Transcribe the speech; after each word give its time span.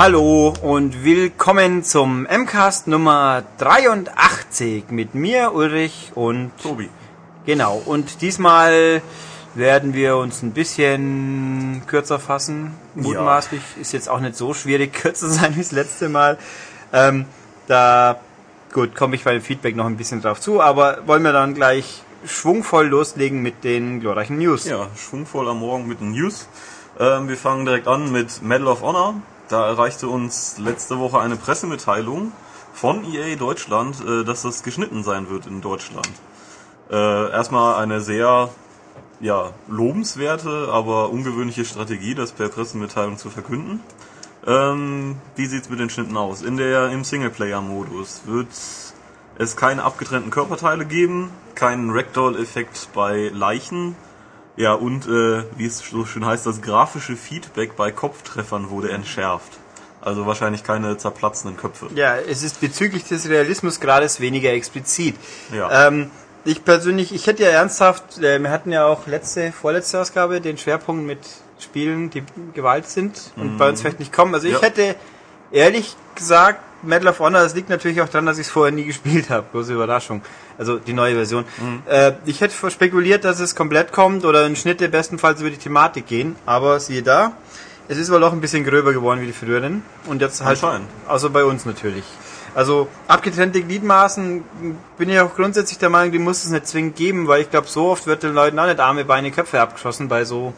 Hallo 0.00 0.54
und 0.62 1.04
willkommen 1.04 1.84
zum 1.84 2.22
MCAST 2.22 2.86
Nummer 2.86 3.42
83 3.58 4.84
mit 4.88 5.14
mir, 5.14 5.52
Ulrich 5.52 6.12
und 6.14 6.52
Tobi. 6.62 6.88
Genau, 7.44 7.82
und 7.84 8.22
diesmal 8.22 9.02
werden 9.54 9.92
wir 9.92 10.16
uns 10.16 10.42
ein 10.42 10.52
bisschen 10.52 11.82
kürzer 11.86 12.18
fassen. 12.18 12.72
Mutmaßlich 12.94 13.60
ist 13.78 13.92
jetzt 13.92 14.08
auch 14.08 14.20
nicht 14.20 14.36
so 14.36 14.54
schwierig, 14.54 14.94
kürzer 15.02 15.28
sein 15.28 15.54
wie 15.54 15.60
das 15.60 15.72
letzte 15.72 16.08
Mal. 16.08 16.38
Ähm, 16.94 17.26
da, 17.66 18.20
gut, 18.72 18.94
komme 18.94 19.16
ich 19.16 19.24
bei 19.24 19.34
dem 19.34 19.42
Feedback 19.42 19.76
noch 19.76 19.84
ein 19.84 19.98
bisschen 19.98 20.22
drauf 20.22 20.40
zu, 20.40 20.62
aber 20.62 21.06
wollen 21.06 21.24
wir 21.24 21.34
dann 21.34 21.52
gleich 21.52 22.04
schwungvoll 22.24 22.86
loslegen 22.86 23.42
mit 23.42 23.64
den 23.64 24.00
glorreichen 24.00 24.38
News. 24.38 24.64
Ja, 24.64 24.86
schwungvoll 24.96 25.46
am 25.46 25.58
Morgen 25.58 25.86
mit 25.86 26.00
den 26.00 26.12
News. 26.12 26.48
Ähm, 26.98 27.28
wir 27.28 27.36
fangen 27.36 27.66
direkt 27.66 27.86
an 27.86 28.10
mit 28.10 28.40
Medal 28.40 28.68
of 28.68 28.80
Honor. 28.80 29.20
Da 29.50 29.66
erreichte 29.66 30.06
uns 30.06 30.58
letzte 30.58 31.00
Woche 31.00 31.18
eine 31.18 31.34
Pressemitteilung 31.34 32.30
von 32.72 33.04
EA 33.04 33.34
Deutschland, 33.34 33.96
äh, 34.00 34.24
dass 34.24 34.42
das 34.42 34.62
geschnitten 34.62 35.02
sein 35.02 35.28
wird 35.28 35.46
in 35.46 35.60
Deutschland. 35.60 36.08
Äh, 36.88 37.30
erstmal 37.32 37.82
eine 37.82 38.00
sehr 38.00 38.48
ja, 39.18 39.50
lobenswerte, 39.66 40.68
aber 40.70 41.10
ungewöhnliche 41.10 41.64
Strategie, 41.64 42.14
das 42.14 42.30
per 42.30 42.48
Pressemitteilung 42.48 43.18
zu 43.18 43.28
verkünden. 43.28 43.80
Ähm, 44.46 45.16
wie 45.34 45.46
sieht's 45.46 45.68
mit 45.68 45.80
den 45.80 45.90
Schnitten 45.90 46.16
aus? 46.16 46.42
In 46.42 46.56
der 46.56 46.90
im 46.90 47.02
Singleplayer-Modus 47.02 48.22
wird 48.26 48.48
es 49.36 49.56
keine 49.56 49.82
abgetrennten 49.82 50.30
Körperteile 50.30 50.86
geben, 50.86 51.30
keinen 51.56 51.90
Ragdoll-Effekt 51.90 52.90
bei 52.94 53.32
Leichen, 53.34 53.96
ja 54.60 54.74
und 54.74 55.06
äh, 55.06 55.44
wie 55.56 55.66
es 55.66 55.78
so 55.78 56.04
schön 56.04 56.24
heißt, 56.24 56.46
das 56.46 56.60
grafische 56.60 57.16
Feedback 57.16 57.76
bei 57.76 57.90
Kopftreffern 57.90 58.70
wurde 58.70 58.90
entschärft. 58.92 59.58
Also 60.02 60.26
wahrscheinlich 60.26 60.64
keine 60.64 60.96
zerplatzenden 60.96 61.58
Köpfe. 61.58 61.88
Ja, 61.94 62.16
es 62.16 62.42
ist 62.42 62.60
bezüglich 62.60 63.04
des 63.04 63.28
Realismusgrades 63.28 64.20
weniger 64.20 64.50
explizit. 64.52 65.14
Ja. 65.52 65.88
Ähm, 65.88 66.10
ich 66.44 66.64
persönlich, 66.64 67.14
ich 67.14 67.26
hätte 67.26 67.42
ja 67.42 67.50
ernsthaft, 67.50 68.18
äh, 68.18 68.38
wir 68.38 68.50
hatten 68.50 68.72
ja 68.72 68.86
auch 68.86 69.06
letzte, 69.06 69.52
vorletzte 69.52 70.00
Ausgabe 70.00 70.40
den 70.40 70.56
Schwerpunkt 70.56 71.04
mit 71.06 71.18
Spielen, 71.58 72.08
die 72.08 72.22
Gewalt 72.54 72.88
sind 72.88 73.32
und 73.36 73.58
bei 73.58 73.68
uns 73.68 73.82
vielleicht 73.82 73.98
nicht 74.00 74.12
kommen. 74.12 74.32
Also 74.34 74.46
ich 74.46 74.54
Ja. 74.54 74.62
hätte 74.62 74.96
ehrlich 75.52 75.94
gesagt, 76.14 76.62
Medal 76.82 77.08
of 77.08 77.20
Honor, 77.20 77.40
das 77.40 77.54
liegt 77.54 77.68
natürlich 77.68 78.00
auch 78.00 78.08
daran, 78.08 78.26
dass 78.26 78.38
ich 78.38 78.46
es 78.46 78.52
vorher 78.52 78.72
nie 78.72 78.84
gespielt 78.86 79.30
habe. 79.30 79.46
Bloße 79.50 79.72
Überraschung. 79.72 80.22
Also 80.58 80.78
die 80.78 80.92
neue 80.92 81.14
Version. 81.14 81.44
Äh, 81.86 82.12
ich 82.26 82.40
hätte 82.40 82.70
spekuliert, 82.70 83.24
dass 83.24 83.40
es 83.40 83.54
komplett 83.54 83.92
kommt 83.92 84.24
oder 84.24 84.46
in 84.46 84.56
Schnitte 84.56 84.88
bestenfalls 84.88 85.40
über 85.40 85.50
die 85.50 85.56
Thematik 85.56 86.06
gehen. 86.06 86.36
Aber 86.46 86.80
siehe 86.80 87.02
da, 87.02 87.32
es 87.88 87.98
ist 87.98 88.10
wohl 88.10 88.22
auch 88.22 88.32
ein 88.32 88.40
bisschen 88.40 88.64
gröber 88.64 88.92
geworden 88.92 89.20
wie 89.20 89.26
die 89.26 89.32
früheren. 89.32 89.82
Und 90.06 90.20
jetzt 90.20 90.44
halt, 90.44 90.60
also 91.08 91.30
bei 91.30 91.44
uns 91.44 91.64
natürlich. 91.64 92.04
Also 92.54 92.88
abgetrennte 93.06 93.62
Gliedmaßen 93.62 94.44
bin 94.98 95.08
ich 95.08 95.20
auch 95.20 95.34
grundsätzlich 95.34 95.78
der 95.78 95.88
Meinung, 95.88 96.12
die 96.12 96.18
muss 96.18 96.44
es 96.44 96.50
nicht 96.50 96.66
zwingend 96.66 96.96
geben, 96.96 97.28
weil 97.28 97.42
ich 97.42 97.50
glaube, 97.50 97.68
so 97.68 97.88
oft 97.90 98.06
wird 98.06 98.22
den 98.22 98.34
Leuten 98.34 98.58
auch 98.58 98.66
nicht 98.66 98.80
Arme, 98.80 99.04
Beine, 99.04 99.30
Köpfe 99.30 99.60
abgeschossen 99.60 100.08
bei 100.08 100.24
so. 100.24 100.52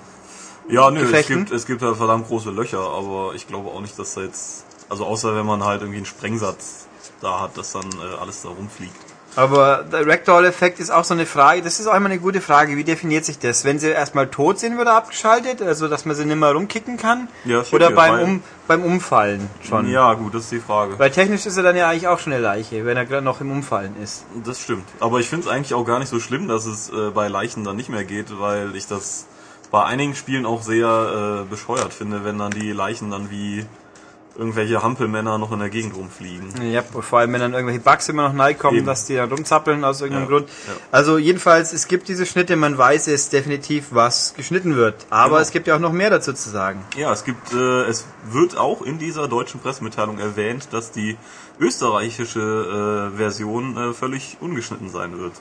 Ja, 0.69 0.91
nö, 0.91 1.01
es 1.13 1.27
gibt, 1.27 1.51
es 1.51 1.67
gibt 1.67 1.83
ja 1.83 1.95
verdammt 1.95 2.29
große 2.29 2.51
Löcher, 2.51 2.81
aber 2.81 3.33
ich 3.35 3.47
glaube 3.47 3.71
auch 3.71 3.81
nicht, 3.81 3.99
dass 3.99 4.15
da 4.15 4.23
jetzt, 4.23 4.65
also 4.93 5.07
außer 5.07 5.35
wenn 5.35 5.47
man 5.47 5.65
halt 5.65 5.81
irgendwie 5.81 5.97
einen 5.97 6.07
Sprengsatz 6.07 6.87
da 7.23 7.41
hat, 7.41 7.57
dass 7.57 7.73
dann 7.73 7.85
äh, 7.85 8.21
alles 8.21 8.43
da 8.43 8.51
rumfliegt. 8.51 8.95
Aber 9.35 9.87
der 9.91 10.07
Ragdoll-Effekt 10.07 10.79
ist 10.81 10.91
auch 10.91 11.05
so 11.05 11.15
eine 11.15 11.25
Frage, 11.25 11.63
das 11.63 11.81
ist 11.81 11.87
auch 11.87 11.95
immer 11.95 12.11
eine 12.11 12.19
gute 12.19 12.43
Frage, 12.43 12.77
wie 12.77 12.85
definiert 12.85 13.25
sich 13.25 13.39
das? 13.39 13.65
Wenn 13.65 13.79
sie 13.79 13.89
erstmal 13.89 14.29
tot 14.29 14.59
sind, 14.59 14.77
wird 14.77 14.89
er 14.89 14.97
abgeschaltet, 14.97 15.63
also 15.63 15.89
dass 15.89 16.05
man 16.05 16.15
sie 16.15 16.27
nicht 16.27 16.37
mehr 16.37 16.53
rumkicken 16.53 16.99
kann? 16.99 17.29
Ja, 17.47 17.65
Oder 17.73 17.91
beim, 17.93 18.21
um, 18.21 18.43
beim 18.69 18.83
Umfallen 18.83 19.49
schon? 19.67 19.89
Ja, 19.89 20.13
gut, 20.13 20.35
das 20.35 20.43
ist 20.43 20.53
die 20.53 20.61
Frage. 20.61 20.99
Weil 20.99 21.11
technisch 21.11 21.47
ist 21.47 21.57
er 21.57 21.63
dann 21.63 21.77
ja 21.77 21.89
eigentlich 21.89 22.09
auch 22.09 22.19
schon 22.19 22.35
eine 22.35 22.43
Leiche, 22.43 22.85
wenn 22.85 22.99
er 22.99 23.07
gerade 23.07 23.25
noch 23.25 23.41
im 23.41 23.51
Umfallen 23.51 23.97
ist. 24.03 24.27
Das 24.45 24.61
stimmt. 24.61 24.85
Aber 25.01 25.21
ich 25.21 25.31
finde 25.31 25.47
es 25.47 25.51
eigentlich 25.51 25.73
auch 25.73 25.87
gar 25.87 26.01
nicht 26.01 26.11
so 26.11 26.21
schlimm, 26.21 26.49
dass 26.49 26.67
es 26.67 26.91
äh, 26.91 27.11
bei 27.15 27.29
Leichen 27.29 27.65
dann 27.65 27.77
nicht 27.77 27.89
mehr 27.89 28.05
geht, 28.05 28.39
weil 28.39 28.77
ich 28.77 28.87
das 28.87 29.25
bei 29.71 29.83
einigen 29.83 30.15
Spielen 30.15 30.45
auch 30.45 30.61
sehr 30.61 31.45
äh, 31.47 31.49
bescheuert 31.49 31.95
finde, 31.95 32.25
wenn 32.25 32.37
dann 32.37 32.51
die 32.51 32.73
Leichen 32.73 33.11
dann 33.11 33.31
wie 33.31 33.65
irgendwelche 34.37 34.83
Hampelmänner 34.83 35.37
noch 35.37 35.53
in 35.53 35.59
der 35.59 35.69
Gegend 35.69 35.95
rumfliegen. 35.95 36.49
Ja, 36.73 36.83
vor 36.83 37.19
allem 37.19 37.33
wenn 37.35 37.41
dann 37.41 37.53
irgendwelche 37.53 37.81
Bugs 37.81 38.09
immer 38.09 38.25
noch 38.29 38.33
neu 38.33 38.55
kommen, 38.55 38.79
Eben. 38.79 38.87
dass 38.87 39.05
die 39.05 39.15
dann 39.17 39.31
rumzappeln 39.31 39.85
aus 39.85 40.01
irgendeinem 40.01 40.25
Ja, 40.31 40.37
Grund. 40.39 40.49
ja. 40.49 40.73
Also 40.91 41.19
jedenfalls, 41.19 41.73
es 41.75 41.87
gibt 41.87 42.09
diese 42.09 42.25
Schnitte, 42.25 42.57
man 42.57 42.79
weiß 42.79 43.09
es 43.09 43.29
definitiv, 43.29 43.89
was 43.91 44.33
geschnitten 44.35 44.75
wird. 44.77 44.95
Aber 45.11 45.29
Genau. 45.31 45.41
es 45.43 45.51
gibt 45.51 45.67
ja 45.67 45.77
auch 45.77 45.81
noch 45.81 45.93
mehr 45.93 46.09
dazu 46.11 46.33
zu 46.33 46.49
sagen. 46.49 46.83
Ja, 46.97 47.13
es 47.13 47.25
gibt, 47.25 47.53
äh, 47.53 47.83
es 47.85 48.07
wird 48.31 48.57
auch 48.57 48.81
in 48.83 48.99
dieser 48.99 49.29
deutschen 49.29 49.61
Pressemitteilung 49.61 50.19
erwähnt, 50.19 50.69
dass 50.71 50.91
die 50.93 51.19
österreichische 51.77 53.11
äh, 53.13 53.17
Version 53.17 53.77
äh, 53.77 53.93
völlig 53.93 54.37
ungeschnitten 54.41 54.89
sein 54.89 55.19
wird. 55.19 55.33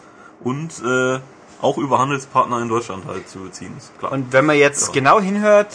Und 0.43 0.71
äh, 0.85 1.19
auch 1.61 1.77
über 1.77 1.99
Handelspartner 1.99 2.59
in 2.61 2.69
Deutschland 2.69 3.05
halt 3.05 3.29
zu 3.29 3.39
beziehen 3.39 3.73
ist. 3.77 3.97
Klar. 3.99 4.11
Und 4.11 4.33
wenn 4.33 4.45
man 4.45 4.57
jetzt 4.57 4.87
Ja. 4.87 4.93
genau 4.93 5.19
hinhört, 5.21 5.67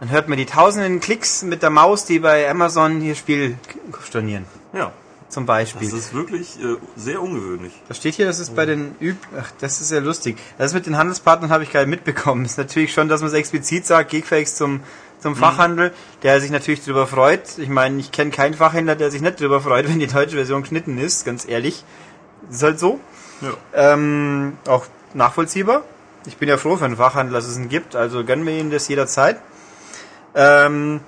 dann 0.00 0.10
hört 0.10 0.28
man 0.28 0.38
die 0.38 0.46
tausenden 0.46 1.00
Klicks 1.00 1.42
mit 1.42 1.62
der 1.62 1.70
Maus, 1.70 2.04
die 2.04 2.18
bei 2.18 2.48
Amazon 2.50 3.00
hier 3.00 3.14
Spiel 3.14 3.56
stornieren. 4.04 4.44
ja, 4.72 4.92
Zum 5.28 5.44
das 5.44 5.46
Beispiel. 5.46 5.88
ist 5.92 6.12
wirklich 6.14 6.58
äh, 6.62 6.76
sehr 6.96 7.20
ungewöhnlich. 7.22 7.72
Da 7.88 7.94
steht 7.94 8.14
hier, 8.14 8.26
das 8.26 8.38
ist 8.38 8.54
bei 8.54 8.66
den 8.66 8.94
Üb... 9.00 9.16
Ach, 9.40 9.50
das 9.60 9.80
ist 9.80 9.90
ja 9.90 9.98
lustig. 10.00 10.36
Das 10.58 10.74
mit 10.74 10.86
den 10.86 10.96
Handelspartnern 10.96 11.50
habe 11.50 11.64
ich 11.64 11.72
gerade 11.72 11.86
mitbekommen. 11.86 12.44
Ist 12.44 12.58
natürlich 12.58 12.92
schon, 12.92 13.08
dass 13.08 13.20
man 13.22 13.28
es 13.28 13.34
explizit 13.34 13.86
sagt, 13.86 14.10
Geekfakes 14.10 14.54
zum, 14.54 14.80
zum 15.20 15.32
Mhm. 15.32 15.36
Fachhandel, 15.38 15.92
der 16.22 16.40
sich 16.40 16.50
natürlich 16.50 16.84
darüber 16.84 17.06
freut. 17.06 17.58
Ich 17.58 17.68
meine, 17.68 17.98
ich 17.98 18.12
kenne 18.12 18.30
keinen 18.30 18.54
Fachhändler, 18.54 18.94
der 18.96 19.10
sich 19.10 19.20
nicht 19.22 19.40
darüber 19.40 19.60
freut, 19.60 19.88
wenn 19.88 19.98
die 19.98 20.06
deutsche 20.06 20.36
Version 20.36 20.62
geschnitten 20.62 20.98
ist, 20.98 21.24
ganz 21.24 21.48
ehrlich. 21.48 21.84
ist 22.50 22.62
halt 22.62 22.78
so. 22.78 23.00
Ja. 23.40 23.92
Ähm, 23.94 24.58
auch 24.66 24.86
nachvollziehbar. 25.14 25.82
Ich 26.26 26.36
bin 26.38 26.48
ja 26.48 26.56
froh 26.56 26.76
für 26.76 26.84
einen 26.84 26.96
Fachhandel, 26.96 27.32
dass 27.34 27.46
es 27.46 27.56
ihn 27.56 27.68
gibt, 27.68 27.94
also 27.96 28.24
gönnen 28.24 28.44
wir 28.46 28.58
ihm 28.58 28.70
das 28.70 28.88
jederzeit. 28.88 29.38
Ähm, 30.36 31.00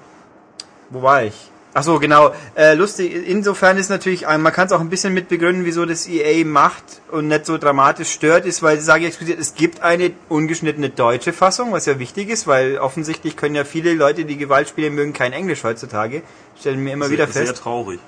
wo 0.91 1.03
war 1.03 1.22
ich? 1.25 1.34
Ach 1.75 1.83
so, 1.84 1.99
genau. 2.00 2.33
Äh, 2.56 2.75
lustig, 2.75 3.12
insofern 3.28 3.77
ist 3.77 3.89
natürlich, 3.91 4.27
ein- 4.27 4.41
man 4.41 4.53
kann 4.53 4.66
es 4.66 4.72
auch 4.72 4.81
ein 4.81 4.89
bisschen 4.89 5.12
mit 5.15 5.28
begründen, 5.28 5.65
wieso 5.65 5.84
das 5.84 6.09
EA 6.09 6.44
macht 6.44 6.83
und 7.12 7.28
nicht 7.28 7.44
so 7.47 7.56
dramatisch 7.59 8.11
stört, 8.11 8.47
ist, 8.47 8.62
weil, 8.62 8.81
sage 8.81 9.03
ich 9.03 9.09
explizit, 9.09 9.39
es 9.39 9.55
gibt 9.55 9.83
eine 9.83 10.11
ungeschnittene 10.31 10.89
deutsche 10.89 11.33
Fassung, 11.33 11.72
was 11.72 11.87
ja 11.87 11.99
wichtig 11.99 12.31
ist, 12.31 12.47
weil 12.47 12.78
offensichtlich 12.78 13.37
können 13.37 13.55
ja 13.55 13.65
viele 13.65 13.93
Leute, 13.94 14.25
die 14.25 14.39
Gewaltspiele 14.39 14.91
mögen, 14.91 15.12
kein 15.12 15.33
Englisch 15.33 15.62
heutzutage. 15.62 16.22
Stellen 16.59 16.84
wir 16.84 16.93
immer 16.95 17.05
sehr, 17.05 17.12
wieder 17.12 17.27
fest. 17.28 17.47
Sehr 17.47 17.55
traurig. 17.55 18.00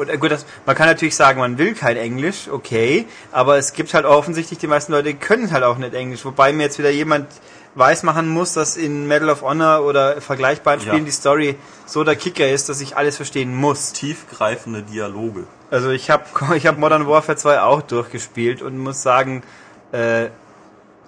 Und 0.00 0.08
äh, 0.08 0.16
gut, 0.16 0.30
das, 0.30 0.46
man 0.64 0.74
kann 0.74 0.86
natürlich 0.86 1.14
sagen, 1.14 1.40
man 1.40 1.58
will 1.58 1.74
kein 1.74 1.98
Englisch, 1.98 2.48
okay, 2.50 3.04
aber 3.32 3.58
es 3.58 3.74
gibt 3.74 3.92
halt 3.92 4.06
offensichtlich, 4.06 4.58
die 4.58 4.66
meisten 4.66 4.92
Leute 4.92 5.12
können 5.12 5.52
halt 5.52 5.62
auch 5.62 5.76
nicht 5.76 5.92
Englisch, 5.92 6.24
wobei 6.24 6.54
mir 6.54 6.62
jetzt 6.62 6.78
wieder 6.78 6.90
jemand 6.90 7.26
weiß 7.74 8.02
machen 8.02 8.28
muss, 8.28 8.54
dass 8.54 8.78
in 8.78 9.06
Medal 9.06 9.28
of 9.28 9.42
Honor 9.42 9.84
oder 9.84 10.20
vergleichbaren 10.22 10.80
Ja. 10.80 10.86
Spielen 10.86 11.04
die 11.04 11.10
Story 11.10 11.56
so 11.84 12.02
der 12.02 12.16
Kicker 12.16 12.48
ist, 12.48 12.70
dass 12.70 12.80
ich 12.80 12.96
alles 12.96 13.16
verstehen 13.16 13.54
muss. 13.54 13.92
Tiefgreifende 13.92 14.82
Dialoge. 14.82 15.44
Also 15.70 15.90
ich 15.90 16.10
habe 16.10 16.24
ich 16.56 16.66
hab 16.66 16.78
Modern 16.78 17.06
Warfare 17.06 17.36
2 17.36 17.60
auch 17.60 17.82
durchgespielt 17.82 18.62
und 18.62 18.78
muss 18.78 19.02
sagen, 19.02 19.42
äh, 19.92 20.28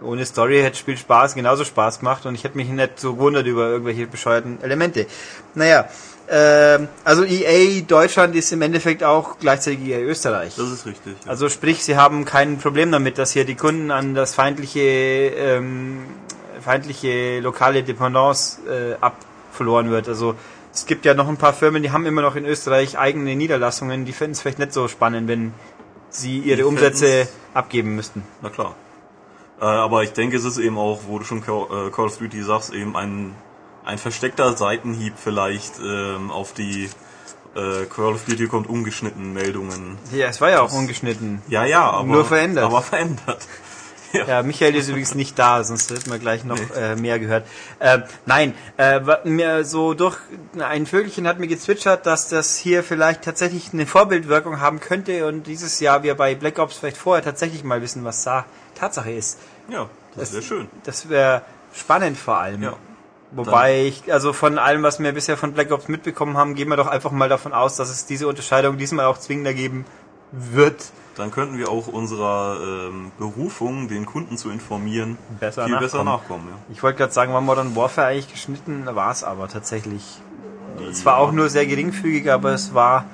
ohne 0.03 0.27
Story 0.27 0.61
hätte 0.61 0.77
Spiel 0.77 0.97
Spaß, 0.97 1.35
genauso 1.35 1.65
Spaß 1.65 2.01
gemacht 2.01 2.27
und 2.27 2.35
ich 2.35 2.45
hätte 2.45 2.57
mich 2.57 2.69
nicht 2.69 3.01
so 3.01 3.15
gewundert 3.15 3.47
über 3.47 3.69
irgendwelche 3.69 4.07
bescheuerten 4.07 4.61
Elemente. 4.63 5.07
Naja, 5.55 5.89
also 6.29 7.25
EA 7.25 7.83
Deutschland 7.83 8.35
ist 8.37 8.53
im 8.53 8.63
Endeffekt 8.63 9.03
auch 9.05 9.39
gleichzeitig 9.39 9.81
EA 9.87 9.99
Österreich. 10.01 10.55
Das 10.57 10.71
ist 10.71 10.87
richtig. 10.87 11.15
Ja. 11.25 11.31
Also 11.31 11.49
sprich, 11.49 11.85
sie 11.85 11.97
haben 11.97 12.25
kein 12.25 12.59
Problem 12.59 12.91
damit, 12.93 13.19
dass 13.19 13.33
hier 13.33 13.45
die 13.45 13.55
Kunden 13.57 13.91
an 13.91 14.15
das 14.15 14.35
feindliche, 14.35 14.81
ähm, 14.81 16.05
feindliche 16.61 17.41
lokale 17.41 17.83
Dependance 17.83 18.59
äh, 18.69 18.95
abverloren 19.01 19.91
wird. 19.91 20.09
Also 20.09 20.35
es 20.73 20.87
gibt 20.87 21.05
ja 21.05 21.13
noch 21.15 21.29
ein 21.29 21.37
paar 21.37 21.53
Firmen, 21.53 21.83
die 21.83 21.91
haben 21.91 22.07
immer 22.07 22.23
noch 22.23 22.37
in 22.37 22.47
Österreich 22.47 22.99
eigene 22.99 23.37
Niederlassungen, 23.37 24.05
die 24.05 24.13
finden 24.13 24.33
es 24.33 24.41
vielleicht 24.41 24.59
nicht 24.59 24.73
so 24.73 24.89
spannend, 24.89 25.29
wenn 25.29 25.53
sie 26.09 26.39
ihre 26.39 26.59
Die 26.59 26.63
Umsätze 26.63 27.07
fänden's- 27.07 27.29
abgeben 27.55 27.95
müssten. 27.97 28.23
Na 28.41 28.49
klar. 28.49 28.75
Äh, 29.61 29.65
aber 29.65 30.03
ich 30.03 30.13
denke, 30.13 30.37
es 30.37 30.45
ist 30.45 30.59
eben 30.59 30.79
auch, 30.79 31.01
wo 31.09 31.19
du 31.19 31.25
schon 31.25 31.43
Call, 31.45 31.67
äh, 31.89 31.91
Call 31.91 32.07
of 32.07 32.17
Duty 32.17 32.43
sagst, 32.43 32.73
eben 32.73 32.97
ein, 32.97 33.35
ein 33.85 33.99
versteckter 33.99 34.57
Seitenhieb 34.57 35.15
vielleicht 35.17 35.79
ähm, 35.81 36.31
auf 36.31 36.53
die 36.53 36.89
äh, 37.55 37.85
Call 37.87 38.15
of 38.15 38.25
Duty 38.25 38.47
kommt 38.47 38.69
ungeschnitten 38.69 39.33
Meldungen. 39.33 39.99
Ja, 40.13 40.29
es 40.29 40.41
war 40.41 40.51
ja 40.51 40.61
auch 40.61 40.73
ungeschnitten. 40.73 41.43
Ja, 41.49 41.65
ja, 41.65 41.91
aber 41.91 42.09
Nur 42.09 42.25
verändert. 42.25 42.65
Aber 42.65 42.83
verändert. 42.83 43.47
Ja, 44.13 44.43
Michael 44.43 44.75
ist 44.75 44.89
übrigens 44.89 45.15
nicht 45.15 45.39
da, 45.39 45.65
sonst 45.65 45.91
hätten 45.91 46.11
wir 46.11 46.19
gleich 46.19 46.45
noch 46.45 46.59
äh, 46.77 46.97
mehr 46.97 47.19
gehört. 47.19 47.47
Ähm, 47.81 48.03
nein, 48.27 48.55
äh, 48.77 49.01
mir 49.25 49.65
so 49.65 49.95
durch 49.95 50.19
ein 50.59 50.85
Vögelchen 50.85 51.27
hat 51.27 51.39
mir 51.39 51.47
gezwitschert, 51.47 52.05
dass 52.05 52.29
das 52.29 52.59
hier 52.59 52.85
vielleicht 52.85 53.23
tatsächlich 53.23 53.73
eine 53.73 53.87
Vorbildwirkung 53.87 54.61
haben 54.61 54.81
könnte 54.81 55.27
und 55.27 55.47
dieses 55.47 55.81
Jahr 55.81 56.03
wir 56.03 56.15
bei 56.15 56.35
Black 56.35 56.59
Ops 56.59 56.77
vielleicht 56.77 56.99
vorher 56.99 57.25
tatsächlich 57.25 57.65
mal 57.65 57.81
wissen, 57.81 58.05
was 58.05 58.23
da 58.23 58.45
Tatsache 58.75 59.13
ist. 59.13 59.39
Ja, 59.71 59.89
das 60.15 60.25
ist 60.25 60.33
sehr 60.33 60.43
schön. 60.43 60.69
Das 60.85 61.09
wäre 61.09 61.41
spannend 61.73 62.19
vor 62.19 62.37
allem. 62.37 62.63
Ja. 62.63 62.77
Wobei 63.35 63.87
ich, 63.87 64.13
also 64.13 64.33
von 64.33 64.59
allem, 64.59 64.83
was 64.83 65.01
wir 65.01 65.13
bisher 65.13 65.37
von 65.37 65.53
Black 65.53 65.71
Ops 65.73 65.89
mitbekommen 65.89 66.37
haben, 66.37 66.55
gehen 66.55 66.69
wir 66.69 66.77
doch 66.77 66.87
einfach 66.87 67.11
mal 67.11 67.29
davon 67.29 67.53
aus, 67.53 67.77
dass 67.77 67.91
es 67.91 68.05
diese 68.05 68.29
Unterscheidung 68.29 68.77
diesmal 68.77 69.07
auch 69.07 69.19
zwingender 69.19 69.55
geben 69.55 69.87
wird. 70.33 70.93
Dann 71.17 71.31
könnten 71.31 71.59
wir 71.59 71.71
auch 71.71 71.89
unserer 71.89 72.59
ähm, 72.63 73.13
Berufung, 73.19 73.89
den 73.89 74.07
Kunden 74.07 74.37
zu 74.37 74.51
informieren, 74.51 75.19
Besser 75.41 75.67
viel 75.67 75.79
besser 75.79 76.05
nachkommen. 76.05 76.47
nachkommen. 76.47 76.49
Ja. 76.69 76.75
Ich 76.75 76.83
wollte 76.83 76.99
gerade 76.99 77.13
sagen, 77.13 77.33
war 77.33 77.41
Modern 77.41 77.77
Warfare 77.77 78.09
eigentlich 78.09 78.33
geschnitten, 78.33 78.87
war 78.87 79.11
es 79.11 79.25
aber 79.25 79.49
tatsächlich. 79.49 80.21
Es 80.91 81.05
war 81.05 81.19
auch 81.19 81.33
nur 81.33 81.49
sehr 81.51 81.67
geringfügig, 81.67 82.31
aber 82.31 82.53
es 82.53 82.75
war. 82.75 83.05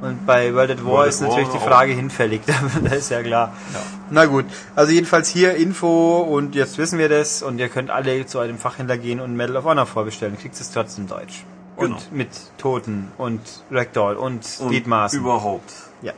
Und 0.00 0.24
bei 0.24 0.54
World 0.54 0.70
at 0.70 0.84
War 0.84 0.92
World 0.92 1.08
ist 1.10 1.20
natürlich 1.20 1.48
War 1.48 1.52
die 1.54 1.58
auch. 1.58 1.68
Frage 1.68 1.92
hinfällig, 1.92 2.40
das 2.84 2.92
ist 2.92 3.10
ja 3.10 3.22
klar. 3.22 3.52
Ja. 3.74 3.80
Na 4.10 4.24
gut, 4.26 4.46
also 4.74 4.92
jedenfalls 4.92 5.28
hier 5.28 5.54
Info 5.54 6.20
und 6.20 6.54
jetzt 6.54 6.78
wissen 6.78 6.98
wir 6.98 7.08
das 7.08 7.42
und 7.42 7.58
ihr 7.58 7.68
könnt 7.68 7.90
alle 7.90 8.24
zu 8.26 8.38
einem 8.38 8.58
Fachhändler 8.58 8.96
gehen 8.96 9.20
und 9.20 9.36
Medal 9.36 9.56
of 9.58 9.64
Honor 9.64 9.86
vorbestellen. 9.86 10.38
Kriegt 10.38 10.58
es 10.58 10.70
trotzdem 10.72 11.06
Deutsch. 11.06 11.44
Genau. 11.76 11.96
Und 11.96 12.12
mit 12.12 12.28
Toten 12.58 13.12
und 13.18 13.40
Ragdoll 13.70 14.16
und 14.16 14.46
Und 14.60 14.68
Gliedmaßen. 14.70 15.18
überhaupt. 15.18 15.72
Ja. 16.02 16.12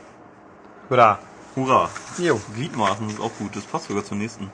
Hurra. 0.89 1.19
Hurra. 1.55 1.89
Jo. 2.17 2.39
Gliedmaßen 2.55 3.07
ist 3.09 3.19
auch 3.19 3.31
gut, 3.37 3.55
das 3.55 3.63
passt 3.63 3.87
sogar 3.87 4.03
zur 4.03 4.17
nächsten. 4.17 4.49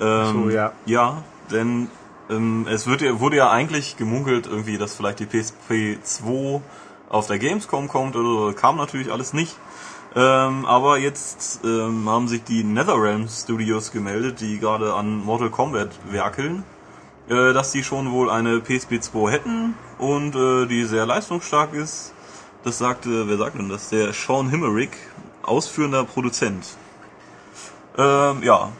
Ähm, 0.00 0.44
so, 0.44 0.50
ja. 0.50 0.72
Ja, 0.86 1.22
denn 1.50 1.88
ähm, 2.30 2.66
es 2.70 2.86
wird 2.86 3.02
wurde 3.20 3.36
ja 3.36 3.50
eigentlich 3.50 3.96
gemunkelt, 3.96 4.46
irgendwie, 4.46 4.78
dass 4.78 4.94
vielleicht 4.94 5.20
die 5.20 5.26
PSP 5.26 5.98
2 6.02 6.60
auf 7.08 7.26
der 7.26 7.38
Gamescom 7.38 7.88
kommt 7.88 8.16
oder 8.16 8.54
kam 8.54 8.76
natürlich 8.76 9.10
alles 9.12 9.32
nicht. 9.32 9.56
Ähm, 10.16 10.64
aber 10.64 10.98
jetzt 10.98 11.60
ähm, 11.64 12.08
haben 12.08 12.28
sich 12.28 12.42
die 12.42 12.64
NetherRealm 12.64 13.28
Studios 13.28 13.92
gemeldet, 13.92 14.40
die 14.40 14.58
gerade 14.58 14.94
an 14.94 15.24
Mortal 15.24 15.50
Kombat 15.50 15.90
werkeln, 16.10 16.64
äh, 17.28 17.52
dass 17.52 17.72
die 17.72 17.84
schon 17.84 18.10
wohl 18.10 18.30
eine 18.30 18.60
PSP 18.60 19.00
2 19.00 19.30
hätten 19.30 19.74
und 19.98 20.34
äh, 20.34 20.66
die 20.66 20.84
sehr 20.84 21.04
leistungsstark 21.04 21.74
ist. 21.74 22.14
Das 22.64 22.78
sagte, 22.78 23.28
wer 23.28 23.36
sagt 23.36 23.58
denn 23.58 23.68
das? 23.68 23.90
Der 23.90 24.12
Sean 24.12 24.48
Himmerich, 24.48 24.90
ausführender 25.42 26.04
Produzent. 26.04 26.66
Ähm, 27.96 28.42
ja. 28.42 28.70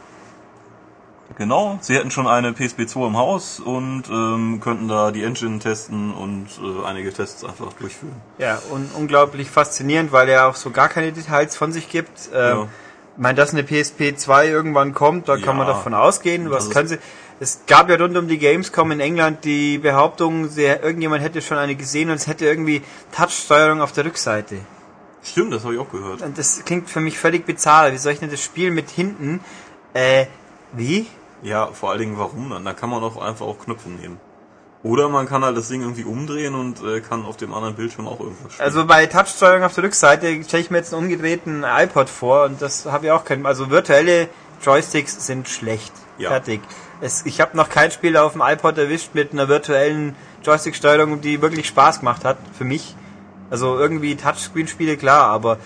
Genau, 1.37 1.77
sie 1.81 1.95
hätten 1.95 2.11
schon 2.11 2.27
eine 2.27 2.53
PSP 2.53 2.85
2 2.87 3.07
im 3.07 3.17
Haus 3.17 3.59
und 3.59 4.03
ähm, 4.09 4.59
könnten 4.61 4.87
da 4.87 5.11
die 5.11 5.23
Engine 5.23 5.59
testen 5.59 6.13
und 6.13 6.47
äh, 6.61 6.85
einige 6.85 7.13
Tests 7.13 7.43
einfach 7.45 7.71
durchführen. 7.73 8.15
Ja, 8.39 8.59
und 8.71 8.89
unglaublich 8.95 9.49
faszinierend, 9.49 10.11
weil 10.11 10.27
er 10.27 10.47
auch 10.47 10.55
so 10.55 10.71
gar 10.71 10.89
keine 10.89 11.11
Details 11.11 11.55
von 11.55 11.71
sich 11.71 11.89
gibt. 11.89 12.29
Ähm, 12.33 12.39
Ja. 12.57 12.67
Ich 13.15 13.21
meine, 13.21 13.35
dass 13.35 13.51
eine 13.53 13.63
PSP 13.63 14.15
2 14.15 14.47
irgendwann 14.47 14.93
kommt, 14.93 15.27
da 15.27 15.35
kann 15.37 15.57
man 15.57 15.67
Ja. 15.67 15.73
davon 15.73 15.93
ausgehen. 15.93 16.49
Was 16.51 16.69
können 16.69 16.87
sie? 16.87 16.97
Es 17.41 17.61
gab 17.67 17.89
ja 17.89 17.97
rund 17.97 18.15
um 18.17 18.27
die 18.29 18.37
Gamescom 18.37 18.91
in 18.91 18.99
England 19.01 19.43
die 19.43 19.77
Behauptung, 19.77 20.47
sie, 20.49 20.63
irgendjemand 20.63 21.21
hätte 21.21 21.41
schon 21.41 21.57
eine 21.57 21.75
gesehen 21.75 22.09
und 22.09 22.15
es 22.15 22.27
hätte 22.27 22.45
irgendwie 22.45 22.81
Touchsteuerung 23.13 23.81
auf 23.81 23.91
der 23.91 24.05
Rückseite. 24.05 24.59
Stimmt, 25.21 25.53
das 25.53 25.63
habe 25.65 25.73
ich 25.73 25.79
auch 25.81 25.89
gehört. 25.91 26.21
Und 26.21 26.37
das 26.37 26.63
klingt 26.65 26.89
für 26.89 27.01
mich 27.01 27.17
völlig 27.19 27.45
bizarr. 27.45 27.91
Wie 27.91 27.97
soll 27.97 28.13
ich 28.13 28.19
denn 28.19 28.31
das 28.31 28.41
Spiel 28.41 28.71
mit 28.71 28.89
hinten? 28.89 29.41
Äh, 29.93 30.27
wie? 30.71 31.07
Ja, 31.41 31.67
vor 31.67 31.91
allen 31.91 31.99
Dingen 31.99 32.17
warum 32.17 32.49
dann? 32.49 32.65
Da 32.65 32.73
kann 32.73 32.89
man 32.89 33.03
auch 33.03 33.17
einfach 33.17 33.45
auch 33.45 33.59
Knöpfe 33.59 33.89
nehmen. 33.89 34.19
Oder 34.81 35.09
man 35.09 35.27
kann 35.27 35.43
halt 35.43 35.57
das 35.57 35.67
Ding 35.67 35.81
irgendwie 35.81 36.05
umdrehen 36.05 36.55
und 36.55 36.81
äh, 36.83 37.01
kann 37.01 37.25
auf 37.25 37.35
dem 37.35 37.53
anderen 37.53 37.75
Bildschirm 37.75 38.07
auch 38.07 38.19
irgendwas 38.19 38.53
spielen. 38.53 38.65
Also 38.65 38.85
bei 38.85 39.05
Touchsteuerung 39.07 39.63
auf 39.63 39.75
der 39.75 39.83
Rückseite 39.83 40.41
stelle 40.43 40.63
ich 40.63 40.71
mir 40.71 40.77
jetzt 40.77 40.93
einen 40.93 41.03
umgedrehten 41.03 41.65
iPod 41.67 42.09
vor 42.09 42.45
und 42.45 42.61
das 42.61 42.85
habe 42.85 43.07
ich 43.07 43.11
auch 43.11 43.25
keinen. 43.25 43.45
Also 43.45 43.69
virtuelle 43.69 44.29
Joysticks 44.63 45.25
sind 45.25 45.49
schlecht. 45.49 45.91
Ja. 46.17 46.29
Fertig. 46.29 46.61
Es, 47.01 47.25
ich 47.25 47.41
habe 47.41 47.57
noch 47.57 47.69
kein 47.69 47.91
Spiel 47.91 48.15
auf 48.15 48.33
dem 48.33 48.41
iPod 48.41 48.77
erwischt 48.77 49.11
mit 49.13 49.33
einer 49.33 49.49
virtuellen 49.49 50.15
Joystick-Steuerung, 50.43 51.19
die 51.19 51.41
wirklich 51.41 51.67
Spaß 51.67 51.99
gemacht 51.99 52.23
hat 52.23 52.37
für 52.57 52.65
mich. 52.65 52.95
Also 53.49 53.77
irgendwie 53.77 54.15
Touchscreen-Spiele 54.15 54.95
klar, 54.95 55.25
aber 55.25 55.57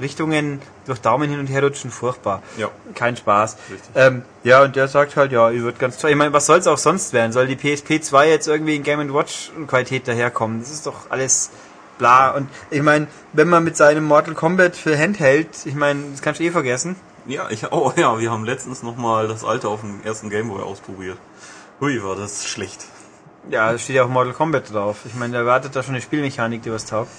Richtungen 0.00 0.60
durch 0.86 1.00
Daumen 1.00 1.30
hin 1.30 1.38
und 1.38 1.46
her 1.46 1.62
rutschen 1.62 1.90
furchtbar. 1.90 2.42
Ja. 2.56 2.68
Kein 2.94 3.16
Spaß. 3.16 3.56
Ähm, 3.94 4.22
ja, 4.42 4.62
und 4.62 4.76
der 4.76 4.88
sagt 4.88 5.16
halt, 5.16 5.32
ja, 5.32 5.50
ihr 5.50 5.62
wird 5.62 5.78
ganz 5.78 5.98
toll. 5.98 6.10
Ich 6.10 6.16
meine, 6.16 6.32
was 6.32 6.46
soll 6.46 6.58
es 6.58 6.66
auch 6.66 6.78
sonst 6.78 7.12
werden? 7.12 7.32
Soll 7.32 7.46
die 7.46 7.56
PSP 7.56 8.02
2 8.02 8.28
jetzt 8.28 8.48
irgendwie 8.48 8.76
in 8.76 8.82
Game 8.82 9.14
Watch 9.14 9.52
Qualität 9.66 10.08
daherkommen? 10.08 10.60
Das 10.60 10.70
ist 10.70 10.86
doch 10.86 11.10
alles 11.10 11.50
bla. 11.98 12.30
Und 12.30 12.48
ich 12.70 12.82
meine, 12.82 13.06
wenn 13.32 13.48
man 13.48 13.64
mit 13.64 13.76
seinem 13.76 14.04
Mortal 14.04 14.34
Kombat 14.34 14.76
für 14.76 14.98
Handheld, 14.98 15.48
ich 15.64 15.74
meine, 15.74 16.02
das 16.10 16.22
kannst 16.22 16.40
du 16.40 16.44
eh 16.44 16.50
vergessen. 16.50 16.96
Ja, 17.26 17.48
ich, 17.50 17.72
oh 17.72 17.92
ja, 17.96 18.18
wir 18.18 18.30
haben 18.30 18.44
letztens 18.44 18.82
nochmal 18.82 19.28
das 19.28 19.44
alte 19.44 19.68
auf 19.68 19.80
dem 19.80 20.02
ersten 20.04 20.28
Gameboy 20.28 20.62
ausprobiert. 20.62 21.18
Hui, 21.80 22.02
war 22.02 22.16
das 22.16 22.46
schlecht. 22.46 22.84
Ja, 23.50 23.72
da 23.72 23.78
steht 23.78 23.96
ja 23.96 24.04
auch 24.04 24.08
Mortal 24.08 24.32
Kombat 24.32 24.72
drauf. 24.72 24.98
Ich 25.06 25.14
meine, 25.14 25.34
da 25.34 25.38
erwartet 25.40 25.74
da 25.76 25.82
schon 25.82 25.94
eine 25.94 26.02
Spielmechanik, 26.02 26.62
die 26.62 26.72
was 26.72 26.86
taugt. 26.86 27.10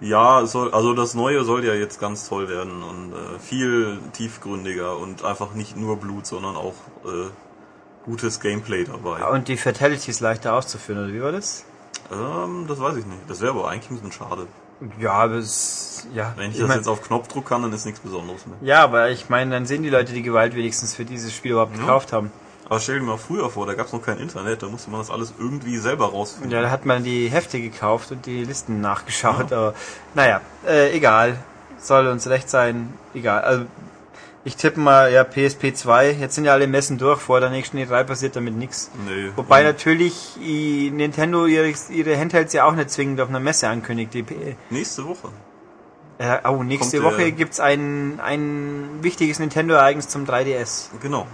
Ja, 0.00 0.46
soll, 0.46 0.72
also 0.72 0.94
das 0.94 1.14
Neue 1.14 1.44
soll 1.44 1.64
ja 1.64 1.74
jetzt 1.74 2.00
ganz 2.00 2.26
toll 2.28 2.48
werden 2.48 2.82
und 2.82 3.12
äh, 3.12 3.38
viel 3.38 3.98
tiefgründiger 4.14 4.96
und 4.96 5.24
einfach 5.24 5.52
nicht 5.54 5.76
nur 5.76 5.96
Blut, 5.98 6.26
sondern 6.26 6.56
auch 6.56 6.74
äh, 7.04 7.28
gutes 8.06 8.40
Gameplay 8.40 8.84
dabei. 8.84 9.22
Und 9.30 9.48
die 9.48 9.58
Fatalities 9.58 10.20
leichter 10.20 10.54
auszuführen, 10.54 11.04
oder 11.04 11.12
wie 11.12 11.22
war 11.22 11.32
das? 11.32 11.64
Ähm, 12.10 12.64
das 12.66 12.80
weiß 12.80 12.96
ich 12.96 13.04
nicht. 13.04 13.18
Das 13.28 13.40
wäre 13.42 13.50
aber 13.52 13.68
eigentlich 13.68 13.90
ein 13.90 13.96
bisschen 13.96 14.12
schade. 14.12 14.46
Ja, 14.98 15.12
aber 15.12 15.34
es, 15.34 16.06
ja. 16.14 16.32
Wenn 16.36 16.46
ich, 16.48 16.54
ich 16.54 16.60
das 16.60 16.68
mein- 16.68 16.78
jetzt 16.78 16.88
auf 16.88 17.02
Knopfdruck 17.02 17.44
kann, 17.44 17.60
dann 17.60 17.72
ist 17.74 17.84
nichts 17.84 18.00
Besonderes 18.00 18.46
mehr. 18.46 18.56
ja, 18.62 18.82
aber 18.82 19.10
ich 19.10 19.28
meine, 19.28 19.50
dann 19.50 19.66
sehen 19.66 19.82
die 19.82 19.90
Leute 19.90 20.14
die 20.14 20.22
Gewalt 20.22 20.54
wenigstens 20.54 20.94
für 20.94 21.04
dieses 21.04 21.34
Spiel 21.34 21.52
überhaupt 21.52 21.74
gekauft 21.78 22.14
haben. 22.14 22.32
Aber 22.70 22.78
stell 22.78 23.00
dir 23.00 23.04
mal 23.04 23.16
früher 23.18 23.50
vor, 23.50 23.66
da 23.66 23.74
gab 23.74 23.86
es 23.88 23.92
noch 23.92 24.00
kein 24.00 24.18
Internet, 24.18 24.62
da 24.62 24.68
musste 24.68 24.90
man 24.90 25.00
das 25.00 25.10
alles 25.10 25.34
irgendwie 25.36 25.76
selber 25.76 26.06
rausfinden. 26.06 26.52
Ja, 26.52 26.62
da 26.62 26.70
hat 26.70 26.86
man 26.86 27.02
die 27.02 27.28
Hefte 27.28 27.60
gekauft 27.60 28.12
und 28.12 28.26
die 28.26 28.44
Listen 28.44 28.80
nachgeschaut, 28.80 29.52
aber 29.52 29.74
naja, 30.14 30.40
äh, 30.64 30.96
egal. 30.96 31.36
Soll 31.78 32.06
uns 32.06 32.28
recht 32.28 32.48
sein, 32.48 32.94
egal. 33.12 33.40
Also, 33.40 33.64
ich 34.44 34.54
tippe 34.54 34.78
mal, 34.78 35.10
ja, 35.12 35.24
PSP 35.24 35.74
2, 35.74 36.12
jetzt 36.12 36.36
sind 36.36 36.44
ja 36.44 36.52
alle 36.52 36.68
Messen 36.68 36.96
durch, 36.96 37.20
vor 37.20 37.40
der 37.40 37.50
nächsten 37.50 37.76
E3 37.76 38.04
passiert 38.04 38.36
damit 38.36 38.54
nichts. 38.54 38.92
Nee. 39.04 39.32
Wobei 39.34 39.64
natürlich 39.64 40.36
Nintendo 40.38 41.46
ihre, 41.46 41.74
ihre 41.88 42.16
Handhelds 42.16 42.52
ja 42.52 42.66
auch 42.66 42.74
nicht 42.76 42.90
zwingend 42.90 43.20
auf 43.20 43.30
einer 43.30 43.40
Messe 43.40 43.68
ankündigt. 43.68 44.14
Nächste 44.70 45.08
Woche. 45.08 45.30
äh, 46.18 46.38
oh, 46.48 46.62
nächste 46.62 47.00
Kommt, 47.00 47.14
Woche 47.14 47.24
äh, 47.24 47.32
gibt's 47.32 47.58
ein, 47.58 48.20
ein 48.20 49.02
wichtiges 49.02 49.40
Nintendo-Ereignis 49.40 50.06
zum 50.06 50.24
3DS. 50.24 50.90
Genau. 51.02 51.26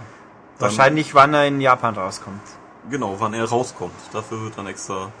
Wahrscheinlich, 0.59 1.13
wann 1.13 1.33
er 1.33 1.47
in 1.47 1.61
Japan 1.61 1.95
rauskommt. 1.95 2.41
Genau, 2.89 3.15
wann 3.19 3.33
er 3.33 3.45
rauskommt. 3.45 3.93
Dafür 4.13 4.41
wird 4.43 4.57
dann 4.57 4.67
extra 4.67 5.11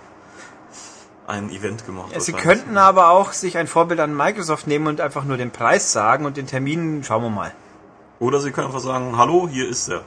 ein 1.27 1.49
Event 1.49 1.85
gemacht. 1.85 2.09
Sie 2.09 2.33
wahrscheinlich. 2.33 2.43
könnten 2.43 2.77
aber 2.77 3.09
auch 3.09 3.33
sich 3.33 3.57
ein 3.57 3.67
Vorbild 3.67 3.99
an 3.99 4.15
Microsoft 4.15 4.67
nehmen 4.67 4.87
und 4.87 5.01
einfach 5.01 5.25
nur 5.25 5.37
den 5.37 5.51
Preis 5.51 5.91
sagen 5.91 6.25
und 6.25 6.37
den 6.37 6.47
Termin 6.47 7.03
schauen 7.03 7.23
wir 7.23 7.29
mal. 7.29 7.53
Oder 8.19 8.39
sie 8.39 8.51
können 8.51 8.67
einfach 8.67 8.79
sagen, 8.79 9.17
hallo, 9.17 9.47
hier 9.51 9.67
ist 9.67 9.89
er. 9.89 10.01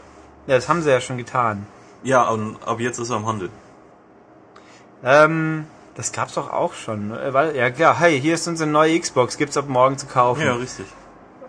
Ja, 0.47 0.57
das 0.57 0.69
haben 0.69 0.83
sie 0.83 0.91
ja 0.91 1.01
schon 1.01 1.19
getan. 1.19 1.67
Ja, 2.03 2.29
und 2.29 2.57
ab 2.67 2.81
jetzt 2.81 2.99
ist 2.99 3.11
er 3.11 3.19
im 3.19 3.27
Handel. 3.27 3.51
Ähm, 5.05 5.67
das 5.95 6.13
gab's 6.13 6.35
doch 6.35 6.51
auch 6.51 6.73
schon. 6.73 7.13
äh, 7.13 7.33
Weil, 7.33 7.55
ja 7.55 7.71
klar, 7.71 7.99
hey, 7.99 8.19
hier 8.21 8.35
ist 8.35 8.49
unsere 8.49 8.69
neue 8.69 8.99
Xbox, 8.99 9.37
gibt's 9.37 9.57
ab 9.57 9.69
morgen 9.69 9.99
zu 9.99 10.07
kaufen. 10.07 10.43
Ja, 10.43 10.55
richtig. 10.55 10.87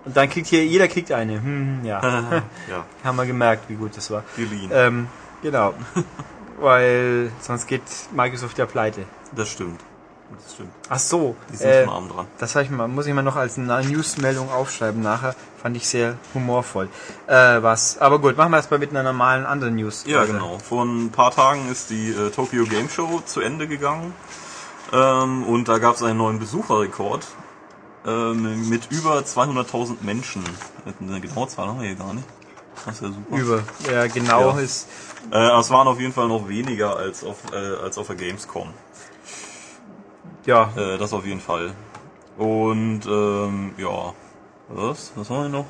Und 0.05 0.17
dann 0.17 0.29
kriegt 0.29 0.47
hier, 0.47 0.65
jeder 0.65 0.87
kriegt 0.87 1.11
eine. 1.11 1.41
Hm, 1.41 1.81
ja, 1.83 2.01
ja, 2.69 2.85
haben 3.03 3.15
wir 3.15 3.25
gemerkt, 3.25 3.69
wie 3.69 3.75
gut 3.75 3.95
das 3.95 4.09
war. 4.11 4.23
geliehen. 4.35 4.69
Ähm, 4.73 5.07
genau. 5.41 5.73
Weil 6.59 7.31
sonst 7.39 7.67
geht 7.67 7.81
Microsoft 8.11 8.57
ja 8.57 8.65
pleite. 8.65 9.05
Das 9.35 9.49
stimmt. 9.49 9.81
Das 10.43 10.53
stimmt. 10.53 10.71
Ach 10.89 10.99
so, 10.99 11.35
Die 11.51 11.57
sind 11.57 11.69
äh, 11.69 11.83
schon 11.83 11.93
arm 11.93 12.09
dran. 12.09 12.27
das 12.37 12.55
ich 12.55 12.69
mal, 12.69 12.87
muss 12.87 13.05
ich 13.05 13.13
mal 13.13 13.21
noch 13.21 13.35
als 13.35 13.57
eine 13.57 13.83
Newsmeldung 13.83 14.49
aufschreiben 14.49 15.01
nachher. 15.01 15.35
Fand 15.61 15.75
ich 15.75 15.87
sehr 15.87 16.15
humorvoll. 16.33 16.87
Äh, 17.27 17.61
was? 17.61 17.97
Aber 17.99 18.19
gut, 18.19 18.37
machen 18.37 18.51
wir 18.51 18.57
erstmal 18.57 18.79
mit 18.79 18.91
einer 18.91 19.03
normalen 19.03 19.45
anderen 19.45 19.75
News. 19.75 20.03
Ja, 20.07 20.23
genau. 20.25 20.57
Vor 20.59 20.85
ein 20.85 21.11
paar 21.11 21.31
Tagen 21.31 21.69
ist 21.69 21.89
die 21.89 22.11
äh, 22.11 22.29
Tokyo 22.29 22.63
Game 22.65 22.89
Show 22.89 23.21
zu 23.25 23.41
Ende 23.41 23.67
gegangen. 23.67 24.13
Ähm, 24.93 25.43
und 25.43 25.67
da 25.67 25.77
gab 25.79 25.95
es 25.95 26.03
einen 26.03 26.17
neuen 26.17 26.39
Besucherrekord 26.39 27.27
ähm, 28.05 28.69
mit 28.69 28.91
über 28.91 29.19
200.000 29.19 29.97
Menschen. 30.01 30.43
Eine 30.99 31.21
genaue 31.21 31.47
Zahl 31.47 31.67
haben 31.67 31.79
wir 31.81 31.87
hier 31.87 31.97
gar 31.97 32.13
nicht. 32.13 32.27
Das 32.85 32.95
ist 32.95 33.01
ja 33.01 33.09
super. 33.09 33.37
Über. 33.37 33.63
Ja, 33.91 34.07
genau 34.07 34.49
Ja. 34.55 34.59
ist. 34.59 34.87
Äh, 35.31 35.35
aber 35.35 35.59
es 35.59 35.69
waren 35.69 35.87
auf 35.87 35.99
jeden 35.99 36.13
Fall 36.13 36.27
noch 36.27 36.47
weniger 36.47 36.95
als 36.95 37.23
auf, 37.23 37.37
äh, 37.53 37.55
als 37.83 37.97
auf 37.97 38.07
der 38.07 38.15
Gamescom. 38.15 38.69
Ja, 40.45 40.71
Äh, 40.75 40.97
das 40.97 41.13
auf 41.13 41.25
jeden 41.25 41.41
Fall. 41.41 41.73
Und 42.37 43.01
ähm, 43.05 43.73
ja, 43.77 44.13
was? 44.69 45.11
Was 45.15 45.29
haben 45.29 45.43
wir 45.43 45.49
noch? 45.49 45.65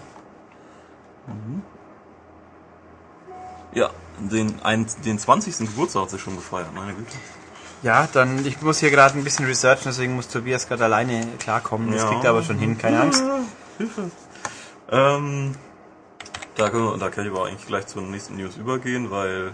Mhm. 1.27 1.61
Ja, 3.73 3.89
den, 4.19 4.61
ein, 4.63 4.85
den 5.03 5.17
20. 5.19 5.57
Geburtstag 5.59 6.03
hat 6.03 6.09
sie 6.11 6.19
schon 6.19 6.35
gefeiert, 6.35 6.73
meine 6.73 6.93
Güte. 6.93 7.11
Ja, 7.83 8.07
dann, 8.13 8.45
ich 8.45 8.61
muss 8.61 8.79
hier 8.79 8.91
gerade 8.91 9.17
ein 9.17 9.23
bisschen 9.23 9.45
researchen, 9.45 9.83
deswegen 9.85 10.15
muss 10.15 10.27
Tobias 10.27 10.67
gerade 10.67 10.83
alleine 10.85 11.25
klarkommen. 11.39 11.91
Das 11.91 12.03
Ja. 12.03 12.09
kriegt 12.09 12.23
er 12.23 12.31
aber 12.31 12.43
schon 12.43 12.57
hin, 12.57 12.77
keine 12.77 13.01
Angst. 13.01 13.23
Hilfe. 13.77 14.11
Ähm, 14.91 15.55
da, 16.55 16.69
können 16.69 16.85
wir, 16.85 16.97
da 16.97 17.09
kann 17.09 17.25
ich 17.25 17.31
aber 17.31 17.45
eigentlich 17.47 17.65
gleich 17.65 17.87
zur 17.87 18.01
nächsten 18.01 18.35
News 18.35 18.57
übergehen, 18.57 19.09
weil 19.11 19.53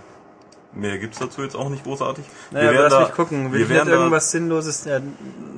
Mehr 0.73 0.97
gibt's 0.99 1.17
dazu 1.17 1.41
jetzt 1.41 1.55
auch 1.55 1.69
nicht 1.69 1.83
großartig. 1.83 2.25
Naja, 2.51 2.69
aber 2.69 2.89
lass 2.89 3.07
mich 3.07 3.15
gucken. 3.15 3.51
wir 3.51 3.59
Wir 3.59 3.69
werden 3.69 3.87
werden 3.87 3.99
irgendwas 3.99 4.29
Sinnloses. 4.31 4.85
Ja, 4.85 4.99
da, 4.99 5.05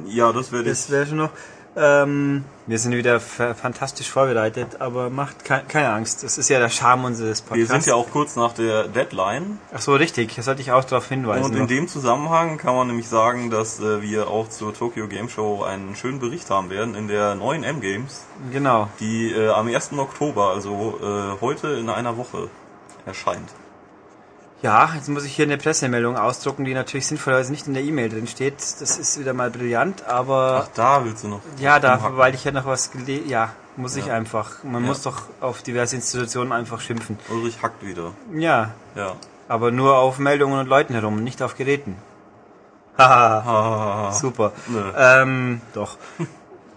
ja, 0.08 0.32
das 0.32 0.52
werde 0.52 0.66
ich. 0.70 0.78
das 0.78 0.90
wäre 0.90 1.08
schon 1.08 1.18
noch. 1.18 1.32
Ähm, 1.76 2.44
wir 2.68 2.80
sind 2.80 2.94
wieder 2.96 3.20
fa- 3.20 3.54
fantastisch 3.54 4.10
vorbereitet, 4.10 4.82
aber 4.82 5.10
macht 5.10 5.46
ke 5.46 5.62
keine 5.68 5.90
Angst. 5.94 6.24
Das 6.24 6.38
ist 6.38 6.50
ja 6.50 6.60
der 6.60 6.70
Charme 6.70 7.06
unseres 7.06 7.42
Wir 7.44 7.50
Podcasts. 7.50 7.70
sind 7.72 7.86
ja 7.86 7.96
auch 7.96 8.10
kurz 8.12 8.36
nach 8.36 8.54
der 8.54 8.88
Deadline 8.88 9.60
Ach 9.74 9.80
so, 9.80 9.94
richtig. 9.96 10.36
Da 10.36 10.42
sollte 10.42 10.62
ich 10.62 10.72
auch 10.72 10.84
darauf 10.84 11.08
hinweisen. 11.08 11.46
und 11.46 11.56
in 11.56 11.68
dem 11.68 11.88
Zusammenhang 11.88 12.58
kann 12.58 12.76
man 12.76 12.88
nämlich 12.88 13.08
sagen, 13.08 13.50
dass 13.52 13.80
äh, 13.80 14.02
wir 14.02 14.30
auch 14.30 14.50
zur 14.50 14.74
Tokyo 14.74 15.08
Game 15.08 15.30
Show 15.30 15.64
einen 15.64 15.96
schönen 15.96 16.20
Bericht 16.20 16.50
haben 16.50 16.70
werden 16.70 16.96
in 16.96 17.08
der 17.08 17.36
neuen 17.36 17.64
M-Games, 17.64 18.26
genau. 18.52 18.90
die 19.00 19.32
äh, 19.32 19.50
am 19.50 19.68
1. 19.68 19.94
Oktober, 19.94 20.50
also 20.52 21.00
äh, 21.02 21.40
heute 21.42 21.68
in 21.70 21.90
einer 21.90 22.18
Woche 22.18 22.50
erscheint. 23.06 23.50
Ja, 24.62 24.90
jetzt 24.94 25.08
muss 25.08 25.24
ich 25.24 25.36
hier 25.36 25.46
eine 25.46 25.58
Pressemeldung 25.58 26.18
ausdrucken, 26.18 26.66
die 26.66 26.74
natürlich 26.74 27.08
sinnvollerweise 27.08 27.50
nicht 27.52 27.68
in 27.68 27.74
der 27.74 27.84
E-Mail 27.84 28.10
drin 28.10 28.28
steht. 28.28 28.56
Das 28.82 28.98
ist 28.98 29.18
wieder 29.18 29.34
mal 29.34 29.50
brillant, 29.50 30.06
aber 30.06 30.66
Ach, 30.66 30.70
da 30.76 31.06
willst 31.06 31.24
du 31.24 31.30
noch. 31.30 31.40
ja, 31.60 31.80
da, 31.80 32.18
weil 32.18 32.36
ich 32.36 32.44
ja 32.44 32.52
noch 32.52 32.66
was 32.66 32.92
gelesen. 32.92 33.30
Ja, 33.30 33.54
muss 33.78 33.96
ich 33.96 34.08
Ja. 34.08 34.16
einfach. 34.16 34.62
Man 34.64 34.82
Ja. 34.84 34.90
muss 34.90 35.02
doch 35.04 35.22
auf 35.40 35.62
diverse 35.62 35.96
Institutionen 35.96 36.52
einfach 36.52 36.82
schimpfen. 36.82 37.18
Ulrich 37.30 37.62
hackt 37.64 37.86
wieder. 37.86 38.12
Ja, 38.34 38.72
Ja. 38.96 39.14
aber 39.48 39.72
nur 39.72 39.96
auf 39.98 40.20
Meldungen 40.20 40.60
und 40.60 40.68
Leuten 40.68 40.94
herum, 40.94 41.24
nicht 41.24 41.42
auf 41.42 41.56
Geräten. 41.56 41.96
Haha, 42.98 44.10
Ah, 44.10 44.12
super. 44.24 44.52
Nö. 44.68 44.82
Ähm, 44.98 45.62
doch. 45.74 45.98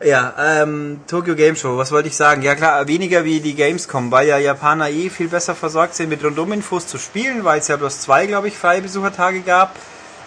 Ja, 0.04 0.34
ähm, 0.38 1.00
Tokyo 1.06 1.36
Game 1.36 1.54
Show, 1.54 1.76
was 1.76 1.92
wollte 1.92 2.08
ich 2.08 2.16
sagen? 2.16 2.42
Ja 2.42 2.56
klar, 2.56 2.88
weniger 2.88 3.24
wie 3.24 3.40
die 3.40 3.54
Gamescom, 3.54 4.10
weil 4.10 4.26
ja 4.26 4.38
Japaner 4.38 4.90
eh 4.90 5.10
viel 5.10 5.28
besser 5.28 5.54
versorgt 5.54 5.94
sind 5.94 6.08
mit 6.08 6.24
Rundum-Infos 6.24 6.88
zu 6.88 6.98
spielen, 6.98 7.44
weil 7.44 7.60
es 7.60 7.68
ja 7.68 7.76
bloß 7.76 8.00
zwei, 8.00 8.26
glaube 8.26 8.48
ich, 8.48 8.58
freie 8.58 8.82
Besuchertage 8.82 9.42
gab. 9.42 9.76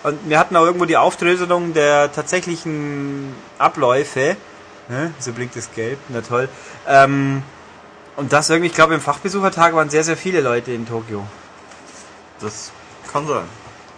Und 0.04 0.30
wir 0.30 0.40
hatten 0.40 0.56
auch 0.56 0.66
irgendwo 0.66 0.86
die 0.86 0.96
Aufdröselung 0.96 1.74
der 1.74 2.12
tatsächlichen 2.12 3.34
Abläufe. 3.58 4.38
Hä? 4.88 5.10
So 5.20 5.34
blinkt 5.34 5.56
das 5.58 5.74
gelb, 5.74 6.00
na 6.10 6.22
toll. 6.22 6.48
Ähm, 6.88 7.44
und 8.16 8.32
das 8.32 8.50
irgendwie, 8.50 8.68
ich 8.70 8.76
glaube, 8.76 8.94
im 8.94 9.02
Fachbesuchertag 9.02 9.74
waren 9.74 9.90
sehr, 9.90 10.04
sehr 10.06 10.16
viele 10.16 10.40
Leute 10.40 10.72
in 10.72 10.88
Tokio. 10.88 11.26
das 12.40 12.72
kann 13.12 13.28
sein. 13.28 13.44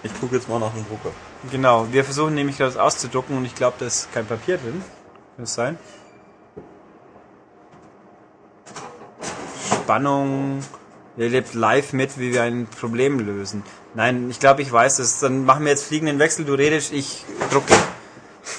Ich 0.01 0.19
gucke 0.19 0.35
jetzt 0.35 0.49
mal 0.49 0.59
nach 0.59 0.71
dem 0.71 0.87
Drucker. 0.87 1.11
Genau, 1.51 1.87
wir 1.91 2.03
versuchen 2.03 2.33
nämlich 2.33 2.57
das 2.57 2.77
auszudrucken 2.77 3.37
und 3.37 3.45
ich 3.45 3.53
glaube, 3.53 3.75
da 3.79 3.85
ist 3.85 4.11
kein 4.11 4.25
Papier 4.25 4.57
drin. 4.57 4.81
Kann 5.37 5.45
das 5.45 5.53
sein? 5.53 5.77
Spannung. 9.69 10.63
Ihr 11.15 11.29
lebt 11.29 11.53
live 11.53 11.93
mit, 11.93 12.17
wie 12.17 12.33
wir 12.33 12.41
ein 12.41 12.65
Problem 12.65 13.19
lösen. 13.19 13.61
Nein, 13.93 14.31
ich 14.31 14.39
glaube, 14.39 14.63
ich 14.63 14.71
weiß 14.71 14.97
es. 14.97 15.19
Dann 15.19 15.45
machen 15.45 15.63
wir 15.63 15.69
jetzt 15.69 15.83
fliegenden 15.83 16.17
Wechsel. 16.17 16.43
Du 16.43 16.55
redest, 16.55 16.91
ich 16.91 17.23
drucke. 17.51 17.75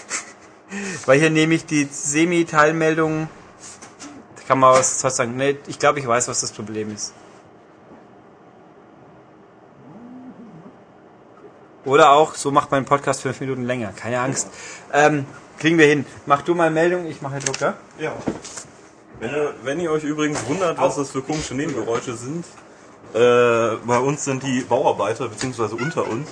Weil 1.07 1.19
hier 1.19 1.31
nehme 1.31 1.55
ich 1.55 1.67
die 1.67 1.89
Semi-Teilmeldung. 1.91 3.29
Da 4.37 4.43
kann 4.47 4.61
man 4.61 4.75
was 4.75 5.01
sagen. 5.01 5.37
Nee, 5.37 5.59
ich 5.67 5.81
glaube, 5.81 5.99
ich 5.99 6.07
weiß, 6.07 6.29
was 6.29 6.43
das 6.43 6.53
Problem 6.53 6.95
ist. 6.95 7.13
Oder 11.85 12.13
auch, 12.13 12.37
so 12.37 12.53
macht 12.53 12.71
mein 12.71 12.85
Podcast 12.85 13.23
fünf 13.23 13.41
Minuten 13.41 13.65
länger. 13.65 13.93
Keine 13.97 14.21
Angst. 14.21 14.49
Ähm, 14.93 15.27
kriegen 15.59 15.79
wir 15.79 15.87
hin. 15.87 16.05
Mach 16.27 16.43
du 16.43 16.55
mal 16.55 16.71
Meldung, 16.71 17.07
ich 17.07 17.21
mache 17.23 17.39
Drucker. 17.41 17.75
Ja. 17.99 18.13
Wenn 19.21 19.31
ihr, 19.31 19.55
wenn 19.65 19.81
ihr 19.81 19.91
euch 19.91 20.05
übrigens 20.05 20.47
wundert, 20.47 20.79
was 20.79 20.97
das 20.97 21.11
für 21.11 21.23
komische 21.23 21.55
Nebengeräusche 21.55 22.15
sind, 22.15 22.45
äh, 23.15 23.77
bei 23.85 23.99
uns 23.99 24.25
sind 24.25 24.43
die 24.43 24.61
Bauarbeiter, 24.61 25.29
beziehungsweise 25.29 25.75
unter 25.75 26.07
uns, 26.09 26.29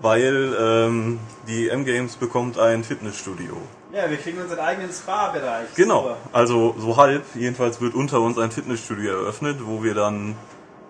weil 0.00 0.56
ähm, 0.58 1.20
die 1.46 1.68
M-Games 1.68 2.16
bekommt 2.16 2.58
ein 2.58 2.82
Fitnessstudio. 2.82 3.56
Ja, 3.92 4.10
wir 4.10 4.16
kriegen 4.16 4.40
unseren 4.40 4.60
eigenen 4.60 4.92
Spa-Bereich. 4.92 5.74
Genau, 5.74 6.16
also 6.32 6.74
so 6.78 6.96
halb, 6.96 7.24
jedenfalls 7.34 7.80
wird 7.80 7.94
unter 7.94 8.20
uns 8.20 8.38
ein 8.38 8.50
Fitnessstudio 8.50 9.10
eröffnet, 9.10 9.58
wo 9.64 9.82
wir 9.82 9.94
dann 9.94 10.34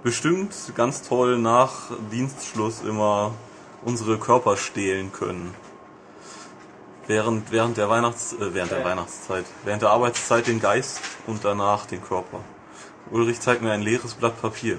bestimmt 0.03 0.55
ganz 0.75 1.03
toll 1.03 1.39
nach 1.39 1.91
Dienstschluss 2.11 2.83
immer 2.83 3.33
unsere 3.85 4.19
Körper 4.19 4.57
stehlen 4.57 5.13
können. 5.13 5.55
Während, 7.09 7.51
während 7.51 7.79
der 7.79 7.89
Weihnachts, 7.89 8.35
äh, 8.35 8.53
während 8.55 8.71
der. 8.71 8.85
Weihnachtszeit, 8.85 9.47
während 9.65 9.81
der 9.83 9.91
Arbeitszeit 9.91 10.47
den 10.47 10.61
Geist 10.61 11.01
und 11.27 11.43
danach 11.43 11.87
den 11.87 12.03
Körper. 12.05 12.41
Ulrich 13.11 13.41
zeigt 13.41 13.63
mir 13.63 13.73
ein 13.73 13.81
leeres 13.81 14.13
Blatt 14.15 14.41
Papier. 14.41 14.77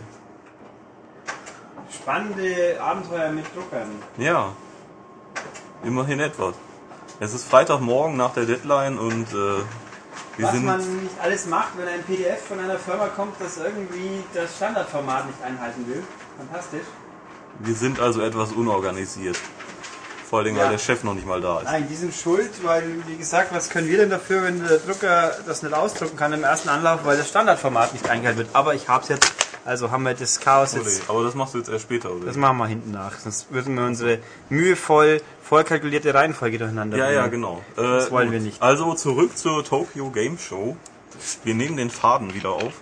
Spannende 1.91 2.79
Abenteuer 2.79 3.31
mit 3.31 3.45
Druckern. 3.55 3.89
Ja, 4.17 4.53
immerhin 5.83 6.19
etwas. 6.19 6.53
Es 7.19 7.33
ist 7.33 7.49
Freitagmorgen 7.49 8.15
nach 8.15 8.33
der 8.33 8.45
Deadline 8.45 8.99
und 8.99 9.27
äh, 9.33 9.35
wir 10.37 10.45
Was 10.45 10.51
sind 10.53 10.65
man 10.65 11.01
nicht 11.01 11.19
alles 11.19 11.47
macht, 11.47 11.77
wenn 11.77 11.87
ein 11.87 12.03
PDF 12.03 12.45
von 12.47 12.59
einer 12.59 12.77
Firma 12.77 13.07
kommt, 13.07 13.41
das 13.41 13.57
irgendwie 13.57 14.23
das 14.33 14.55
Standardformat 14.55 15.25
nicht 15.25 15.41
einhalten 15.41 15.87
will. 15.87 16.03
Fantastisch. 16.37 16.85
Wir 17.57 17.75
sind 17.75 17.99
also 17.99 18.21
etwas 18.21 18.51
unorganisiert. 18.51 19.37
Vor 20.29 20.43
Dingen, 20.43 20.57
Ja. 20.57 20.63
weil 20.65 20.71
der 20.71 20.77
Chef 20.77 21.03
noch 21.03 21.15
nicht 21.15 21.25
mal 21.25 21.41
da 21.41 21.59
ist. 21.59 21.65
Nein, 21.65 21.87
die 21.89 21.95
sind 21.95 22.13
schuld, 22.13 22.51
weil, 22.63 22.83
wie 23.07 23.17
gesagt, 23.17 23.51
was 23.53 23.69
können 23.69 23.87
wir 23.87 23.97
denn 23.97 24.09
dafür, 24.11 24.43
wenn 24.43 24.59
der 24.65 24.77
Drucker 24.77 25.31
das 25.47 25.63
nicht 25.63 25.73
ausdrucken 25.73 26.15
kann 26.17 26.33
im 26.33 26.43
ersten 26.43 26.69
Anlauf, 26.69 26.99
weil 27.03 27.17
das 27.17 27.27
Standardformat 27.29 27.93
nicht 27.93 28.07
eingehalten 28.09 28.37
wird. 28.39 28.49
Aber 28.53 28.75
ich 28.75 28.87
hab's 28.87 29.07
jetzt, 29.09 29.31
also 29.65 29.89
haben 29.89 30.03
wir 30.03 30.13
das 30.13 30.39
Chaos 30.39 30.73
jetzt. 30.75 31.09
Aber 31.09 31.23
das 31.23 31.33
machst 31.33 31.55
du 31.55 31.57
jetzt 31.57 31.69
erst 31.69 31.83
später, 31.83 32.11
oder? 32.11 32.27
Das 32.27 32.35
machen 32.37 32.57
wir 32.57 32.67
hinten 32.67 32.91
nach, 32.91 33.17
sonst 33.17 33.51
würden 33.51 33.73
wir 33.75 33.85
unsere 33.85 34.19
mühevoll, 34.49 35.21
voll 35.41 35.63
kalkulierte 35.63 36.13
Reihenfolge 36.13 36.59
durcheinander 36.59 36.97
ja, 36.97 37.09
ja, 37.09 37.21
bringen. 37.21 37.31
genau. 37.31 37.61
Äh, 37.75 37.81
Das 37.81 38.11
wollen 38.11 38.31
wir 38.31 38.39
nicht. 38.39 38.61
Also 38.61 38.93
zurück 38.93 39.35
zur 39.35 39.63
Tokyo 39.65 40.11
Game 40.11 40.37
Show. 40.37 40.77
Wir 41.43 41.55
nehmen 41.55 41.75
den 41.75 41.89
Faden 41.89 42.35
wieder 42.35 42.49
auf. 42.51 42.73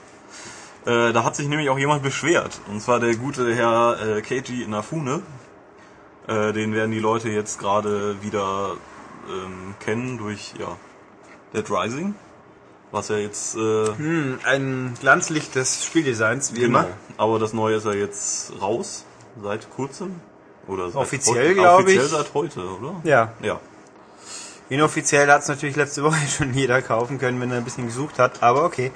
Äh, 0.85 1.13
da 1.13 1.23
hat 1.23 1.35
sich 1.37 1.47
nämlich 1.47 1.69
auch 1.69 1.77
jemand 1.79 2.03
beschwert. 2.03 2.59
Und 2.69 2.81
zwar 2.81 2.99
der 2.99 3.15
gute 3.15 3.53
Herr 3.55 4.17
äh, 4.17 4.21
Keiji 4.21 4.63
Inafune. 4.63 5.21
Äh, 6.27 6.51
den 6.53 6.73
werden 6.73 6.91
die 6.91 6.99
Leute 6.99 7.29
jetzt 7.29 7.59
gerade 7.59 8.21
wieder 8.21 8.71
ähm, 9.29 9.75
kennen 9.79 10.17
durch 10.17 10.53
ja, 10.59 10.75
Dead 11.53 11.69
Rising. 11.69 12.15
Was 12.91 13.09
ja 13.09 13.17
jetzt 13.17 13.55
äh, 13.55 13.87
Hm, 13.97 14.39
ein 14.45 14.93
Glanzlicht 14.99 15.55
des 15.55 15.83
Spieldesigns, 15.85 16.53
wie 16.53 16.61
Genau. 16.61 16.79
immer. 16.79 16.87
Aber 17.17 17.39
das 17.39 17.53
Neue 17.53 17.75
ist 17.75 17.85
ja 17.85 17.93
jetzt 17.93 18.53
raus, 18.61 19.05
seit 19.41 19.69
kurzem. 19.69 20.15
Oder 20.67 20.89
seit 20.89 21.01
Offiziell, 21.01 21.35
heute- 21.49 21.53
glaub 21.55 21.79
Offiziell 21.81 22.05
ich. 22.05 22.11
seit 22.11 22.33
heute, 22.33 22.59
oder? 22.61 22.95
Ja. 23.03 23.33
Ja. 23.41 23.59
Inoffiziell 24.69 25.31
hat 25.31 25.43
es 25.43 25.47
natürlich 25.47 25.75
letzte 25.77 26.03
Woche 26.03 26.17
schon 26.27 26.53
jeder 26.53 26.81
kaufen 26.81 27.19
können, 27.19 27.39
wenn 27.39 27.51
er 27.51 27.57
ein 27.57 27.63
bisschen 27.63 27.85
gesucht 27.87 28.19
hat, 28.19 28.43
aber 28.43 28.63
okay. 28.65 28.91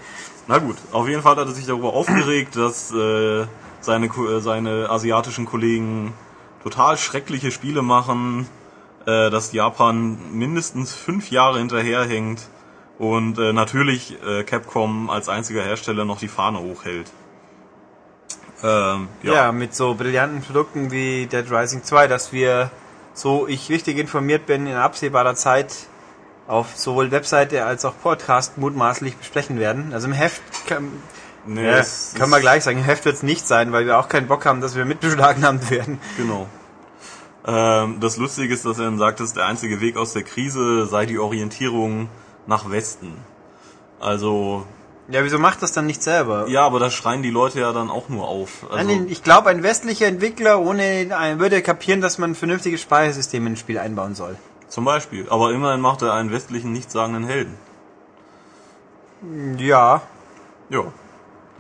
Na 0.48 0.58
gut, 0.58 0.76
auf 0.92 1.08
jeden 1.08 1.22
Fall 1.22 1.36
hat 1.38 1.48
er 1.48 1.54
sich 1.54 1.66
darüber 1.66 1.94
aufgeregt, 1.94 2.56
dass 2.56 2.92
äh, 2.94 3.46
seine, 3.80 4.08
äh, 4.08 4.40
seine 4.42 4.90
asiatischen 4.90 5.46
Kollegen 5.46 6.14
total 6.64 6.98
schreckliche 6.98 7.52
Spiele 7.52 7.82
machen, 7.82 8.48
äh, 9.06 9.30
dass 9.30 9.52
Japan 9.52 10.18
mindestens 10.32 10.94
fünf 10.94 11.32
Jahre 11.32 11.60
hinterherhängt 11.60 12.48
und 13.00 13.40
äh, 13.40 13.52
natürlich 13.52 14.18
äh, 14.24 14.44
Capcom 14.44 15.10
als 15.10 15.28
einziger 15.28 15.64
Hersteller 15.64 16.06
noch 16.06 16.20
die 16.20 16.28
Fahne 16.28 16.60
hochhält. 16.60 17.12
Ähm, 18.64 19.08
Ja. 19.24 19.34
ja. 19.34 19.52
mit 19.52 19.74
so 19.74 19.96
brillanten 19.96 20.42
Produkten 20.42 20.92
wie 20.92 21.26
Dead 21.26 21.46
Rising 21.52 21.84
2, 21.84 22.08
dass 22.08 22.32
wir, 22.32 22.70
so 23.14 23.48
ich 23.48 23.70
richtig 23.70 23.98
informiert 23.98 24.46
bin, 24.46 24.68
in 24.68 24.76
absehbarer 24.76 25.36
Zeit 25.36 25.88
auf 26.48 26.76
sowohl 26.76 27.12
Webseite 27.12 27.66
als 27.66 27.86
auch 27.86 27.94
Podcast 28.02 28.58
mutmaßlich 28.58 29.16
besprechen 29.16 29.58
werden. 29.60 29.94
Also 29.94 30.08
im 30.08 30.14
Heft 30.14 30.42
Nee, 31.46 31.66
ja, 31.66 31.82
können 32.16 32.30
wir 32.30 32.40
gleich 32.40 32.64
sagen, 32.64 32.84
Heft 32.84 33.06
wird 33.06 33.16
es 33.16 33.24
nicht 33.24 33.48
sein, 33.48 33.72
weil 33.72 33.86
wir 33.86 33.98
auch 34.00 34.10
keinen 34.10 34.28
Bock 34.28 34.46
haben, 34.46 34.62
dass 34.62 34.76
wir 34.76 34.86
mitbeschlagnahmt 34.86 35.70
werden. 35.72 36.00
Genau. 36.18 36.48
Ähm, 37.48 38.00
das 38.00 38.18
Lustige 38.18 38.54
ist, 38.54 38.66
dass 38.66 38.78
er 38.78 38.86
dann 38.86 39.00
sagt, 39.00 39.20
dass 39.20 39.34
der 39.34 39.48
einzige 39.48 39.82
Weg 39.82 39.98
aus 39.98 40.14
der 40.14 40.22
Krise 40.24 40.86
sei 40.86 41.08
die 41.08 41.18
Orientierung 41.18 42.10
nach 42.46 42.70
Westen. 42.70 43.16
Also, 44.00 44.66
Ja, 45.10 45.24
wieso 45.24 45.40
macht 45.40 45.64
das 45.64 45.72
dann 45.74 45.88
nicht 45.88 46.04
selber? 46.04 46.46
ja, 46.48 46.62
aber 46.64 46.80
da 46.80 46.92
schreien 46.92 47.24
die 47.24 47.32
Leute 47.32 47.60
ja 47.60 47.74
dann 47.74 47.90
auch 47.90 48.10
nur 48.10 48.28
auf. 48.28 48.68
Also, 48.72 48.86
Nein, 48.88 49.08
ich 49.10 49.24
glaube, 49.24 49.50
ein 49.50 49.64
westlicher 49.64 50.06
Entwickler 50.06 50.60
ohne 50.60 51.08
würde 51.40 51.64
kapieren, 51.64 52.02
dass 52.02 52.20
man 52.20 52.32
ein 52.32 52.36
vernünftiges 52.36 52.82
Speichersystem 52.82 53.48
in 53.48 53.54
ein 53.54 53.58
Spiel 53.58 53.80
einbauen 53.80 54.14
soll. 54.14 54.38
zum 54.70 54.86
Beispiel. 54.86 55.26
Aber 55.30 55.52
immerhin 55.52 55.82
macht 55.82 56.04
er 56.04 56.14
einen 56.14 56.32
westlichen, 56.32 56.72
nichtssagenden 56.72 57.24
Helden. 57.26 57.58
Ja, 59.58 60.02
Ja. 60.70 60.84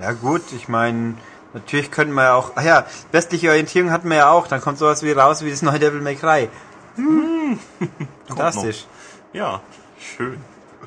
Ja 0.02 0.14
gut, 0.14 0.42
ich 0.56 0.68
meine, 0.68 1.16
natürlich 1.54 1.92
könnten 1.92 2.14
wir 2.14 2.24
ja 2.24 2.34
auch, 2.36 2.54
ach 2.56 2.64
ja, 2.64 2.86
westliche 3.12 3.50
Orientierung 3.50 3.92
hatten 3.92 4.10
wir 4.10 4.18
ja 4.18 4.32
auch, 4.32 4.48
dann 4.48 4.62
kommt 4.62 4.78
sowas 4.80 5.04
wie 5.04 5.12
raus 5.12 5.44
wie 5.46 5.52
das 5.52 5.62
neue 5.62 5.80
Devil 5.80 6.02
May 6.02 6.16
Cry. 6.16 6.50
Fantastisch. 8.28 8.86
Ja, 9.34 9.62
schön. 10.00 10.38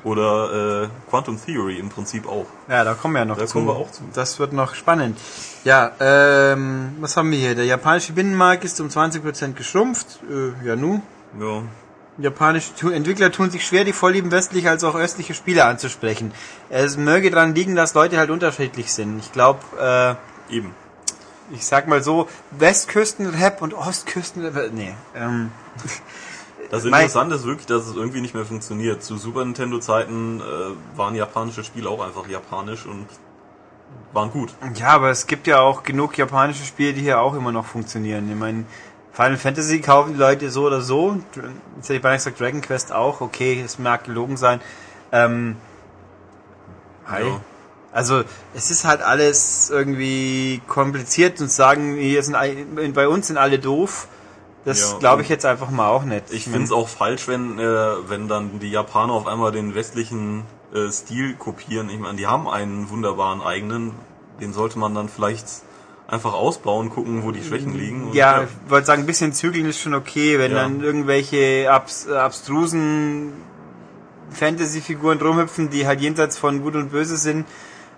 Oder 0.03 0.83
äh, 0.83 0.87
Quantum 1.09 1.39
Theory 1.43 1.79
im 1.79 1.89
Prinzip 1.89 2.27
auch. 2.27 2.45
Ja, 2.67 2.83
da 2.83 2.93
kommen 2.93 3.15
wir 3.15 3.19
ja 3.21 3.25
noch 3.25 3.37
Da 3.37 3.47
zu. 3.47 3.53
kommen 3.53 3.67
wir 3.67 3.75
auch 3.75 3.89
zu. 3.89 4.03
Das 4.13 4.37
wird 4.37 4.53
noch 4.53 4.75
spannend. 4.75 5.17
Ja, 5.63 5.91
ähm, 5.99 6.95
was 6.99 7.17
haben 7.17 7.31
wir 7.31 7.39
hier? 7.39 7.55
Der 7.55 7.65
japanische 7.65 8.13
Binnenmarkt 8.13 8.63
ist 8.65 8.79
um 8.79 8.87
20% 8.89 9.53
geschrumpft. 9.53 10.19
Äh, 10.29 10.67
ja, 10.67 10.75
nu. 10.75 11.01
Ja. 11.39 11.63
Japanische 12.17 12.71
Entwickler 12.93 13.31
tun 13.31 13.51
sich 13.51 13.65
schwer, 13.65 13.83
die 13.83 13.93
vorlieben 13.93 14.31
westliche 14.31 14.69
als 14.69 14.83
auch 14.83 14.95
östliche 14.95 15.33
Spiele 15.33 15.65
anzusprechen. 15.65 16.31
Es 16.69 16.97
möge 16.97 17.29
daran 17.29 17.53
liegen, 17.53 17.75
dass 17.75 17.93
Leute 17.93 18.17
halt 18.17 18.29
unterschiedlich 18.29 18.93
sind. 18.93 19.19
Ich 19.19 19.31
glaube, 19.33 20.17
äh, 20.49 20.55
Eben. 20.55 20.73
ich 21.51 21.65
sag 21.65 21.87
mal 21.87 22.01
so, 22.01 22.29
Westküstenrap 22.51 23.61
und 23.61 23.73
Ostküstenrap, 23.73 24.71
nee, 24.73 24.95
ähm, 25.15 25.51
Das 26.69 26.83
Interessante 26.83 27.35
ist 27.35 27.45
wirklich, 27.45 27.67
dass 27.67 27.85
es 27.85 27.95
irgendwie 27.95 28.21
nicht 28.21 28.33
mehr 28.33 28.45
funktioniert. 28.45 29.03
Zu 29.03 29.17
Super 29.17 29.45
Nintendo-Zeiten 29.45 30.41
äh, 30.41 30.97
waren 30.97 31.15
japanische 31.15 31.63
Spiele 31.63 31.89
auch 31.89 32.05
einfach 32.05 32.27
japanisch 32.27 32.85
und 32.85 33.07
waren 34.13 34.31
gut. 34.31 34.53
Ja, 34.75 34.89
aber 34.89 35.09
es 35.09 35.27
gibt 35.27 35.47
ja 35.47 35.59
auch 35.59 35.83
genug 35.83 36.17
japanische 36.17 36.63
Spiele, 36.63 36.93
die 36.93 37.01
hier 37.01 37.19
auch 37.19 37.35
immer 37.35 37.51
noch 37.51 37.65
funktionieren. 37.65 38.29
Ich 38.29 38.35
meine, 38.35 38.65
Final 39.15 39.37
Fantasy 39.37 39.79
kaufen 39.79 40.13
die 40.13 40.19
Leute 40.19 40.49
so 40.51 40.65
oder 40.65 40.81
so. 40.81 41.17
Jetzt 41.77 41.85
hätte 41.85 41.95
ich 41.95 42.01
beinahe 42.01 42.17
gesagt 42.17 42.37
Dragon 42.37 42.59
Quest 42.59 42.91
auch. 42.91 43.21
Okay, 43.21 43.61
es 43.63 43.79
mag 43.79 44.03
gelogen 44.03 44.35
sein. 44.35 44.59
Ähm, 45.13 45.55
hi. 47.07 47.23
Ja. 47.23 47.39
Also 47.93 48.23
es 48.53 48.71
ist 48.71 48.83
halt 48.83 49.01
alles 49.01 49.69
irgendwie 49.69 50.61
kompliziert 50.67 51.39
und 51.39 51.49
sagen, 51.49 51.95
hier 51.95 52.21
sind 52.23 52.35
bei 52.93 53.07
uns 53.07 53.27
sind 53.27 53.37
alle 53.37 53.57
doof. 53.57 54.09
Das 54.65 54.91
Ja, 54.91 54.97
glaube 54.97 55.21
ich 55.21 55.29
jetzt 55.29 55.45
einfach 55.45 55.69
mal 55.69 55.87
auch 55.87 56.03
nicht. 56.03 56.25
Ich 56.31 56.43
finde 56.43 56.63
es 56.63 56.73
auch 56.73 56.89
falsch, 56.89 57.29
wenn, 57.29 57.57
äh, 57.57 58.09
wenn 58.09 58.27
dann 58.27 58.59
die 58.59 58.69
Japaner 58.69 59.13
auf 59.13 59.27
einmal 59.27 59.53
den 59.53 59.75
westlichen 59.75 60.43
äh, 60.73 60.91
Stil 60.91 61.35
kopieren. 61.35 61.89
Ich 61.89 61.99
meine, 61.99 62.17
die 62.17 62.27
haben 62.27 62.49
einen 62.49 62.89
wunderbaren 62.89 63.41
eigenen. 63.41 63.93
Den 64.41 64.51
sollte 64.51 64.77
man 64.77 64.93
dann 64.93 65.07
vielleicht 65.07 65.45
einfach 66.07 66.33
ausbauen, 66.33 66.89
gucken, 66.89 67.23
wo 67.23 67.31
die 67.31 67.43
Schwächen 67.43 67.77
liegen. 67.77 68.07
Und 68.09 68.13
Ja, 68.13 68.43
ich 68.43 68.69
wollte 68.69 68.85
sagen, 68.87 69.03
ein 69.03 69.07
bisschen 69.07 69.33
zügeln 69.33 69.65
ist 69.65 69.79
schon 69.79 69.93
okay, 69.95 70.37
wenn 70.37 70.51
Ja. 70.51 70.63
dann 70.63 70.81
irgendwelche 70.81 71.69
abs 71.71 72.07
abstrusen 72.07 73.33
Fantasy-Figuren 74.31 75.19
rumhüpfen, 75.19 75.69
die 75.69 75.87
halt 75.87 76.01
jenseits 76.01 76.37
von 76.37 76.61
Gut 76.61 76.75
und 76.75 76.91
Böse 76.91 77.17
sind. 77.17 77.45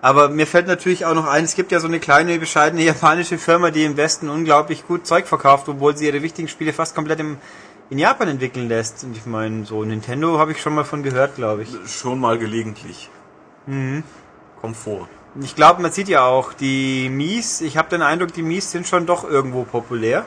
Aber 0.02 0.30
mir 0.30 0.46
fällt 0.46 0.68
natürlich 0.68 1.06
auch 1.06 1.16
noch 1.16 1.26
ein, 1.28 1.44
es 1.44 1.56
gibt 1.56 1.72
ja 1.72 1.80
so 1.80 1.88
eine 1.88 2.00
kleine, 2.00 2.38
bescheidene 2.38 2.84
japanische 2.84 3.38
Firma, 3.38 3.72
die 3.72 3.84
im 3.84 3.98
Westen 3.98 4.30
unglaublich 4.30 4.88
gut 4.88 5.08
Zeug 5.08 5.26
verkauft, 5.28 5.68
obwohl 5.68 5.98
sie 5.98 6.06
ihre 6.06 6.22
wichtigen 6.22 6.48
Spiele 6.48 6.72
fast 6.72 6.94
komplett 6.96 7.20
im, 7.20 7.38
in 7.90 7.98
Japan 7.98 8.28
entwickeln 8.28 8.68
lässt. 8.68 9.04
Und 9.04 9.18
ich 9.18 9.26
meine, 9.26 9.66
so 9.66 9.84
Nintendo 9.84 10.38
habe 10.38 10.52
ich 10.52 10.62
schon 10.62 10.76
mal 10.76 10.84
von 10.86 11.02
gehört, 11.02 11.36
glaube 11.36 11.64
ich. 11.64 11.76
Schon 11.92 12.20
mal 12.20 12.38
gelegentlich. 12.38 13.10
Mhm. 13.66 14.04
Kommt 14.62 14.78
vor. 14.78 15.10
Ich 15.42 15.56
glaube, 15.56 15.82
man 15.82 15.92
sieht 15.92 16.08
ja 16.08 16.26
auch, 16.26 16.54
die 16.54 17.10
Mies, 17.10 17.62
ich 17.62 17.78
habe 17.78 17.90
den 17.90 18.02
Eindruck, 18.02 18.34
die 18.34 18.42
Mies 18.42 18.72
sind 18.72 18.88
schon 18.88 19.06
doch 19.06 19.24
irgendwo 19.24 19.64
populär. 19.64 20.26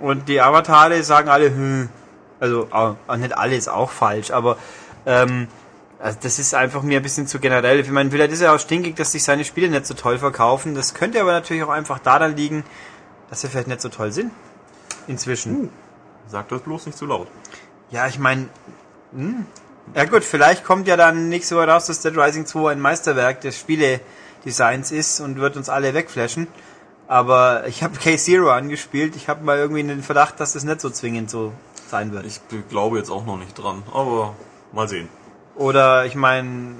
Und 0.00 0.28
die 0.28 0.40
Avatare 0.40 1.02
sagen 1.02 1.28
alle, 1.28 1.46
hm, 1.46 1.88
also 2.40 2.68
auch, 2.70 2.96
nicht 3.16 3.36
alle 3.36 3.56
ist 3.56 3.68
auch 3.68 3.90
falsch, 3.90 4.30
aber 4.30 4.58
ähm, 5.06 5.48
also 5.98 6.18
das 6.22 6.38
ist 6.38 6.54
einfach 6.54 6.82
mir 6.82 7.00
ein 7.00 7.02
bisschen 7.02 7.26
zu 7.26 7.40
generell. 7.40 7.80
Ich 7.80 7.90
meine, 7.90 8.10
vielleicht 8.10 8.32
ist 8.32 8.40
er 8.40 8.54
auch 8.54 8.60
stinkig, 8.60 8.94
dass 8.96 9.12
sich 9.12 9.24
seine 9.24 9.44
Spiele 9.44 9.68
nicht 9.68 9.86
so 9.86 9.94
toll 9.94 10.18
verkaufen. 10.18 10.74
Das 10.74 10.94
könnte 10.94 11.20
aber 11.20 11.32
natürlich 11.32 11.64
auch 11.64 11.70
einfach 11.70 11.98
daran 11.98 12.36
liegen, 12.36 12.64
dass 13.30 13.40
sie 13.40 13.48
vielleicht 13.48 13.66
nicht 13.66 13.80
so 13.80 13.88
toll 13.88 14.12
sind. 14.12 14.30
Inzwischen. 15.08 15.70
Sag 16.28 16.48
das 16.50 16.60
bloß 16.60 16.86
nicht 16.86 16.98
zu 16.98 17.06
laut. 17.06 17.26
Ja, 17.90 18.06
ich 18.06 18.18
meine, 18.18 18.48
hm. 19.12 19.46
Ja 19.94 20.04
gut, 20.04 20.24
vielleicht 20.24 20.64
kommt 20.64 20.86
ja 20.88 20.96
dann 20.96 21.28
nächste 21.28 21.56
Woche 21.56 21.68
raus, 21.68 21.86
dass 21.86 22.00
Dead 22.00 22.16
Rising 22.16 22.46
2 22.46 22.72
ein 22.72 22.80
Meisterwerk 22.80 23.40
des 23.40 23.58
Spieledesigns 23.58 24.90
ist 24.92 25.20
und 25.20 25.38
wird 25.40 25.56
uns 25.56 25.68
alle 25.68 25.94
wegflashen. 25.94 26.46
Aber 27.06 27.66
ich 27.66 27.82
habe 27.82 27.96
K-Zero 28.02 28.50
angespielt. 28.50 29.16
Ich 29.16 29.28
habe 29.28 29.44
mal 29.44 29.58
irgendwie 29.58 29.82
den 29.82 30.02
Verdacht, 30.02 30.40
dass 30.40 30.52
das 30.52 30.64
nicht 30.64 30.80
so 30.80 30.90
zwingend 30.90 31.30
so 31.30 31.52
sein 31.88 32.12
wird. 32.12 32.26
Ich 32.26 32.40
glaube 32.68 32.98
jetzt 32.98 33.10
auch 33.10 33.24
noch 33.24 33.38
nicht 33.38 33.54
dran, 33.54 33.82
aber 33.92 34.34
mal 34.72 34.88
sehen. 34.88 35.08
Oder 35.56 36.04
ich 36.04 36.14
meine, 36.14 36.76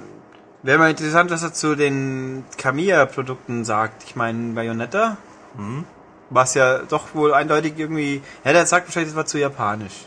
wäre 0.63 0.77
mal 0.77 0.89
interessant, 0.91 1.31
was 1.31 1.43
er 1.43 1.53
zu 1.53 1.75
den 1.75 2.45
Kamiya-Produkten 2.57 3.65
sagt. 3.65 4.03
Ich 4.03 4.15
meine, 4.15 4.53
Bayonetta, 4.53 5.17
Mhm. 5.57 5.83
was 6.29 6.53
ja 6.53 6.77
doch 6.87 7.15
wohl 7.15 7.33
eindeutig 7.33 7.73
irgendwie... 7.77 8.21
Ja, 8.45 8.53
der 8.53 8.67
sagt 8.67 8.87
wahrscheinlich, 8.87 9.09
das 9.11 9.17
war 9.17 9.25
zu 9.25 9.39
japanisch. 9.39 10.05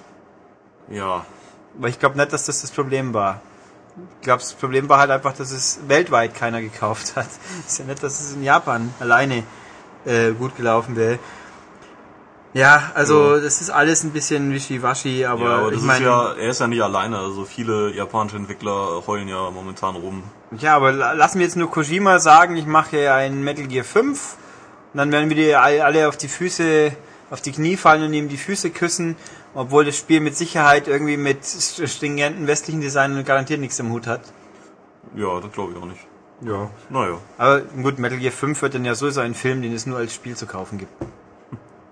Ja, 0.89 1.27
Aber 1.79 1.89
ich 1.89 1.99
glaube 1.99 2.17
nicht, 2.19 2.33
dass 2.33 2.47
das 2.47 2.61
das 2.63 2.71
Problem 2.71 3.15
war. 3.15 3.41
Ich 4.21 4.25
glaube, 4.25 4.41
das 4.41 4.53
Problem 4.55 4.89
war 4.89 4.99
halt 4.99 5.11
einfach, 5.11 5.35
dass 5.35 5.51
es 5.51 5.81
weltweit 5.87 6.35
keiner 6.35 6.61
gekauft 6.61 7.15
hat. 7.17 7.27
ist 7.67 7.79
ja 7.79 7.85
nicht, 7.85 8.03
dass 8.03 8.21
es 8.21 8.33
in 8.35 8.43
Japan 8.43 8.93
alleine 9.01 9.43
äh, 10.05 10.33
gut 10.33 10.57
gelaufen 10.57 10.97
wäre. 10.97 11.19
Ja, 12.55 12.91
also 12.95 13.37
Ja. 13.37 13.41
das 13.41 13.63
ist 13.63 13.71
alles 13.71 14.03
ein 14.05 14.11
bisschen 14.11 14.53
wischiwaschi, 14.53 15.25
aber, 15.25 15.43
ja, 15.45 15.57
aber 15.59 15.73
ich 15.73 15.81
meine, 15.81 16.05
ja, 16.05 16.33
er 16.35 16.51
ist 16.51 16.61
ja 16.61 16.67
nicht 16.67 16.83
alleine. 16.83 17.19
Also 17.19 17.47
viele 17.47 17.95
japanische 17.95 18.37
Entwickler 18.37 19.03
heulen 19.07 19.29
ja 19.29 19.51
momentan 19.51 19.97
rum. 19.97 20.23
ja, 20.59 20.77
aber 20.77 20.93
la- 20.93 21.13
lass 21.13 21.35
mir 21.35 21.45
jetzt 21.45 21.57
nur 21.57 21.71
Kojima 21.71 22.19
sagen, 22.19 22.57
ich 22.57 22.67
mache 22.67 23.11
ein 23.13 23.43
Metal 23.43 23.67
Gear 23.67 23.85
5 23.87 24.37
und 24.93 24.99
dann 24.99 25.11
werden 25.13 25.31
wir 25.31 25.37
die 25.37 25.55
all- 25.55 25.81
alle 25.81 26.09
auf 26.09 26.19
die 26.19 26.29
Füße, 26.29 26.93
auf 27.31 27.41
die 27.41 27.53
Knie 27.53 27.79
fallen 27.79 28.03
und 28.03 28.13
ihm 28.13 28.29
die 28.29 28.37
Füße 28.37 28.69
küssen, 28.69 29.17
obwohl 29.55 29.85
das 29.85 29.97
Spiel 29.97 30.21
mit 30.21 30.37
Sicherheit 30.37 30.89
irgendwie 30.89 31.17
mit 31.17 31.45
stringenten 31.45 32.47
westlichen 32.47 32.81
Design 32.81 33.25
garantiert 33.25 33.61
nichts 33.61 33.79
im 33.79 33.91
Hut 33.91 34.07
hat. 34.07 34.23
Ja, 35.15 35.41
das 35.41 35.53
glaube 35.53 35.73
ich 35.73 35.79
auch 35.79 35.87
nicht. 35.87 36.07
Ja. 36.41 36.71
Naja. 36.91 37.19
Aber 37.39 37.61
gut, 37.61 37.99
Metal 37.99 38.19
Gear 38.19 38.33
5 38.33 38.61
wird 38.63 38.75
dann 38.75 38.85
ja 38.85 38.95
sowieso 38.95 39.21
ein 39.21 39.35
Film, 39.35 39.63
den 39.63 39.73
es 39.73 39.87
nur 39.87 39.99
als 39.99 40.15
Spiel 40.15 40.37
zu 40.37 40.47
kaufen 40.47 40.79
gibt. 40.79 40.93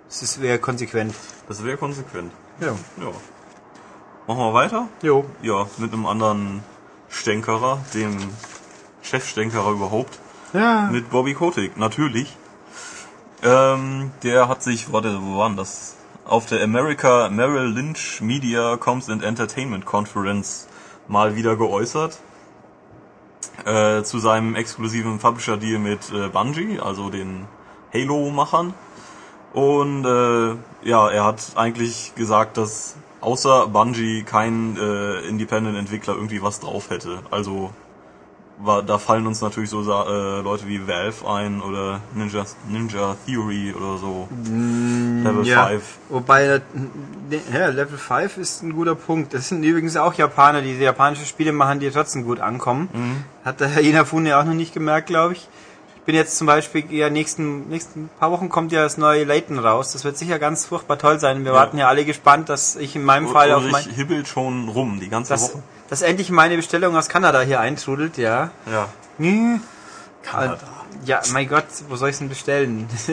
Das 0.08 0.22
ist 0.22 0.40
wäre 0.42 0.58
konsequent. 0.58 1.14
Das 1.46 1.64
wäre 1.64 1.76
konsequent. 1.76 2.32
Ja. 2.60 2.74
Ja. 2.98 3.12
Machen 4.26 4.38
wir 4.38 4.54
weiter? 4.54 4.88
Jo. 5.02 5.24
Ja, 5.42 5.66
mit 5.78 5.92
einem 5.92 6.06
anderen 6.06 6.64
Stänkerer, 7.08 7.80
dem 7.94 8.16
Chefstänkerer 9.02 9.70
überhaupt. 9.70 10.18
Ja. 10.52 10.88
Mit 10.90 11.10
Bobby 11.10 11.34
Kotick, 11.34 11.76
natürlich. 11.76 12.36
Ähm, 13.42 14.10
der 14.22 14.48
hat 14.48 14.62
sich, 14.62 14.92
warte, 14.92 15.18
wo 15.22 15.38
waren 15.38 15.56
das? 15.56 15.96
Auf 16.30 16.46
der 16.46 16.62
America 16.62 17.28
Merrill 17.28 17.72
Lynch 17.72 18.20
Media 18.20 18.76
Comms 18.76 19.10
and 19.10 19.24
Entertainment 19.24 19.84
Conference 19.84 20.68
mal 21.08 21.34
wieder 21.34 21.56
geäußert. 21.56 22.20
Äh, 23.64 24.04
zu 24.04 24.20
seinem 24.20 24.54
exklusiven 24.54 25.18
Publisher-Deal 25.18 25.80
mit 25.80 26.12
äh, 26.12 26.28
Bungie, 26.28 26.78
also 26.78 27.10
den 27.10 27.46
Halo-Machern. 27.92 28.74
Und 29.54 30.04
äh, 30.04 30.88
ja, 30.88 31.10
er 31.10 31.24
hat 31.24 31.54
eigentlich 31.56 32.14
gesagt, 32.14 32.58
dass 32.58 32.94
außer 33.20 33.66
Bungie 33.66 34.22
kein 34.22 34.76
äh, 34.76 35.22
Independent-Entwickler 35.22 36.14
irgendwie 36.14 36.42
was 36.42 36.60
drauf 36.60 36.90
hätte. 36.90 37.24
Also 37.32 37.72
da 38.86 38.98
fallen 38.98 39.26
uns 39.26 39.40
natürlich 39.40 39.70
so 39.70 39.80
äh, 39.80 40.40
Leute 40.42 40.66
wie 40.66 40.86
Valve 40.86 41.26
ein 41.28 41.60
oder 41.62 42.00
Ninja, 42.14 42.44
Ninja 42.68 43.16
Theory 43.26 43.74
oder 43.74 43.96
so. 43.98 44.28
Level 44.30 45.42
Mm, 45.42 45.44
ja. 45.44 45.66
5. 45.68 45.82
Wobei, 46.10 46.44
äh, 46.46 46.60
ne, 47.30 47.40
ja, 47.52 47.68
Level 47.68 47.96
5 47.98 48.36
ist 48.36 48.62
ein 48.62 48.72
guter 48.74 48.94
Punkt. 48.94 49.32
Das 49.34 49.48
sind 49.48 49.62
übrigens 49.62 49.96
auch 49.96 50.14
Japaner, 50.14 50.60
die 50.62 50.74
japanische 50.78 51.24
Spiele 51.24 51.52
machen, 51.52 51.80
die 51.80 51.90
trotzdem 51.90 52.24
gut 52.24 52.40
ankommen. 52.40 53.24
Hat 53.44 53.60
der 53.60 53.68
Herr 53.68 53.82
Inafune 53.82 54.36
auch 54.38 54.44
noch 54.44 54.54
nicht 54.54 54.74
gemerkt, 54.74 55.06
glaube 55.06 55.34
ich. 55.34 55.48
Ich 55.96 56.02
bin 56.06 56.14
jetzt 56.14 56.36
zum 56.38 56.46
Beispiel, 56.46 56.84
ja, 56.92 57.08
nächsten, 57.10 57.68
nächsten 57.68 58.08
paar 58.18 58.30
Wochen 58.32 58.48
kommt 58.48 58.72
ja 58.72 58.82
das 58.82 58.96
neue 58.98 59.24
Layton 59.24 59.58
raus. 59.58 59.92
Das 59.92 60.02
wird 60.04 60.16
sicher 60.18 60.38
ganz 60.38 60.64
furchtbar 60.66 60.98
toll 60.98 61.20
sein. 61.20 61.44
Wir 61.44 61.52
Ja. 61.52 61.58
warten 61.58 61.78
ja 61.78 61.88
alle 61.88 62.04
gespannt, 62.04 62.48
dass 62.48 62.74
ich 62.76 62.96
in 62.96 63.04
meinem 63.04 63.28
Fall 63.28 63.52
auf 63.52 63.62
mein, 63.70 63.84
hibbelt 63.84 64.26
schon 64.26 64.68
rum 64.68 64.98
die 65.00 65.08
ganze 65.10 65.34
Woche. 65.38 65.62
Dass 65.90 66.02
endlich 66.02 66.30
meine 66.30 66.56
Bestellung 66.56 66.96
aus 66.96 67.08
Kanada 67.08 67.40
hier 67.42 67.60
eintrudelt, 67.60 68.16
ja. 68.16 68.52
Ja. 68.70 68.88
Hm. 69.18 69.60
Kanada. 70.22 70.58
Ja, 71.04 71.20
mein 71.32 71.48
Gott, 71.48 71.66
wo 71.88 71.96
soll 71.96 72.08
ich 72.10 72.14
es 72.14 72.18
denn 72.20 72.28
bestellen? 72.28 72.88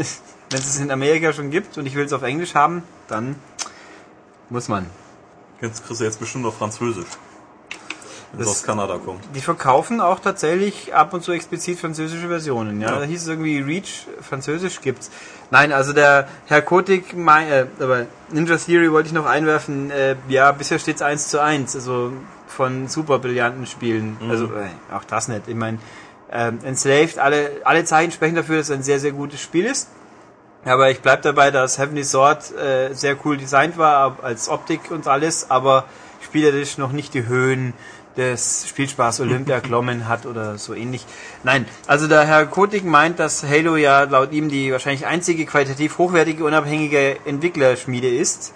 Wenn 0.49 0.59
es 0.59 0.67
es 0.67 0.79
in 0.79 0.91
Amerika 0.91 1.33
schon 1.33 1.49
gibt 1.49 1.77
und 1.77 1.85
ich 1.85 1.95
will 1.95 2.05
es 2.05 2.13
auf 2.13 2.23
Englisch 2.23 2.55
haben, 2.55 2.83
dann 3.07 3.35
muss 4.49 4.67
man. 4.69 4.85
Jetzt 5.59 5.85
kriegst 5.85 5.99
du 5.99 6.05
jetzt 6.05 6.19
bestimmt 6.19 6.45
auf 6.45 6.57
Französisch. 6.57 7.07
Wenn 8.31 8.41
es 8.41 8.47
aus 8.47 8.63
Kanada 8.63 8.97
kommt. 8.97 9.23
Die 9.33 9.41
verkaufen 9.41 9.99
auch 9.99 10.19
tatsächlich 10.19 10.93
ab 10.93 11.13
und 11.13 11.23
zu 11.23 11.31
explizit 11.31 11.79
französische 11.79 12.27
Versionen. 12.27 12.79
Ja, 12.79 12.91
Ja. 12.93 12.99
da 12.99 13.05
hieß 13.05 13.23
es 13.23 13.27
irgendwie 13.27 13.59
Reach, 13.59 14.05
Französisch 14.21 14.81
gibt's. 14.81 15.09
Nein, 15.49 15.71
also 15.71 15.93
der 15.93 16.27
Herr 16.45 16.61
Kotick, 16.61 17.15
mein, 17.15 17.47
äh, 17.47 17.65
aber 17.79 18.05
Ninja 18.31 18.57
Theory 18.57 18.91
wollte 18.91 19.07
ich 19.07 19.13
noch 19.13 19.25
einwerfen. 19.25 19.91
Äh, 19.91 20.15
ja, 20.27 20.51
bisher 20.51 20.77
steht's 20.79 21.01
eins 21.01 21.29
zu 21.29 21.41
eins, 21.41 21.75
also 21.75 22.11
von 22.47 22.87
super 22.87 23.19
brillanten 23.19 23.65
Spielen. 23.65 24.17
Mhm. 24.19 24.29
Also 24.29 24.45
äh, 24.45 24.93
auch 24.93 25.05
das 25.05 25.27
nicht. 25.27 25.47
Ich 25.47 25.55
meine, 25.55 25.79
ähm, 26.31 26.59
Enslaved, 26.63 27.19
alle 27.19 27.61
alle 27.63 27.85
Zeichen 27.85 28.11
sprechen 28.11 28.35
dafür, 28.35 28.57
dass 28.57 28.69
es 28.69 28.75
ein 28.75 28.83
sehr 28.83 28.99
sehr 28.99 29.13
gutes 29.13 29.41
Spiel 29.41 29.65
ist. 29.65 29.89
Aber 30.65 30.89
ich 30.89 31.01
bleib 31.01 31.21
dabei, 31.21 31.49
dass 31.49 31.77
Heavenly 31.77 32.03
Sword 32.03 32.53
äh, 32.57 32.93
sehr 32.93 33.15
cool 33.23 33.37
designt 33.37 33.77
war, 33.77 34.17
als 34.21 34.49
Optik 34.49 34.91
und 34.91 35.07
alles, 35.07 35.49
aber 35.49 35.85
spielerisch 36.21 36.77
noch 36.77 36.91
nicht 36.91 37.13
die 37.13 37.25
Höhen 37.25 37.73
des 38.17 38.67
Spielspaß 38.67 39.21
Olympia 39.21 39.59
klommen 39.61 40.07
hat 40.07 40.25
oder 40.25 40.57
so 40.57 40.73
ähnlich. 40.73 41.05
Nein, 41.43 41.65
also 41.85 42.07
der 42.07 42.25
Herr 42.25 42.45
Kotig 42.45 42.83
meint, 42.83 43.19
dass 43.19 43.43
Halo 43.43 43.75
ja 43.75 44.03
laut 44.03 44.31
ihm 44.33 44.49
die 44.49 44.71
wahrscheinlich 44.71 45.05
einzige 45.05 45.45
qualitativ 45.45 45.97
hochwertige, 45.97 46.43
unabhängige 46.43 47.17
Entwicklerschmiede 47.25 48.09
ist. 48.09 48.53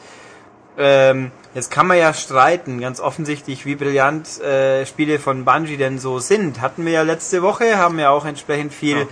Ähm, 0.78 1.32
jetzt 1.54 1.70
kann 1.70 1.86
man 1.88 1.98
ja 1.98 2.14
streiten, 2.14 2.80
ganz 2.80 3.00
offensichtlich, 3.00 3.66
wie 3.66 3.76
brillant 3.76 4.42
äh, 4.42 4.86
Spiele 4.86 5.20
von 5.20 5.46
Bungie 5.46 5.78
denn 5.78 6.00
so 6.00 6.20
sind. 6.20 6.62
Hatten 6.62 6.86
wir 6.86 6.94
ja 6.94 7.02
letzte 7.04 7.42
Woche, 7.42 7.78
haben 7.78 8.00
ja 8.00 8.10
auch 8.10 8.26
entsprechend 8.26 8.74
viel 8.74 9.00
Ja. 9.00 9.08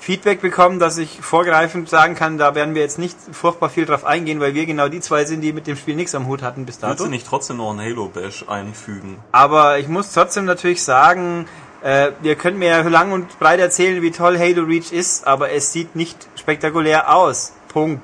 Feedback 0.00 0.40
bekommen, 0.40 0.78
dass 0.78 0.96
ich 0.96 1.20
vorgreifend 1.20 1.90
sagen 1.90 2.14
kann, 2.14 2.38
da 2.38 2.54
werden 2.54 2.74
wir 2.74 2.80
jetzt 2.80 2.98
nicht 2.98 3.16
furchtbar 3.32 3.68
viel 3.68 3.84
drauf 3.84 4.06
eingehen, 4.06 4.40
weil 4.40 4.54
wir 4.54 4.64
genau 4.64 4.88
die 4.88 5.00
zwei 5.00 5.26
sind, 5.26 5.42
die 5.42 5.52
mit 5.52 5.66
dem 5.66 5.76
Spiel 5.76 5.94
nichts 5.94 6.14
am 6.14 6.26
Hut 6.26 6.40
hatten 6.40 6.64
bis 6.64 6.76
Willst 6.76 7.00
dato. 7.00 7.04
du 7.04 7.10
nicht 7.10 7.26
trotzdem 7.26 7.58
noch 7.58 7.70
einen 7.70 7.80
Halo-Bash 7.80 8.46
einfügen? 8.48 9.18
Aber 9.30 9.78
ich 9.78 9.88
muss 9.88 10.12
trotzdem 10.12 10.46
natürlich 10.46 10.82
sagen, 10.82 11.46
äh, 11.82 12.12
ihr 12.22 12.34
könnt 12.34 12.58
mir 12.58 12.68
ja 12.70 12.80
lang 12.80 13.12
und 13.12 13.38
breit 13.38 13.60
erzählen, 13.60 14.00
wie 14.00 14.10
toll 14.10 14.38
Halo 14.38 14.62
Reach 14.62 14.90
ist, 14.90 15.26
aber 15.26 15.50
es 15.50 15.70
sieht 15.72 15.94
nicht 15.94 16.16
spektakulär 16.34 17.14
aus. 17.14 17.52
Punkt. 17.68 18.02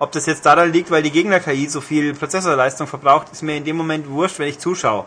Ob 0.00 0.12
das 0.12 0.26
jetzt 0.26 0.44
daran 0.44 0.70
liegt, 0.70 0.90
weil 0.90 1.02
die 1.02 1.10
Gegner-KI 1.10 1.66
so 1.66 1.80
viel 1.80 2.12
Prozessorleistung 2.12 2.86
verbraucht, 2.86 3.32
ist 3.32 3.42
mir 3.42 3.56
in 3.56 3.64
dem 3.64 3.76
Moment 3.76 4.08
wurscht, 4.10 4.38
wenn 4.38 4.48
ich 4.48 4.58
zuschaue. 4.58 5.06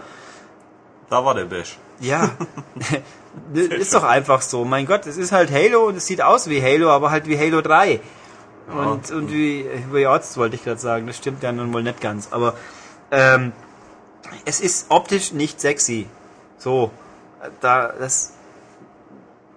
Da 1.08 1.23
war 1.23 1.36
der 1.36 1.45
Bash. 1.45 1.77
Ja, 1.99 2.32
ist 3.54 3.94
doch 3.94 4.04
einfach 4.04 4.41
so. 4.41 4.65
Mein 4.65 4.86
Gott, 4.86 5.06
es 5.06 5.17
ist 5.17 5.32
halt 5.32 5.52
Halo 5.52 5.88
und 5.88 5.98
es 5.98 6.06
sieht 6.06 6.22
aus 6.22 6.50
wie 6.50 6.62
Halo, 6.62 6.89
aber 6.89 7.12
halt 7.12 7.28
wie 7.28 7.38
Halo 7.38 7.62
3. 7.62 8.00
Und, 8.67 9.12
und 9.12 9.32
wie, 9.32 9.65
wie 9.91 10.06
Orts 10.06 10.38
wollte 10.38 10.56
ich 10.56 10.63
gerade 10.63 10.80
sagen, 10.80 11.08
das 11.08 11.17
stimmt 11.17 11.44
ja 11.44 11.52
nun 11.52 11.74
wohl 11.74 11.84
nicht 11.84 12.00
ganz. 12.00 12.30
Aber 12.32 12.54
ähm, 13.12 13.52
es 14.46 14.62
ist 14.62 14.86
optisch 14.89 15.34
nicht 15.34 15.60
sexy. 15.60 16.08
So, 16.58 16.91
da 17.60 17.94
das 18.00 18.34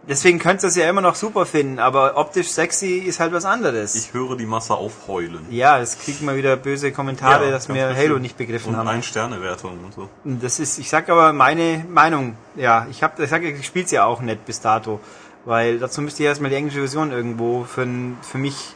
deswegen 0.09 0.39
könntest 0.39 0.65
du 0.65 0.69
es 0.69 0.77
ja 0.77 0.89
immer 0.89 1.01
noch 1.01 1.15
super 1.15 1.47
finden, 1.47 1.79
aber 1.79 2.17
optisch 2.17 2.49
sexy 2.49 2.99
ist 2.99 3.21
halt 3.21 3.33
was 3.33 3.45
anderes. 3.45 3.95
Ich 3.95 4.13
höre 4.15 4.37
die 4.37 4.47
Masse 4.47 4.75
aufheulen. 4.75 5.47
ja, 5.51 5.79
es 5.79 5.99
kriegen 5.99 6.27
wir 6.27 6.37
wieder 6.37 6.57
böse 6.57 6.93
Kommentare, 6.93 7.47
Ja, 7.47 7.51
dass 7.51 7.69
wir 7.69 7.75
bestimmt. 7.75 7.97
Halo 7.99 8.19
nicht 8.19 8.37
begriffen 8.37 8.71
Und 8.71 8.77
haben. 8.77 8.89
ein 8.89 9.03
Sternewertung 9.03 9.79
und 9.85 9.95
so. 9.95 10.09
Das 10.25 10.59
ist, 10.61 10.79
ich 10.79 10.89
sag 10.91 11.09
aber 11.09 11.33
meine 11.33 11.85
Meinung. 11.89 12.37
Ja, 12.57 12.87
ich 12.91 13.03
habe, 13.03 13.23
ich 13.23 13.31
sag, 13.31 13.43
ich 13.43 13.67
spiel's 13.67 13.91
ja 13.91 14.05
auch 14.05 14.21
nicht 14.21 14.45
bis 14.47 14.61
dato, 14.61 15.01
weil 15.45 15.79
dazu 15.79 16.01
müsste 16.03 16.23
ich 16.23 16.29
erstmal 16.29 16.51
die 16.51 16.57
englische 16.57 16.79
Version 16.81 17.11
irgendwo 17.13 17.65
für 17.65 17.87
für 18.23 18.39
mich 18.39 18.75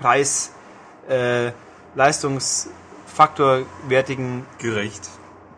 Preis 0.00 0.52
äh, 1.08 1.52
Leistungsfaktor 1.94 3.60
wertigen 3.88 4.44
Gerecht. 4.58 5.08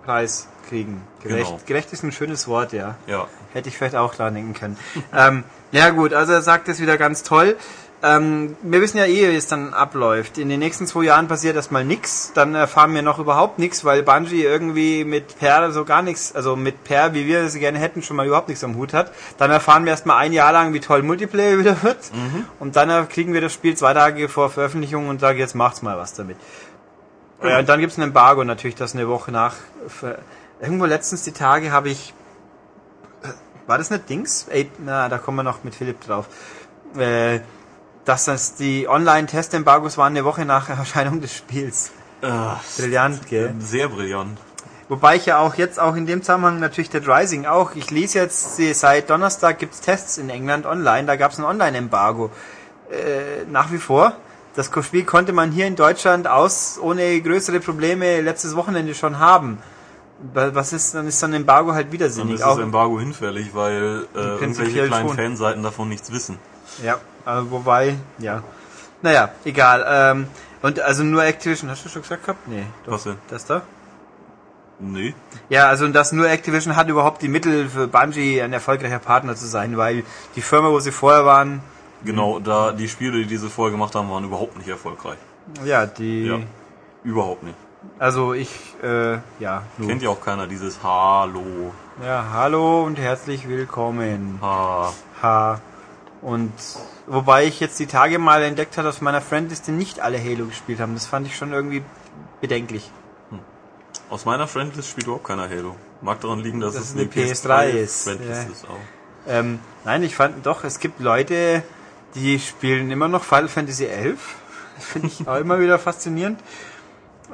Preis 0.04 0.48
kriegen. 0.68 1.02
Gerecht, 1.22 1.46
Genau. 1.48 1.60
gerecht 1.66 1.92
ist 1.92 2.02
ein 2.02 2.12
schönes 2.12 2.46
Wort, 2.48 2.72
ja. 2.72 2.96
Ja. 3.06 3.26
Hätte 3.52 3.68
ich 3.68 3.78
vielleicht 3.78 3.96
auch 3.96 4.14
dran 4.14 4.34
denken 4.34 4.54
können. 4.54 4.76
ähm, 5.16 5.44
ja 5.72 5.90
gut, 5.90 6.12
also 6.12 6.32
er 6.32 6.42
sagt 6.42 6.68
es 6.68 6.80
wieder 6.80 6.96
ganz 6.96 7.22
toll. 7.22 7.56
Ähm, 8.00 8.56
wir 8.62 8.80
wissen 8.80 8.98
ja 8.98 9.06
eh, 9.06 9.32
wie 9.32 9.36
es 9.36 9.48
dann 9.48 9.74
abläuft. 9.74 10.38
In 10.38 10.48
den 10.48 10.60
nächsten 10.60 10.86
zwei 10.86 11.04
Jahren 11.04 11.26
passiert 11.26 11.56
erstmal 11.56 11.84
nichts. 11.84 12.32
Dann 12.32 12.54
erfahren 12.54 12.94
wir 12.94 13.02
noch 13.02 13.18
überhaupt 13.18 13.58
nichts, 13.58 13.84
weil 13.84 14.04
Bungie 14.04 14.42
irgendwie 14.42 15.04
mit 15.04 15.38
Per 15.40 15.72
so 15.72 15.84
gar 15.84 16.02
nichts, 16.02 16.32
also 16.34 16.54
mit 16.54 16.84
Per, 16.84 17.12
wie 17.14 17.26
wir 17.26 17.40
es 17.40 17.54
gerne 17.54 17.78
hätten, 17.78 18.02
schon 18.02 18.16
mal 18.16 18.26
überhaupt 18.26 18.48
nichts 18.48 18.62
am 18.62 18.76
Hut 18.76 18.92
hat. 18.92 19.10
Dann 19.36 19.50
erfahren 19.50 19.84
wir 19.84 19.90
erstmal 19.90 20.18
ein 20.18 20.32
Jahr 20.32 20.52
lang, 20.52 20.72
wie 20.74 20.80
toll 20.80 21.02
Multiplayer 21.02 21.58
wieder 21.58 21.82
wird. 21.82 21.98
Und 22.60 22.76
dann 22.76 23.08
kriegen 23.08 23.32
wir 23.32 23.40
das 23.40 23.52
Spiel 23.52 23.76
zwei 23.76 23.94
Tage 23.94 24.28
vor 24.28 24.50
Veröffentlichung 24.50 25.08
und 25.08 25.20
sagen, 25.20 25.38
jetzt 25.38 25.56
macht's 25.56 25.82
mal 25.82 25.98
was 25.98 26.14
damit. 26.14 26.36
Ja, 27.42 27.58
und 27.58 27.68
dann 27.68 27.80
gibt's 27.80 27.98
ein 27.98 28.02
Embargo 28.02 28.44
natürlich, 28.44 28.76
das 28.76 28.94
eine 28.94 29.08
Woche 29.08 29.32
nach. 29.32 29.54
Irgendwo 30.60 30.84
letztens 30.86 31.24
die 31.24 31.32
Tage 31.32 31.72
habe 31.72 31.88
ich. 31.88 32.14
War 33.68 33.76
das 33.76 33.90
nicht 33.90 34.08
Dings? 34.08 34.46
Ey, 34.48 34.70
na, 34.78 35.10
da 35.10 35.18
kommen 35.18 35.36
wir 35.36 35.42
noch 35.42 35.62
mit 35.62 35.74
Philipp 35.74 36.00
drauf. 36.00 36.26
Äh, 36.96 37.40
dass 38.06 38.24
das 38.24 38.54
die 38.54 38.88
Online-Test-Embargos 38.88 39.98
waren 39.98 40.14
eine 40.14 40.24
Woche 40.24 40.46
nach 40.46 40.68
Erscheinung 40.78 41.20
des 41.20 41.36
Spiels. 41.36 41.90
Äh, 42.22 42.30
Brillant, 42.78 43.28
gell? 43.28 43.54
Sehr 43.58 43.90
brillant. 43.90 44.38
Wobei 44.88 45.16
ich 45.16 45.26
ja 45.26 45.38
auch 45.38 45.54
jetzt 45.56 45.78
auch 45.78 45.96
in 45.96 46.06
dem 46.06 46.22
Zusammenhang 46.22 46.60
natürlich 46.60 46.88
Dead 46.88 47.06
Rising 47.06 47.44
auch. 47.44 47.74
Ich 47.74 47.90
lese 47.90 48.20
jetzt, 48.20 48.56
seit 48.56 49.10
Donnerstag 49.10 49.58
gibt's 49.58 49.82
Tests 49.82 50.16
in 50.16 50.30
England 50.30 50.64
online. 50.64 51.06
Da 51.06 51.16
gab's 51.16 51.36
ein 51.38 51.44
Online-Embargo. 51.44 52.30
Äh, 52.90 53.44
nach 53.50 53.70
wie 53.70 53.76
vor. 53.76 54.16
Das 54.56 54.70
Spiel 54.80 55.04
konnte 55.04 55.34
man 55.34 55.52
hier 55.52 55.66
in 55.66 55.76
Deutschland 55.76 56.26
aus 56.26 56.78
ohne 56.80 57.20
größere 57.20 57.60
Probleme 57.60 58.22
letztes 58.22 58.56
Wochenende 58.56 58.94
schon 58.94 59.18
haben. 59.18 59.58
Wa- 60.34 60.50
Was 60.54 60.72
ist, 60.72 60.94
dann 60.94 61.06
ist 61.06 61.18
so 61.20 61.26
ein 61.26 61.34
Embargo 61.34 61.72
halt 61.72 61.86
Dann 61.86 61.92
widersinnig. 61.92 62.34
ist 62.36 62.42
Auch, 62.42 62.56
das 62.56 62.64
Embargo 62.64 62.98
hinfällig, 62.98 63.54
weil 63.54 64.06
äh, 64.14 64.18
irgendwelche 64.18 64.86
kleinen 64.86 65.08
schon. 65.08 65.16
Fanseiten 65.16 65.62
davon 65.62 65.88
nichts 65.88 66.12
wissen. 66.12 66.38
ja, 66.82 66.94
äh, 67.26 67.40
wobei, 67.50 67.96
ja. 68.18 68.42
Naja, 69.02 69.30
egal. 69.44 69.84
Ähm, 69.88 70.26
und 70.62 70.80
also 70.80 71.04
nur 71.04 71.24
Activision, 71.24 71.70
hast 71.70 71.84
du 71.84 71.88
schon 71.88 72.02
gesagt 72.02 72.24
gehabt? 72.24 72.48
Nee. 72.48 72.64
Doch. 72.84 72.92
Was 72.94 73.04
denn? 73.04 73.16
Das 73.28 73.46
da? 73.46 73.62
Nee. 74.80 75.14
Ja, 75.48 75.68
also 75.68 75.86
dass 75.88 76.12
nur 76.12 76.28
Activision 76.28 76.74
hat 76.76 76.88
überhaupt 76.88 77.22
die 77.22 77.28
Mittel 77.28 77.68
für 77.68 77.86
Bungie 77.88 78.40
ein 78.42 78.52
erfolgreicher 78.52 78.98
Partner 79.00 79.34
zu 79.36 79.46
sein, 79.46 79.76
weil 79.76 80.04
die 80.36 80.40
Firma, 80.42 80.68
wo 80.70 80.80
sie 80.80 80.92
vorher 80.92 81.24
waren, 81.24 81.60
Genau, 82.04 82.38
da 82.38 82.70
die 82.70 82.88
Spiele, 82.88 83.18
die 83.18 83.26
diese 83.26 83.50
vorher 83.50 83.72
gemacht 83.72 83.94
haben, 83.96 84.08
waren 84.08 84.22
überhaupt 84.24 84.56
nicht 84.56 84.68
erfolgreich. 84.68 85.18
ja, 85.64 85.84
die, 85.86 86.26
Ja. 86.26 86.38
Überhaupt 87.04 87.42
nicht. 87.44 87.56
Also 87.98 88.34
ich, 88.34 88.50
äh, 88.82 89.18
ja, 89.40 89.62
nur. 89.76 89.88
Kennt 89.88 90.02
ja 90.02 90.10
auch 90.10 90.20
keiner 90.20 90.46
dieses 90.46 90.82
Hallo. 90.82 91.72
ja, 92.04 92.26
hallo 92.32 92.84
und 92.84 92.98
herzlich 92.98 93.48
willkommen. 93.48 94.38
Ha. 94.42 94.92
Ha. 95.22 95.60
Und 96.20 96.52
wobei 97.06 97.44
ich 97.44 97.60
jetzt 97.60 97.78
die 97.78 97.86
Tage 97.86 98.18
mal 98.18 98.42
entdeckt 98.42 98.76
habe, 98.76 98.86
dass 98.86 99.00
meiner 99.00 99.20
Friendliste 99.20 99.70
nicht 99.72 100.00
alle 100.00 100.18
Halo 100.18 100.46
gespielt 100.46 100.80
haben. 100.80 100.94
Das 100.94 101.06
fand 101.06 101.26
ich 101.26 101.36
schon 101.36 101.52
irgendwie 101.52 101.82
bedenklich. 102.40 102.90
Aus 104.10 104.24
meiner 104.24 104.48
Friendlist 104.48 104.88
spielt 104.88 105.06
überhaupt 105.06 105.26
keiner 105.26 105.48
Halo. 105.48 105.76
Mag 106.00 106.20
daran 106.20 106.40
liegen, 106.40 106.60
dass 106.60 106.74
Dass 106.74 106.84
es 106.84 106.94
eine 106.94 107.04
PS3 107.04 107.68
ist, 107.70 108.04
Friendlist 108.04 108.44
ja. 108.46 108.52
ist 108.52 108.64
auch. 108.64 108.78
Ähm, 109.28 109.58
nein, 109.84 110.02
ich 110.02 110.16
fand 110.16 110.46
doch, 110.46 110.64
es 110.64 110.80
gibt 110.80 111.00
Leute, 111.00 111.62
die 112.14 112.38
spielen 112.38 112.90
immer 112.90 113.08
noch 113.08 113.22
Final 113.22 113.48
Fantasy 113.48 113.84
11. 113.84 114.18
Das 114.76 114.86
finde 114.86 115.08
ich 115.08 115.26
auch 115.28 115.36
immer 115.36 115.60
wieder 115.60 115.78
faszinierend. 115.78 116.40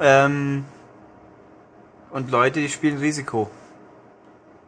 Ähm, 0.01 0.65
und 2.11 2.31
Leute, 2.31 2.61
die 2.61 2.69
spielen 2.69 2.99
Risiko. 2.99 3.51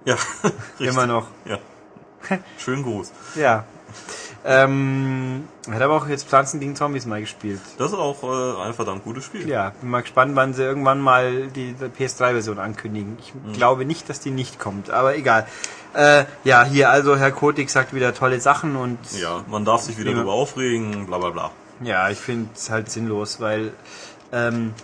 Ja, 0.04 0.14
richtig. 0.44 0.88
Immer 0.88 1.06
noch. 1.06 1.26
Ja. 1.44 1.58
Schön 2.58 2.82
groß. 2.82 3.12
Ja. 3.36 3.64
Ähm, 4.44 5.48
hat 5.68 5.82
aber 5.82 5.94
auch 5.96 6.06
jetzt 6.06 6.28
Pflanzen 6.28 6.60
gegen 6.60 6.76
Zombies 6.76 7.04
mal 7.04 7.20
gespielt. 7.20 7.60
Das 7.78 7.90
ist 7.92 7.98
auch 7.98 8.22
äh, 8.22 8.62
ein 8.62 8.74
verdammt 8.74 9.02
gutes 9.02 9.24
Spiel. 9.24 9.48
Ja, 9.48 9.72
bin 9.80 9.90
mal 9.90 10.02
gespannt, 10.02 10.36
wann 10.36 10.54
sie 10.54 10.62
irgendwann 10.62 11.00
mal 11.00 11.48
die 11.48 11.74
PS3-Version 11.74 12.60
ankündigen. 12.60 13.18
Ich 13.20 13.32
glaube 13.54 13.84
nicht, 13.84 14.08
dass 14.08 14.20
die 14.20 14.30
nicht 14.30 14.60
kommt, 14.60 14.90
aber 14.90 15.16
egal. 15.16 15.48
Äh, 15.94 16.26
ja, 16.44 16.64
hier 16.64 16.90
also 16.90 17.16
Herr 17.16 17.32
Kotik 17.32 17.70
sagt 17.70 17.92
wieder 17.92 18.14
tolle 18.14 18.40
Sachen 18.40 18.76
und 18.76 18.98
Ja, 19.20 19.42
man 19.48 19.64
darf 19.64 19.82
sich 19.82 19.98
wieder 19.98 20.12
darüber 20.12 20.32
aufregen, 20.34 21.06
bla 21.06 21.18
bla 21.18 21.30
bla. 21.30 21.50
Ja, 21.80 22.08
ich 22.10 22.18
finde 22.18 22.50
es 22.54 22.70
halt 22.70 22.88
sinnlos, 22.88 23.40
weil, 23.40 23.72
ähm, 24.30 24.74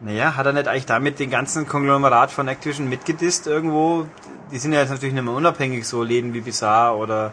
naja, 0.00 0.36
hat 0.36 0.46
er 0.46 0.52
nicht 0.52 0.68
eigentlich 0.68 0.86
damit 0.86 1.18
den 1.18 1.30
ganzen 1.30 1.66
Konglomerat 1.66 2.30
von 2.30 2.48
Activision 2.48 2.88
mitgedisst 2.88 3.46
irgendwo? 3.46 4.06
Die 4.52 4.58
sind 4.58 4.72
ja 4.72 4.80
jetzt 4.80 4.90
natürlich 4.90 5.14
nicht 5.14 5.24
mehr 5.24 5.34
unabhängig, 5.34 5.86
so 5.86 6.02
Läden 6.02 6.34
wie 6.34 6.40
Bizarre 6.40 6.96
oder 6.96 7.32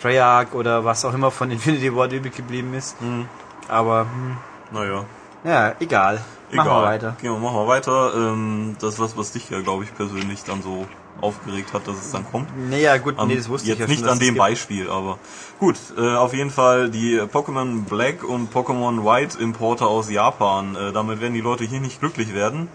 Treyarch 0.00 0.52
oder 0.52 0.84
was 0.84 1.04
auch 1.04 1.14
immer 1.14 1.30
von 1.30 1.50
Infinity 1.52 1.94
Ward 1.94 2.12
übrig 2.12 2.34
geblieben 2.34 2.74
ist. 2.74 2.98
Hm. 3.00 3.26
Aber, 3.68 4.02
hm, 4.02 4.36
Naja, 4.72 5.04
ja, 5.44 5.74
egal. 5.78 6.20
egal. 6.50 6.64
Machen 6.64 6.70
wir 6.70 6.82
weiter. 6.82 7.16
Gehen 7.20 7.32
wir, 7.32 7.38
machen 7.38 7.56
wir 7.56 7.68
weiter. 7.68 8.12
Ähm, 8.14 8.76
das 8.80 8.94
ist 8.94 9.00
was, 9.00 9.16
was 9.16 9.32
dich 9.32 9.50
ja, 9.50 9.60
glaube 9.60 9.84
ich, 9.84 9.94
persönlich 9.94 10.44
dann 10.44 10.62
so 10.62 10.86
aufgeregt 11.20 11.72
hat, 11.72 11.86
dass 11.88 11.96
es 11.96 12.12
dann 12.12 12.24
kommt. 12.24 12.48
Naja, 12.70 12.96
gut, 12.98 13.18
Am- 13.18 13.28
nee, 13.28 13.36
das 13.36 13.48
wusste 13.48 13.68
jetzt 13.68 13.76
ich 13.76 13.80
ja 13.80 13.86
nicht 13.88 14.00
schon. 14.00 14.08
an 14.08 14.18
dem. 14.18 14.34
Beispiel, 14.36 14.88
aber 14.88 15.18
gut. 15.58 15.76
Äh, 15.96 16.14
auf 16.14 16.32
jeden 16.34 16.50
Fall 16.50 16.90
die 16.90 17.20
Pokémon 17.20 17.84
Black 17.84 18.22
und 18.24 18.52
Pokémon 18.52 19.04
White 19.04 19.38
Importe 19.38 19.86
aus 19.86 20.10
Japan. 20.10 20.76
Äh, 20.76 20.92
damit 20.92 21.20
werden 21.20 21.34
die 21.34 21.40
Leute 21.40 21.64
hier 21.64 21.80
nicht 21.80 22.00
glücklich 22.00 22.34
werden, 22.34 22.68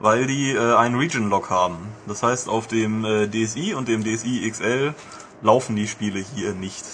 weil 0.00 0.26
die 0.26 0.50
äh, 0.52 0.74
einen 0.76 0.96
Region 0.96 1.30
Lock 1.30 1.48
haben. 1.50 1.76
Das 2.06 2.22
heißt, 2.22 2.48
auf 2.48 2.66
dem 2.66 3.04
äh, 3.04 3.28
DSi 3.28 3.74
und 3.74 3.88
dem 3.88 4.04
DSi 4.04 4.48
XL 4.50 4.94
laufen 5.42 5.76
die 5.76 5.88
Spiele 5.88 6.18
hier 6.34 6.52
nicht. 6.54 6.84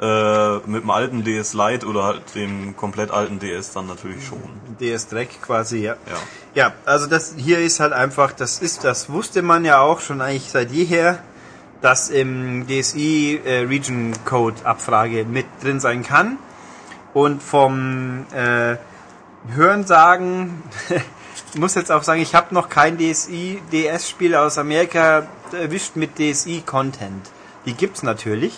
Äh, 0.00 0.58
mit 0.66 0.84
dem 0.84 0.90
alten 0.90 1.24
DS 1.24 1.54
Lite 1.54 1.84
oder 1.84 2.04
halt 2.04 2.22
dem 2.36 2.76
komplett 2.76 3.10
alten 3.10 3.40
DS 3.40 3.72
dann 3.72 3.88
natürlich 3.88 4.24
schon. 4.24 4.40
DS 4.78 5.08
Dreck 5.08 5.42
quasi, 5.42 5.78
ja. 5.78 5.96
Ja. 6.06 6.16
Ja, 6.54 6.72
also 6.84 7.08
das 7.08 7.34
hier 7.36 7.58
ist 7.58 7.80
halt 7.80 7.92
einfach, 7.92 8.30
das 8.30 8.60
ist, 8.60 8.84
das 8.84 9.10
wusste 9.10 9.42
man 9.42 9.64
ja 9.64 9.80
auch 9.80 9.98
schon 9.98 10.20
eigentlich 10.20 10.50
seit 10.52 10.70
jeher, 10.70 11.18
dass 11.80 12.10
im 12.10 12.68
DSI 12.68 13.40
äh, 13.44 13.60
Region 13.64 14.12
Code 14.24 14.64
Abfrage 14.64 15.24
mit 15.24 15.46
drin 15.62 15.80
sein 15.80 16.04
kann. 16.04 16.38
Und 17.12 17.42
vom 17.42 18.24
äh, 18.32 18.76
Hörensagen 19.52 20.62
muss 21.56 21.74
jetzt 21.74 21.90
auch 21.90 22.04
sagen, 22.04 22.20
ich 22.20 22.36
habe 22.36 22.54
noch 22.54 22.68
kein 22.68 22.98
DSI, 22.98 23.60
DS-Spiel 23.72 24.36
aus 24.36 24.58
Amerika 24.58 25.26
erwischt 25.52 25.96
mit 25.96 26.18
DSI-Content. 26.18 27.30
Die 27.66 27.74
gibt's 27.74 28.04
natürlich. 28.04 28.54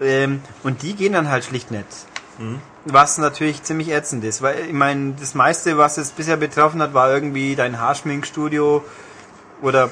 Ähm, 0.00 0.42
und 0.62 0.82
die 0.82 0.94
gehen 0.94 1.12
dann 1.12 1.28
halt 1.28 1.44
schlicht 1.44 1.70
nicht. 1.70 1.86
Mhm. 2.38 2.60
Was 2.84 3.18
natürlich 3.18 3.62
ziemlich 3.62 3.90
ätzend 3.90 4.24
ist, 4.24 4.42
weil 4.42 4.66
ich 4.66 4.72
meine, 4.72 5.14
das 5.18 5.34
meiste, 5.34 5.78
was 5.78 5.96
es 5.96 6.10
bisher 6.10 6.36
betroffen 6.36 6.82
hat, 6.82 6.92
war 6.92 7.10
irgendwie 7.12 7.56
dein 7.56 7.80
Haarschminkstudio 7.80 8.84
oder 9.62 9.90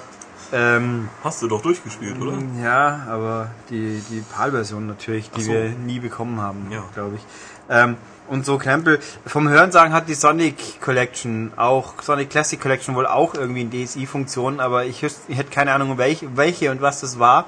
ähm, 0.52 1.08
Hast 1.24 1.40
du 1.40 1.48
doch 1.48 1.62
durchgespielt, 1.62 2.20
oder? 2.20 2.36
Ja, 2.62 3.06
aber 3.08 3.50
die, 3.70 4.02
die 4.10 4.20
PAL-Version 4.20 4.86
natürlich, 4.86 5.30
die 5.30 5.42
so. 5.42 5.52
wir 5.52 5.70
nie 5.70 5.98
bekommen 5.98 6.40
haben, 6.40 6.66
ja. 6.70 6.84
glaube 6.92 7.16
ich. 7.16 7.22
Ähm, 7.70 7.96
und 8.28 8.44
so 8.44 8.58
Krempel. 8.58 9.00
Vom 9.26 9.48
Hörensagen 9.48 9.94
hat 9.94 10.08
die 10.08 10.14
Sonic 10.14 10.80
Collection 10.80 11.52
auch, 11.56 11.94
Sonic 12.02 12.28
Classic 12.28 12.60
Collection 12.60 12.94
wohl 12.94 13.06
auch 13.06 13.34
irgendwie 13.34 13.62
eine 13.62 13.86
DSI-Funktion, 13.86 14.60
aber 14.60 14.84
ich, 14.84 15.02
ich 15.02 15.36
hätte 15.36 15.50
keine 15.50 15.72
Ahnung, 15.72 15.96
welche, 15.96 16.36
welche 16.36 16.70
und 16.70 16.82
was 16.82 17.00
das 17.00 17.18
war. 17.18 17.46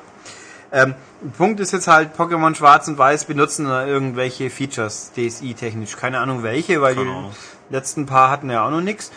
Ähm, 0.74 0.96
Punkt 1.38 1.60
ist 1.60 1.72
jetzt 1.72 1.86
halt, 1.86 2.16
Pokémon 2.16 2.54
Schwarz 2.56 2.88
und 2.88 2.98
Weiß 2.98 3.26
benutzen 3.26 3.66
irgendwelche 3.66 4.50
Features 4.50 5.12
DSI-technisch. 5.14 5.96
Keine 5.96 6.18
Ahnung 6.18 6.42
welche, 6.42 6.82
weil 6.82 6.96
keine 6.96 7.06
die 7.06 7.16
Ahnung. 7.16 7.32
letzten 7.70 8.06
paar 8.06 8.28
hatten 8.28 8.50
ja 8.50 8.66
auch 8.66 8.70
noch 8.70 8.80
nichts. 8.80 9.12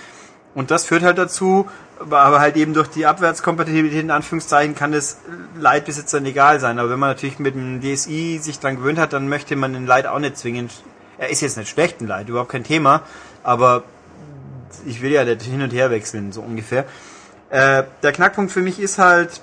Und 0.54 0.70
das 0.70 0.86
führt 0.86 1.02
halt 1.02 1.18
dazu, 1.18 1.68
aber 2.00 2.40
halt 2.40 2.58
eben 2.58 2.76
durch 2.76 2.88
die 2.90 3.08
Abwärtskompatibilität 3.08 4.04
in 4.04 4.12
Anführungszeichen 4.12 4.76
kann 4.76 4.94
es 4.94 5.18
Leitbesitzern 5.60 6.26
egal 6.26 6.60
sein. 6.60 6.78
Aber 6.78 6.92
wenn 6.92 7.00
man 7.00 7.10
natürlich 7.10 7.40
mit 7.40 7.56
dem 7.56 7.82
DSI 7.82 8.40
sich 8.40 8.60
dran 8.60 8.76
gewöhnt 8.76 9.00
hat, 9.00 9.14
dann 9.14 9.28
möchte 9.28 9.56
man 9.56 9.74
den 9.74 9.88
Light 9.88 10.06
auch 10.06 10.20
nicht 10.20 10.38
zwingend. 10.38 10.72
Er 11.18 11.30
ist 11.30 11.42
jetzt 11.42 11.58
nicht 11.58 11.70
schlecht, 11.70 12.02
ein 12.02 12.08
Light, 12.08 12.30
überhaupt 12.30 12.52
kein 12.52 12.64
Thema. 12.64 13.02
Aber 13.44 13.84
ich 14.86 15.02
will 15.02 15.12
ja 15.12 15.24
hin 15.24 15.64
und 15.64 15.74
her 15.74 15.90
wechseln, 15.90 16.32
so 16.32 16.42
ungefähr. 16.42 16.86
Äh, 17.50 17.84
der 18.04 18.12
Knackpunkt 18.12 18.52
für 18.52 18.62
mich 18.62 18.80
ist 18.80 19.00
halt, 19.00 19.42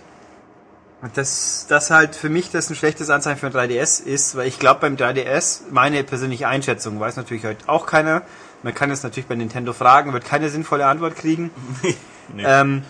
dass 1.15 1.67
das 1.69 1.91
halt 1.91 2.17
für 2.17 2.29
mich 2.29 2.51
das 2.51 2.71
ein 2.71 2.77
schlechtes 2.77 3.11
Anzeichen 3.11 3.39
für 3.39 3.47
ein 3.47 3.53
3DS 3.53 4.03
ist, 4.03 4.37
weil 4.37 4.47
ich 4.47 4.59
glaube 4.59 4.81
beim 4.81 4.97
3DS, 4.97 5.63
meine 5.71 6.03
persönliche 6.05 6.49
Einschätzung, 6.49 6.99
weiß 6.99 7.17
natürlich 7.17 7.45
heute 7.45 7.69
auch 7.69 7.87
keiner, 7.87 8.23
man 8.63 8.75
kann 8.75 8.91
es 8.91 9.03
natürlich 9.03 9.27
bei 9.27 9.35
Nintendo 9.35 9.73
fragen, 9.73 10.13
wird 10.13 10.25
keine 10.25 10.49
sinnvolle 10.49 10.87
Antwort 10.87 11.17
kriegen. 11.17 11.51
nee. 12.35 12.43
ähm, 12.45 12.83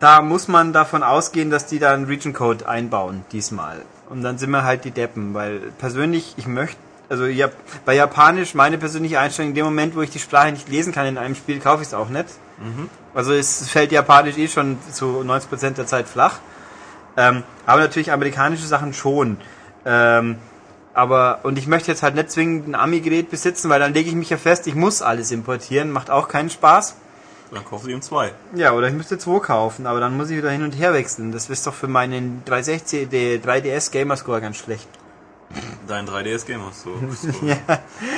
da 0.00 0.22
muss 0.22 0.48
man 0.48 0.72
davon 0.72 1.02
ausgehen, 1.02 1.50
dass 1.50 1.66
die 1.66 1.78
da 1.78 1.92
einen 1.92 2.06
Region 2.06 2.32
Code 2.32 2.68
einbauen, 2.68 3.24
diesmal. 3.32 3.82
Und 4.08 4.22
dann 4.22 4.38
sind 4.38 4.50
wir 4.50 4.64
halt 4.64 4.84
die 4.84 4.90
Deppen, 4.90 5.34
weil 5.34 5.58
persönlich, 5.78 6.34
ich 6.36 6.46
möchte, 6.46 6.78
also 7.08 7.26
ja, 7.26 7.48
bei 7.84 7.94
Japanisch, 7.94 8.54
meine 8.54 8.78
persönliche 8.78 9.18
Einstellung, 9.18 9.50
in 9.50 9.54
dem 9.54 9.64
Moment, 9.64 9.96
wo 9.96 10.02
ich 10.02 10.10
die 10.10 10.18
Sprache 10.18 10.52
nicht 10.52 10.68
lesen 10.68 10.92
kann 10.92 11.06
in 11.06 11.18
einem 11.18 11.34
Spiel, 11.34 11.58
kaufe 11.58 11.82
ich 11.82 11.88
es 11.88 11.94
auch 11.94 12.08
nicht. 12.08 12.26
Mhm. 12.58 12.88
Also 13.14 13.32
es 13.32 13.68
fällt 13.68 13.92
Japanisch 13.92 14.38
eh 14.38 14.48
schon 14.48 14.78
zu 14.92 15.22
90% 15.22 15.70
der 15.70 15.86
Zeit 15.86 16.08
flach. 16.08 16.38
Ähm, 17.18 17.42
aber 17.66 17.80
natürlich 17.80 18.12
amerikanische 18.12 18.66
Sachen 18.66 18.94
schon. 18.94 19.38
Ähm, 19.84 20.36
aber, 20.94 21.40
und 21.42 21.58
ich 21.58 21.66
möchte 21.66 21.90
jetzt 21.90 22.04
halt 22.04 22.14
nicht 22.14 22.30
zwingend 22.30 22.68
ein 22.68 22.74
Ami-Gerät 22.76 23.28
besitzen, 23.28 23.68
weil 23.70 23.80
dann 23.80 23.92
lege 23.92 24.08
ich 24.08 24.14
mich 24.14 24.30
ja 24.30 24.36
fest, 24.36 24.68
ich 24.68 24.76
muss 24.76 25.02
alles 25.02 25.32
importieren, 25.32 25.90
macht 25.90 26.10
auch 26.10 26.28
keinen 26.28 26.48
Spaß. 26.48 26.94
Dann 27.50 27.64
kaufst 27.64 27.86
du 27.86 27.90
eben 27.90 28.02
zwei. 28.02 28.32
Ja, 28.54 28.72
oder 28.72 28.88
ich 28.88 28.94
müsste 28.94 29.18
zwei 29.18 29.40
kaufen, 29.40 29.86
aber 29.86 29.98
dann 29.98 30.16
muss 30.16 30.30
ich 30.30 30.36
wieder 30.36 30.50
hin 30.50 30.62
und 30.62 30.72
her 30.72 30.92
wechseln. 30.92 31.32
Das 31.32 31.50
ist 31.50 31.66
doch 31.66 31.74
für 31.74 31.88
meinen 31.88 32.42
360, 32.44 33.08
3DS 33.10 33.90
Gamerscore 33.90 34.40
ganz 34.40 34.58
schlecht. 34.58 34.88
Dein 35.88 36.06
3DS 36.06 36.46
Gamerscore, 36.46 36.98
ja. 37.42 37.56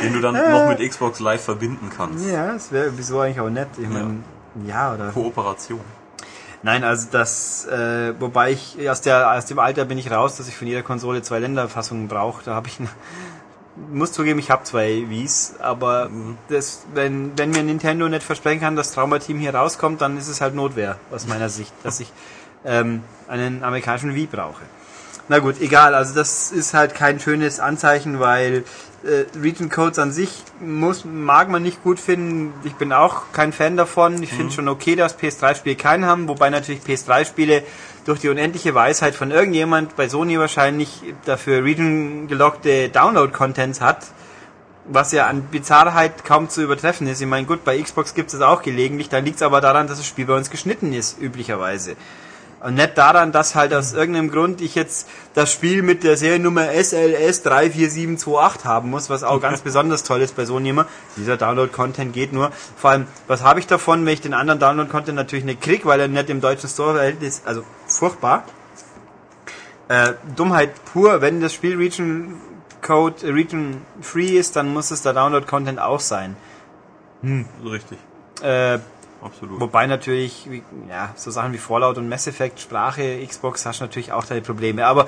den 0.02 0.12
du 0.12 0.20
dann 0.20 0.34
noch 0.34 0.68
mit 0.68 0.86
Xbox 0.86 1.20
Live 1.20 1.44
verbinden 1.44 1.90
kannst. 1.96 2.28
Ja, 2.28 2.52
das 2.52 2.70
wäre 2.72 2.92
wieso 2.96 3.20
eigentlich 3.20 3.40
auch 3.40 3.50
nett. 3.50 3.68
Ich 3.78 3.88
meine, 3.88 4.16
ja. 4.66 4.90
ja, 4.90 4.94
oder. 4.94 5.10
Kooperation. 5.10 5.80
Nein, 6.62 6.84
also 6.84 7.08
das, 7.10 7.66
äh, 7.66 8.12
wobei 8.20 8.52
ich 8.52 8.76
aus, 8.88 9.00
der, 9.00 9.32
aus 9.32 9.46
dem 9.46 9.58
Alter 9.58 9.86
bin 9.86 9.96
ich 9.96 10.10
raus, 10.10 10.36
dass 10.36 10.46
ich 10.46 10.56
von 10.56 10.66
jeder 10.66 10.82
Konsole 10.82 11.22
zwei 11.22 11.38
Länderfassungen 11.38 12.06
brauche. 12.06 12.42
Da 12.44 12.54
habe 12.54 12.68
ich, 12.68 12.76
muss 13.90 14.12
zugeben, 14.12 14.38
ich 14.38 14.50
habe 14.50 14.64
zwei 14.64 15.04
Wies, 15.08 15.54
aber 15.58 16.10
das, 16.50 16.84
wenn, 16.92 17.32
wenn 17.38 17.50
mir 17.50 17.62
Nintendo 17.62 18.08
nicht 18.08 18.22
versprechen 18.22 18.60
kann, 18.60 18.76
dass 18.76 18.92
Trauma-Team 18.92 19.38
hier 19.38 19.54
rauskommt, 19.54 20.02
dann 20.02 20.18
ist 20.18 20.28
es 20.28 20.42
halt 20.42 20.54
Notwehr 20.54 20.96
aus 21.10 21.26
meiner 21.26 21.48
Sicht, 21.48 21.72
dass 21.82 21.98
ich 22.00 22.12
ähm, 22.66 23.02
einen 23.26 23.64
amerikanischen 23.64 24.14
Wii 24.14 24.26
brauche. 24.26 24.62
Na 25.28 25.38
gut, 25.38 25.60
egal, 25.60 25.94
also 25.94 26.12
das 26.12 26.50
ist 26.50 26.74
halt 26.74 26.94
kein 26.94 27.20
schönes 27.20 27.60
Anzeichen, 27.60 28.20
weil 28.20 28.64
äh, 29.02 29.24
Region 29.38 29.70
Codes 29.70 29.98
an 29.98 30.12
sich 30.12 30.42
muss, 30.60 31.04
mag 31.04 31.48
man 31.48 31.62
nicht 31.62 31.82
gut 31.82 31.98
finden. 31.98 32.52
Ich 32.64 32.74
bin 32.74 32.92
auch 32.92 33.32
kein 33.32 33.52
Fan 33.52 33.76
davon. 33.76 34.22
Ich 34.22 34.32
mhm. 34.32 34.36
finde 34.36 34.52
schon 34.52 34.68
okay, 34.68 34.96
dass 34.96 35.18
PS3-Spiele 35.18 35.76
keinen 35.76 36.04
haben, 36.04 36.28
wobei 36.28 36.50
natürlich 36.50 36.82
PS3-Spiele 36.82 37.62
durch 38.04 38.20
die 38.20 38.28
unendliche 38.28 38.74
Weisheit 38.74 39.14
von 39.14 39.30
irgendjemand 39.30 39.96
bei 39.96 40.08
Sony 40.08 40.38
wahrscheinlich 40.38 41.02
dafür 41.24 41.64
Region 41.64 42.28
gelockte 42.28 42.88
Download-Contents 42.88 43.80
hat, 43.80 44.06
was 44.86 45.12
ja 45.12 45.26
an 45.26 45.42
Bizarrheit 45.44 46.24
kaum 46.24 46.48
zu 46.48 46.62
übertreffen 46.62 47.06
ist. 47.06 47.20
Ich 47.20 47.26
meine, 47.26 47.46
gut, 47.46 47.64
bei 47.64 47.80
Xbox 47.80 48.14
gibt 48.14 48.32
es 48.34 48.40
auch 48.40 48.62
gelegentlich, 48.62 49.08
dann 49.08 49.24
liegt 49.24 49.36
es 49.36 49.42
aber 49.42 49.60
daran, 49.60 49.86
dass 49.86 49.98
das 49.98 50.06
Spiel 50.06 50.26
bei 50.26 50.36
uns 50.36 50.50
geschnitten 50.50 50.92
ist, 50.92 51.20
üblicherweise. 51.20 51.96
Und 52.60 52.74
nicht 52.74 52.98
daran, 52.98 53.32
dass 53.32 53.54
halt 53.54 53.72
aus 53.72 53.94
irgendeinem 53.94 54.30
Grund 54.30 54.60
ich 54.60 54.74
jetzt 54.74 55.08
das 55.32 55.50
Spiel 55.50 55.82
mit 55.82 56.04
der 56.04 56.18
Seriennummer 56.18 56.68
SLS 56.72 57.40
34728 57.40 58.64
haben 58.64 58.90
muss, 58.90 59.08
was 59.08 59.22
auch 59.22 59.40
ganz 59.40 59.60
besonders 59.62 60.02
toll 60.02 60.20
ist 60.20 60.36
bei 60.36 60.44
Sony 60.44 60.68
immer. 60.68 60.86
Dieser 61.16 61.38
Download-Content 61.38 62.12
geht 62.12 62.34
nur. 62.34 62.50
Vor 62.76 62.90
allem, 62.90 63.06
was 63.28 63.42
habe 63.42 63.60
ich 63.60 63.66
davon, 63.66 64.04
wenn 64.04 64.12
ich 64.12 64.20
den 64.20 64.34
anderen 64.34 64.60
Download-Content 64.60 65.16
natürlich 65.16 65.44
nicht 65.44 65.62
krieg, 65.62 65.86
weil 65.86 66.00
er 66.00 66.08
nicht 66.08 66.28
im 66.28 66.42
deutschen 66.42 66.68
Store 66.68 67.02
ist? 67.08 67.46
Also 67.46 67.64
furchtbar. 67.86 68.44
Äh, 69.88 70.12
Dummheit 70.36 70.84
pur, 70.84 71.22
wenn 71.22 71.40
das 71.40 71.54
Spiel 71.54 71.76
Region 71.76 72.40
Code, 72.82 73.26
äh, 73.26 73.30
Region 73.30 73.80
Free 74.02 74.38
ist, 74.38 74.56
dann 74.56 74.72
muss 74.72 74.90
es 74.90 75.02
der 75.02 75.14
Download-Content 75.14 75.80
auch 75.80 76.00
sein. 76.00 76.36
Hm. 77.22 77.46
Richtig. 77.64 77.98
Äh, 78.42 78.78
Absolut. 79.22 79.60
Wobei 79.60 79.86
natürlich, 79.86 80.48
ja, 80.88 81.10
so 81.14 81.30
Sachen 81.30 81.52
wie 81.52 81.58
Fallout 81.58 81.98
und 81.98 82.08
Mass 82.08 82.26
Effect, 82.26 82.60
Sprache, 82.60 83.24
Xbox 83.26 83.66
hast 83.66 83.80
du 83.80 83.84
natürlich 83.84 84.12
auch 84.12 84.24
deine 84.24 84.40
Probleme. 84.40 84.86
Aber 84.86 85.06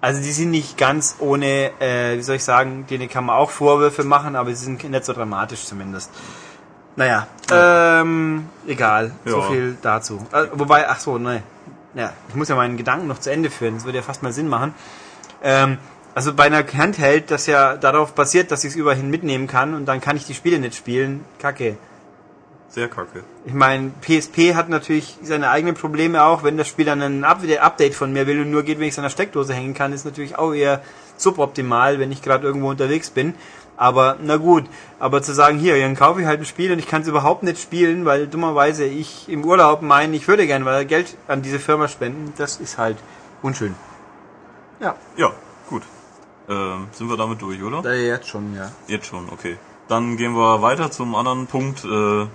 also 0.00 0.20
die 0.20 0.30
sind 0.30 0.50
nicht 0.50 0.76
ganz 0.76 1.16
ohne, 1.18 1.72
äh, 1.80 2.16
wie 2.18 2.22
soll 2.22 2.36
ich 2.36 2.44
sagen, 2.44 2.86
denen 2.88 3.08
kann 3.08 3.24
man 3.24 3.36
auch 3.36 3.50
Vorwürfe 3.50 4.04
machen, 4.04 4.36
aber 4.36 4.50
sie 4.50 4.64
sind 4.64 4.82
nicht 4.88 5.04
so 5.04 5.12
dramatisch 5.12 5.64
zumindest. 5.64 6.10
Naja, 6.96 7.26
ja. 7.50 8.00
ähm, 8.00 8.48
egal, 8.66 9.12
ja. 9.24 9.30
so 9.30 9.42
viel 9.42 9.76
dazu. 9.80 10.26
Äh, 10.32 10.46
wobei, 10.52 10.88
ach 10.88 11.00
so, 11.00 11.18
ne, 11.18 11.42
ja, 11.94 12.12
ich 12.28 12.34
muss 12.34 12.48
ja 12.48 12.56
meinen 12.56 12.76
Gedanken 12.76 13.06
noch 13.06 13.18
zu 13.18 13.30
Ende 13.30 13.50
führen, 13.50 13.74
das 13.74 13.84
würde 13.84 13.98
ja 13.98 14.02
fast 14.02 14.22
mal 14.22 14.32
Sinn 14.32 14.48
machen. 14.48 14.74
Ähm, 15.42 15.78
also 16.14 16.34
bei 16.34 16.44
einer 16.44 16.64
Handheld, 16.66 17.30
das 17.30 17.46
ja 17.46 17.76
darauf 17.76 18.14
basiert, 18.14 18.50
dass 18.50 18.64
ich 18.64 18.70
es 18.70 18.76
überhin 18.76 19.10
mitnehmen 19.10 19.46
kann 19.46 19.74
und 19.74 19.86
dann 19.86 20.00
kann 20.00 20.16
ich 20.16 20.26
die 20.26 20.34
Spiele 20.34 20.58
nicht 20.58 20.74
spielen, 20.74 21.24
kacke. 21.38 21.76
Sehr 22.70 22.88
kacke. 22.88 23.24
Ich 23.46 23.54
meine, 23.54 23.92
PSP 24.02 24.54
hat 24.54 24.68
natürlich 24.68 25.16
seine 25.22 25.50
eigenen 25.50 25.74
Probleme 25.74 26.22
auch. 26.22 26.42
Wenn 26.42 26.58
das 26.58 26.68
Spiel 26.68 26.84
dann 26.84 27.00
ein 27.00 27.24
Update 27.24 27.94
von 27.94 28.12
mir 28.12 28.26
will 28.26 28.42
und 28.42 28.50
nur 28.50 28.62
geht, 28.62 28.78
wenn 28.78 28.86
ich 28.86 28.92
es 28.92 28.98
an 28.98 29.04
der 29.04 29.10
Steckdose 29.10 29.54
hängen 29.54 29.74
kann, 29.74 29.92
ist 29.92 30.04
natürlich 30.04 30.36
auch 30.38 30.52
eher 30.52 30.82
suboptimal, 31.16 31.98
wenn 31.98 32.12
ich 32.12 32.22
gerade 32.22 32.46
irgendwo 32.46 32.68
unterwegs 32.68 33.10
bin. 33.10 33.34
Aber 33.78 34.16
na 34.20 34.36
gut, 34.36 34.64
aber 34.98 35.22
zu 35.22 35.32
sagen, 35.32 35.58
hier, 35.58 35.78
dann 35.80 35.94
kaufe 35.94 36.20
ich 36.20 36.26
halt 36.26 36.40
ein 36.40 36.46
Spiel 36.46 36.72
und 36.72 36.80
ich 36.80 36.88
kann 36.88 37.02
es 37.02 37.08
überhaupt 37.08 37.44
nicht 37.44 37.60
spielen, 37.60 38.04
weil 38.04 38.26
dummerweise 38.26 38.84
ich 38.84 39.28
im 39.28 39.44
Urlaub 39.44 39.82
meine, 39.82 40.16
ich 40.16 40.26
würde 40.26 40.48
gerne 40.48 40.84
Geld 40.84 41.16
an 41.28 41.42
diese 41.42 41.60
Firma 41.60 41.86
spenden, 41.86 42.32
das 42.36 42.56
ist 42.56 42.76
halt 42.76 42.96
unschön. 43.40 43.76
Ja. 44.80 44.96
Ja, 45.16 45.32
gut. 45.70 45.84
Ähm, 46.48 46.88
sind 46.92 47.08
wir 47.08 47.16
damit 47.16 47.40
durch, 47.40 47.62
oder? 47.62 47.82
Da 47.82 47.92
jetzt 47.92 48.28
schon, 48.28 48.54
ja. 48.56 48.72
Jetzt 48.88 49.06
schon, 49.06 49.28
okay. 49.30 49.58
Dann 49.88 50.18
gehen 50.18 50.34
wir 50.34 50.60
weiter 50.60 50.90
zum 50.90 51.14
anderen 51.14 51.46
Punkt. 51.46 51.82
Äh, 51.84 52.26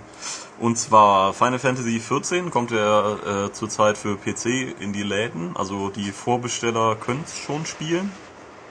und 0.58 0.76
zwar 0.76 1.32
Final 1.32 1.60
Fantasy 1.60 2.00
XIV 2.00 2.50
kommt 2.50 2.72
ja 2.72 3.46
äh, 3.46 3.52
zurzeit 3.52 3.96
für 3.96 4.16
PC 4.16 4.80
in 4.80 4.92
die 4.92 5.04
Läden. 5.04 5.56
Also 5.56 5.88
die 5.88 6.10
Vorbesteller 6.10 6.96
können 6.96 7.22
es 7.24 7.38
schon 7.38 7.64
spielen. 7.64 8.10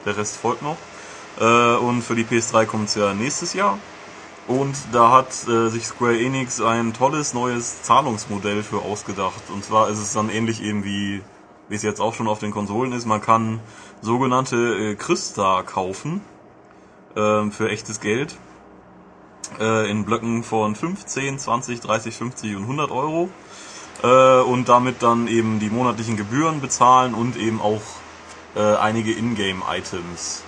Der 0.06 0.18
Rest 0.18 0.36
folgt 0.36 0.62
noch. 0.62 0.78
Äh, 1.40 1.76
und 1.78 2.02
für 2.02 2.16
die 2.16 2.26
PS3 2.26 2.66
kommt 2.66 2.90
es 2.90 2.96
ja 2.96 3.14
nächstes 3.14 3.54
Jahr. 3.54 3.80
Und 4.48 4.76
da 4.92 5.12
hat 5.12 5.48
äh, 5.48 5.70
sich 5.70 5.88
Square 5.88 6.20
Enix 6.20 6.60
ein 6.60 6.94
tolles 6.94 7.34
neues 7.34 7.84
Zahlungsmodell 7.84 8.64
für 8.64 8.82
ausgedacht. 8.82 9.44
Und 9.54 9.64
zwar 9.64 9.90
ist 9.90 10.00
es 10.00 10.12
dann 10.12 10.30
ähnlich 10.30 10.62
eben 10.62 10.84
wie, 10.84 11.22
wie 11.70 11.76
es 11.76 11.84
jetzt 11.84 12.02
auch 12.02 12.14
schon 12.14 12.28
auf 12.28 12.40
den 12.40 12.52
Konsolen 12.52 12.92
ist. 12.92 13.06
Man 13.06 13.22
kann 13.22 13.62
sogenannte 14.02 14.58
äh, 14.58 14.96
Christa 14.96 15.64
kaufen 15.64 16.20
äh, 17.16 17.50
für 17.50 17.70
echtes 17.70 18.02
Geld 18.02 18.36
äh, 19.60 19.90
in 19.90 20.06
Blöcken 20.06 20.44
von 20.44 20.76
15, 20.76 21.40
20, 21.40 21.82
30, 21.82 22.16
50 22.16 22.56
und 22.56 22.64
100 22.64 22.92
Euro 22.92 23.30
äh, 24.04 24.42
und 24.42 24.70
damit 24.70 25.02
dann 25.04 25.28
eben 25.28 25.60
die 25.60 25.70
monatlichen 25.70 26.18
Gebühren 26.18 26.62
bezahlen 26.62 27.14
und 27.14 27.38
eben 27.38 27.62
auch 27.62 27.82
äh, 28.56 28.76
einige 28.76 29.12
Ingame-Items. 29.14 30.44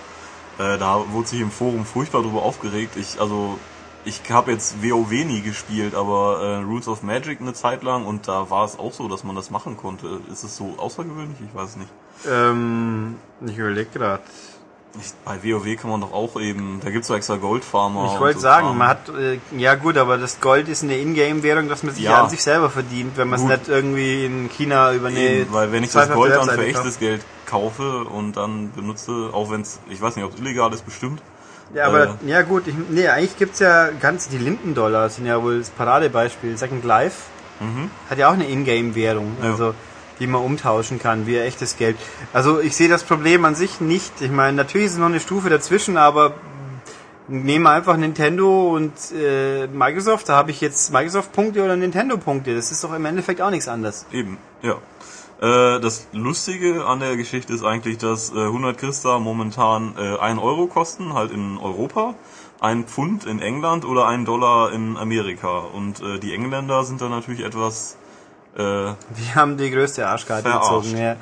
Äh, 0.58 0.78
da 0.78 1.04
wurde 1.10 1.28
sich 1.28 1.40
im 1.40 1.50
Forum 1.50 1.84
furchtbar 1.84 2.22
drüber 2.22 2.42
aufgeregt. 2.42 2.96
Ich, 2.96 3.20
also 3.20 3.58
ich 4.04 4.22
habe 4.30 4.52
jetzt 4.52 4.82
WoW 4.82 5.10
nie 5.10 5.42
gespielt, 5.42 5.94
aber 5.94 6.40
äh, 6.40 6.56
Rules 6.62 6.88
of 6.88 7.02
Magic 7.02 7.40
eine 7.40 7.52
Zeit 7.52 7.82
lang 7.82 8.06
und 8.06 8.28
da 8.28 8.48
war 8.50 8.64
es 8.64 8.78
auch 8.78 8.92
so, 8.92 9.08
dass 9.08 9.24
man 9.24 9.34
das 9.34 9.50
machen 9.50 9.76
konnte. 9.76 10.20
Ist 10.30 10.44
es 10.44 10.56
so 10.56 10.74
außergewöhnlich? 10.78 11.38
Ich 11.46 11.54
weiß 11.54 11.76
nicht. 11.76 11.90
Ähm, 12.26 13.16
ich 13.44 13.58
überlege 13.58 13.90
gerade. 13.90 14.22
Ich, 14.98 15.12
bei 15.26 15.36
WoW 15.44 15.76
kann 15.76 15.90
man 15.90 16.00
doch 16.00 16.12
auch 16.14 16.40
eben, 16.40 16.80
da 16.82 16.88
gibt's 16.90 17.08
so 17.08 17.14
extra 17.14 17.36
Goldfarmer. 17.36 18.12
Ich 18.14 18.18
wollte 18.20 18.38
so 18.38 18.42
sagen, 18.44 18.68
Kram. 18.68 18.78
man 18.78 18.88
hat, 18.88 19.08
äh, 19.10 19.38
ja 19.58 19.74
gut, 19.74 19.98
aber 19.98 20.16
das 20.16 20.40
Gold 20.40 20.68
ist 20.68 20.84
eine 20.84 20.96
Ingame-Währung, 20.96 21.68
dass 21.68 21.82
man 21.82 21.94
sich 21.94 22.04
Ja. 22.04 22.22
an 22.22 22.30
sich 22.30 22.42
selber 22.42 22.70
verdient, 22.70 23.16
wenn 23.18 23.28
man 23.28 23.38
es 23.38 23.44
nicht 23.44 23.68
irgendwie 23.68 24.24
in 24.24 24.48
China 24.48 24.94
über 24.94 25.08
eine 25.08 25.18
Eben, 25.18 25.52
weil 25.52 25.70
wenn 25.70 25.82
ich 25.84 25.92
das 25.92 26.10
Gold 26.10 26.32
dann 26.34 26.48
für 26.48 26.64
echtes 26.64 26.98
Geld 26.98 27.22
kaufe 27.44 28.04
und 28.04 28.38
dann 28.38 28.70
benutze, 28.72 29.28
auch 29.34 29.50
wenn 29.50 29.60
es, 29.60 29.80
ich 29.90 30.00
weiß 30.00 30.16
nicht, 30.16 30.24
ob 30.24 30.32
es 30.32 30.40
illegal 30.40 30.72
ist, 30.72 30.86
bestimmt. 30.86 31.20
Ja, 31.74 31.88
aber, 31.88 32.04
Äh. 32.04 32.08
ja 32.30 32.40
gut, 32.42 32.66
ich, 32.66 32.74
nee, 32.88 33.06
eigentlich 33.08 33.36
gibt's 33.36 33.58
ja 33.58 33.90
ganz, 34.00 34.28
die 34.28 34.38
Lindendollar 34.38 35.10
sind 35.10 35.26
ja 35.26 35.42
wohl 35.42 35.58
das 35.58 35.68
Paradebeispiel. 35.70 36.56
Second 36.56 36.84
Life 36.86 37.16
hat 38.08 38.18
ja 38.18 38.28
auch 38.28 38.34
eine 38.34 38.48
Ingame-Währung, 38.48 39.36
Mhm. 39.42 39.58
Ja. 39.58 39.74
Die 40.18 40.26
man 40.26 40.42
umtauschen 40.42 40.98
kann, 40.98 41.26
wie 41.26 41.36
echtes 41.38 41.76
Geld. 41.76 41.96
Also, 42.32 42.60
ich 42.60 42.76
sehe 42.76 42.88
das 42.88 43.04
Problem 43.04 43.44
an 43.44 43.54
sich 43.54 43.80
nicht. 43.80 44.20
Ich 44.20 44.30
meine, 44.30 44.56
natürlich 44.56 44.86
ist 44.86 44.92
es 44.94 44.98
noch 44.98 45.06
eine 45.06 45.20
Stufe 45.20 45.50
dazwischen, 45.50 45.96
aber 45.96 46.34
nehmen 47.28 47.64
wir 47.64 47.70
einfach 47.70 47.96
Nintendo 47.96 48.74
und 48.74 48.92
äh, 49.12 49.66
Microsoft, 49.66 50.28
da 50.28 50.36
habe 50.36 50.50
ich 50.50 50.60
jetzt 50.60 50.92
Microsoft-Punkte 50.92 51.62
oder 51.62 51.76
Nintendo-Punkte. 51.76 52.54
Das 52.54 52.70
ist 52.70 52.82
doch 52.84 52.94
im 52.94 53.04
Endeffekt 53.04 53.40
auch 53.40 53.50
nichts 53.50 53.68
anderes. 53.68 54.06
Eben, 54.12 54.38
ja. 54.62 54.76
Äh, 55.40 55.80
das 55.80 56.08
Lustige 56.12 56.86
an 56.86 57.00
der 57.00 57.16
Geschichte 57.16 57.52
ist 57.52 57.64
eigentlich, 57.64 57.98
dass 57.98 58.30
äh, 58.32 58.38
100 58.38 58.78
Christa 58.78 59.18
momentan 59.18 59.94
äh, 59.98 60.18
1 60.18 60.40
Euro 60.40 60.66
kosten, 60.66 61.14
halt 61.14 61.30
in 61.30 61.58
Europa, 61.58 62.14
ein 62.60 62.84
Pfund 62.84 63.26
in 63.26 63.40
England 63.40 63.84
oder 63.84 64.06
ein 64.06 64.24
Dollar 64.24 64.72
in 64.72 64.96
Amerika. 64.96 65.58
Und 65.58 66.00
äh, 66.00 66.18
die 66.18 66.32
Engländer 66.32 66.84
sind 66.84 67.00
da 67.00 67.08
natürlich 67.08 67.44
etwas 67.44 67.98
äh, 68.56 68.92
Die 69.18 69.34
haben 69.34 69.56
die 69.56 69.70
größte 69.70 70.06
Arschkarte 70.06 70.48
verarscht. 70.50 70.70
gezogen. 70.92 70.98
Ja. 70.98 71.16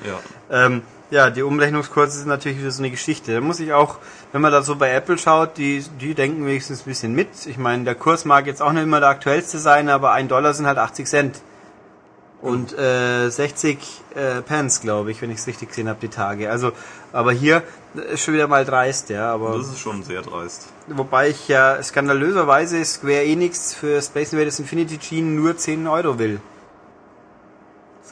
Ja. 0.51 0.66
Ähm, 0.66 0.83
ja, 1.11 1.31
die 1.31 1.42
Umrechnungskurse 1.42 2.18
sind 2.18 2.29
natürlich 2.29 2.59
wieder 2.59 2.70
so 2.70 2.81
eine 2.83 2.90
Geschichte. 2.90 3.35
Da 3.35 3.40
muss 3.40 3.61
ich 3.61 3.73
auch, 3.73 3.99
wenn 4.33 4.40
man 4.40 4.51
da 4.51 4.62
so 4.62 4.77
bei 4.77 4.90
Apple 4.90 5.18
schaut, 5.18 5.59
die, 5.59 5.85
die 6.01 6.14
denken 6.14 6.44
wenigstens 6.47 6.81
ein 6.81 6.85
bisschen 6.87 7.14
mit. 7.14 7.29
Ich 7.47 7.57
meine, 7.59 7.85
der 7.85 7.94
Kurs 7.94 8.25
mag 8.25 8.47
jetzt 8.47 8.62
auch 8.62 8.73
nicht 8.73 8.83
immer 8.83 9.01
der 9.01 9.11
aktuellste 9.11 9.59
sein, 9.59 9.88
aber 9.88 10.12
ein 10.12 10.29
Dollar 10.29 10.55
sind 10.55 10.66
halt 10.66 10.79
80 10.79 11.07
Cent. 11.07 11.40
Und 12.40 12.77
äh, 12.77 13.31
60 13.31 13.79
äh, 14.14 14.42
Pence, 14.42 14.81
glaube 14.83 15.11
ich, 15.11 15.23
wenn 15.23 15.31
ich 15.31 15.38
es 15.38 15.47
richtig 15.47 15.68
gesehen 15.70 15.88
habe, 15.88 15.99
die 16.01 16.09
Tage. 16.09 16.51
Also, 16.51 16.73
aber 17.12 17.33
hier 17.33 17.62
ist 18.12 18.23
schon 18.23 18.35
wieder 18.35 18.49
mal 18.49 18.66
dreist, 18.66 19.09
ja. 19.09 19.33
Aber 19.33 19.57
Das 19.57 19.68
ist 19.68 19.79
schon 19.81 20.03
sehr 20.03 20.20
dreist. 20.20 20.68
wobei 20.88 21.31
ich 21.31 21.49
ja 21.49 21.83
skandalöserweise 21.83 22.85
Square 22.85 23.25
Enix 23.25 23.73
für 23.73 24.03
Space 24.03 24.33
Invaders 24.35 24.59
Infinity 24.59 24.99
Gene 24.99 25.29
nur 25.31 25.57
10 25.57 25.87
Euro 25.87 26.18
will. 26.18 26.40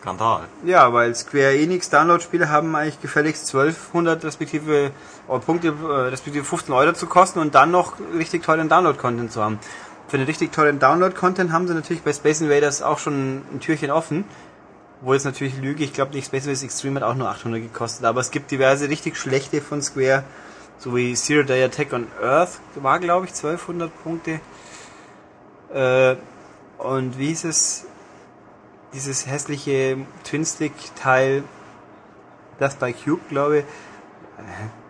Skandal. 0.03 0.43
Ja, 0.65 0.93
weil 0.93 1.15
Square 1.15 1.57
Enix 1.57 1.89
Download-Spiele 1.89 2.51
haben 2.51 2.75
eigentlich 2.75 3.01
gefälligst 3.01 3.55
1200 3.55 4.25
respektive 4.25 4.91
äh, 5.29 5.39
Punkte, 5.39 5.69
äh, 5.69 6.09
respektive 6.09 6.45
15 6.45 6.75
Euro 6.75 6.93
zu 6.93 7.07
kosten 7.07 7.39
und 7.39 7.55
dann 7.55 7.71
noch 7.71 7.95
richtig 8.13 8.43
tollen 8.43 8.69
Download-Content 8.69 9.31
zu 9.31 9.43
haben. 9.43 9.61
Für 10.09 10.19
den 10.19 10.27
richtig 10.27 10.53
tollen 10.53 10.81
Download-Content 10.81 11.53
haben 11.53 11.69
sie 11.69 11.75
natürlich 11.75 12.03
bei 12.03 12.13
Space 12.13 12.41
Invaders 12.41 12.83
auch 12.83 12.99
schon 12.99 13.43
ein 13.53 13.61
Türchen 13.61 13.93
offen. 13.93 14.25
Wo 15.03 15.15
jetzt 15.15 15.25
natürlich 15.25 15.57
lüge, 15.59 15.85
ich 15.85 15.93
glaube 15.93 16.13
nicht, 16.15 16.27
Space 16.27 16.45
Invaders 16.45 16.65
Extreme 16.65 17.01
hat 17.01 17.09
auch 17.09 17.15
nur 17.15 17.29
800 17.29 17.63
gekostet, 17.63 18.05
aber 18.05 18.21
es 18.21 18.31
gibt 18.31 18.51
diverse 18.51 18.89
richtig 18.89 19.17
schlechte 19.17 19.61
von 19.61 19.83
Square, 19.83 20.25
so 20.79 20.97
wie 20.97 21.15
Zero 21.15 21.45
Day 21.45 21.63
Attack 21.63 21.93
on 21.93 22.07
Earth, 22.21 22.61
war 22.75 22.99
glaube 22.99 23.27
ich 23.27 23.33
1200 23.33 23.91
Punkte. 24.03 24.41
Äh, 25.73 26.17
und 26.79 27.19
wie 27.19 27.29
hieß 27.29 27.45
es? 27.45 27.87
Dieses 28.93 29.27
hässliche 29.27 29.97
Twin-Stick-Teil, 30.25 31.45
das 32.59 32.75
bei 32.77 32.93
Cube, 32.93 33.21
glaube 33.29 33.59
ich. 33.61 33.65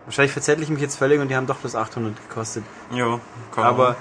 Wahrscheinlich 0.05 0.33
verzettel 0.33 0.63
ich 0.63 0.69
mich 0.69 0.81
jetzt 0.81 0.97
völlig 0.97 1.21
und 1.21 1.29
die 1.29 1.35
haben 1.35 1.47
doch 1.47 1.57
bloß 1.57 1.75
800 1.75 2.13
gekostet. 2.27 2.63
Ja, 2.91 3.19
kann 3.53 3.63
Aber, 3.63 3.95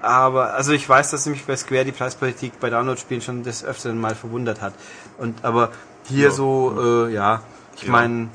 aber, 0.00 0.54
also 0.54 0.72
ich 0.72 0.88
weiß, 0.88 1.10
dass 1.10 1.26
mich 1.26 1.44
bei 1.44 1.56
Square 1.56 1.84
die 1.84 1.92
Preispolitik 1.92 2.60
bei 2.60 2.70
Download-Spielen 2.70 3.20
schon 3.20 3.42
des 3.42 3.64
Öfteren 3.64 4.00
mal 4.00 4.14
verwundert 4.14 4.60
hat. 4.60 4.74
Und, 5.18 5.44
aber 5.44 5.70
hier 6.04 6.26
Ja. 6.26 6.30
so, 6.30 7.06
äh, 7.08 7.12
ja, 7.12 7.42
ich 7.76 7.84
Ja. 7.84 7.90
meine, 7.90 8.28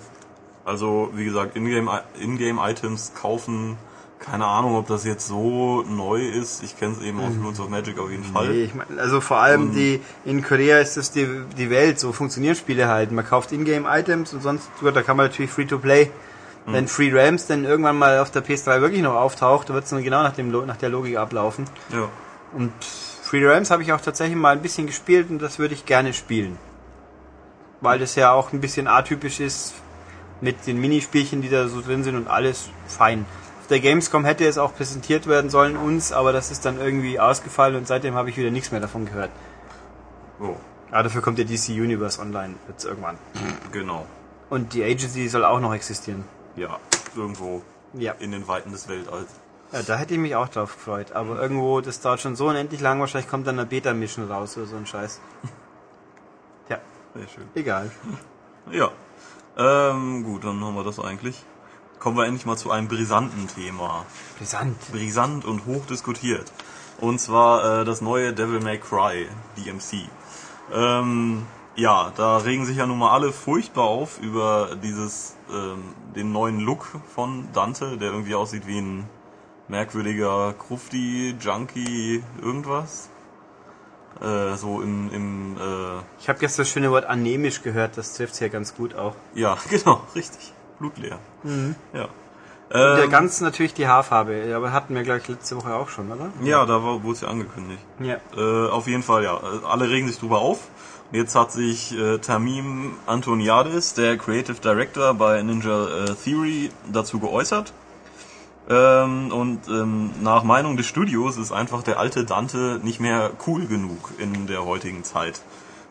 Also, 0.66 1.12
wie 1.14 1.24
gesagt, 1.24 1.56
Ingame- 1.56 2.02
Ingame-Items 2.20 3.14
kaufen, 3.16 3.78
keine 4.20 4.46
Ahnung, 4.46 4.76
ob 4.76 4.88
das 4.88 5.06
jetzt 5.06 5.28
so 5.28 5.84
neu 5.84 6.22
ist. 6.22 6.64
Ich 6.64 6.78
kenne 6.78 6.94
es 6.94 7.02
eben 7.02 7.20
aus 7.20 7.34
Rules 7.42 7.60
of 7.60 7.70
Magic 7.70 8.00
auf 8.00 8.10
jeden 8.10 8.24
Fall. 8.24 8.48
Mhm. 8.48 8.52
nee, 8.54 8.64
ich 8.64 8.74
mein, 8.76 9.00
also 9.00 9.22
vor 9.22 9.38
allem 9.38 9.62
Und- 9.70 9.74
die, 9.76 10.02
in 10.26 10.44
Korea 10.44 10.80
ist 10.80 10.98
das 10.98 11.12
die, 11.12 11.28
die 11.58 11.70
Welt, 11.70 12.00
so 12.00 12.12
funktionieren 12.12 12.56
Spiele 12.56 12.88
halt. 12.88 13.12
Man 13.12 13.26
kauft 13.26 13.52
Ingame-Items 13.52 14.34
und 14.34 14.42
sonst, 14.42 14.70
gut, 14.80 14.96
da 14.96 15.02
kann 15.04 15.18
man 15.18 15.28
natürlich 15.28 15.52
Free-to-Play. 15.52 16.10
Mhm. 16.66 16.74
Wenn 16.74 16.88
Free 16.88 17.12
Rams 17.14 17.48
dann 17.48 17.64
irgendwann 17.64 17.98
mal 17.98 18.20
auf 18.20 18.32
der 18.32 18.44
PS3 18.44 18.82
wirklich 18.82 19.02
noch 19.02 19.16
auftaucht, 19.16 19.70
wird 19.70 19.84
es 19.84 19.90
dann 19.92 20.04
genau 20.04 20.24
nach, 20.24 20.34
dem, 20.34 20.52
nach 20.66 20.78
der 20.78 20.90
Logik 20.90 21.18
ablaufen. 21.18 21.66
Ja. 21.94 22.10
Und 22.54 22.74
Free 22.84 23.46
Rams 23.46 23.72
habe 23.72 23.84
ich 23.84 23.94
auch 23.94 24.02
tatsächlich 24.02 24.38
mal 24.38 24.52
ein 24.52 24.62
bisschen 24.62 24.88
gespielt 24.88 25.30
und 25.30 25.40
das 25.42 25.60
würde 25.60 25.74
ich 25.74 25.86
gerne 25.86 26.14
spielen. 26.14 26.58
Weil 27.82 28.00
das 28.00 28.16
ja 28.16 28.32
auch 28.32 28.52
ein 28.54 28.62
bisschen 28.62 28.88
atypisch 28.88 29.40
ist 29.40 29.74
mit 30.42 30.66
den 30.68 30.80
Minispielchen, 30.80 31.42
die 31.42 31.50
da 31.50 31.68
so 31.68 31.82
drin 31.82 32.04
sind 32.04 32.16
und 32.16 32.28
alles 32.28 32.70
fein. 32.88 33.26
Auf 33.68 33.70
der 33.70 33.82
Gamescom 33.82 34.24
hätte 34.24 34.48
es 34.48 34.58
auch 34.58 34.74
präsentiert 34.74 35.28
werden 35.28 35.50
sollen 35.50 35.76
uns, 35.76 36.14
aber 36.14 36.32
das 36.32 36.52
ist 36.52 36.64
dann 36.64 36.80
irgendwie 36.80 37.20
ausgefallen 37.20 37.76
und 37.76 37.86
seitdem 37.86 38.16
habe 38.16 38.30
ich 38.30 38.38
wieder 38.38 38.50
nichts 38.50 38.72
mehr 38.72 38.80
davon 38.80 39.04
gehört. 39.06 39.30
So, 40.40 40.56
Aber 40.90 41.04
dafür 41.04 41.22
kommt 41.22 41.38
der 41.38 41.44
DC 41.44 41.72
Universe 41.72 42.22
Online 42.22 42.54
jetzt 42.70 42.86
irgendwann. 42.86 43.18
genau. 43.74 44.06
Und 44.50 44.74
die 44.74 44.86
Agency 44.86 45.28
soll 45.28 45.44
auch 45.44 45.60
noch 45.60 45.74
existieren. 45.74 46.24
Ja, 46.56 46.80
irgendwo 47.14 47.62
Ja. 47.94 48.14
in 48.20 48.32
den 48.32 48.48
Weiten 48.48 48.72
des 48.72 48.88
Weltalls. 48.88 49.28
ja, 49.74 49.82
da 49.82 49.98
hätte 49.98 50.14
ich 50.14 50.20
mich 50.22 50.34
auch 50.38 50.48
drauf 50.48 50.74
gefreut. 50.78 51.12
Aber 51.12 51.42
irgendwo, 51.42 51.82
das 51.82 52.00
dauert 52.00 52.22
schon 52.22 52.38
so 52.38 52.48
unendlich 52.48 52.80
lang, 52.80 53.02
wahrscheinlich 53.02 53.30
kommt 53.30 53.48
dann 53.48 53.60
eine 53.60 53.68
Beta-Mission 53.68 54.32
raus 54.32 54.56
oder 54.56 54.68
so 54.68 54.78
ein 54.78 54.86
Scheiß. 54.86 55.20
Ja, 56.70 56.78
Sehr 57.16 57.28
schön. 57.28 57.48
egal. 57.54 57.92
Ja. 58.72 58.92
Ähm, 59.58 60.24
gut, 60.24 60.46
dann 60.46 60.64
haben 60.64 60.76
wir 60.76 60.86
das 60.86 61.02
eigentlich. 61.02 61.44
Kommen 62.08 62.20
wir 62.20 62.26
endlich 62.26 62.46
mal 62.46 62.56
zu 62.56 62.72
einem 62.72 62.88
brisanten 62.88 63.50
Thema. 63.50 64.06
Brisant. 64.38 64.78
Brisant 64.94 65.44
und 65.44 65.66
hoch 65.66 65.86
diskutiert. 65.88 66.50
Und 67.02 67.20
zwar 67.20 67.82
äh, 67.82 67.84
das 67.84 68.00
neue 68.00 68.32
Devil 68.32 68.62
May 68.62 68.78
Cry 68.78 69.28
DMC. 69.58 70.08
Ähm, 70.74 71.46
ja, 71.76 72.14
da 72.16 72.38
regen 72.38 72.66
sich 72.66 72.78
ja 72.78 72.88
nun 72.88 72.98
mal 72.98 73.12
alle 73.12 73.34
furchtbar 73.34 73.84
auf 73.84 74.22
über 74.22 74.78
dieses 74.82 75.36
ähm, 75.52 75.84
den 76.16 76.32
neuen 76.32 76.62
Look 76.62 76.88
von 77.14 77.50
Dante, 77.52 77.98
der 77.98 78.12
irgendwie 78.12 78.36
aussieht 78.36 78.68
wie 78.68 78.80
ein 78.80 79.10
merkwürdiger 79.68 80.54
Krufti, 80.54 81.36
Junkie, 81.38 82.24
irgendwas. 82.42 83.10
Äh, 84.22 84.56
so 84.56 84.82
im, 84.82 85.12
im 85.12 85.58
äh, 85.58 86.00
Ich 86.22 86.30
habe 86.30 86.40
gestern 86.40 86.64
das 86.64 86.70
schöne 86.70 86.90
Wort 86.90 87.04
anämisch 87.04 87.64
gehört, 87.64 87.98
das 87.98 88.14
trifft 88.14 88.38
hier 88.38 88.48
ganz 88.48 88.76
gut 88.76 88.96
auch. 88.96 89.18
ja, 89.36 89.58
genau, 89.70 90.04
richtig. 90.16 90.54
Blutleer. 90.80 91.20
Ja. 91.94 92.08
Und 92.70 92.74
der 92.74 93.06
Ähm, 93.06 93.10
ganz 93.10 93.40
natürlich 93.40 93.74
die 93.74 93.88
Haarfarbe, 93.88 94.54
aber 94.54 94.74
hatten 94.74 94.94
wir 94.94 95.04
gleich 95.04 95.28
letzte 95.30 95.56
Woche 95.56 95.74
auch 95.74 95.88
schon, 95.88 96.12
oder? 96.12 96.30
ja, 96.44 96.66
da 96.66 96.84
war, 96.84 97.02
wurde 97.04 97.14
es 97.14 97.22
ja 97.22 97.30
angekündigt. 97.30 97.82
Ja. 98.00 98.18
Äh, 98.36 98.70
auf 98.70 98.88
jeden 98.88 99.04
Fall, 99.04 99.24
ja. 99.24 99.36
Äh, 99.38 99.66
Alle 99.66 99.90
regen 99.90 100.08
sich 100.08 100.20
drüber 100.20 100.40
auf. 100.40 100.68
Jetzt 101.14 101.36
hat 101.36 101.54
sich 101.54 101.98
äh, 101.98 102.18
Tamim 102.18 102.96
Antoniadis, 103.06 103.94
der 103.94 104.18
Creative 104.18 104.60
Director 104.60 105.14
bei 105.14 105.42
Ninja 105.42 106.04
äh, 106.04 106.16
Theory, 106.16 106.70
dazu 106.92 107.20
geäußert. 107.20 107.72
Ähm, 108.70 109.32
und 109.32 109.70
ähm, 109.70 110.12
nach 110.22 110.44
Meinung 110.44 110.76
des 110.76 110.88
Studios 110.88 111.38
ist 111.38 111.54
einfach 111.54 111.84
der 111.84 112.00
alte 112.00 112.26
Dante 112.26 112.82
nicht 112.84 113.00
mehr 113.00 113.32
cool 113.48 113.66
genug 113.66 114.12
in 114.18 114.48
der 114.48 114.66
heutigen 114.66 115.06
Zeit. 115.06 115.40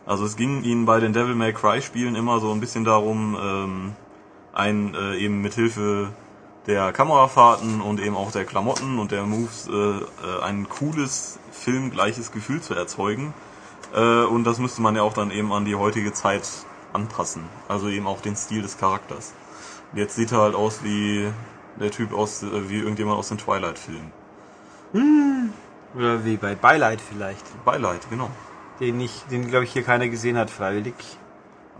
Also 0.05 0.25
es 0.25 0.35
ging 0.35 0.61
ihnen 0.61 0.85
bei 0.85 0.99
den 0.99 1.13
Devil 1.13 1.33
May 1.33 1.53
Cry 1.53 1.81
Spielen 1.81 2.15
immer 2.15 2.39
so 2.39 2.51
ein 2.51 2.59
bisschen 2.59 2.83
darum, 2.83 3.35
ähm, 3.41 3.95
ein 4.57 4.95
äh, 4.95 5.15
eben 5.17 5.41
mit 5.41 5.53
Hilfe 5.53 6.09
der 6.65 6.91
Kamerafahrten 6.91 7.79
und 7.79 7.99
eben 7.99 8.15
auch 8.15 8.31
der 8.31 8.43
Klamotten 8.43 8.99
und 8.99 9.11
der 9.11 9.23
Moves 9.23 9.67
äh, 9.67 9.71
äh, 9.71 10.43
ein 10.43 10.67
cooles 10.67 11.39
filmgleiches 11.51 12.31
Gefühl 12.31 12.61
zu 12.61 12.73
erzeugen. 12.73 13.33
Äh, 13.93 14.23
und 14.23 14.43
das 14.43 14.59
müsste 14.59 14.81
man 14.81 14.95
ja 14.95 15.03
auch 15.03 15.13
dann 15.13 15.31
eben 15.31 15.53
an 15.53 15.63
die 15.63 15.75
heutige 15.75 16.11
Zeit 16.11 16.49
anpassen. 16.91 17.43
Also 17.67 17.87
eben 17.87 18.07
auch 18.07 18.19
den 18.19 18.35
Stil 18.35 18.63
des 18.63 18.77
Charakters. 18.77 19.33
Jetzt 19.93 20.15
sieht 20.15 20.31
er 20.31 20.39
halt 20.39 20.55
aus 20.55 20.83
wie 20.83 21.31
der 21.79 21.91
Typ 21.91 22.13
aus, 22.13 22.43
äh, 22.43 22.69
wie 22.69 22.79
irgendjemand 22.79 23.17
aus 23.17 23.29
den 23.29 23.37
Twilight-Filmen. 23.37 24.11
Oder 25.95 26.25
wie 26.25 26.37
bei 26.37 26.55
Beileid 26.55 26.99
vielleicht. 26.99 27.45
Beileid, 27.63 28.01
genau. 28.09 28.29
Den 28.79 28.99
ich, 28.99 29.23
den 29.31 29.47
glaube 29.47 29.65
ich 29.65 29.71
hier 29.71 29.83
keiner 29.83 30.09
gesehen 30.09 30.37
hat, 30.37 30.49
freiwillig. 30.49 30.95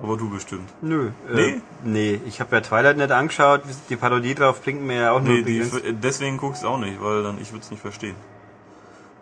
Aber 0.01 0.15
du 0.15 0.29
bestimmt. 0.29 0.69
Nö. 0.81 1.11
Nee? 1.33 1.49
Äh, 1.49 1.61
nee, 1.83 2.21
ich 2.25 2.39
habe 2.39 2.55
ja 2.55 2.61
Twilight 2.61 2.97
nicht 2.97 3.11
angeschaut, 3.11 3.61
die 3.89 3.95
Parodie 3.95 4.35
drauf 4.35 4.61
bringt 4.61 4.81
mir 4.81 5.01
ja 5.01 5.11
auch 5.11 5.21
nur 5.21 5.33
Nee, 5.33 5.41
die, 5.41 5.93
deswegen 5.93 6.37
guckst 6.37 6.63
du 6.63 6.67
auch 6.67 6.77
nicht, 6.77 7.01
weil 7.01 7.23
dann 7.23 7.41
ich 7.41 7.51
würde 7.51 7.63
es 7.63 7.71
nicht 7.71 7.81
verstehen. 7.81 8.15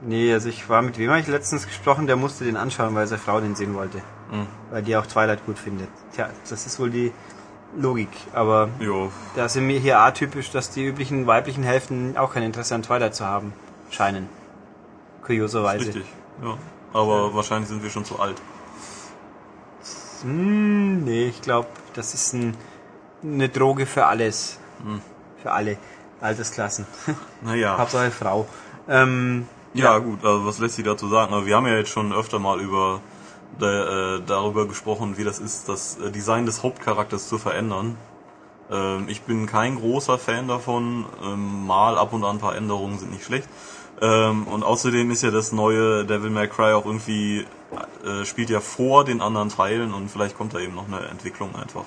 Nee, 0.02 0.34
also 0.34 0.50
ich 0.50 0.68
war 0.68 0.82
mit 0.82 0.98
wem 0.98 1.10
habe 1.10 1.22
ich 1.22 1.28
letztens 1.28 1.66
gesprochen, 1.66 2.08
der 2.08 2.18
musste 2.18 2.44
den 2.44 2.58
anschauen, 2.58 2.94
weil 2.96 3.08
seine 3.08 3.22
Frau 3.22 3.40
den 3.40 3.56
sehen 3.56 3.74
wollte. 3.74 4.00
Mhm. 4.32 4.48
Weil 4.70 4.84
die 4.84 4.98
auch 4.98 5.06
Twilight 5.06 5.46
gut 5.46 5.58
findet. 5.58 5.88
Tja, 6.14 6.30
das 6.50 6.66
ist 6.66 6.80
wohl 6.80 6.90
die 6.90 7.14
Logik. 7.78 8.10
Aber 8.34 8.70
Jo, 8.80 9.12
da 9.36 9.48
sind 9.48 9.68
wir 9.70 9.80
hier 9.80 10.00
atypisch, 10.00 10.52
dass 10.52 10.70
die 10.72 10.86
üblichen 10.86 11.28
weiblichen 11.28 11.64
Hälften 11.64 12.18
auch 12.18 12.34
kein 12.34 12.44
Interesse 12.44 12.76
an 12.76 12.84
Twilight 12.84 13.16
zu 13.16 13.26
haben 13.26 13.54
scheinen. 13.90 14.28
Kurioserweise. 15.24 15.88
richtig. 15.88 16.06
Ja. 16.44 16.58
Aber 16.94 17.34
wahrscheinlich 17.34 17.70
sind 17.70 17.82
wir 17.82 17.90
schon 17.90 18.06
zu 18.06 18.20
alt. 18.20 18.42
Hm, 20.26 21.04
nee, 21.04 21.28
ich 21.28 21.42
glaube, 21.42 21.68
das 21.94 22.14
ist 22.16 22.34
ein, 22.34 22.58
eine 23.24 23.48
Droge 23.48 23.86
für 23.86 24.08
alles. 24.08 24.60
Hm. 24.84 25.02
Für 25.42 25.52
alle 25.52 25.78
Altersklassen. 26.20 26.88
Naja. 27.42 27.78
Hauptsache 27.78 28.10
Frau. 28.10 28.48
Ähm, 28.90 29.48
Ja, 29.74 30.00
gut, 30.00 30.26
also 30.26 30.46
was 30.46 30.58
lässt 30.58 30.76
sich 30.76 30.86
dazu 30.86 31.08
sagen? 31.08 31.34
Aber 31.34 31.46
wir 31.46 31.56
haben 31.56 31.68
ja 31.68 31.76
jetzt 31.76 31.92
schon 31.92 32.12
öfter 32.12 32.40
mal 32.40 32.60
über 32.60 33.02
äh, 33.62 34.22
darüber 34.26 34.68
gesprochen, 34.68 35.18
wie 35.18 35.24
das 35.24 35.40
ist, 35.40 35.70
das 35.70 35.98
äh, 36.00 36.12
Design 36.12 36.46
des 36.48 36.64
Hauptcharakters 36.64 37.30
zu 37.30 37.38
verändern. 37.38 37.96
Ähm, 38.72 39.06
ich 39.08 39.22
bin 39.22 39.46
kein 39.46 39.76
großer 39.76 40.18
Fan 40.18 40.48
davon. 40.48 41.06
Ähm, 41.24 41.68
mal 41.68 41.98
ab 41.98 42.14
und 42.14 42.24
an 42.24 42.38
ein 42.38 42.40
paar 42.40 42.56
Änderungen 42.56 42.98
sind 42.98 43.12
nicht 43.12 43.24
schlecht. 43.24 43.48
Ähm, 44.02 44.48
und 44.48 44.64
außerdem 44.64 45.12
ist 45.12 45.22
ja 45.22 45.30
das 45.32 45.52
neue 45.52 46.04
Devil 46.06 46.32
May 46.32 46.48
Cry 46.48 46.74
auch 46.74 46.86
irgendwie 46.86 47.46
äh, 48.06 48.26
spielt 48.26 48.50
ja 48.50 48.60
vor 48.60 49.04
den 49.04 49.22
anderen 49.22 49.50
Teilen 49.50 49.94
und 49.94 50.10
vielleicht 50.10 50.38
kommt 50.38 50.54
da 50.54 50.60
eben 50.60 50.76
noch 50.76 50.88
eine 50.88 51.08
Entwicklung 51.08 51.56
einfach. 51.56 51.86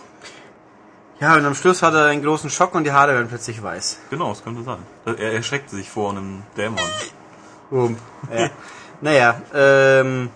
ja, 1.21 1.35
und 1.37 1.45
am 1.45 1.55
Schluss 1.55 1.83
hat 1.83 1.95
er 1.95 2.07
einen 2.07 2.23
großen 2.23 2.51
Schock 2.51 2.75
und 2.75 2.85
die 2.85 2.93
Haare 2.93 3.15
werden 3.15 3.29
plötzlich 3.29 3.63
weiß. 3.63 4.01
Genau, 4.11 4.33
es 4.33 4.43
könnte 4.43 4.63
sein. 4.63 4.79
Er 5.05 5.33
erschreckt 5.33 5.71
sich 5.71 5.89
vor 5.89 6.11
einem 6.11 6.43
Dämon. 6.57 6.79
Boom. 7.71 7.97
Ja. 8.33 8.51
naja, 9.01 9.43
ähm, 9.55 10.31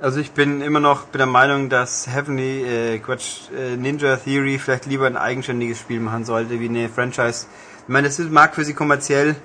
also 0.00 0.20
ich 0.20 0.32
bin 0.32 0.60
immer 0.60 0.80
noch 0.80 1.04
bin 1.04 1.18
der 1.18 1.26
Meinung, 1.26 1.70
dass 1.70 2.06
Heavenly, 2.06 2.62
äh, 2.64 2.98
Quatsch, 2.98 3.50
äh, 3.56 3.76
Ninja 3.76 4.16
Theory 4.16 4.58
vielleicht 4.58 4.86
lieber 4.86 5.06
ein 5.06 5.16
eigenständiges 5.16 5.78
Spiel 5.78 6.00
machen 6.00 6.24
sollte, 6.26 6.60
wie 6.60 6.68
eine 6.68 6.90
Franchise. 6.90 7.46
Ich 7.82 7.88
meine, 7.88 8.08
das 8.08 8.18
ist, 8.18 8.30
mag 8.30 8.54
für 8.54 8.64
sie 8.64 8.74
kommerziell 8.74 9.36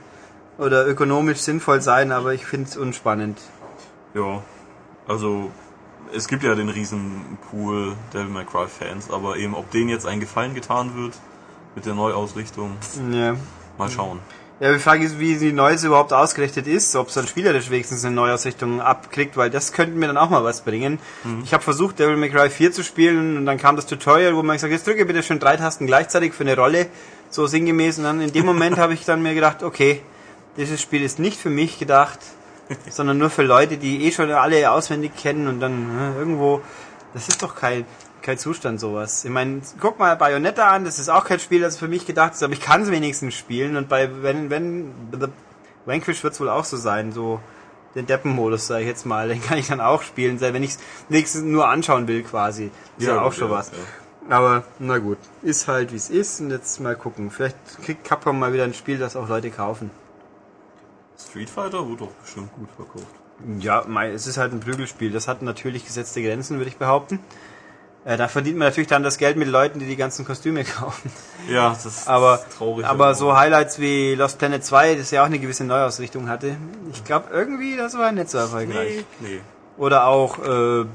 oder 0.58 0.86
ökonomisch 0.86 1.38
sinnvoll 1.38 1.82
sein, 1.82 2.12
aber 2.12 2.34
ich 2.34 2.46
finde 2.46 2.68
es 2.70 2.76
unspannend. 2.76 3.40
Ja, 4.14 4.44
also 5.08 5.52
es 6.14 6.28
gibt 6.28 6.44
ja 6.44 6.56
den 6.56 6.70
riesen 6.70 7.38
Pool 7.50 7.94
Devil 8.14 8.28
May 8.30 8.46
Cry 8.46 8.68
Fans, 8.68 9.10
aber 9.12 9.38
eben 9.38 9.54
ob 9.56 9.70
denen 9.72 9.90
jetzt 9.90 10.06
ein 10.06 10.20
Gefallen 10.20 10.54
getan 10.56 10.96
wird 10.96 11.14
mit 11.76 11.86
der 11.86 11.94
Neuausrichtung, 11.94 12.78
Ja. 13.12 13.36
mal 13.78 13.90
schauen. 13.90 14.20
Ja, 14.60 14.74
die 14.74 14.80
Frage 14.80 15.06
ist, 15.06 15.20
wie 15.20 15.38
die 15.38 15.54
Neues 15.54 15.86
überhaupt 15.86 16.12
ausgerichtet 16.12 16.68
ist, 16.68 16.94
ob 16.98 17.08
es 17.08 17.14
dann 17.14 17.26
spielerisch 17.28 17.70
wenigstens 17.70 18.04
eine 18.04 18.14
Neuausrichtung 18.14 18.82
abkriegt, 18.82 19.38
weil 19.38 19.50
das 19.50 19.72
könnte 19.72 19.96
mir 19.98 20.08
dann 20.08 20.18
auch 20.18 20.30
mal 20.30 20.44
was 20.44 20.62
bringen. 20.66 21.00
Ich 21.46 21.54
habe 21.54 21.64
versucht, 21.64 21.98
Devil 21.98 22.18
May 22.18 22.30
Cry 22.30 22.50
4 22.50 22.74
zu 22.74 22.84
spielen 22.84 23.38
und 23.38 23.46
dann 23.46 23.58
kam 23.58 23.78
das 23.78 23.86
Tutorial, 23.86 24.36
wo 24.36 24.44
man 24.44 24.58
gesagt 24.58 24.74
hat, 24.74 24.78
jetzt 24.78 24.86
drücke 24.86 25.06
bitte 25.06 25.24
schon 25.24 25.40
drei 25.40 25.56
Tasten 25.56 25.86
gleichzeitig 25.88 26.34
für 26.34 26.44
eine 26.44 26.58
Rolle, 26.58 26.88
so 27.30 27.48
sinngemäß. 27.48 28.00
Und 28.00 28.04
dann 28.04 28.20
in 28.20 28.34
dem 28.34 28.46
Moment 28.46 28.78
habe 28.80 28.94
ich 28.94 29.06
dann 29.06 29.22
mir 29.22 29.34
gedacht, 29.34 29.64
okay, 29.64 30.02
dieses 30.58 30.82
Spiel 30.82 31.04
ist 31.04 31.20
nicht 31.20 31.40
für 31.40 31.50
mich 31.50 31.80
gedacht, 31.80 32.20
sondern 32.90 33.18
nur 33.18 33.30
für 33.30 33.44
Leute, 33.44 33.78
die 33.78 34.06
eh 34.06 34.12
schon 34.12 34.32
alle 34.32 34.72
auswendig 34.72 35.16
kennen 35.16 35.48
und 35.48 35.60
dann 35.60 35.90
äh, 35.98 36.20
irgendwo, 36.20 36.62
das 37.14 37.28
ist 37.28 37.42
doch 37.42 37.56
kein, 37.56 37.86
kein 38.22 38.38
Zustand 38.38 38.80
sowas. 38.80 39.26
Ich 39.26 39.32
meine, 39.32 39.62
guck 39.80 40.00
mal 40.00 40.16
Bayonetta 40.16 40.68
an, 40.68 40.86
das 40.86 41.00
ist 41.00 41.10
auch 41.10 41.26
kein 41.26 41.40
Spiel, 41.40 41.62
das 41.62 41.78
für 41.78 41.88
mich 41.88 42.06
gedacht 42.06 42.34
ist, 42.34 42.44
aber 42.44 42.54
ich 42.54 42.62
kann 42.62 42.84
es 42.84 42.92
wenigstens 42.92 43.34
spielen 43.36 43.76
und 43.76 43.90
bei 43.90 44.10
wenn 44.22 44.50
wenn 44.50 44.94
The 45.12 45.28
Vanquish 45.86 46.24
wird 46.24 46.34
es 46.34 46.40
wohl 46.40 46.50
auch 46.50 46.66
so 46.66 46.78
sein, 46.78 47.12
so 47.12 47.40
den 47.96 48.06
Deppenmodus, 48.06 48.68
sage 48.68 48.82
ich 48.82 48.88
jetzt 48.88 49.06
mal, 49.06 49.30
den 49.30 49.42
kann 49.42 49.58
ich 49.58 49.68
dann 49.68 49.82
auch 49.82 50.04
spielen, 50.04 50.40
wenn 50.40 50.64
ich 50.64 50.72
es 50.72 50.80
wenigstens 51.10 51.44
nur 51.44 51.68
anschauen 51.68 52.08
will 52.08 52.24
quasi. 52.24 52.70
Ist 52.98 53.08
ja, 53.08 53.22
auch 53.22 53.32
gut, 53.32 53.36
schon 53.36 53.50
ja, 53.50 53.58
was. 53.58 53.72
ja. 53.72 54.36
Aber 54.36 54.64
na 54.78 55.00
gut, 55.00 55.18
ist 55.42 55.68
halt 55.68 55.92
wie 55.92 55.96
es 55.96 56.12
ist 56.12 56.40
und 56.40 56.52
jetzt 56.52 56.80
mal 56.80 56.96
gucken. 56.96 57.32
Vielleicht 57.32 57.58
kriegt 57.84 58.04
Capcom 58.04 58.38
mal 58.38 58.54
wieder 58.54 58.64
ein 58.64 58.76
Spiel, 58.76 59.00
das 59.00 59.16
auch 59.16 59.28
Leute 59.28 59.50
kaufen. 59.50 59.90
Street 61.20 61.50
Fighter 61.50 61.86
wurde 61.88 62.06
doch 62.06 62.12
bestimmt 62.22 62.54
gut 62.56 62.70
verkauft. 62.76 63.08
Ja, 63.60 63.84
mei, 63.88 64.10
es 64.12 64.28
ist 64.28 64.38
halt 64.38 64.54
ein 64.54 64.60
Prügelspiel. 64.60 65.12
Das 65.12 65.28
hat 65.28 65.42
natürlich 65.42 65.86
gesetzte 65.86 66.22
Grenzen, 66.22 66.58
würde 66.58 66.70
ich 66.70 66.78
behaupten. 66.78 67.20
Äh, 68.06 68.18
da 68.18 68.28
verdient 68.28 68.58
man 68.58 68.68
natürlich 68.70 68.88
dann 68.88 69.04
das 69.04 69.18
Geld 69.18 69.38
mit 69.38 69.48
Leuten, 69.48 69.80
die 69.80 69.86
die 69.86 69.96
ganzen 69.98 70.26
Kostüme 70.26 70.64
kaufen. 70.66 71.12
Ja, 71.50 71.70
das 71.70 71.86
ist 71.86 72.08
Aber, 72.08 72.40
traurig. 72.58 72.86
aber 72.86 73.14
so 73.16 73.36
Highlights 73.38 73.80
wie 73.80 74.16
Lost 74.16 74.40
Planet 74.40 74.64
2, 74.64 74.96
das 74.96 75.12
ja 75.12 75.22
auch 75.22 75.28
eine 75.28 75.40
gewisse 75.40 75.64
Neuausrichtung 75.66 76.30
hatte. 76.30 76.58
Ich 76.92 77.04
glaube 77.04 77.28
irgendwie, 77.32 77.76
das 77.78 77.98
war 77.98 78.12
nicht 78.12 78.30
so 78.30 78.38
erfolgreich. 78.38 79.06
Nee, 79.20 79.28
nee. 79.36 79.42
Oder 79.78 80.06
auch, 80.08 80.40
äh, 80.40 80.86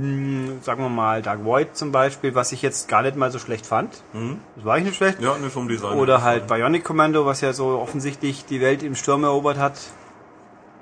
mh, 0.00 0.62
sagen 0.62 0.82
wir 0.82 0.88
mal, 0.88 1.22
Dark 1.22 1.44
Void 1.44 1.76
zum 1.76 1.92
Beispiel, 1.92 2.34
was 2.34 2.52
ich 2.52 2.62
jetzt 2.62 2.88
gar 2.88 3.02
nicht 3.02 3.16
mal 3.16 3.30
so 3.30 3.38
schlecht 3.38 3.66
fand. 3.66 4.02
Mhm. 4.12 4.38
Das 4.56 4.64
war 4.64 4.78
ich 4.78 4.84
nicht 4.84 4.96
schlecht. 4.96 5.20
Ja, 5.20 5.36
ne, 5.38 5.50
vom 5.50 5.68
Design. 5.68 5.98
Oder 5.98 6.22
halt. 6.22 6.46
Bionic 6.46 6.84
Commando, 6.84 7.26
was 7.26 7.40
ja 7.40 7.52
so 7.52 7.78
offensichtlich 7.78 8.44
die 8.44 8.60
Welt 8.60 8.82
im 8.82 8.94
Sturm 8.94 9.24
erobert 9.24 9.58
hat. 9.58 9.74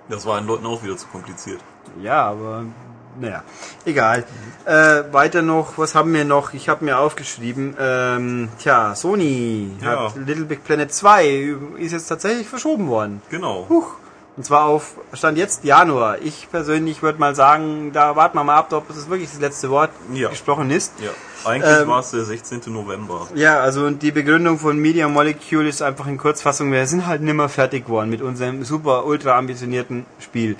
Das 0.09 0.25
war 0.27 0.41
den 0.41 0.47
Leuten 0.47 0.67
auch 0.67 0.83
wieder 0.83 0.97
zu 0.97 1.07
kompliziert. 1.09 1.61
Ja, 2.03 2.23
aber 2.31 2.65
naja, 3.21 3.43
egal. 3.85 4.25
Äh, 4.65 5.05
weiter 5.13 5.43
noch, 5.43 5.77
was 5.77 5.95
haben 5.95 6.13
wir 6.15 6.25
noch? 6.25 6.55
Ich 6.55 6.69
habe 6.69 6.85
mir 6.85 6.99
aufgeschrieben, 6.99 7.75
ähm, 7.79 8.49
tja, 8.59 8.95
Sony 8.95 9.73
Ja. 9.83 10.05
hat 10.07 10.17
Little 10.17 10.45
Big 10.45 10.65
Planet 10.65 10.93
2 10.93 11.57
ist 11.79 11.93
jetzt 11.93 12.07
tatsächlich 12.07 12.49
verschoben 12.49 12.89
worden. 12.89 13.21
Genau. 13.31 13.67
Huch. 13.69 13.97
Und 14.39 14.45
zwar 14.45 14.67
auf 14.67 14.93
Stand 15.15 15.37
jetzt 15.37 15.65
Januar. 15.65 16.19
Ich 16.23 16.47
persönlich 16.49 17.03
würde 17.03 17.19
mal 17.19 17.35
sagen, 17.35 17.91
da 17.93 18.15
warten 18.15 18.39
wir 18.39 18.45
mal 18.45 18.55
ab, 18.55 18.73
ob 18.73 18.89
es 18.89 19.11
wirklich 19.11 19.29
das 19.29 19.41
letzte 19.41 19.69
Wort 19.69 19.91
Ja. 20.15 20.29
gesprochen 20.29 20.71
ist. 20.71 20.93
Ja. 21.03 21.11
Eigentlich 21.45 21.81
Ähm, 21.81 21.89
war 21.89 21.99
es 21.99 22.13
der 22.13 22.23
16. 22.23 22.61
November. 22.73 23.27
Ja, 23.35 23.59
also 23.59 23.85
und 23.85 24.01
die 24.01 24.13
Begründung 24.13 24.61
von 24.61 24.79
Media 24.79 25.09
Molecule 25.09 25.69
ist 25.69 25.83
einfach 25.83 26.07
in 26.07 26.19
Kurzfassung, 26.19 26.71
wir 26.71 26.87
sind 26.87 27.09
halt 27.09 27.21
nimmer 27.21 27.49
fertig 27.49 27.87
geworden 27.87 28.11
mit 28.11 28.23
unserem 28.23 28.63
super 28.65 29.07
ultra 29.07 29.37
ambitionierten 29.37 30.07
Spiel. 30.21 30.55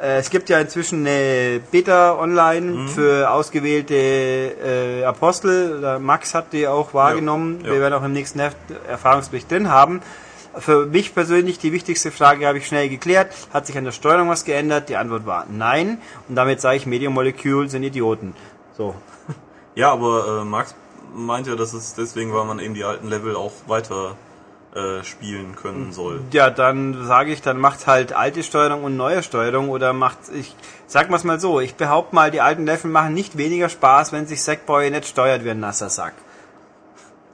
Äh, 0.00 0.18
es 0.18 0.30
gibt 0.30 0.48
ja 0.48 0.60
inzwischen 0.60 1.04
eine 1.04 1.60
Beta 1.72 2.16
online 2.16 2.86
für 2.86 3.28
ausgewählte 3.32 3.94
äh, 3.96 5.04
Apostel. 5.04 5.98
Max 5.98 6.34
hat 6.34 6.52
die 6.52 6.68
auch 6.68 6.94
wahrgenommen. 6.94 7.62
Ja. 7.64 7.72
Wir 7.72 7.80
werden 7.80 7.94
auch 7.94 8.04
im 8.04 8.12
nächsten 8.12 8.38
Heft 8.38 8.56
Erfahrungsbericht 8.88 9.50
drin 9.50 9.70
haben. 9.72 10.02
Für 10.58 10.86
mich 10.86 11.14
persönlich 11.14 11.58
die 11.58 11.72
wichtigste 11.72 12.10
Frage 12.10 12.46
habe 12.46 12.58
ich 12.58 12.66
schnell 12.66 12.88
geklärt. 12.88 13.34
Hat 13.52 13.66
sich 13.66 13.76
an 13.76 13.84
der 13.84 13.92
Steuerung 13.92 14.28
was 14.28 14.44
geändert? 14.44 14.88
Die 14.88 14.96
Antwort 14.96 15.26
war 15.26 15.46
nein. 15.50 15.98
Und 16.28 16.36
damit 16.36 16.60
sage 16.60 16.76
ich, 16.76 16.86
Media 16.86 17.10
Molecule 17.10 17.68
sind 17.68 17.82
Idioten. 17.82 18.34
So. 18.76 18.94
Ja, 19.76 19.90
aber 19.90 20.42
äh, 20.42 20.44
Max 20.44 20.72
meint 21.12 21.48
ja, 21.48 21.56
dass 21.56 21.72
es 21.72 21.94
deswegen, 21.94 22.32
weil 22.32 22.44
man 22.44 22.60
eben 22.60 22.74
die 22.74 22.84
alten 22.84 23.08
Level 23.08 23.34
auch 23.34 23.50
weiter 23.66 24.14
äh, 24.74 25.04
spielen 25.04 25.54
können 25.56 25.92
soll. 25.92 26.20
Ja, 26.32 26.50
dann 26.50 27.06
sage 27.06 27.32
ich, 27.32 27.42
dann 27.42 27.58
macht 27.58 27.86
halt 27.86 28.12
alte 28.12 28.42
Steuerung 28.42 28.82
und 28.84 28.96
neue 28.96 29.22
Steuerung 29.22 29.68
oder 29.68 29.92
macht, 29.92 30.18
ich 30.34 30.54
sag 30.86 31.10
mal's 31.10 31.22
mal 31.24 31.38
so, 31.38 31.60
ich 31.60 31.76
behaupte 31.76 32.14
mal, 32.14 32.30
die 32.30 32.40
alten 32.40 32.66
Level 32.66 32.90
machen 32.90 33.14
nicht 33.14 33.38
weniger 33.38 33.68
Spaß, 33.68 34.12
wenn 34.12 34.26
sich 34.26 34.42
Sackboy 34.42 34.90
nicht 34.90 35.06
steuert 35.06 35.44
wie 35.44 35.50
ein 35.50 35.60
nasser 35.60 35.90
Sack. 35.90 36.14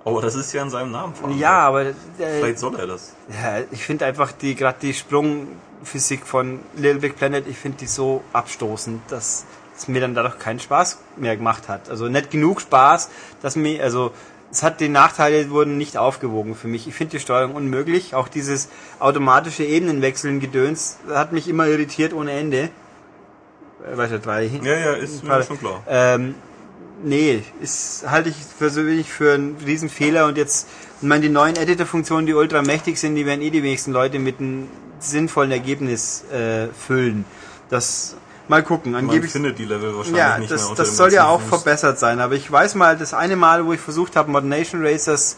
Aber 0.04 0.22
das 0.22 0.34
ist 0.34 0.52
ja 0.52 0.62
in 0.62 0.70
seinem 0.70 0.92
Namen 0.92 1.14
verankert. 1.14 1.40
Ja, 1.40 1.58
aber 1.60 1.82
äh, 1.86 1.94
Vielleicht 2.16 2.58
soll 2.58 2.74
er 2.76 2.86
das. 2.86 3.14
ja, 3.28 3.58
ich 3.70 3.84
finde 3.84 4.06
einfach 4.06 4.32
die 4.32 4.54
gerade 4.54 4.78
die 4.80 4.94
Sprungphysik 4.94 6.26
von 6.26 6.60
Little 6.76 7.00
Big 7.00 7.16
Planet, 7.16 7.46
ich 7.46 7.58
finde 7.58 7.78
die 7.78 7.86
so 7.86 8.22
abstoßend, 8.32 9.02
dass 9.10 9.44
es 9.76 9.88
mir 9.88 10.00
dann 10.00 10.14
dadurch 10.14 10.38
keinen 10.38 10.58
Spaß 10.60 10.98
mehr 11.16 11.36
gemacht 11.36 11.68
hat. 11.68 11.90
Also 11.90 12.08
nicht 12.08 12.30
genug 12.30 12.60
Spaß, 12.60 13.10
dass 13.42 13.56
mir, 13.56 13.82
also 13.82 14.12
es 14.50 14.62
hat 14.62 14.80
die 14.80 14.88
Nachteile 14.88 15.48
wurden 15.50 15.78
nicht 15.78 15.96
aufgewogen 15.96 16.54
für 16.54 16.66
mich. 16.66 16.88
Ich 16.88 16.94
finde 16.94 17.12
die 17.12 17.20
Steuerung 17.20 17.54
unmöglich. 17.54 18.14
Auch 18.14 18.26
dieses 18.28 18.68
automatische 18.98 19.64
Ebenenwechseln 19.64 20.40
Gedöns 20.40 20.98
hat 21.08 21.32
mich 21.32 21.46
immer 21.46 21.66
irritiert 21.66 22.12
ohne 22.12 22.32
Ende. 22.32 22.70
Äh, 23.90 23.96
Weißt 23.96 24.12
du, 24.12 24.18
drei. 24.18 24.44
Ja, 24.62 24.74
ja, 24.76 24.92
ist 24.94 25.22
mir 25.22 25.42
schon 25.44 25.58
klar. 25.58 25.82
Ähm, 25.88 26.34
nee, 27.04 27.42
ist 27.60 28.04
halte 28.08 28.28
ich 28.30 28.36
persönlich 28.58 29.10
für 29.10 29.34
einen 29.34 29.56
riesen 29.64 29.88
Fehler 29.88 30.26
und 30.26 30.36
jetzt, 30.36 30.66
ich 31.00 31.08
meine, 31.08 31.22
die 31.22 31.28
neuen 31.28 31.56
Editor-Funktionen, 31.56 32.26
die 32.26 32.34
ultra 32.34 32.62
mächtig 32.62 32.98
sind, 32.98 33.14
die 33.14 33.26
werden 33.26 33.42
eh 33.42 33.50
die 33.50 33.62
wenigsten 33.62 33.92
Leute 33.92 34.18
mit 34.18 34.38
einem 34.40 34.68
sinnvollen 34.98 35.50
Ergebnis 35.50 36.24
äh, 36.30 36.68
füllen. 36.68 37.24
Das 37.70 38.16
mal 38.48 38.62
gucken. 38.62 38.92
Man 38.92 39.04
Angeblich 39.04 39.32
findet 39.32 39.58
die 39.58 39.64
Level 39.64 39.96
wahrscheinlich 39.96 40.18
ja, 40.18 40.38
nicht 40.38 40.50
mehr 40.50 40.58
das, 40.58 40.66
unter 40.68 40.82
das 40.82 40.96
soll 40.96 41.12
ja 41.12 41.26
auch 41.26 41.40
Fuß. 41.40 41.48
verbessert 41.62 41.98
sein, 41.98 42.20
aber 42.20 42.34
ich 42.34 42.50
weiß 42.50 42.74
mal, 42.74 42.96
das 42.96 43.14
eine 43.14 43.36
Mal, 43.36 43.64
wo 43.64 43.72
ich 43.72 43.80
versucht 43.80 44.16
habe, 44.16 44.30
Modern 44.30 44.48
Nation 44.48 44.84
Racers 44.84 45.36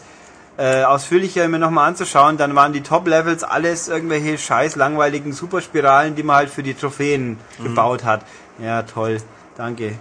äh, 0.57 0.83
ausführlicher 0.83 1.47
mir 1.47 1.59
nochmal 1.59 1.87
anzuschauen, 1.89 2.37
dann 2.37 2.53
waren 2.55 2.73
die 2.73 2.81
Top-Levels 2.81 3.43
alles 3.43 3.87
irgendwelche 3.87 4.37
scheiß 4.37 4.75
langweiligen 4.75 5.31
Superspiralen, 5.33 6.15
die 6.15 6.23
man 6.23 6.35
halt 6.35 6.49
für 6.49 6.61
die 6.63 6.73
Trophäen 6.73 7.37
Mhm. 7.57 7.63
gebaut 7.63 8.03
hat. 8.03 8.25
Ja, 8.59 8.83
toll, 8.83 9.17
danke. 9.57 9.93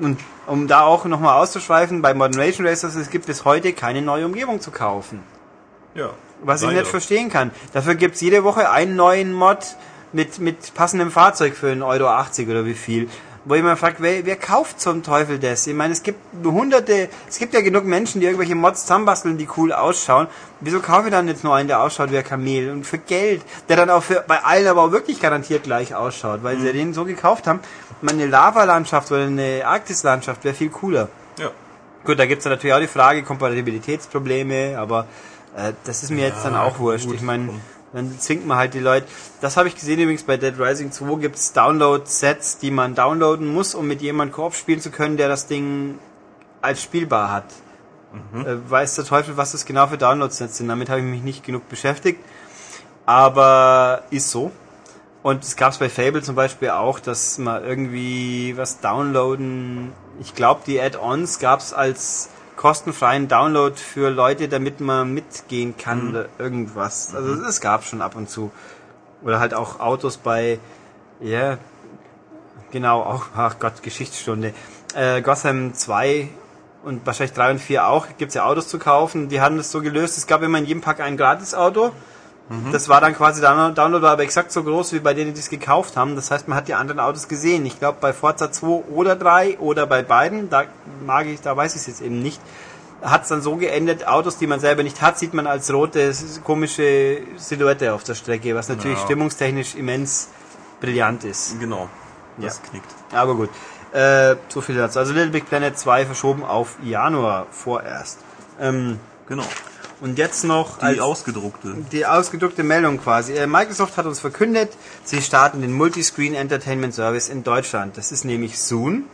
Und 0.00 0.18
um 0.46 0.68
da 0.68 0.82
auch 0.82 1.04
nochmal 1.04 1.40
auszuschweifen, 1.40 2.02
bei 2.02 2.14
Modern 2.14 2.44
Nation 2.44 2.66
Racers 2.66 2.94
es 2.94 3.10
gibt 3.10 3.28
es 3.28 3.44
heute 3.44 3.72
keine 3.72 4.02
neue 4.02 4.26
Umgebung 4.26 4.60
zu 4.60 4.70
kaufen. 4.70 5.22
Ja. 5.94 6.10
Was 6.42 6.62
ich 6.62 6.70
nicht 6.70 6.86
verstehen 6.86 7.28
kann. 7.28 7.52
Dafür 7.72 7.94
gibt's 7.94 8.20
jede 8.20 8.42
Woche 8.42 8.70
einen 8.70 8.96
neuen 8.96 9.32
Mod, 9.32 9.76
mit, 10.12 10.38
mit 10.38 10.74
passendem 10.74 11.10
Fahrzeug 11.10 11.54
für 11.54 11.72
1,80 11.72 11.82
Euro 11.84 12.50
oder 12.50 12.66
wie 12.66 12.74
viel. 12.74 13.08
Wo 13.44 13.54
ich 13.54 13.62
mir 13.62 13.76
fragt, 13.76 14.00
wer, 14.00 14.24
wer 14.24 14.36
kauft 14.36 14.80
zum 14.80 15.02
Teufel 15.02 15.38
das? 15.40 15.66
Ich 15.66 15.74
meine, 15.74 15.92
es 15.92 16.04
gibt 16.04 16.20
hunderte, 16.44 17.08
es 17.28 17.38
gibt 17.38 17.54
ja 17.54 17.60
genug 17.60 17.84
Menschen, 17.84 18.20
die 18.20 18.26
irgendwelche 18.26 18.54
Mods 18.54 18.82
zusammenbasteln, 18.82 19.36
die 19.36 19.48
cool 19.56 19.72
ausschauen. 19.72 20.28
Wieso 20.60 20.78
kaufe 20.78 21.08
ich 21.08 21.10
dann 21.10 21.26
jetzt 21.26 21.42
nur 21.42 21.54
einen, 21.54 21.66
der 21.66 21.82
ausschaut 21.82 22.12
wie 22.12 22.18
ein 22.18 22.24
Kamel? 22.24 22.70
Und 22.70 22.86
für 22.86 22.98
Geld, 22.98 23.42
der 23.68 23.76
dann 23.76 23.90
auch 23.90 24.04
für, 24.04 24.24
bei 24.26 24.44
allen 24.44 24.68
aber 24.68 24.82
auch 24.82 24.92
wirklich 24.92 25.20
garantiert 25.20 25.64
gleich 25.64 25.92
ausschaut, 25.92 26.44
weil 26.44 26.56
mhm. 26.56 26.62
sie 26.62 26.72
den 26.72 26.94
so 26.94 27.04
gekauft 27.04 27.48
haben. 27.48 27.58
Meine 28.00 28.26
Lava-Landschaft 28.26 29.10
oder 29.10 29.24
eine 29.24 29.62
Arktis-Landschaft 29.66 30.44
wäre 30.44 30.54
viel 30.54 30.70
cooler. 30.70 31.08
Ja. 31.38 31.50
Gut, 32.04 32.20
da 32.20 32.26
gibt's 32.26 32.44
natürlich 32.44 32.74
auch 32.74 32.80
die 32.80 32.86
Frage, 32.86 33.24
Kompatibilitätsprobleme, 33.24 34.78
aber 34.78 35.06
äh, 35.56 35.72
das 35.84 36.04
ist 36.04 36.10
mir 36.10 36.22
ja, 36.22 36.28
jetzt 36.28 36.44
dann 36.44 36.54
auch 36.54 36.78
wurscht. 36.78 37.06
Gut. 37.06 37.16
Ich 37.16 37.22
meine, 37.22 37.48
dann 37.92 38.18
zwingt 38.18 38.46
man 38.46 38.56
halt 38.58 38.74
die 38.74 38.80
Leute. 38.80 39.06
Das 39.40 39.56
habe 39.56 39.68
ich 39.68 39.74
gesehen 39.74 40.00
übrigens 40.00 40.22
bei 40.22 40.36
Dead 40.36 40.54
Rising 40.58 40.92
2 40.92 41.16
gibt's 41.20 41.52
Download-Sets, 41.52 42.58
die 42.58 42.70
man 42.70 42.94
downloaden 42.94 43.52
muss, 43.52 43.74
um 43.74 43.86
mit 43.86 44.00
jemandem 44.00 44.34
Koop 44.34 44.54
spielen 44.54 44.80
zu 44.80 44.90
können, 44.90 45.16
der 45.16 45.28
das 45.28 45.46
Ding 45.46 45.98
als 46.62 46.82
spielbar 46.82 47.30
hat. 47.30 47.44
Mhm. 48.32 48.46
Äh, 48.46 48.70
weiß 48.70 48.94
der 48.94 49.04
Teufel, 49.04 49.36
was 49.36 49.52
das 49.52 49.66
genau 49.66 49.86
für 49.86 49.98
Download-Sets 49.98 50.58
sind. 50.58 50.68
Damit 50.68 50.88
habe 50.88 51.00
ich 51.00 51.06
mich 51.06 51.22
nicht 51.22 51.44
genug 51.44 51.68
beschäftigt. 51.68 52.20
Aber 53.04 54.04
ist 54.10 54.30
so. 54.30 54.52
Und 55.22 55.44
es 55.44 55.56
gab 55.56 55.72
es 55.72 55.78
bei 55.78 55.88
Fable 55.88 56.22
zum 56.22 56.34
Beispiel 56.34 56.70
auch, 56.70 56.98
dass 56.98 57.38
man 57.38 57.64
irgendwie 57.64 58.56
was 58.56 58.80
downloaden. 58.80 59.92
Ich 60.20 60.34
glaube, 60.34 60.62
die 60.66 60.80
Add-ons 60.80 61.38
gab 61.38 61.60
es 61.60 61.72
als 61.72 62.28
kostenfreien 62.62 63.26
Download 63.26 63.74
für 63.74 64.08
Leute, 64.08 64.48
damit 64.48 64.80
man 64.80 65.12
mitgehen 65.12 65.76
kann 65.76 66.04
mhm. 66.04 66.10
oder 66.10 66.28
irgendwas. 66.38 67.12
Also 67.12 67.34
mhm. 67.34 67.44
es 67.44 67.60
gab 67.60 67.82
schon 67.82 68.00
ab 68.00 68.14
und 68.14 68.30
zu. 68.30 68.52
Oder 69.24 69.40
halt 69.40 69.52
auch 69.52 69.80
Autos 69.80 70.16
bei, 70.16 70.60
ja, 71.18 71.28
yeah, 71.28 71.58
genau, 72.70 73.00
auch, 73.02 73.26
ach 73.34 73.56
Gott, 73.58 73.82
Geschichtsstunde. 73.82 74.54
Äh, 74.94 75.22
Gotham 75.22 75.74
2 75.74 76.28
und 76.84 77.04
wahrscheinlich 77.04 77.34
3 77.34 77.50
und 77.50 77.58
4 77.58 77.88
auch, 77.88 78.06
gibt's 78.16 78.36
ja 78.36 78.44
Autos 78.44 78.68
zu 78.68 78.78
kaufen. 78.78 79.28
Die 79.28 79.40
haben 79.40 79.56
das 79.56 79.72
so 79.72 79.80
gelöst, 79.80 80.16
es 80.16 80.28
gab 80.28 80.42
immer 80.42 80.58
in 80.58 80.66
jedem 80.66 80.82
Pack 80.82 81.00
ein 81.00 81.16
Gratis-Auto. 81.16 81.90
Mhm. 82.52 82.70
Das 82.70 82.88
war 82.90 83.00
dann 83.00 83.14
quasi, 83.14 83.40
Download 83.40 84.02
war 84.02 84.12
aber 84.12 84.22
exakt 84.22 84.52
so 84.52 84.62
groß 84.62 84.92
wie 84.92 85.00
bei 85.00 85.14
denen, 85.14 85.32
die 85.32 85.40
es 85.40 85.48
gekauft 85.48 85.96
haben. 85.96 86.16
Das 86.16 86.30
heißt, 86.30 86.48
man 86.48 86.56
hat 86.56 86.68
die 86.68 86.74
anderen 86.74 87.00
Autos 87.00 87.26
gesehen. 87.26 87.64
Ich 87.64 87.78
glaube, 87.78 87.98
bei 88.00 88.12
Forza 88.12 88.52
2 88.52 88.66
oder 88.92 89.16
3 89.16 89.58
oder 89.58 89.86
bei 89.86 90.02
beiden, 90.02 90.50
da 90.50 90.64
mag 91.06 91.26
ich, 91.26 91.40
da 91.40 91.56
weiß 91.56 91.74
ich 91.74 91.80
es 91.80 91.86
jetzt 91.86 92.02
eben 92.02 92.20
nicht, 92.20 92.40
hat 93.00 93.22
es 93.22 93.28
dann 93.28 93.40
so 93.40 93.56
geendet, 93.56 94.06
Autos, 94.06 94.36
die 94.36 94.46
man 94.46 94.60
selber 94.60 94.82
nicht 94.82 95.00
hat, 95.00 95.18
sieht 95.18 95.32
man 95.32 95.46
als 95.46 95.72
rote, 95.72 96.12
komische 96.44 97.22
Silhouette 97.36 97.94
auf 97.94 98.04
der 98.04 98.14
Strecke, 98.14 98.54
was 98.54 98.68
natürlich 98.68 98.98
ja. 98.98 99.04
stimmungstechnisch 99.04 99.74
immens 99.74 100.28
brillant 100.80 101.24
ist. 101.24 101.58
Genau, 101.58 101.88
das 102.36 102.58
ja. 102.58 102.70
knickt. 102.70 102.90
Aber 103.12 103.34
gut, 103.34 103.50
äh, 103.92 104.36
so 104.48 104.60
viel 104.60 104.76
dazu. 104.76 104.98
Also 104.98 105.14
Little 105.14 105.30
Big 105.30 105.48
Planet 105.48 105.76
2 105.76 106.06
verschoben 106.06 106.44
auf 106.44 106.76
Januar 106.82 107.46
vorerst. 107.50 108.18
Ähm, 108.60 109.00
genau. 109.26 109.44
Und 110.02 110.18
jetzt 110.18 110.42
noch 110.42 110.80
die 110.80 111.00
ausgedruckte. 111.00 111.76
Die 111.92 112.04
ausgedruckte 112.04 112.64
Meldung 112.64 112.98
quasi. 112.98 113.34
Äh, 113.34 113.46
Microsoft 113.46 113.96
hat 113.96 114.04
uns 114.04 114.18
verkündet, 114.18 114.76
sie 115.04 115.22
starten 115.22 115.60
den 115.60 115.72
Multiscreen 115.72 116.34
Entertainment 116.34 116.92
Service 116.92 117.28
in 117.28 117.44
Deutschland. 117.44 117.96
Das 117.96 118.10
ist 118.10 118.24
nämlich 118.24 118.58
Zoom. 118.58 119.04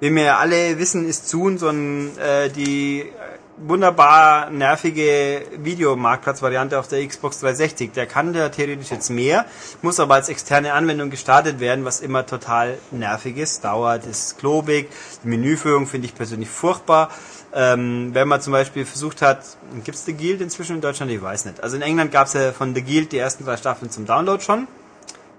Wie 0.00 0.14
wir 0.14 0.38
alle 0.38 0.78
wissen, 0.78 1.06
ist 1.06 1.28
Zoom 1.28 1.58
so 1.58 1.68
ein, 1.68 2.16
äh, 2.16 2.48
die 2.48 3.12
wunderbar 3.58 4.50
nervige 4.50 5.42
Videomarktplatzvariante 5.58 6.78
auf 6.78 6.88
der 6.88 7.06
Xbox 7.06 7.40
360. 7.40 7.92
Der 7.92 8.06
kann 8.06 8.32
ja 8.34 8.48
theoretisch 8.48 8.90
jetzt 8.90 9.10
mehr, 9.10 9.44
muss 9.82 10.00
aber 10.00 10.14
als 10.14 10.28
externe 10.28 10.72
Anwendung 10.72 11.10
gestartet 11.10 11.60
werden, 11.60 11.84
was 11.84 12.00
immer 12.00 12.24
total 12.24 12.78
nervig 12.90 13.36
ist, 13.36 13.64
dauert, 13.64 14.06
ist 14.06 14.38
klobig. 14.38 14.88
Die 15.22 15.28
Menüführung 15.28 15.86
finde 15.86 16.06
ich 16.06 16.14
persönlich 16.14 16.48
furchtbar. 16.48 17.10
Ähm, 17.52 18.10
wenn 18.12 18.28
man 18.28 18.40
zum 18.40 18.52
Beispiel 18.52 18.84
versucht 18.84 19.22
hat, 19.22 19.40
gibt 19.84 19.96
es 19.96 20.04
The 20.04 20.12
Guild 20.12 20.40
inzwischen 20.40 20.76
in 20.76 20.80
Deutschland? 20.80 21.10
Ich 21.10 21.20
weiß 21.20 21.46
nicht. 21.46 21.62
Also 21.62 21.76
in 21.76 21.82
England 21.82 22.12
gab 22.12 22.28
es 22.28 22.34
ja 22.34 22.52
von 22.52 22.74
The 22.74 22.82
Guild 22.82 23.10
die 23.12 23.18
ersten 23.18 23.44
drei 23.44 23.56
Staffeln 23.56 23.90
zum 23.90 24.06
Download 24.06 24.42
schon. 24.42 24.68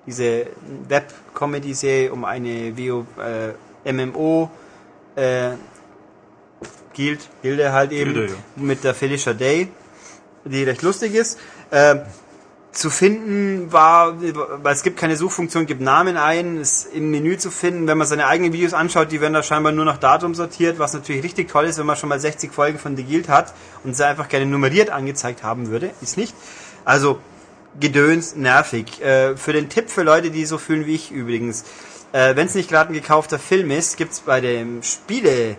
Diese 0.05 0.47
Web-Comedy-Serie 0.89 2.11
um 2.11 2.25
eine 2.25 2.77
WO, 2.77 3.05
äh, 3.85 3.91
MMO 3.93 4.49
äh, 5.15 5.51
Guild, 6.95 7.29
Gilde 7.41 7.71
halt 7.71 7.91
eben 7.91 8.13
Gilde, 8.13 8.33
ja. 8.33 8.39
mit 8.55 8.83
der 8.83 8.93
Felicia 8.93 9.33
Day, 9.33 9.69
die 10.43 10.63
recht 10.63 10.81
lustig 10.81 11.15
ist. 11.15 11.39
Äh, 11.69 11.97
zu 12.71 12.89
finden 12.89 13.71
war, 13.73 14.15
weil 14.63 14.73
es 14.73 14.83
gibt 14.83 14.97
keine 14.97 15.17
Suchfunktion, 15.17 15.65
gibt 15.65 15.81
Namen 15.81 16.15
ein, 16.15 16.57
ist 16.57 16.87
im 16.93 17.11
Menü 17.11 17.37
zu 17.37 17.51
finden. 17.51 17.85
Wenn 17.87 17.97
man 17.97 18.07
seine 18.07 18.27
eigenen 18.27 18.53
Videos 18.53 18.73
anschaut, 18.73 19.11
die 19.11 19.19
werden 19.19 19.33
da 19.33 19.43
scheinbar 19.43 19.73
nur 19.73 19.83
nach 19.83 19.97
Datum 19.97 20.35
sortiert, 20.35 20.79
was 20.79 20.93
natürlich 20.93 21.23
richtig 21.23 21.49
toll 21.49 21.65
ist, 21.65 21.77
wenn 21.79 21.85
man 21.85 21.97
schon 21.97 22.07
mal 22.07 22.19
60 22.19 22.51
Folgen 22.53 22.79
von 22.79 22.95
The 22.95 23.03
Guild 23.03 23.27
hat 23.27 23.53
und 23.83 23.95
sie 23.95 24.05
einfach 24.05 24.29
gerne 24.29 24.45
nummeriert 24.45 24.89
angezeigt 24.89 25.43
haben 25.43 25.67
würde. 25.67 25.91
Ist 26.01 26.15
nicht. 26.17 26.33
Also, 26.85 27.19
gedöns, 27.79 28.35
nervig. 28.35 29.01
Äh, 29.01 29.35
für 29.35 29.51
den 29.51 29.67
Tipp 29.67 29.89
für 29.89 30.03
Leute, 30.03 30.31
die 30.31 30.45
so 30.45 30.57
fühlen 30.57 30.85
wie 30.85 30.95
ich 30.95 31.11
übrigens, 31.11 31.65
äh, 32.13 32.35
wenn 32.37 32.47
es 32.47 32.55
nicht 32.55 32.69
gerade 32.69 32.91
ein 32.91 32.93
gekaufter 32.93 33.37
Film 33.37 33.69
ist, 33.69 33.97
gibt's 33.97 34.21
bei 34.21 34.39
dem 34.39 34.81
Spiele 34.81 35.57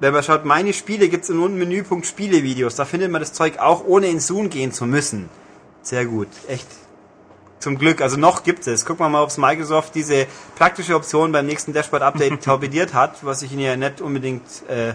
wenn 0.00 0.12
man 0.12 0.22
schaut, 0.22 0.44
meine 0.44 0.72
Spiele 0.72 1.08
gibt's 1.08 1.28
in 1.28 1.40
unten 1.40 1.58
Menüpunkt 1.58 2.06
Spielevideos. 2.06 2.76
Da 2.76 2.84
findet 2.84 3.10
man 3.10 3.20
das 3.20 3.32
Zeug 3.32 3.58
auch, 3.58 3.84
ohne 3.84 4.06
in 4.06 4.20
Zoom 4.20 4.48
gehen 4.48 4.70
zu 4.70 4.86
müssen. 4.86 5.28
Sehr 5.82 6.04
gut, 6.04 6.28
echt. 6.48 6.66
Zum 7.60 7.76
Glück, 7.76 8.00
also 8.00 8.16
noch 8.16 8.44
gibt 8.44 8.66
es. 8.68 8.84
Gucken 8.84 9.04
wir 9.04 9.08
mal, 9.08 9.22
ob 9.22 9.30
es 9.30 9.38
Microsoft 9.38 9.94
diese 9.94 10.26
praktische 10.56 10.94
Option 10.94 11.32
beim 11.32 11.46
nächsten 11.46 11.72
Dashboard-Update 11.72 12.42
torpediert 12.44 12.94
hat, 12.94 13.24
was 13.24 13.42
ich 13.42 13.52
ihnen 13.52 13.62
ja 13.62 13.76
nicht 13.76 14.00
unbedingt 14.00 14.44
äh, 14.68 14.94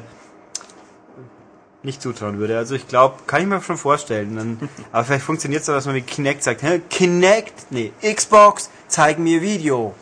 nicht 1.83 2.01
zutrauen 2.01 2.39
würde. 2.39 2.57
Also 2.57 2.75
ich 2.75 2.87
glaube, 2.87 3.15
kann 3.27 3.41
ich 3.41 3.47
mir 3.47 3.61
schon 3.61 3.77
vorstellen. 3.77 4.35
Dann, 4.35 4.69
aber 4.91 5.03
vielleicht 5.03 5.25
funktioniert 5.25 5.61
es 5.61 5.65
so, 5.65 5.73
dass 5.73 5.85
man 5.85 5.95
mit 5.95 6.07
Kinect 6.07 6.43
sagt, 6.43 6.63
Hä, 6.63 6.81
Kinect? 6.89 7.67
Nee, 7.69 7.91
Xbox, 8.01 8.69
zeig 8.87 9.19
mir 9.19 9.41
Video. 9.41 9.93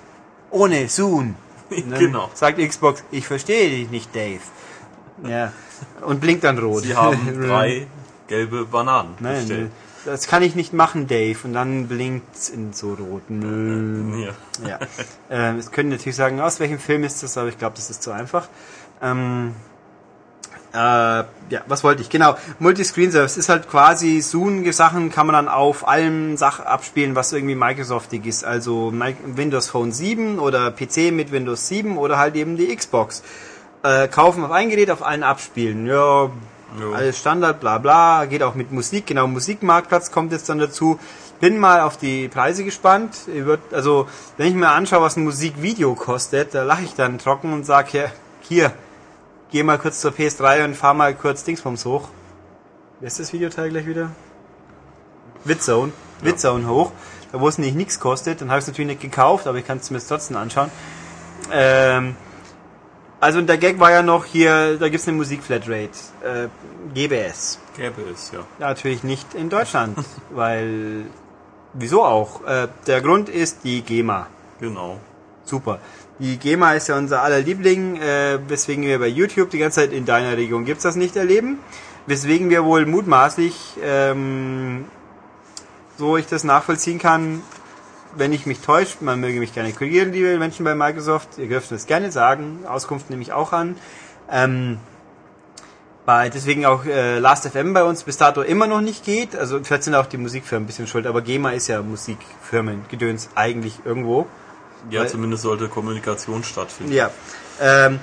Ohne 0.51 0.87
Zoom. 0.87 1.35
Genau. 1.71 2.29
Sagt 2.33 2.59
Xbox, 2.59 3.01
ich 3.11 3.25
verstehe 3.25 3.69
dich 3.69 3.89
nicht, 3.89 4.13
Dave. 4.13 4.41
Ja. 5.25 5.53
Und 6.01 6.19
blinkt 6.19 6.43
dann 6.43 6.59
rot. 6.59 6.83
Sie 6.83 6.93
haben 6.93 7.41
drei 7.41 7.87
gelbe 8.27 8.65
Bananen 8.65 9.15
Nein, 9.21 9.35
bestellt. 9.35 9.71
Das 10.05 10.27
kann 10.27 10.41
ich 10.43 10.55
nicht 10.55 10.73
machen, 10.73 11.07
Dave. 11.07 11.37
Und 11.43 11.53
dann 11.53 11.87
blinkt 11.87 12.49
in 12.53 12.73
so 12.73 12.93
rot. 12.93 13.29
Nö. 13.29 14.25
Ja. 14.25 14.67
ja. 14.67 14.79
Ähm, 15.29 15.57
es 15.57 15.71
können 15.71 15.89
natürlich 15.89 16.15
sagen, 16.15 16.39
aus 16.39 16.59
welchem 16.59 16.79
Film 16.79 17.03
ist 17.03 17.23
das, 17.23 17.37
aber 17.37 17.49
ich 17.49 17.57
glaube, 17.57 17.75
das 17.75 17.89
ist 17.89 18.03
zu 18.03 18.11
einfach. 18.11 18.47
Ähm, 19.01 19.53
äh, 20.73 20.77
ja, 20.77 21.25
was 21.67 21.83
wollte 21.83 22.01
ich? 22.01 22.09
Genau. 22.09 22.37
Multiscreen 22.59 23.11
Service 23.11 23.35
ist 23.35 23.49
halt 23.49 23.69
quasi 23.69 24.21
Zoom-Sachen 24.21 25.11
kann 25.11 25.27
man 25.27 25.33
dann 25.33 25.47
auf 25.49 25.87
allen 25.87 26.37
Sachen 26.37 26.65
abspielen, 26.65 27.15
was 27.15 27.33
irgendwie 27.33 27.55
Microsoftig 27.55 28.25
ist. 28.25 28.45
Also 28.45 28.93
Windows 29.25 29.67
Phone 29.67 29.91
7 29.91 30.39
oder 30.39 30.71
PC 30.71 31.11
mit 31.11 31.31
Windows 31.31 31.67
7 31.67 31.97
oder 31.97 32.17
halt 32.17 32.35
eben 32.35 32.55
die 32.55 32.73
Xbox 32.73 33.21
äh, 33.83 34.07
kaufen 34.07 34.43
auf 34.43 34.51
ein 34.51 34.69
Gerät, 34.69 34.91
auf 34.91 35.03
allen 35.03 35.23
abspielen. 35.23 35.87
Ja, 35.87 36.31
jo. 36.79 36.93
alles 36.93 37.19
Standard, 37.19 37.59
bla 37.59 37.77
bla. 37.77 38.25
Geht 38.25 38.43
auch 38.43 38.55
mit 38.55 38.71
Musik, 38.71 39.07
genau, 39.07 39.27
Musikmarktplatz 39.27 40.11
kommt 40.11 40.31
jetzt 40.31 40.49
dann 40.49 40.59
dazu. 40.59 40.99
Bin 41.39 41.57
mal 41.57 41.81
auf 41.81 41.97
die 41.97 42.27
Preise 42.27 42.63
gespannt. 42.63 43.15
Also, 43.71 44.07
wenn 44.37 44.47
ich 44.47 44.53
mir 44.53 44.69
anschaue, 44.69 45.01
was 45.01 45.17
ein 45.17 45.23
Musikvideo 45.23 45.95
kostet, 45.95 46.53
da 46.53 46.63
lache 46.63 46.83
ich 46.83 46.93
dann 46.93 47.17
trocken 47.17 47.53
und 47.53 47.65
sage, 47.65 47.97
ja, 47.97 48.05
hier, 48.41 48.73
geh 49.51 49.63
mal 49.63 49.79
kurz 49.79 50.01
zur 50.01 50.11
PS3 50.11 50.65
und 50.65 50.75
fahr 50.75 50.93
mal 50.93 51.15
kurz 51.15 51.43
Dingsbums 51.43 51.85
hoch. 51.85 52.09
Wer 52.99 53.07
ist 53.07 53.19
das 53.19 53.33
Videoteil 53.33 53.69
gleich 53.69 53.87
wieder? 53.87 54.11
Witzone. 55.43 55.91
Ja. 56.21 56.27
Witzone 56.27 56.67
hoch. 56.67 56.91
Da 57.31 57.39
wo 57.39 57.47
es 57.47 57.57
nicht 57.57 57.75
nichts 57.75 57.99
kostet, 57.99 58.41
dann 58.41 58.49
habe 58.49 58.59
ich 58.59 58.63
es 58.63 58.67
natürlich 58.67 58.89
nicht 58.89 59.01
gekauft, 59.01 59.47
aber 59.47 59.57
ich 59.57 59.65
kann 59.65 59.77
es 59.77 59.89
mir 59.89 59.99
trotzdem 59.99 60.37
anschauen. 60.37 60.69
Ähm, 61.51 62.15
also 63.21 63.39
der 63.41 63.57
Gag 63.57 63.79
war 63.79 63.91
ja 63.91 64.01
noch 64.01 64.25
hier, 64.25 64.77
da 64.77 64.89
gibt's 64.89 65.07
eine 65.07 65.15
Musikflatrate. 65.15 65.91
Äh, 66.23 66.47
GBS. 66.93 67.59
GBS, 67.77 68.31
ja. 68.33 68.39
Natürlich 68.59 69.03
nicht 69.03 69.33
in 69.35 69.49
Deutschland, 69.49 69.97
weil 70.31 71.05
wieso 71.73 72.03
auch? 72.03 72.43
Äh, 72.45 72.67
der 72.87 73.01
Grund 73.01 73.29
ist 73.29 73.59
die 73.63 73.83
GEMA. 73.83 74.27
Genau. 74.59 74.99
Super. 75.43 75.79
Die 76.19 76.37
GEMA 76.37 76.73
ist 76.73 76.87
ja 76.87 76.97
unser 76.97 77.21
aller 77.21 77.41
Liebling, 77.41 77.97
äh, 78.01 78.39
weswegen 78.47 78.83
wir 78.83 78.99
bei 78.99 79.07
YouTube 79.07 79.51
die 79.51 79.59
ganze 79.59 79.81
Zeit 79.81 79.93
in 79.93 80.05
deiner 80.05 80.35
Region 80.35 80.65
gibt's 80.65 80.83
das 80.83 80.95
nicht 80.95 81.15
erleben. 81.15 81.59
Weswegen 82.07 82.49
wir 82.49 82.65
wohl 82.65 82.87
mutmaßlich, 82.87 83.55
ähm, 83.83 84.85
so 85.97 86.17
ich 86.17 86.25
das 86.25 86.43
nachvollziehen 86.43 86.97
kann, 86.97 87.43
wenn 88.15 88.33
ich 88.33 88.45
mich 88.45 88.59
täusche, 88.59 88.97
man 89.01 89.19
möge 89.19 89.39
mich 89.39 89.53
gerne 89.53 89.71
korrigieren, 89.71 90.11
liebe 90.11 90.37
Menschen 90.37 90.63
bei 90.65 90.75
Microsoft, 90.75 91.37
ihr 91.37 91.47
dürft 91.47 91.71
es 91.71 91.85
gerne 91.85 92.11
sagen, 92.11 92.65
Auskunft 92.67 93.09
nehme 93.09 93.21
ich 93.21 93.31
auch 93.33 93.53
an. 93.53 93.75
Ähm, 94.29 94.77
bei 96.05 96.29
deswegen 96.29 96.65
auch 96.65 96.85
äh, 96.85 97.19
Last.fm 97.19 97.73
bei 97.73 97.83
uns 97.83 98.03
bis 98.03 98.17
dato 98.17 98.41
immer 98.41 98.67
noch 98.67 98.81
nicht 98.81 99.05
geht. 99.05 99.35
Also 99.35 99.59
vielleicht 99.63 99.83
sind 99.83 99.95
auch 99.95 100.07
die 100.07 100.17
Musikfirmen 100.17 100.63
ein 100.63 100.67
bisschen 100.67 100.87
schuld, 100.87 101.05
aber 101.05 101.21
GEMA 101.21 101.51
ist 101.51 101.67
ja 101.67 101.81
Musikfirmen, 101.81 102.85
Gedöns 102.89 103.29
eigentlich 103.35 103.79
irgendwo. 103.85 104.25
Ja, 104.89 105.01
Weil- 105.01 105.09
zumindest 105.09 105.43
sollte 105.43 105.67
Kommunikation 105.67 106.43
stattfinden. 106.43 106.91
Ja. 106.91 107.11
Ähm, 107.61 107.99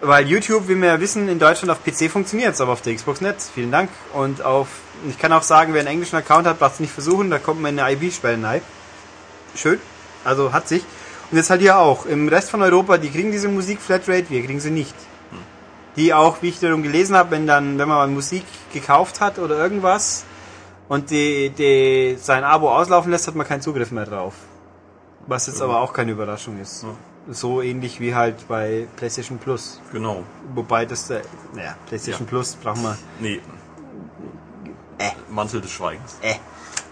weil 0.00 0.26
YouTube, 0.28 0.68
wie 0.68 0.76
wir 0.76 0.88
ja 0.88 1.00
wissen, 1.00 1.28
in 1.28 1.38
Deutschland 1.38 1.70
auf 1.70 1.84
PC 1.84 2.10
funktioniert, 2.10 2.58
aber 2.60 2.72
auf 2.72 2.80
der 2.80 2.94
Xbox 2.94 3.20
nicht. 3.20 3.36
Vielen 3.54 3.70
Dank. 3.70 3.90
Und 4.14 4.42
auf, 4.42 4.68
ich 5.08 5.18
kann 5.18 5.32
auch 5.32 5.42
sagen, 5.42 5.74
wer 5.74 5.80
einen 5.80 5.88
englischen 5.88 6.16
Account 6.16 6.46
hat, 6.46 6.58
braucht 6.58 6.74
es 6.74 6.80
nicht 6.80 6.92
versuchen, 6.92 7.28
da 7.28 7.38
kommt 7.38 7.60
man 7.60 7.74
in 7.74 7.80
eine 7.80 7.92
IB-Sperre 7.94 8.42
rein. 8.42 8.62
Schön. 9.54 9.78
Also 10.24 10.52
hat 10.52 10.68
sich. 10.68 10.84
Und 11.30 11.36
jetzt 11.36 11.50
halt 11.50 11.60
hier 11.60 11.78
auch. 11.78 12.06
Im 12.06 12.28
Rest 12.28 12.50
von 12.50 12.62
Europa, 12.62 12.98
die 12.98 13.10
kriegen 13.10 13.30
diese 13.30 13.48
Musik-Flatrate, 13.48 14.30
wir 14.30 14.44
kriegen 14.44 14.60
sie 14.60 14.70
nicht. 14.70 14.94
Die 15.96 16.14
auch, 16.14 16.42
wie 16.42 16.48
ich 16.48 16.60
darum 16.60 16.82
gelesen 16.82 17.16
habe, 17.16 17.32
wenn 17.32 17.46
dann, 17.46 17.78
wenn 17.78 17.88
man 17.88 18.14
Musik 18.14 18.44
gekauft 18.72 19.20
hat 19.20 19.38
oder 19.38 19.56
irgendwas 19.56 20.24
und 20.88 21.10
die, 21.10 21.50
die 21.50 22.16
sein 22.18 22.44
Abo 22.44 22.70
auslaufen 22.70 23.10
lässt, 23.10 23.26
hat 23.26 23.34
man 23.34 23.46
keinen 23.46 23.60
Zugriff 23.60 23.90
mehr 23.90 24.06
drauf. 24.06 24.34
Was 25.26 25.46
jetzt 25.46 25.60
aber 25.62 25.80
auch 25.80 25.92
keine 25.92 26.12
Überraschung 26.12 26.60
ist. 26.60 26.84
So 27.28 27.60
ähnlich 27.60 28.00
wie 28.00 28.14
halt 28.14 28.48
bei 28.48 28.86
PlayStation 28.96 29.38
Plus. 29.38 29.80
Genau. 29.92 30.24
Wobei 30.54 30.86
das, 30.86 31.10
äh, 31.10 31.22
naja, 31.54 31.76
PlayStation 31.86 32.26
Ja. 32.26 32.28
Plus 32.28 32.56
brauchen 32.56 32.82
wir. 32.82 32.98
Nee. 33.20 33.40
Äh. 34.98 35.10
Mantel 35.28 35.60
des 35.60 35.70
Schweigens. 35.70 36.16
Äh. 36.22 36.34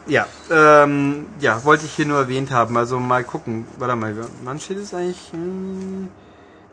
Ja, 0.09 0.27
ähm, 0.51 1.27
ja, 1.39 1.63
wollte 1.65 1.85
ich 1.85 1.93
hier 1.93 2.07
nur 2.07 2.19
erwähnt 2.19 2.51
haben. 2.51 2.77
Also 2.79 2.99
mal 2.99 3.25
gucken. 3.25 3.67
Warte 3.77 3.95
mal, 3.95 4.17
wann 4.43 4.59
steht 4.59 4.79
es 4.79 4.95
eigentlich? 4.95 5.19
Hm, 5.33 6.09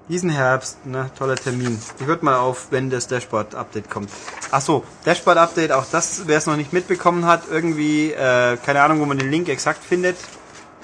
diesen 0.08 0.30
Herbst, 0.30 0.86
ne, 0.86 1.10
toller 1.18 1.36
Termin. 1.36 1.78
Ich 2.00 2.08
würde 2.08 2.24
mal 2.24 2.38
auf, 2.38 2.68
wenn 2.70 2.90
das 2.90 3.08
Dashboard-Update 3.08 3.90
kommt. 3.90 4.10
Ach 4.52 4.62
so, 4.62 4.86
Dashboard-Update, 5.06 5.72
auch 5.72 5.86
das, 5.92 6.28
wer 6.28 6.38
es 6.38 6.46
noch 6.46 6.56
nicht 6.56 6.72
mitbekommen 6.74 7.26
hat, 7.26 7.44
irgendwie, 7.50 8.12
äh, 8.12 8.58
keine 8.58 8.82
Ahnung, 8.82 9.00
wo 9.02 9.06
man 9.06 9.18
den 9.18 9.32
Link 9.32 9.50
exakt 9.50 9.84
findet. 9.84 10.16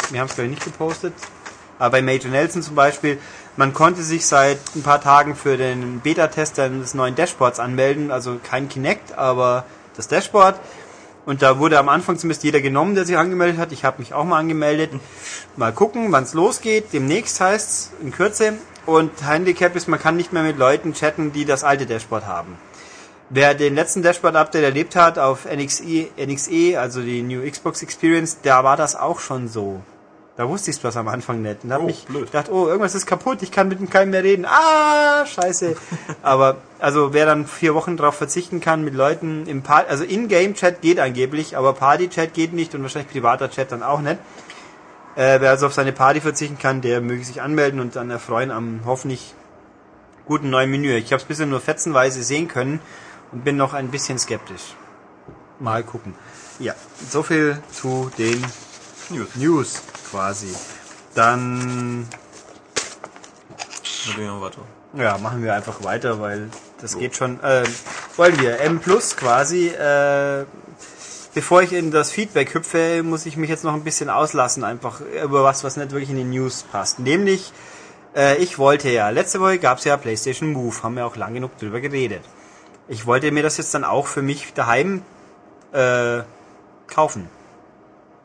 Wir 0.10 0.20
haben 0.20 0.28
es 0.28 0.36
glaube 0.36 0.50
ich 0.50 0.56
nicht 0.56 0.66
gepostet. 0.66 1.14
Aber 1.80 1.92
bei 1.92 2.02
Major 2.02 2.32
Nelson 2.32 2.62
zum 2.62 2.76
Beispiel, 2.76 3.18
man 3.58 3.74
konnte 3.74 4.04
sich 4.04 4.26
seit 4.26 4.60
ein 4.76 4.84
paar 4.84 5.02
Tagen 5.02 5.36
für 5.36 5.56
den 5.56 6.00
Beta-Test 6.02 6.58
des 6.58 6.94
neuen 6.96 7.16
Dashboards 7.16 7.60
anmelden. 7.60 8.12
Also 8.12 8.40
kein 8.44 8.70
Kinect, 8.70 9.18
aber 9.18 9.66
das 9.96 10.08
Dashboard. 10.08 10.60
Und 11.26 11.42
da 11.42 11.60
wurde 11.60 11.78
am 11.78 11.90
Anfang 11.90 12.18
zumindest 12.18 12.44
jeder 12.44 12.62
genommen, 12.62 12.96
der 12.96 13.06
sich 13.06 13.18
angemeldet 13.18 13.58
hat. 13.58 13.72
Ich 13.72 13.86
habe 13.86 14.00
mich 14.00 14.14
auch 14.14 14.24
mal 14.24 14.40
angemeldet. 14.40 14.92
Mal 15.56 15.72
gucken, 15.72 16.12
wann 16.12 16.24
es 16.24 16.34
losgeht. 16.34 16.94
Demnächst 16.94 17.40
heißt's 17.40 17.92
in 18.02 18.12
Kürze. 18.12 18.54
Und 18.86 19.12
Handicap 19.24 19.76
ist, 19.76 19.88
man 19.88 20.00
kann 20.00 20.18
nicht 20.18 20.34
mehr 20.34 20.44
mit 20.44 20.58
Leuten 20.58 20.94
chatten, 20.94 21.32
die 21.32 21.46
das 21.46 21.64
alte 21.64 21.86
Dashboard 21.86 22.26
haben. 22.26 22.58
Wer 23.30 23.54
den 23.54 23.76
letzten 23.76 24.02
Dashboard-Update 24.02 24.64
erlebt 24.64 24.96
hat 24.96 25.18
auf 25.18 25.46
NXE, 25.46 26.08
NXE, 26.18 26.78
also 26.78 27.02
die 27.02 27.22
New 27.22 27.50
Xbox 27.50 27.82
Experience, 27.82 28.40
da 28.42 28.64
war 28.64 28.76
das 28.76 28.96
auch 28.96 29.20
schon 29.20 29.48
so. 29.48 29.82
Da 30.38 30.48
wusste 30.48 30.72
ich 30.72 30.78
es 30.78 30.82
bloß 30.82 30.96
am 30.98 31.08
Anfang 31.10 31.42
nicht. 31.42 31.64
Und 31.66 31.74
hab 31.74 31.82
Oh, 31.82 31.86
mich 31.86 32.06
blöd. 32.06 32.26
gedacht, 32.28 32.50
oh, 32.50 32.66
irgendwas 32.68 32.96
ist 32.96 33.06
kaputt, 33.06 33.42
ich 33.42 33.52
kann 33.52 33.68
mit 33.68 33.92
keinem 33.92 34.12
mehr 34.12 34.24
reden. 34.24 34.46
Ah, 34.46 35.26
scheiße. 35.26 35.76
Aber, 36.22 36.58
also, 36.80 37.14
wer 37.14 37.26
dann 37.26 37.46
vier 37.46 37.76
Wochen 37.76 37.98
drauf 37.98 38.16
verzichten 38.16 38.62
kann 38.62 38.84
mit 38.84 38.94
Leuten 38.94 39.46
im 39.46 39.62
Party, 39.62 39.90
also 39.90 40.04
In-Game-Chat 40.06 40.82
geht 40.82 41.00
angeblich, 41.00 41.58
aber 41.58 41.74
Party-Chat 41.74 42.34
geht 42.34 42.54
nicht 42.54 42.74
und 42.74 42.82
wahrscheinlich 42.82 43.12
privater 43.12 43.50
Chat 43.52 43.72
dann 43.72 43.84
auch 43.84 44.00
nicht. 44.00 44.18
Äh, 45.16 45.42
wer 45.42 45.50
also 45.52 45.68
auf 45.68 45.74
seine 45.74 45.92
Party 45.92 46.22
verzichten 46.22 46.58
kann, 46.58 46.80
der 46.82 47.02
möge 47.02 47.24
sich 47.26 47.42
anmelden 47.42 47.82
und 47.82 47.98
dann 47.98 48.10
erfreuen 48.10 48.50
am 48.52 48.82
hoffentlich 48.86 49.36
guten 50.26 50.50
neuen 50.50 50.72
Menü. 50.72 50.94
Ich 50.96 51.12
habe 51.12 51.22
es 51.22 51.28
bisher 51.28 51.46
nur 51.46 51.60
fetzenweise 51.60 52.24
sehen 52.24 52.48
können 52.48 52.80
und 53.34 53.44
bin 53.44 53.58
noch 53.58 53.74
ein 53.74 53.90
bisschen 53.90 54.18
skeptisch. 54.18 54.76
Mal 55.60 55.84
gucken. 55.84 56.16
Ja, 56.60 56.74
so 57.10 57.22
viel 57.22 57.62
zu 57.72 58.10
den 58.18 58.42
News. 59.10 59.28
News 59.36 59.84
quasi. 60.12 60.54
Dann 61.16 62.08
ja, 64.98 65.18
machen 65.18 65.44
wir 65.44 65.54
einfach 65.54 65.84
weiter, 65.84 66.20
weil 66.20 66.50
das 66.82 66.98
geht 66.98 67.16
schon. 67.16 67.42
Äh, 67.42 67.64
wollen 68.18 68.40
wir 68.40 68.60
M 68.60 68.80
Plus 68.80 69.16
quasi. 69.16 69.68
Äh, 69.68 70.46
bevor 71.34 71.62
ich 71.62 71.74
in 71.74 71.92
das 71.92 72.12
Feedback 72.12 72.54
hüpfe, 72.54 73.04
muss 73.04 73.26
ich 73.26 73.38
mich 73.38 73.50
jetzt 73.50 73.64
noch 73.64 73.74
ein 73.74 73.84
bisschen 73.84 74.10
auslassen, 74.10 74.64
einfach 74.64 75.02
über 75.02 75.44
was, 75.44 75.64
was 75.64 75.78
nicht 75.78 75.92
wirklich 75.92 76.10
in 76.10 76.18
die 76.18 76.24
News 76.24 76.64
passt. 76.64 77.00
Nämlich, 77.00 77.54
äh, 78.16 78.36
ich 78.38 78.60
wollte 78.60 78.90
ja, 78.90 79.10
letzte 79.10 79.40
Woche 79.40 79.60
gab's 79.60 79.86
ja 79.86 79.96
PlayStation 79.98 80.52
Move, 80.52 80.84
haben 80.84 80.96
wir 80.96 81.06
auch 81.06 81.16
lang 81.16 81.34
genug 81.34 81.58
drüber 81.58 81.80
geredet. 81.80 82.24
Ich 82.88 83.06
wollte 83.06 83.32
mir 83.32 83.44
das 83.44 83.58
jetzt 83.58 83.74
dann 83.74 83.86
auch 83.86 84.08
für 84.08 84.22
mich 84.22 84.54
daheim 84.54 85.04
äh, 85.72 86.22
kaufen. 86.88 87.30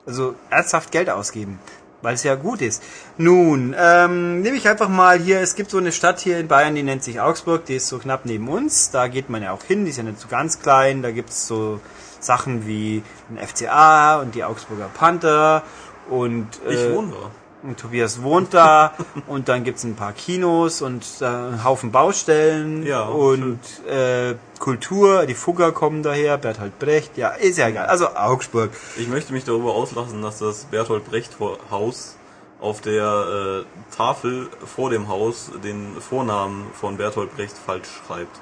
Also 0.07 0.34
ernsthaft 0.51 0.91
Geld 0.91 1.11
ausgeben, 1.11 1.61
weil 2.03 2.14
es 2.14 2.22
ja 2.22 2.34
gut 2.34 2.62
ist. 2.62 2.82
Nun, 3.18 3.74
ähm, 3.78 4.42
nehme 4.42 4.57
ich 4.57 4.68
einfach 4.68 4.88
mal 4.88 5.18
hier, 5.18 5.40
es 5.40 5.55
gibt 5.55 5.70
so 5.70 5.78
eine 5.78 5.92
Stadt 5.92 6.20
hier 6.20 6.38
in 6.38 6.49
Bayern, 6.49 6.74
die 6.74 6.82
nennt 6.82 7.03
sich 7.03 7.20
Augsburg, 7.20 7.64
die 7.66 7.76
ist 7.76 7.88
so 7.88 7.99
knapp 7.99 8.24
neben 8.24 8.49
uns, 8.49 8.90
da 8.90 9.09
geht 9.09 9.30
man 9.30 9.42
ja 9.42 9.53
auch 9.53 9.62
hin, 9.62 9.84
die 9.84 9.90
ist 9.90 9.97
ja 9.97 10.03
nicht 10.03 10.20
so 10.20 10.28
ganz 10.28 10.61
klein, 10.61 11.03
da 11.03 11.11
gibt's 11.11 11.47
so 11.47 11.80
Sachen 12.20 12.66
wie 12.66 13.03
ein 13.30 13.47
FCA 13.47 14.20
und 14.20 14.34
die 14.34 14.44
Augsburger 14.44 14.90
Panther 14.92 15.62
und 16.09 16.49
Ich 16.68 16.80
äh, 16.80 16.94
wohne 16.94 17.12
da. 17.12 17.30
Und 17.67 17.79
Tobias 17.79 18.23
wohnt 18.23 18.55
da 18.55 18.95
und 19.27 19.49
dann 19.49 19.64
gibt's 19.64 19.85
ein 19.85 19.97
paar 19.97 20.12
Kinos 20.12 20.83
und 20.83 21.05
äh, 21.21 21.25
einen 21.25 21.64
Haufen 21.64 21.93
Baustellen 21.93 22.85
Ja, 22.85 23.03
und 23.03 23.61
äh, 23.89 24.35
Kultur, 24.59 25.27
die 25.27 25.35
Fugger 25.35 25.73
kommen 25.73 26.03
daher, 26.03 26.39
Bertolt 26.39 26.79
Brecht, 26.79 27.17
ja, 27.17 27.29
ist 27.31 27.59
ja 27.59 27.69
egal. 27.69 27.87
Also 27.87 28.09
Augsburg. 28.14 28.71
Ich 28.97 29.09
möchte 29.09 29.33
mich 29.33 29.45
darüber 29.45 29.75
auslassen, 29.75 30.23
dass 30.23 30.39
das 30.39 30.64
Bertolt 30.67 31.05
Brecht 31.05 31.37
Haus 31.71 32.17
auf 32.61 32.81
der 32.81 33.64
äh, 33.64 33.95
Tafel 33.95 34.49
vor 34.64 34.91
dem 34.91 35.09
Haus 35.09 35.51
den 35.62 36.01
Vornamen 36.01 36.67
von 36.73 36.97
Bertolt 36.97 37.35
Brecht 37.37 37.57
falsch 37.57 37.89
schreibt. 38.07 38.41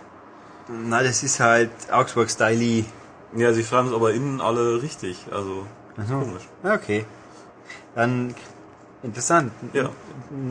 Na, 0.68 1.02
das 1.02 1.22
ist 1.22 1.40
halt 1.40 1.70
Augsburg-Style. 1.90 2.84
Ja, 3.36 3.52
sie 3.52 3.64
schreiben 3.64 3.88
es 3.88 3.94
aber 3.94 4.12
innen 4.12 4.40
alle 4.40 4.80
richtig. 4.82 5.26
Also 5.30 5.66
so. 6.08 6.14
komisch. 6.14 6.42
Okay. 6.62 7.04
Dann 7.94 8.34
interessant. 9.04 9.52
Ja. 9.72 9.90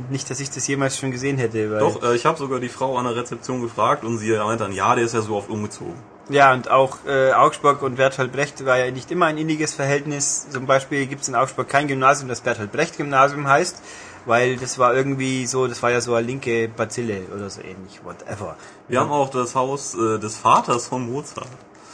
Nicht, 0.09 0.29
dass 0.29 0.39
ich 0.39 0.49
das 0.49 0.65
jemals 0.67 0.97
schon 0.97 1.11
gesehen 1.11 1.37
hätte. 1.37 1.79
Doch, 1.79 2.01
äh, 2.03 2.15
ich 2.15 2.25
habe 2.25 2.37
sogar 2.37 2.59
die 2.59 2.69
Frau 2.69 2.97
an 2.97 3.05
der 3.05 3.15
Rezeption 3.15 3.61
gefragt 3.61 4.03
und 4.03 4.17
sie 4.17 4.31
meint 4.37 4.61
dann, 4.61 4.71
ja, 4.71 4.95
der 4.95 5.03
ist 5.03 5.13
ja 5.13 5.21
so 5.21 5.35
oft 5.35 5.49
umgezogen. 5.49 5.95
Ja, 6.29 6.53
und 6.53 6.71
auch 6.71 6.99
äh, 7.05 7.33
Augsburg 7.33 7.81
und 7.81 7.95
Bertolt 7.95 8.31
Brecht 8.31 8.65
war 8.65 8.77
ja 8.77 8.89
nicht 8.91 9.11
immer 9.11 9.25
ein 9.25 9.37
inniges 9.37 9.73
Verhältnis. 9.73 10.47
Zum 10.49 10.65
Beispiel 10.65 11.05
gibt 11.05 11.23
es 11.23 11.27
in 11.27 11.35
Augsburg 11.35 11.67
kein 11.67 11.87
Gymnasium, 11.87 12.29
das 12.29 12.39
Bertolt 12.39 12.71
Brecht 12.71 12.95
Gymnasium 12.95 13.47
heißt, 13.47 13.81
weil 14.25 14.55
das 14.55 14.79
war 14.79 14.95
irgendwie 14.95 15.45
so, 15.47 15.67
das 15.67 15.83
war 15.83 15.91
ja 15.91 15.99
so 15.99 16.13
eine 16.13 16.25
linke 16.25 16.69
Bazille 16.69 17.23
oder 17.35 17.49
so 17.49 17.61
ähnlich, 17.61 17.99
whatever. 18.05 18.55
Wir 18.87 19.01
haben 19.01 19.11
auch 19.11 19.31
das 19.31 19.53
Haus 19.53 19.95
äh, 19.95 20.17
des 20.17 20.37
Vaters 20.37 20.87
von 20.87 21.11
Mozart. 21.11 21.49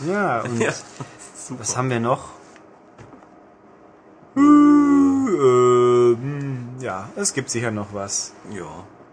Ja, 0.08 0.42
und 0.52 0.62
Ja, 0.62 0.74
was 1.58 1.76
haben 1.76 1.90
wir 1.90 2.00
noch? 2.00 2.26
Äh, 4.36 4.40
hm, 4.40 6.49
ja, 6.80 7.10
es 7.16 7.34
gibt 7.34 7.50
sicher 7.50 7.72
noch 7.72 7.94
was. 7.94 8.34
Ja, 8.52 8.64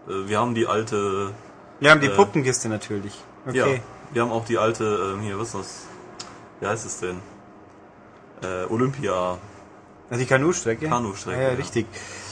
äh, 0.07 0.27
wir 0.27 0.39
haben 0.39 0.55
die 0.55 0.67
alte, 0.67 1.33
Wir 1.79 1.91
haben 1.91 2.01
die 2.01 2.07
Äh, 2.07 2.15
Puppenkiste 2.15 2.69
natürlich. 2.69 3.13
Okay. 3.47 3.57
ja, 3.57 3.79
wir 4.11 4.21
haben 4.21 4.31
auch 4.31 4.45
die 4.45 4.57
alte, 4.57 5.13
ähm, 5.15 5.21
hier, 5.21 5.37
was 5.39 5.49
ist 5.49 5.55
das? 5.55 5.81
Wie 6.59 6.67
heißt 6.67 6.85
es 6.85 6.99
denn? 6.99 7.19
Äh, 8.41 8.65
Olympia. 8.71 9.37
Also 10.09 10.21
die 10.23 10.27
Kanustrecke? 10.27 10.87
Kanustrecke, 10.87 11.37
Ah, 11.37 11.41
ja, 11.43 11.49
ja. 11.49 11.55
richtig. 11.55 11.85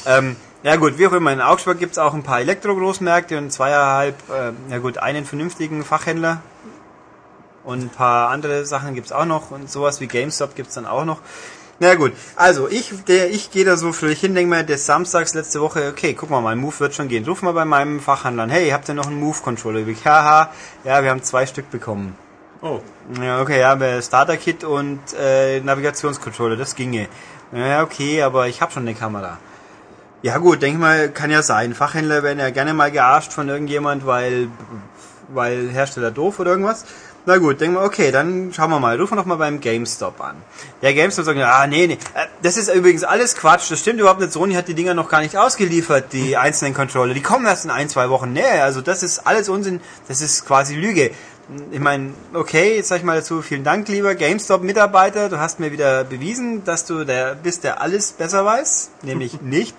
Ähm, 0.05 0.35
ja 0.63 0.75
gut, 0.77 0.97
wie 0.97 1.07
auch 1.07 1.11
immer, 1.13 1.31
in 1.33 1.41
Augsburg 1.41 1.77
gibt's 1.77 1.97
auch 1.97 2.13
ein 2.13 2.23
paar 2.23 2.39
Elektro-Großmärkte 2.39 3.37
und 3.37 3.51
zweieinhalb, 3.51 4.15
äh, 4.29 4.51
ja 4.71 4.77
gut, 4.79 4.97
einen 4.97 5.25
vernünftigen 5.25 5.83
Fachhändler 5.83 6.41
und 7.63 7.81
ein 7.83 7.89
paar 7.89 8.29
andere 8.29 8.65
Sachen 8.65 8.95
gibt's 8.95 9.11
auch 9.11 9.25
noch 9.25 9.51
und 9.51 9.69
sowas 9.69 9.99
wie 9.99 10.07
GameStop 10.07 10.55
gibt's 10.55 10.75
dann 10.75 10.85
auch 10.85 11.05
noch. 11.05 11.19
Na 11.77 11.95
gut, 11.95 12.13
also 12.37 12.69
ich, 12.69 12.93
der, 13.03 13.29
ich 13.31 13.51
gehe 13.51 13.65
da 13.65 13.75
so 13.75 13.91
fröhlich 13.91 14.21
hin, 14.21 14.33
denke 14.33 14.49
mir, 14.49 14.63
des 14.63 14.85
Samstags 14.85 15.33
letzte 15.33 15.59
Woche, 15.59 15.89
okay, 15.89 16.13
guck 16.13 16.29
mal, 16.29 16.39
mein 16.39 16.57
Move 16.57 16.79
wird 16.79 16.95
schon 16.95 17.09
gehen. 17.09 17.25
Ruf 17.25 17.41
mal 17.41 17.51
bei 17.51 17.65
meinem 17.65 17.99
Fachhandler 17.99 18.43
an, 18.43 18.49
hey, 18.49 18.69
habt 18.69 18.87
ihr 18.87 18.95
noch 18.95 19.07
einen 19.07 19.19
Move-Controller 19.19 19.79
übrig? 19.79 20.05
Haha, 20.05 20.53
ja, 20.85 21.03
wir 21.03 21.09
haben 21.09 21.21
zwei 21.21 21.45
Stück 21.45 21.69
bekommen. 21.71 22.15
Oh, 22.61 22.79
Ja, 23.21 23.41
okay, 23.41 23.59
ja, 23.59 24.01
Starter-Kit 24.01 24.63
und 24.63 25.01
äh, 25.19 25.59
Navigationscontroller, 25.59 26.55
das 26.55 26.75
ginge. 26.75 27.09
Ja, 27.51 27.83
okay, 27.83 28.21
aber 28.21 28.47
ich 28.47 28.61
habe 28.61 28.71
schon 28.71 28.83
eine 28.83 28.95
Kamera. 28.95 29.37
Ja 30.21 30.37
gut, 30.37 30.61
denk 30.61 30.79
mal, 30.79 31.09
kann 31.09 31.29
ja 31.29 31.43
sein. 31.43 31.73
Fachhändler 31.73 32.23
werden 32.23 32.39
ja 32.39 32.51
gerne 32.51 32.73
mal 32.73 32.89
gearscht 32.89 33.33
von 33.33 33.49
irgendjemand, 33.49 34.05
weil 34.05 34.47
weil 35.27 35.69
Hersteller 35.69 36.11
doof 36.11 36.39
oder 36.39 36.51
irgendwas. 36.51 36.85
Na 37.27 37.37
gut, 37.39 37.59
denk 37.59 37.73
mal, 37.73 37.83
okay, 37.83 38.11
dann 38.11 38.53
schauen 38.53 38.69
wir 38.69 38.79
mal. 38.79 38.99
Rufen 38.99 39.13
wir 39.13 39.21
doch 39.21 39.25
mal 39.25 39.37
beim 39.37 39.59
GameStop 39.59 40.21
an. 40.21 40.35
Der 40.83 40.93
GameStop 40.93 41.25
sagt, 41.25 41.39
ah 41.39 41.65
nee, 41.65 41.87
nee, 41.87 41.97
äh, 42.13 42.27
das 42.43 42.55
ist 42.55 42.71
übrigens 42.71 43.03
alles 43.03 43.35
Quatsch. 43.35 43.71
Das 43.71 43.79
stimmt 43.79 43.99
überhaupt 43.99 44.19
nicht. 44.19 44.31
Sony 44.31 44.53
hat 44.53 44.67
die 44.67 44.75
Dinger 44.75 44.93
noch 44.93 45.09
gar 45.09 45.21
nicht 45.21 45.35
ausgeliefert, 45.35 46.13
die 46.13 46.37
einzelnen 46.37 46.75
Controller. 46.75 47.15
Die 47.15 47.23
kommen 47.23 47.47
erst 47.47 47.65
in 47.65 47.71
ein, 47.71 47.89
zwei 47.89 48.11
Wochen. 48.11 48.31
Nee, 48.31 48.43
also 48.61 48.81
das 48.81 49.01
ist 49.01 49.25
alles 49.25 49.49
Unsinn. 49.49 49.81
Das 50.07 50.21
ist 50.21 50.45
quasi 50.45 50.75
Lüge. 50.75 51.11
Ich 51.71 51.79
meine, 51.79 52.13
okay, 52.33 52.75
jetzt 52.75 52.89
sag 52.89 52.97
ich 52.97 53.03
mal 53.03 53.17
dazu, 53.17 53.41
vielen 53.41 53.63
Dank, 53.63 53.87
lieber 53.87 54.13
GameStop-Mitarbeiter. 54.13 55.29
Du 55.29 55.39
hast 55.39 55.59
mir 55.59 55.71
wieder 55.71 56.03
bewiesen, 56.03 56.63
dass 56.63 56.85
du 56.85 57.05
der 57.05 57.33
bist, 57.35 57.63
der 57.63 57.81
alles 57.81 58.11
besser 58.11 58.45
weiß, 58.45 58.91
nämlich 59.01 59.41
nicht. 59.41 59.75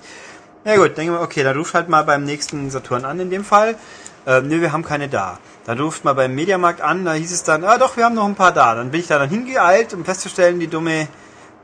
Ja 0.64 0.76
gut, 0.76 0.96
denke 0.96 1.12
mal, 1.12 1.22
okay, 1.22 1.44
dann 1.44 1.56
ruf 1.56 1.74
halt 1.74 1.88
mal 1.88 2.02
beim 2.02 2.24
nächsten 2.24 2.70
Saturn 2.70 3.04
an 3.04 3.20
in 3.20 3.30
dem 3.30 3.44
Fall. 3.44 3.76
Äh, 4.26 4.40
nee, 4.40 4.60
wir 4.60 4.72
haben 4.72 4.84
keine 4.84 5.08
da. 5.08 5.38
Dann 5.66 5.80
ruft 5.80 6.04
mal 6.04 6.14
beim 6.14 6.34
Mediamarkt 6.34 6.80
an, 6.80 7.04
da 7.04 7.12
hieß 7.12 7.32
es 7.32 7.42
dann, 7.42 7.64
ah 7.64 7.76
doch, 7.76 7.96
wir 7.96 8.04
haben 8.04 8.14
noch 8.14 8.26
ein 8.26 8.36
paar 8.36 8.52
da. 8.52 8.74
Dann 8.74 8.90
bin 8.92 9.00
ich 9.00 9.08
da 9.08 9.18
dann 9.18 9.28
hingeeilt, 9.28 9.92
um 9.94 10.04
festzustellen, 10.04 10.60
die 10.60 10.68
dumme 10.68 11.08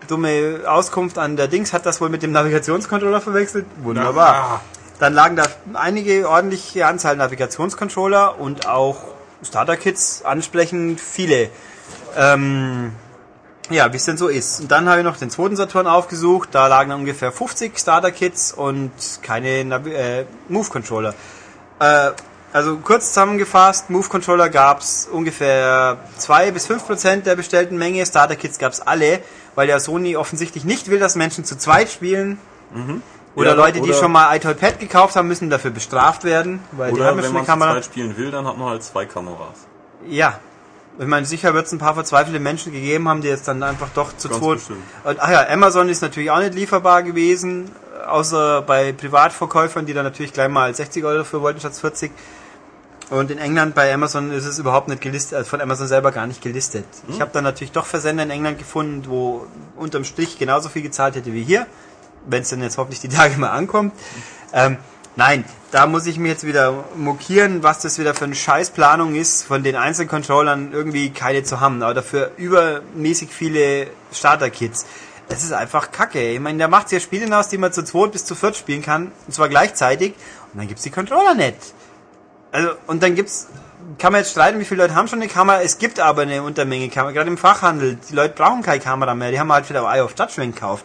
dumme 0.09 0.61
Auskunft 0.67 1.19
an 1.19 1.37
der 1.37 1.49
Dings 1.49 1.73
hat 1.73 1.87
das 1.87 2.01
wohl 2.01 2.09
mit 2.09 2.23
dem 2.23 2.33
Navigationscontroller 2.33 3.21
verwechselt. 3.21 3.67
Wunderbar. 3.83 4.61
Dann 4.99 5.15
lagen 5.15 5.37
da 5.37 5.45
einige 5.75 6.29
ordentliche 6.29 6.87
Anzahl 6.87 7.17
Navigationscontroller 7.17 8.39
und 8.39 8.69
auch 8.69 8.99
Starter-Kits 9.43 10.25
ansprechend 10.25 11.01
viele. 11.01 11.51
Ähm, 12.17 12.93
ja, 13.71 13.93
wie 13.93 13.97
es 13.97 14.05
denn 14.05 14.17
so 14.17 14.29
ist. 14.29 14.61
Und 14.61 14.71
dann 14.71 14.89
habe 14.89 15.01
ich 15.01 15.05
noch 15.05 15.17
den 15.17 15.31
zweiten 15.31 15.57
Saturn 15.57 15.87
aufgesucht. 15.87 16.51
Da 16.53 16.67
lagen 16.67 16.93
ungefähr 16.93 17.33
50 17.33 17.79
Starter-Kits 17.79 18.53
und 18.53 18.93
keine 19.23 19.65
Navi 19.65 19.93
äh, 19.93 20.25
Move-Controller. 20.49 21.15
Äh, 21.81 22.11
also 22.53 22.77
kurz 22.79 23.09
zusammengefasst, 23.09 23.91
Move-Controller 23.91 24.49
gab 24.49 24.81
es 24.81 25.09
ungefähr 25.11 25.99
2 26.19 26.51
bis 26.51 26.67
5 26.67 26.87
Prozent 26.87 27.27
der 27.27 27.37
bestellten 27.37 27.79
Menge. 27.79 28.05
Starter-Kits 28.05 28.59
gab 28.59 28.73
es 28.73 28.81
alle, 28.81 29.21
weil 29.55 29.69
ja 29.69 29.79
Sony 29.81 30.17
offensichtlich 30.17 30.65
nicht 30.65 30.89
will, 30.91 30.99
dass 30.99 31.15
Menschen 31.17 31.45
zu 31.45 31.57
zweit 31.57 31.91
spielen. 31.91 32.39
Mhm. 32.73 33.03
Oder 33.35 33.51
Ja, 33.51 33.55
Leute, 33.57 33.81
die 33.81 33.89
oder- 33.91 33.99
schon 33.99 34.13
mal 34.13 34.37
iToy 34.37 34.55
Pad 34.55 34.79
gekauft 34.79 35.17
haben, 35.17 35.27
müssen 35.29 35.49
dafür 35.49 35.71
bestraft 35.71 36.25
werden, 36.25 36.61
weil 36.73 36.91
die 36.93 36.97
Oder 37.01 37.07
haben 37.07 37.17
ja 37.17 37.23
wenn 37.23 37.25
schon 37.25 37.33
man 37.35 37.41
eine 37.43 37.47
Kamera. 37.47 37.73
zweit 37.73 37.85
spielen 37.87 38.17
will, 38.19 38.31
dann 38.31 38.47
hat 38.47 38.59
man 38.59 38.69
halt 38.69 38.83
zwei 38.83 39.07
Kameras. 39.07 39.67
Ja. 40.07 40.39
Ich 40.99 41.07
meine, 41.07 41.25
sicher 41.25 41.55
wird 41.55 41.65
es 41.65 41.73
ein 41.73 41.79
paar 41.79 41.95
verzweifelte 41.95 42.39
Menschen 42.39 42.71
gegeben 42.71 43.09
haben, 43.09 43.23
die 43.23 43.29
jetzt 43.29 43.49
dann 43.49 43.63
einfach 43.63 43.89
doch 43.95 44.15
zu 44.19 44.29
zweit. 44.29 44.59
Und, 45.05 45.21
ach 45.21 45.31
ja, 45.31 45.49
Amazon 45.49 45.89
ist 45.89 46.03
natürlich 46.03 46.31
auch 46.31 46.41
nicht 46.41 46.53
lieferbar 46.53 47.03
gewesen, 47.03 47.71
außer 48.07 48.61
bei 48.61 48.93
Privatverkäufern, 48.93 49.87
die 49.87 49.95
dann 49.95 50.05
natürlich 50.05 50.35
gleich 50.35 50.51
mal 50.51 50.75
60 50.75 51.03
Euro 51.05 51.19
dafür 51.19 51.41
wollten 51.41 51.61
statt 51.61 51.75
40. 51.75 52.13
Und 53.13 53.31
in 53.31 53.37
England 53.37 53.75
bei 53.75 53.93
Amazon 53.93 54.33
ist 54.33 54.47
es 54.47 54.59
überhaupt 54.59 54.89
nicht 54.89 55.03
gelistet, 55.03 55.37
also 55.37 55.51
von 55.51 55.61
Amazon 55.61 55.87
selber 55.87 56.13
gar 56.13 56.27
nicht 56.27 56.41
gelistet. 56.41 56.87
Ich 57.09 57.21
habe 57.21 57.31
dann 57.35 57.45
natürlich 57.45 57.71
doch 57.71 57.85
Versender 57.85 58.23
in 58.23 58.31
England 58.31 58.59
gefunden, 58.59 59.05
wo 59.07 59.47
unterm 59.77 60.05
Strich 60.05 60.39
genauso 60.39 60.71
viel 60.71 60.81
gezahlt 60.81 61.15
hätte 61.15 61.35
wie 61.35 61.43
hier, 61.43 61.67
wenn 62.25 62.41
es 62.41 62.49
denn 62.49 62.63
jetzt 62.63 62.79
hoffentlich 62.79 63.01
die 63.01 63.11
Tage 63.11 63.37
mal 63.37 63.51
ankommt. 63.51 63.93
Ähm, 64.55 64.79
nein, 65.15 65.45
da 65.73 65.87
muss 65.87 66.07
ich 66.07 66.19
mich 66.19 66.31
jetzt 66.31 66.47
wieder 66.47 66.85
mokieren, 66.97 67.63
was 67.63 67.81
das 67.81 67.99
wieder 67.99 68.15
für 68.15 68.25
eine 68.25 68.35
Scheißplanung 68.35 69.15
ist, 69.15 69.43
von 69.43 69.63
den 69.63 69.77
einzelnen 69.77 70.09
Controllern 70.09 70.73
irgendwie 70.73 71.11
keine 71.11 71.43
zu 71.43 71.61
haben, 71.61 71.83
aber 71.83 71.93
dafür 71.93 72.31
übermäßig 72.39 73.29
viele 73.29 73.89
Starter-Kits. 74.15 74.87
Das 75.29 75.45
ist 75.45 75.53
einfach 75.53 75.91
kacke. 75.91 76.31
Ich 76.31 76.41
meine, 76.41 76.57
da 76.57 76.67
macht 76.67 76.91
ja 76.93 76.99
Spiele 76.99 77.39
aus, 77.39 77.49
die 77.49 77.59
man 77.59 77.75
zu 77.75 77.85
zweit 77.85 78.13
bis 78.13 78.25
zu 78.25 78.35
viert 78.35 78.57
spielen 78.57 78.81
kann, 78.81 79.13
und 79.27 79.35
zwar 79.35 79.51
gleichzeitig, 79.51 80.15
und 80.55 80.61
dann 80.61 80.67
gibt's 80.67 80.85
die 80.85 80.91
Controller 80.91 81.35
nicht. 81.35 81.75
Also, 82.53 82.71
und 82.87 83.03
dann 83.03 83.15
gibt's, 83.15 83.49
kann 83.99 84.13
man 84.13 84.21
jetzt 84.21 84.31
streiten, 84.31 84.61
wie 84.61 84.65
viele 84.65 84.83
Leute 84.83 84.95
haben 84.95 85.09
schon 85.09 85.21
eine 85.21 85.29
Kamera, 85.29 85.63
es 85.63 85.79
gibt 85.79 85.99
aber 85.99 86.23
eine 86.23 86.43
Untermenge 86.43 86.89
Kamera, 86.89 87.13
gerade 87.13 87.31
im 87.31 87.39
Fachhandel, 87.39 87.99
die 88.09 88.15
Leute 88.15 88.35
brauchen 88.35 88.63
keine 88.63 88.81
Kamera 88.81 89.15
mehr, 89.15 89.31
die 89.31 89.41
haben 89.41 89.53
halt 89.53 89.69
wieder 89.69 89.83
Eye 89.83 90.03
of 90.03 90.15
Judgment 90.19 90.55
gekauft. 90.55 90.85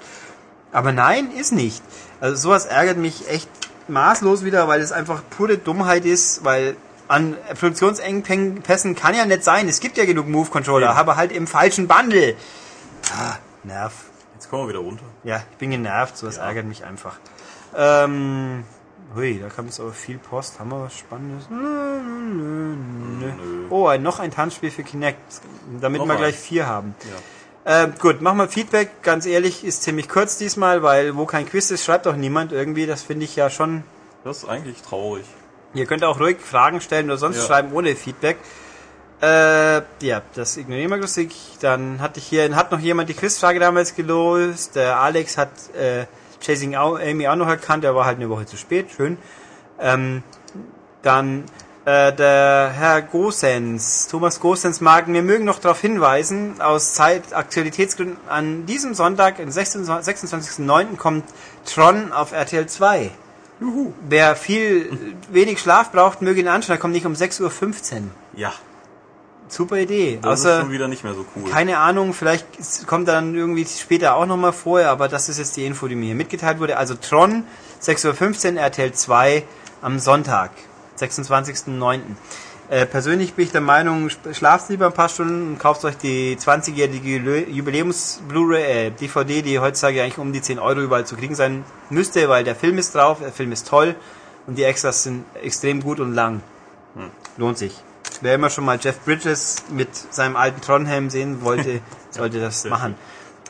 Aber 0.71 0.91
nein, 0.91 1.31
ist 1.31 1.51
nicht. 1.51 1.83
Also 2.19 2.35
sowas 2.35 2.65
ärgert 2.65 2.97
mich 2.97 3.29
echt 3.29 3.49
maßlos 3.87 4.43
wieder, 4.43 4.67
weil 4.67 4.81
es 4.81 4.91
einfach 4.91 5.21
pure 5.29 5.57
Dummheit 5.57 6.05
ist, 6.05 6.43
weil 6.43 6.75
an 7.07 7.37
Produktionsengpässen 7.57 8.95
kann 8.95 9.15
ja 9.15 9.25
nicht 9.25 9.43
sein. 9.43 9.69
Es 9.69 9.79
gibt 9.79 9.97
ja 9.97 10.05
genug 10.05 10.27
Move-Controller, 10.27 10.89
Eben. 10.89 10.97
aber 10.97 11.15
halt 11.15 11.31
im 11.31 11.47
falschen 11.47 11.87
Bundle. 11.87 12.35
Ah, 13.13 13.35
nerv. 13.63 13.93
Jetzt 14.33 14.49
kommen 14.49 14.63
wir 14.63 14.69
wieder 14.69 14.79
runter. 14.79 15.03
Ja, 15.23 15.41
ich 15.51 15.57
bin 15.57 15.71
genervt, 15.71 16.17
sowas 16.17 16.37
ärgert 16.37 16.65
mich 16.65 16.83
einfach. 16.83 17.15
Ähm, 17.75 18.65
hui, 19.15 19.39
da 19.39 19.49
kam 19.49 19.65
jetzt 19.65 19.79
aber 19.79 19.91
viel 19.93 20.17
Post. 20.17 20.59
Haben 20.59 20.69
wir 20.69 20.83
was 20.83 20.97
Spannendes? 20.97 21.49
Nö, 21.49 21.57
nö, 21.59 22.75
nö. 23.19 23.25
Nö. 23.27 23.67
Oh, 23.69 23.87
ein, 23.87 24.01
noch 24.03 24.19
ein 24.19 24.31
Tanzspiel 24.31 24.71
für 24.71 24.83
Kinect, 24.83 25.19
damit 25.81 25.99
Noch 25.99 26.07
wir 26.07 26.13
eins. 26.13 26.21
gleich 26.21 26.35
vier 26.35 26.67
haben. 26.67 26.95
Ja. 27.65 27.83
Äh, 27.83 27.89
gut, 27.99 28.21
machen 28.21 28.37
wir 28.37 28.47
Feedback. 28.47 29.01
Ganz 29.03 29.25
ehrlich, 29.25 29.63
ist 29.65 29.83
ziemlich 29.83 30.07
kurz 30.07 30.37
diesmal, 30.37 30.83
weil 30.83 31.15
wo 31.17 31.25
kein 31.25 31.45
Quiz 31.47 31.69
ist, 31.71 31.83
schreibt 31.83 32.07
auch 32.07 32.15
niemand 32.15 32.51
irgendwie. 32.51 32.85
Das 32.85 33.03
finde 33.03 33.25
ich 33.25 33.35
ja 33.35 33.49
schon. 33.49 33.83
Das 34.23 34.39
ist 34.43 34.49
eigentlich 34.49 34.81
traurig. 34.81 35.25
Ihr 35.73 35.85
könnt 35.85 36.03
auch 36.03 36.19
ruhig 36.19 36.37
Fragen 36.39 36.79
stellen 36.81 37.05
oder 37.07 37.17
sonst 37.17 37.37
Ja. 37.37 37.43
schreiben 37.43 37.73
ohne 37.73 37.95
Feedback. 37.95 38.37
Äh, 39.21 39.81
ja, 40.01 40.21
das 40.35 40.57
ignorieren 40.57 40.91
wir 40.91 40.97
lustig. 40.97 41.35
Dann 41.59 41.99
hatte 42.01 42.19
ich 42.19 42.27
hier, 42.27 42.55
hat 42.55 42.71
noch 42.71 42.79
jemand 42.79 43.09
die 43.09 43.15
Quizfrage 43.15 43.59
damals 43.59 43.95
gelöst. 43.95 44.75
Der 44.75 44.99
Alex 44.99 45.37
hat 45.37 45.49
äh, 45.75 46.05
Chasing 46.47 46.75
Amy 46.75 47.27
auch 47.27 47.35
noch 47.35 47.47
erkannt, 47.47 47.83
der 47.83 47.93
war 47.93 48.05
halt 48.05 48.17
eine 48.17 48.29
Woche 48.29 48.45
zu 48.45 48.55
spät, 48.55 48.87
schön. 48.95 49.17
Ähm, 49.79 50.23
dann 51.01 51.43
äh, 51.85 52.13
der 52.13 52.71
Herr 52.73 53.01
Gosens, 53.01 54.07
Thomas 54.07 54.39
Gosens 54.39 54.81
mag, 54.81 55.07
wir 55.07 55.21
mögen 55.21 55.45
noch 55.45 55.59
darauf 55.59 55.81
hinweisen, 55.81 56.61
aus 56.61 56.93
Zeit, 56.93 57.33
Aktualitätsgründen, 57.33 58.17
an 58.29 58.65
diesem 58.65 58.93
Sonntag, 58.93 59.39
am 59.39 59.51
26 59.51 60.31
26.09. 60.31 60.95
kommt 60.95 61.25
Tron 61.65 62.11
auf 62.11 62.31
RTL 62.31 62.67
2. 62.67 63.11
Juhu. 63.59 63.93
Wer 64.07 64.35
viel, 64.35 65.15
wenig 65.29 65.59
Schlaf 65.59 65.91
braucht, 65.91 66.21
möge 66.21 66.39
ihn 66.39 66.47
anschauen, 66.47 66.75
er 66.75 66.79
kommt 66.79 66.93
nicht 66.93 67.05
um 67.05 67.13
6.15 67.13 67.41
Uhr. 67.41 68.01
Ja. 68.35 68.53
Super 69.49 69.77
Idee. 69.77 70.19
Das 70.21 70.39
ist 70.41 70.45
Außer, 70.45 70.61
schon 70.61 70.71
wieder 70.71 70.87
nicht 70.87 71.03
mehr 71.03 71.13
so 71.13 71.25
cool. 71.35 71.49
keine 71.49 71.77
Ahnung, 71.77 72.13
vielleicht 72.13 72.45
ist- 72.57 72.85
kommt 72.87 73.07
er 73.07 73.15
dann 73.15 73.33
irgendwie 73.35 73.65
später 73.65 74.15
auch 74.15 74.25
nochmal 74.25 74.53
vorher, 74.53 74.89
aber 74.91 75.07
das 75.07 75.29
ist 75.29 75.37
jetzt 75.39 75.55
die 75.57 75.65
Info, 75.65 75.87
die 75.87 75.95
mir 75.95 76.07
hier 76.07 76.15
mitgeteilt 76.15 76.59
wurde. 76.59 76.77
Also 76.77 76.95
Tron, 76.95 77.43
6.15 77.81 78.55
Uhr, 78.55 78.61
RTL 78.61 78.91
2 78.91 79.43
am 79.81 79.99
Sonntag, 79.99 80.51
26.09. 80.99 82.01
Äh, 82.69 82.85
persönlich 82.85 83.33
bin 83.35 83.45
ich 83.45 83.51
der 83.53 83.61
Meinung, 83.61 84.09
schlaft 84.33 84.69
lieber 84.69 84.87
ein 84.87 84.91
paar 84.93 85.07
Stunden 85.07 85.53
und 85.53 85.59
kauft 85.59 85.85
euch 85.85 85.95
die 85.97 86.35
20-jährige 86.37 87.07
Jule- 87.17 87.47
Jubiläums-Blu-ray, 87.49 88.87
äh, 88.87 88.91
DVD, 88.91 89.41
die 89.41 89.59
heutzutage 89.59 90.01
eigentlich 90.03 90.17
um 90.17 90.33
die 90.33 90.41
10 90.41 90.59
Euro 90.59 90.81
überall 90.81 91.05
zu 91.05 91.15
kriegen 91.15 91.35
sein 91.35 91.63
müsste, 91.89 92.27
weil 92.27 92.43
der 92.43 92.55
Film 92.55 92.77
ist 92.77 92.93
drauf, 92.93 93.19
der 93.21 93.31
Film 93.31 93.53
ist 93.53 93.69
toll 93.69 93.95
und 94.47 94.57
die 94.57 94.63
Extras 94.63 95.03
sind 95.03 95.23
extrem 95.41 95.81
gut 95.81 96.01
und 96.01 96.13
lang. 96.13 96.41
Lohnt 97.37 97.57
sich. 97.57 97.73
Wer 98.21 98.35
immer 98.35 98.49
schon 98.49 98.65
mal 98.65 98.79
Jeff 98.81 98.99
Bridges 99.05 99.63
mit 99.69 99.89
seinem 99.95 100.35
alten 100.35 100.61
Tronhelm 100.61 101.09
sehen 101.09 101.41
wollte, 101.41 101.81
sollte 102.09 102.39
das 102.39 102.65
machen. 102.65 102.95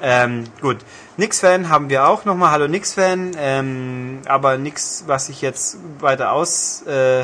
Ähm, 0.02 0.46
gut. 0.62 0.78
Nix-Fan 1.18 1.70
haben 1.70 1.90
wir 1.90 2.08
auch 2.08 2.26
nochmal. 2.26 2.52
Hallo 2.52 2.68
Nix-Fan. 2.68 3.32
Ähm, 3.38 4.20
aber 4.28 4.58
nix, 4.58 5.06
was 5.08 5.30
ich 5.30 5.42
jetzt 5.42 5.78
weiter 6.00 6.32
aus 6.32 6.84
äh, 6.86 7.22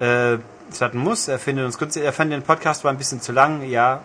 äh, 0.00 0.38
muss. 0.92 1.28
Er 1.28 1.38
findet 1.38 1.66
uns 1.66 1.78
kurz, 1.78 1.96
er 1.96 2.12
fand 2.12 2.32
den 2.32 2.42
Podcast 2.42 2.84
war 2.84 2.90
ein 2.90 2.98
bisschen 2.98 3.20
zu 3.20 3.32
lang. 3.32 3.62
Ja. 3.62 4.02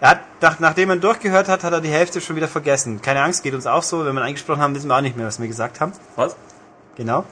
Er 0.00 0.10
hat, 0.10 0.20
nach, 0.40 0.60
nachdem 0.60 0.90
er 0.90 0.96
durchgehört 0.96 1.48
hat, 1.48 1.64
hat 1.64 1.72
er 1.72 1.80
die 1.80 1.90
Hälfte 1.90 2.20
schon 2.20 2.36
wieder 2.36 2.48
vergessen. 2.48 3.02
Keine 3.02 3.22
Angst, 3.22 3.42
geht 3.42 3.54
uns 3.54 3.66
auch 3.66 3.82
so. 3.82 4.04
Wenn 4.04 4.14
wir 4.14 4.20
ihn 4.20 4.26
eingesprochen 4.28 4.60
haben, 4.60 4.74
wissen 4.74 4.88
wir 4.88 4.96
auch 4.96 5.00
nicht 5.00 5.16
mehr, 5.16 5.26
was 5.26 5.40
wir 5.40 5.48
gesagt 5.48 5.80
haben. 5.80 5.92
Was? 6.14 6.36
Genau. 6.96 7.24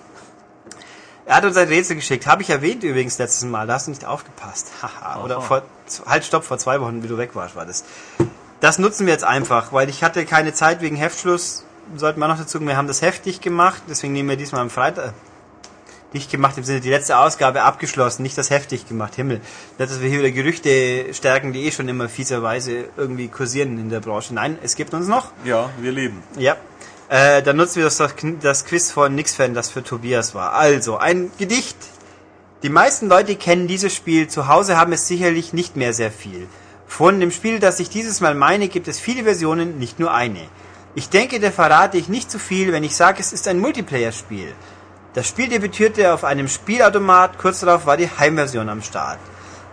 Er 1.26 1.34
hat 1.34 1.44
uns 1.44 1.56
ein 1.56 1.66
Rätsel 1.66 1.96
geschickt. 1.96 2.26
Habe 2.28 2.42
ich 2.42 2.50
erwähnt 2.50 2.84
übrigens 2.84 3.18
letztes 3.18 3.44
Mal. 3.44 3.66
Da 3.66 3.74
hast 3.74 3.88
du 3.88 3.90
nicht 3.90 4.04
aufgepasst. 4.04 4.70
Haha. 4.82 5.24
Oder 5.24 5.40
vor, 5.40 5.62
halt, 6.06 6.24
stopp, 6.24 6.44
vor 6.44 6.58
zwei 6.58 6.80
Wochen, 6.80 7.02
wie 7.02 7.08
du 7.08 7.18
weg 7.18 7.30
warst, 7.34 7.56
war 7.56 7.66
das. 7.66 7.84
Das 8.60 8.78
nutzen 8.78 9.06
wir 9.06 9.12
jetzt 9.12 9.24
einfach, 9.24 9.72
weil 9.72 9.88
ich 9.88 10.04
hatte 10.04 10.24
keine 10.24 10.54
Zeit 10.54 10.80
wegen 10.80 10.94
Heftschluss. 10.94 11.64
Sollten 11.96 12.20
wir 12.20 12.28
noch 12.28 12.38
dazu, 12.38 12.60
wir 12.60 12.76
haben 12.76 12.88
das 12.88 13.02
Heft 13.02 13.26
dicht 13.26 13.42
gemacht, 13.42 13.82
deswegen 13.88 14.12
nehmen 14.12 14.28
wir 14.28 14.36
diesmal 14.36 14.62
am 14.62 14.70
Freitag, 14.70 15.12
dicht 16.14 16.30
gemacht 16.30 16.56
im 16.58 16.64
Sinne, 16.64 16.80
die 16.80 16.90
letzte 16.90 17.16
Ausgabe 17.18 17.62
abgeschlossen, 17.62 18.22
nicht 18.22 18.36
das 18.36 18.50
Heft 18.50 18.72
dicht 18.72 18.88
gemacht, 18.88 19.14
Himmel. 19.14 19.40
Nicht, 19.78 19.90
dass 19.90 20.00
wir 20.00 20.08
hier 20.08 20.18
wieder 20.18 20.32
Gerüchte 20.32 21.12
stärken, 21.12 21.52
die 21.52 21.64
eh 21.64 21.70
schon 21.70 21.88
immer 21.88 22.08
fieserweise 22.08 22.86
irgendwie 22.96 23.28
kursieren 23.28 23.78
in 23.78 23.88
der 23.88 24.00
Branche. 24.00 24.34
Nein, 24.34 24.58
es 24.62 24.74
gibt 24.74 24.94
uns 24.94 25.06
noch. 25.06 25.30
Ja, 25.44 25.70
wir 25.78 25.92
leben. 25.92 26.22
Ja. 26.38 26.56
Äh, 27.08 27.42
dann 27.42 27.56
nutzen 27.56 27.76
wir 27.76 27.84
das, 27.84 28.02
das 28.40 28.64
Quiz 28.64 28.90
von 28.90 29.14
Nix-Fan, 29.14 29.54
das 29.54 29.70
für 29.70 29.84
Tobias 29.84 30.34
war. 30.34 30.54
Also, 30.54 30.96
ein 30.98 31.30
Gedicht. 31.38 31.76
Die 32.62 32.68
meisten 32.68 33.08
Leute 33.08 33.36
kennen 33.36 33.68
dieses 33.68 33.94
Spiel, 33.94 34.28
zu 34.28 34.48
Hause 34.48 34.76
haben 34.76 34.92
es 34.92 35.06
sicherlich 35.06 35.52
nicht 35.52 35.76
mehr 35.76 35.92
sehr 35.92 36.10
viel. 36.10 36.48
Von 36.88 37.20
dem 37.20 37.30
Spiel, 37.30 37.60
das 37.60 37.80
ich 37.80 37.90
dieses 37.90 38.20
Mal 38.20 38.34
meine, 38.34 38.68
gibt 38.68 38.88
es 38.88 38.98
viele 38.98 39.24
Versionen, 39.24 39.78
nicht 39.78 40.00
nur 40.00 40.12
eine. 40.12 40.48
Ich 40.94 41.10
denke, 41.10 41.38
da 41.38 41.50
verrate 41.50 41.98
ich 41.98 42.08
nicht 42.08 42.30
zu 42.30 42.38
viel, 42.38 42.72
wenn 42.72 42.82
ich 42.82 42.96
sage, 42.96 43.20
es 43.20 43.32
ist 43.32 43.46
ein 43.46 43.58
Multiplayer-Spiel. 43.58 44.52
Das 45.12 45.28
Spiel 45.28 45.48
debütierte 45.48 46.12
auf 46.12 46.24
einem 46.24 46.48
Spielautomat, 46.48 47.38
kurz 47.38 47.60
darauf 47.60 47.86
war 47.86 47.96
die 47.96 48.10
Heimversion 48.10 48.68
am 48.68 48.82
Start. 48.82 49.18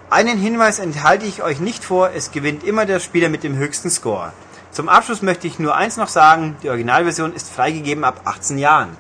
Einen 0.10 0.38
Hinweis 0.38 0.80
enthalte 0.80 1.26
ich 1.26 1.42
euch 1.42 1.60
nicht 1.60 1.84
vor, 1.84 2.12
es 2.14 2.32
gewinnt 2.32 2.64
immer 2.64 2.86
der 2.86 3.00
Spieler 3.00 3.30
mit 3.30 3.44
dem 3.44 3.56
höchsten 3.56 3.90
Score. 3.90 4.34
Zum 4.74 4.90
Abschluss 4.90 5.22
möchte 5.22 5.48
ich 5.48 5.60
nur 5.60 5.76
eins 5.76 5.98
noch 5.98 6.08
sagen, 6.08 6.58
die 6.64 6.70
Originalversion 6.70 7.34
ist 7.34 7.50
freigegeben 7.50 8.04
ab 8.04 8.22
18 8.26 8.58
Jahren. 8.58 8.98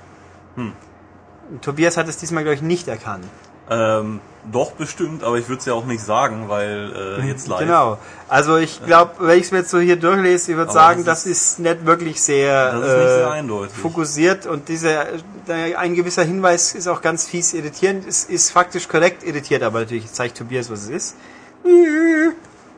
Tobias 1.62 1.98
hat 1.98 2.08
es 2.08 2.18
diesmal, 2.18 2.44
glaube 2.44 2.56
ich, 2.56 2.62
nicht 2.62 2.88
erkannt. 2.88 3.26
Ähm, 3.70 4.20
doch 4.52 4.74
bestimmt, 4.74 5.24
aber 5.24 5.38
ich 5.38 5.48
würde 5.48 5.60
es 5.62 5.66
ja 5.66 5.74
auch 5.74 5.86
nicht 5.86 6.04
sagen, 6.04 6.50
weil 6.50 7.20
äh, 7.22 7.28
jetzt 7.28 7.48
live. 7.48 7.60
Genau. 7.62 7.98
Also 8.28 8.58
ich 8.58 8.86
glaube, 8.86 9.14
wenn 9.20 9.40
ich 9.40 9.46
es 9.46 9.52
mir 9.52 9.60
jetzt 9.60 9.70
so 9.72 9.80
hier 9.80 9.96
durchlese, 9.96 10.52
ich 10.52 10.58
würde 10.58 10.72
sagen, 10.72 11.06
das 11.06 11.24
das 11.24 11.32
ist 11.32 11.60
nicht 11.60 11.86
wirklich 11.86 12.22
sehr, 12.22 12.74
Das 12.74 12.88
ist 12.88 12.98
nicht 12.98 13.08
sehr 13.08 13.28
äh, 13.28 13.32
eindeutig. 13.32 13.76
fokussiert 13.76 14.46
und 14.46 14.68
dieser 14.68 15.06
äh, 15.48 15.76
ein 15.76 15.96
gewisser 15.96 16.24
Hinweis 16.24 16.76
ist 16.76 16.88
auch 16.88 17.02
ganz 17.02 17.26
fies 17.26 17.54
irritierend. 17.54 18.06
Es 18.06 18.26
ist 18.26 18.52
faktisch 18.52 18.88
korrekt 18.90 19.24
irritiert, 19.24 19.64
aber 19.64 19.80
natürlich 19.80 20.12
zeigt 20.12 20.38
Tobias, 20.38 20.70
was 20.70 20.84
es 20.84 20.90
ist. 20.90 21.16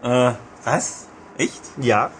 Äh, 0.03 0.31
was? 0.63 1.07
Echt? 1.37 1.61
Ja. 1.77 2.11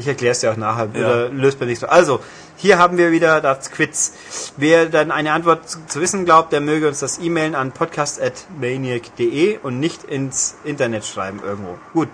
Ich 0.00 0.08
erkläre 0.08 0.32
es 0.32 0.40
dir 0.40 0.50
auch 0.50 0.56
nachher. 0.56 0.88
Ja. 0.94 1.00
Oder 1.00 1.28
löst 1.28 1.60
man 1.60 1.68
nicht 1.68 1.78
so. 1.78 1.86
Also, 1.86 2.20
hier 2.56 2.78
haben 2.78 2.96
wir 2.96 3.12
wieder 3.12 3.42
das 3.42 3.70
Quiz. 3.70 4.14
Wer 4.56 4.86
dann 4.86 5.10
eine 5.10 5.32
Antwort 5.32 5.68
zu, 5.68 5.78
zu 5.86 6.00
wissen 6.00 6.24
glaubt, 6.24 6.52
der 6.52 6.62
möge 6.62 6.88
uns 6.88 7.00
das 7.00 7.18
e-mailen 7.18 7.54
an 7.54 7.72
podcast.maniac.de 7.72 9.58
und 9.58 9.78
nicht 9.78 10.04
ins 10.04 10.56
Internet 10.64 11.04
schreiben 11.04 11.40
irgendwo. 11.44 11.78
Gut. 11.92 12.08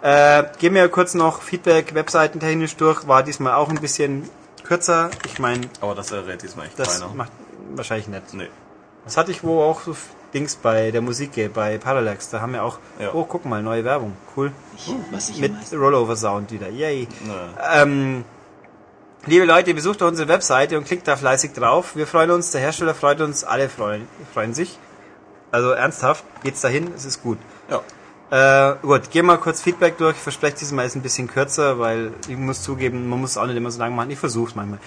Äh, 0.00 0.44
gehen 0.58 0.72
wir 0.72 0.88
kurz 0.88 1.12
noch 1.12 1.42
Feedback 1.42 1.94
webseitentechnisch 1.94 2.76
durch. 2.76 3.06
War 3.06 3.22
diesmal 3.22 3.52
auch 3.52 3.68
ein 3.68 3.80
bisschen 3.82 4.26
kürzer. 4.64 5.10
Ich 5.26 5.38
meine, 5.38 5.68
Aber 5.82 5.94
das 5.94 6.10
errät 6.12 6.42
diesmal 6.42 6.68
echt 6.68 6.78
das 6.78 7.00
keiner. 7.00 7.12
macht 7.12 7.32
wahrscheinlich 7.74 8.08
nicht. 8.08 8.32
Nee. 8.32 8.48
Das 9.04 9.18
hatte 9.18 9.30
ich 9.30 9.44
wo 9.44 9.60
auch 9.62 9.82
so 9.82 9.94
Dings 10.32 10.56
bei 10.56 10.90
der 10.90 11.00
Musik, 11.00 11.52
bei 11.52 11.78
Parallax. 11.78 12.30
Da 12.30 12.40
haben 12.40 12.52
wir 12.52 12.62
auch, 12.64 12.78
Ja. 12.98 13.10
oh, 13.14 13.24
guck 13.24 13.44
mal, 13.44 13.62
neue 13.62 13.84
Werbung. 13.84 14.16
Cool. 14.36 14.52
Ich, 14.76 14.94
was 15.10 15.28
ich 15.30 15.38
Mit 15.40 15.52
Rollover 15.72 16.16
Sound 16.16 16.52
wieder. 16.52 16.68
Yay. 16.68 17.08
Nee. 17.24 17.32
Ähm, 17.74 18.24
liebe 19.26 19.44
Leute, 19.44 19.74
besucht 19.74 20.00
doch 20.00 20.08
unsere 20.08 20.28
Webseite 20.28 20.78
und 20.78 20.84
klickt 20.86 21.08
da 21.08 21.16
fleißig 21.16 21.52
drauf. 21.52 21.96
Wir 21.96 22.06
freuen 22.06 22.30
uns, 22.30 22.52
der 22.52 22.60
Hersteller 22.60 22.94
freut 22.94 23.20
uns, 23.20 23.44
alle 23.44 23.68
freuen, 23.68 24.06
freuen 24.32 24.54
sich. 24.54 24.78
Also 25.52 25.70
ernsthaft, 25.70 26.24
geht's 26.44 26.60
dahin, 26.60 26.92
es 26.94 27.04
ist 27.04 27.22
gut. 27.22 27.38
Ja. 27.68 27.80
Äh, 28.30 28.76
gut, 28.82 29.10
gehen 29.10 29.26
wir 29.26 29.36
kurz 29.38 29.60
Feedback 29.60 29.98
durch. 29.98 30.14
Ich 30.16 30.22
verspreche 30.22 30.56
diesmal 30.58 30.86
ist 30.86 30.94
ein 30.94 31.02
bisschen 31.02 31.26
kürzer, 31.26 31.80
weil 31.80 32.12
ich 32.28 32.36
muss 32.36 32.62
zugeben, 32.62 33.08
man 33.08 33.20
muss 33.20 33.30
es 33.30 33.36
auch 33.36 33.46
nicht 33.46 33.56
immer 33.56 33.72
so 33.72 33.80
lange 33.80 33.96
machen. 33.96 34.10
Ich 34.12 34.18
versuche 34.20 34.52
manchmal. 34.54 34.78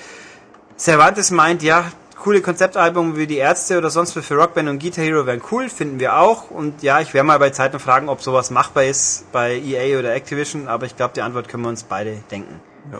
Cervantes 0.77 1.29
meint, 1.31 1.61
ja, 1.61 1.83
coole 2.16 2.41
Konzeptalbum 2.41 3.18
wie 3.18 3.28
die 3.28 3.38
Ärzte 3.38 3.78
oder 3.78 3.89
sonst 3.89 4.16
was 4.16 4.26
für 4.26 4.36
Rockband 4.36 4.70
und 4.70 4.80
Guitar 4.82 5.03
Hero 5.03 5.26
wären 5.26 5.41
cool, 5.51 5.70
finden 5.70 5.99
wir 5.99 6.18
auch. 6.18 6.49
Und 6.51 6.82
ja, 6.84 6.99
ich 7.01 7.14
werde 7.14 7.28
mal 7.28 7.39
bei 7.39 7.49
Zeiten 7.49 7.80
fragen, 7.80 8.09
ob 8.09 8.22
sowas 8.22 8.49
machbar 8.51 8.84
ist 8.86 9.32
bei 9.32 9.55
EA 9.57 9.99
oder 9.99 10.14
Activision, 10.14 10.68
aber 10.68 10.86
ich 10.86 10.95
glaube, 10.95 11.14
die 11.16 11.22
Antwort 11.22 11.47
können 11.49 11.64
wir 11.64 11.70
uns 11.70 11.84
beide 11.84 12.18
denken. 12.32 12.59
ja. 12.91 12.99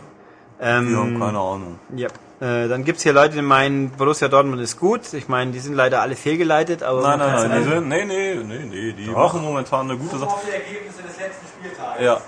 Ähm, 0.62 0.90
Wir 0.90 0.98
haben 0.98 1.20
keine 1.20 1.40
Ahnung. 1.40 1.80
ja. 1.96 2.08
Äh, 2.40 2.68
dann 2.68 2.84
gibt's 2.84 3.04
hier 3.04 3.14
Leute, 3.14 3.36
die 3.36 3.42
meinen, 3.42 3.92
Borussia 3.92 4.28
Dortmund 4.28 4.62
ist 4.62 4.78
gut. 4.78 5.14
Ich 5.14 5.30
meine, 5.30 5.52
die 5.52 5.60
sind 5.60 5.76
leider 5.76 6.02
alle 6.02 6.16
fehlgeleitet, 6.18 6.84
aber 6.84 7.02
Nein, 7.02 7.20
nein, 7.20 7.50
nein, 7.50 7.60
die 7.64 7.70
sind, 7.70 7.88
nee, 7.88 8.04
nee, 8.06 8.36
nee, 8.36 8.66
nee, 8.70 8.92
die 8.92 9.06
Doch. 9.06 9.14
machen 9.18 9.44
momentan 9.44 9.90
eine 9.90 9.98
gute 9.98 10.18
Sache. 10.18 10.30
auf 10.30 10.44
die 10.46 10.52
Ergebnisse 10.52 11.04
des 11.04 11.18
letzten 11.20 11.46
Spieltags. 11.48 12.02
Ja, 12.02 12.20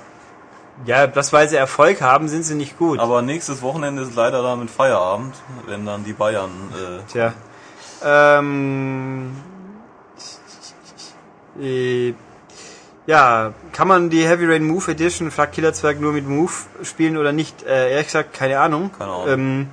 Ja, 0.86 1.08
das 1.08 1.32
weil 1.32 1.48
sie 1.48 1.56
Erfolg 1.56 2.02
haben, 2.02 2.28
sind 2.28 2.44
sie 2.44 2.56
nicht 2.56 2.78
gut. 2.78 3.00
aber 3.00 3.22
nächstes 3.22 3.62
Wochenende 3.62 4.02
ist 4.04 4.16
leider 4.16 4.44
damit 4.44 4.70
Feierabend, 4.70 5.34
wenn 5.68 5.86
dann 5.86 6.04
die 6.04 6.14
Bayern, 6.14 6.52
äh, 6.74 7.12
Tja. 7.12 7.34
Ähm, 8.04 9.32
äh, 11.62 12.14
ja, 13.08 13.54
kann 13.72 13.88
man 13.88 14.10
die 14.10 14.28
Heavy 14.28 14.46
Rain 14.46 14.66
Move 14.66 14.92
Edition, 14.92 15.32
fragt 15.32 15.54
Killerzwerg, 15.54 16.00
nur 16.02 16.12
mit 16.12 16.28
Move 16.28 16.52
spielen 16.84 17.18
oder 17.18 17.32
nicht? 17.32 17.64
Äh, 17.64 17.92
ehrlich 17.92 18.08
gesagt, 18.08 18.34
keine 18.34 18.60
Ahnung. 18.60 18.92
Keine 18.98 19.12
Ahnung. 19.12 19.28
Ähm, 19.30 19.68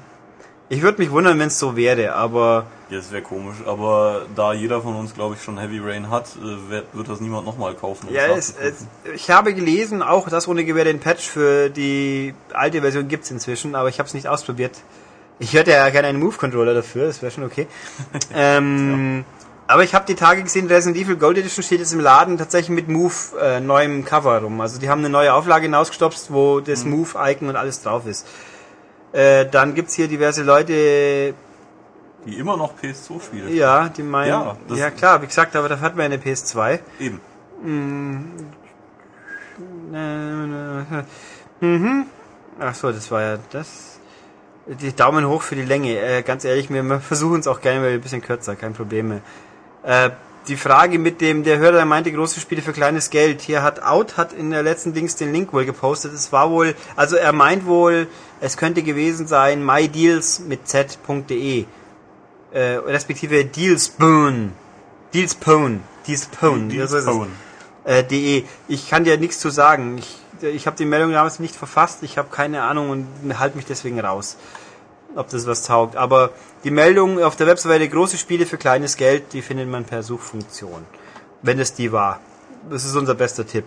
ich 0.69 0.83
würde 0.83 1.03
mich 1.03 1.11
wundern, 1.11 1.39
wenn 1.39 1.49
es 1.49 1.59
so 1.59 1.77
wäre, 1.77 2.15
aber 2.15 2.67
ja, 2.93 2.99
das 2.99 3.11
wäre 3.11 3.22
komisch, 3.22 3.57
aber 3.66 4.26
da 4.36 4.53
jeder 4.53 4.82
von 4.82 4.97
uns, 4.97 5.14
glaube 5.14 5.34
ich, 5.34 5.43
schon 5.43 5.59
Heavy 5.59 5.78
Rain 5.78 6.11
hat, 6.11 6.36
äh, 6.36 6.70
wird, 6.70 6.86
wird 6.93 7.09
das 7.09 7.20
niemand 7.20 7.47
nochmal 7.47 7.74
kaufen. 7.74 8.09
um 8.09 8.14
ja, 8.14 8.26
es, 8.26 8.55
es, 8.61 8.86
ich 9.14 9.30
habe 9.30 9.55
gelesen, 9.55 10.03
auch 10.03 10.28
das 10.28 10.47
ohne 10.47 10.64
Gewehr 10.64 10.84
den 10.84 11.01
Patch 11.01 11.26
für 11.26 11.70
die 11.70 12.34
alte 12.53 12.82
Version 12.82 13.09
gibt's 13.09 13.30
inzwischen, 13.30 13.74
aber 13.74 13.88
ich 13.88 13.99
habe 13.99 14.07
es 14.07 14.14
nicht 14.14 14.28
ausprobiert. 14.28 14.76
Ich 15.38 15.55
hätte 15.55 15.70
ja 15.70 15.88
gerne 15.88 16.09
einen 16.09 16.20
Move-Controller 16.20 16.74
dafür, 16.74 17.07
das 17.07 17.22
wäre 17.22 17.32
schon 17.32 17.45
okay. 17.45 17.66
ähm, 18.34 19.24
Aber 19.66 19.84
ich 19.84 19.95
habe 19.95 20.05
die 20.05 20.14
Tage 20.14 20.43
gesehen, 20.43 20.66
Resident 20.66 21.03
Evil 21.03 21.16
Gold 21.16 21.38
Edition 21.38 21.62
steht 21.62 21.78
jetzt 21.78 21.95
im 21.95 22.01
Laden 22.01 22.36
tatsächlich 22.36 22.68
mit 22.68 22.88
Move 22.88 23.14
äh, 23.40 23.59
neuem 23.59 24.05
Cover 24.05 24.38
rum. 24.43 24.61
Also 24.61 24.78
die 24.78 24.90
haben 24.90 24.99
eine 24.99 25.09
neue 25.09 25.32
Auflage 25.32 25.64
hinausgestopft, 25.64 26.30
wo 26.30 26.61
das 26.61 26.84
Move-Icon 26.84 27.49
und 27.49 27.57
alles 27.57 27.82
drauf 27.82 28.07
ist. 28.07 28.26
Äh, 29.12 29.47
dann 29.47 29.74
gibt's 29.74 29.95
hier 29.95 30.09
diverse 30.09 30.43
Leute, 30.43 31.34
die 32.27 32.39
immer 32.39 32.57
noch 32.57 32.73
PS2 32.81 33.20
spielen. 33.20 33.55
ja, 33.55 33.89
die 33.89 34.03
meinen, 34.03 34.29
Ja, 34.29 34.57
ja, 34.70 34.89
das- 34.91 34.97
klar, 34.97 35.23
wie 35.23 35.27
gesagt, 35.27 35.57
aber 35.57 35.68
da 35.68 35.81
hat 35.81 35.97
man 35.97 36.07
eine 36.07 36.18
PS2. 36.18 36.81
Eben. 37.01 37.20
Mhm. 41.61 42.07
Ach 42.59 42.75
so, 42.75 42.93
das 42.93 43.11
war 43.11 43.23
ja 43.23 43.39
das. 43.51 43.99
Die 44.66 44.95
Daumen 44.95 45.27
hoch 45.27 45.43
für 45.43 45.57
die 45.57 45.64
Länge. 45.64 45.99
Äh, 45.99 46.23
ganz 46.23 46.45
ehrlich, 46.45 46.70
wir 46.70 47.01
versuchen 47.01 47.41
es 47.41 47.49
auch 47.49 47.61
gerne 47.61 47.81
mal 47.81 47.91
ein 47.91 48.01
bisschen 48.01 48.23
kürzer, 48.23 48.55
kein 48.57 48.75
Problem 48.75 49.09
mehr. 49.09 49.20
Äh, 49.83 50.11
die 50.49 50.57
Frage 50.57 50.99
mit 50.99 51.20
dem, 51.20 51.45
der 51.45 51.59
Hörer 51.59 51.73
der 51.73 51.85
meinte, 51.85 52.11
große 52.12 52.41
Spiele 52.41 52.62
für 52.62 52.73
kleines 52.73 53.11
Geld. 53.11 53.43
Hier 53.43 53.62
hat 53.62 53.83
Out 53.83 54.16
hat 54.16 54.33
in 54.33 54.51
der 54.51 54.62
letzten 54.64 54.93
Dings 54.93 55.14
den 55.16 55.33
Link 55.33 55.53
wohl 55.53 55.64
gepostet. 55.64 56.12
Es 56.12 56.33
war 56.33 56.51
wohl, 56.51 56.75
also 56.97 57.16
er 57.16 57.33
meint 57.33 57.64
wohl, 57.66 58.09
es 58.41 58.57
könnte 58.57 58.83
gewesen 58.83 59.27
sein 59.29 59.64
mydeals 59.64 60.41
mit 60.41 60.66
z.de. 60.68 61.64
Äh, 62.53 62.77
respektive 62.87 63.45
Dealspoon. 63.45 64.53
Dealspoon. 65.15 65.81
Dealspoon. 66.07 66.69
Die 66.69 66.77
Ja, 66.77 66.87
so 66.87 66.97
ist 66.97 67.05
es 67.07 67.11
Phone. 67.11 67.29
äh, 67.85 68.05
de. 68.05 68.45
Ich 68.69 68.89
kann 68.91 69.05
dir 69.05 69.17
nichts 69.17 69.39
zu 69.39 69.51
sagen. 69.51 69.99
Ich, 69.99 70.19
ich 70.43 70.67
habe 70.67 70.77
die 70.77 70.85
Meldung 70.85 71.13
damals 71.13 71.39
nicht 71.39 71.55
verfasst. 71.57 72.03
Ich 72.03 72.19
habe 72.19 72.29
keine 72.31 72.63
Ahnung 72.63 72.91
und 72.91 73.39
halte 73.39 73.57
mich 73.57 73.67
deswegen 73.67 74.01
raus, 74.01 74.37
ob 75.15 75.29
das 75.31 75.47
was 75.47 75.63
taugt. 75.65 75.97
Aber 75.97 76.31
die 76.65 76.71
Meldung 76.71 77.23
auf 77.23 77.37
der 77.37 77.47
Webseite 77.47 77.89
große 77.89 78.19
Spiele 78.19 78.45
für 78.47 78.59
kleines 78.59 78.97
Geld, 78.97 79.33
die 79.33 79.43
findet 79.43 79.69
man 79.69 79.85
per 79.85 80.03
Suchfunktion. 80.03 80.85
Wenn 81.43 81.59
es 81.59 81.75
die 81.75 81.91
war. 81.93 82.21
Das 82.71 82.85
ist 82.85 82.95
unser 82.95 83.15
bester 83.15 83.47
Tipp. 83.47 83.65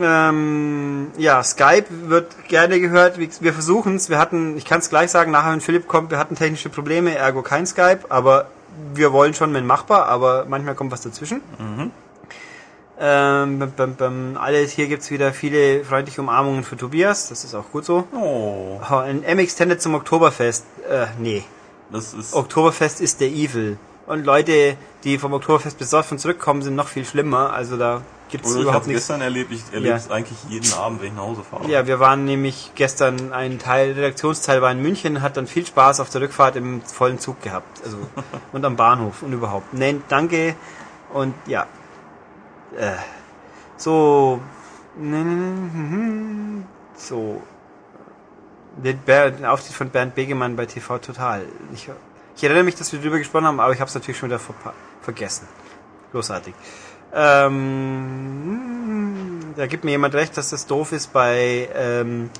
Ähm, 0.00 1.08
ja, 1.16 1.42
Skype 1.42 1.86
wird 2.08 2.48
gerne 2.48 2.80
gehört. 2.80 3.18
Wir- 3.18 3.52
versuchen 3.52 3.96
es. 3.96 4.08
Wir 4.10 4.18
hatten, 4.18 4.56
ich 4.56 4.64
kann 4.64 4.80
es 4.80 4.88
gleich 4.90 5.10
sagen, 5.10 5.30
nachher 5.30 5.52
wenn 5.52 5.60
Philipp 5.60 5.86
kommt, 5.86 6.10
wir 6.10 6.18
hatten 6.18 6.34
technische 6.34 6.68
Probleme, 6.68 7.14
ergo 7.16 7.42
kein 7.42 7.66
Skype, 7.66 8.00
aber 8.08 8.46
wir 8.94 9.12
wollen 9.12 9.34
schon, 9.34 9.54
wenn 9.54 9.66
machbar, 9.66 10.06
aber 10.06 10.46
manchmal 10.48 10.74
kommt 10.74 10.90
was 10.90 11.02
dazwischen. 11.02 11.40
Ähm, 12.98 13.58
bam, 13.58 13.72
bam, 13.76 13.94
bam. 13.96 14.36
Alles, 14.36 14.72
hier 14.72 14.86
gibt's 14.86 15.10
wieder 15.10 15.32
viele 15.32 15.84
freundliche 15.84 16.20
Umarmungen 16.20 16.62
für 16.64 16.76
Tobias, 16.76 17.28
das 17.28 17.44
ist 17.44 17.54
auch 17.54 17.70
gut 17.72 17.84
so. 17.84 18.06
Oh, 18.12 18.80
ein 18.90 19.24
M-Extended 19.24 19.80
zum 19.82 19.94
Oktoberfest. 19.94 20.64
Äh, 20.88 21.06
nee. 21.18 21.44
das 21.90 22.14
ist. 22.14 22.34
Oktoberfest 22.34 23.00
ist 23.00 23.20
der 23.20 23.28
Evil. 23.28 23.78
Und 24.06 24.24
Leute, 24.24 24.76
die 25.02 25.18
vom 25.18 25.32
Oktoberfest 25.32 25.78
besoffen 25.78 26.18
zurückkommen, 26.18 26.62
sind 26.62 26.76
noch 26.76 26.88
viel 26.88 27.04
schlimmer. 27.04 27.52
Also 27.52 27.76
da 27.76 28.02
Oder 28.42 28.54
ich 28.56 28.62
überhaupt 28.62 28.86
nichts. 28.86 29.02
gestern 29.02 29.20
erlebt, 29.20 29.52
ich 29.52 29.62
erlebe 29.72 29.88
Ja. 29.90 29.96
es 29.96 30.10
eigentlich 30.10 30.38
jeden 30.48 30.72
Abend, 30.74 31.00
wenn 31.00 31.08
ich 31.08 31.14
nach 31.14 31.22
Hause 31.22 31.42
fahre. 31.44 31.68
Ja, 31.70 31.86
wir 31.86 32.00
waren 32.00 32.24
nämlich 32.24 32.72
gestern, 32.74 33.32
ein 33.32 33.58
Teil, 33.58 33.92
Redaktionsteil 33.92 34.60
war 34.62 34.72
in 34.72 34.80
München, 34.82 35.22
hat 35.22 35.36
dann 35.36 35.46
viel 35.46 35.64
Spaß 35.66 36.00
auf 36.00 36.10
der 36.10 36.22
Rückfahrt 36.22 36.56
im 36.56 36.82
vollen 36.82 37.18
Zug 37.18 37.40
gehabt. 37.42 37.82
Also, 37.84 37.98
und 38.52 38.64
am 38.64 38.76
Bahnhof 38.76 39.22
und 39.22 39.32
überhaupt. 39.32 39.72
Nee, 39.74 39.96
danke. 40.08 40.56
Und 41.12 41.34
ja. 41.46 41.66
Äh, 42.76 42.92
so. 43.76 44.40
So. 46.96 47.42
Der 48.76 48.92
Ber- 48.94 49.30
der 49.30 49.52
Auftritt 49.52 49.74
von 49.76 49.90
Bernd 49.90 50.14
Begemann 50.14 50.56
bei 50.56 50.66
TV 50.66 50.98
Total. 50.98 51.42
Ich, 51.72 51.88
ich 52.36 52.44
erinnere 52.44 52.64
mich, 52.64 52.74
dass 52.74 52.92
wir 52.92 52.98
darüber 52.98 53.18
gesprochen 53.18 53.46
haben, 53.46 53.60
aber 53.60 53.72
ich 53.72 53.80
habe 53.80 53.88
es 53.88 53.94
natürlich 53.94 54.18
schon 54.18 54.28
wieder 54.30 54.40
vergessen. 55.02 55.46
Großartig. 56.12 56.54
Ähm, 57.14 58.58
da 59.56 59.66
gibt 59.66 59.84
mir 59.84 59.92
jemand 59.92 60.14
recht, 60.14 60.36
dass 60.36 60.50
das 60.50 60.66
doof 60.66 60.92
ist 60.92 61.12
bei 61.12 61.68
ähm, 61.74 62.30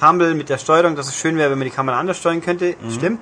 Humble 0.00 0.34
mit 0.34 0.48
der 0.48 0.58
Steuerung, 0.58 0.96
dass 0.96 1.08
es 1.08 1.16
schön 1.16 1.36
wäre, 1.36 1.50
wenn 1.50 1.58
man 1.58 1.66
die 1.66 1.74
Kamera 1.74 1.98
anders 1.98 2.18
steuern 2.18 2.42
könnte. 2.42 2.74
Stimmt. 2.90 3.20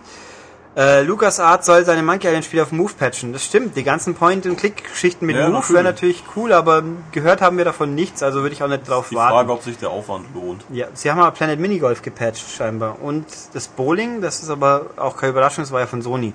Äh, 0.77 1.03
LucasArts 1.03 1.67
soll 1.67 1.85
seine 1.85 2.03
Monkey 2.03 2.29
Island 2.29 2.45
Spiele 2.45 2.63
auf 2.63 2.71
Move 2.71 2.93
patchen. 2.97 3.33
Das 3.33 3.45
stimmt. 3.45 3.77
Die 3.77 3.83
ganzen 3.83 4.15
Point-and-Click-Geschichten 4.15 5.27
mit 5.27 5.35
Ja, 5.35 5.49
Move 5.49 5.69
wären 5.71 5.85
natürlich 5.85 6.23
cool, 6.37 6.53
aber 6.53 6.85
gehört 7.11 7.41
haben 7.43 7.59
wir 7.59 7.65
davon 7.65 7.97
nichts, 7.97 8.23
also 8.23 8.43
würde 8.43 8.55
ich 8.55 8.63
auch 8.63 8.69
nicht 8.69 8.89
drauf 8.89 9.09
Die 9.11 9.17
warten. 9.17 9.35
Frage, 9.35 9.53
ob 9.53 9.63
sich 9.63 9.79
der 9.79 9.91
Aufwand 9.91 10.27
lohnt. 10.33 10.65
Ja, 10.71 10.87
sie 10.95 11.11
haben 11.11 11.19
aber 11.19 11.33
Planet 11.33 11.59
Minigolf 11.59 12.03
gepatcht 12.03 12.49
scheinbar. 12.57 13.03
Und 13.03 13.27
das 13.53 13.67
Bowling, 13.67 14.21
das 14.21 14.45
ist 14.45 14.51
aber 14.51 14.87
auch 14.97 15.17
keine 15.17 15.31
Überraschung, 15.33 15.65
das 15.65 15.73
war 15.73 15.81
ja 15.81 15.87
von 15.87 16.03
Sony. 16.03 16.33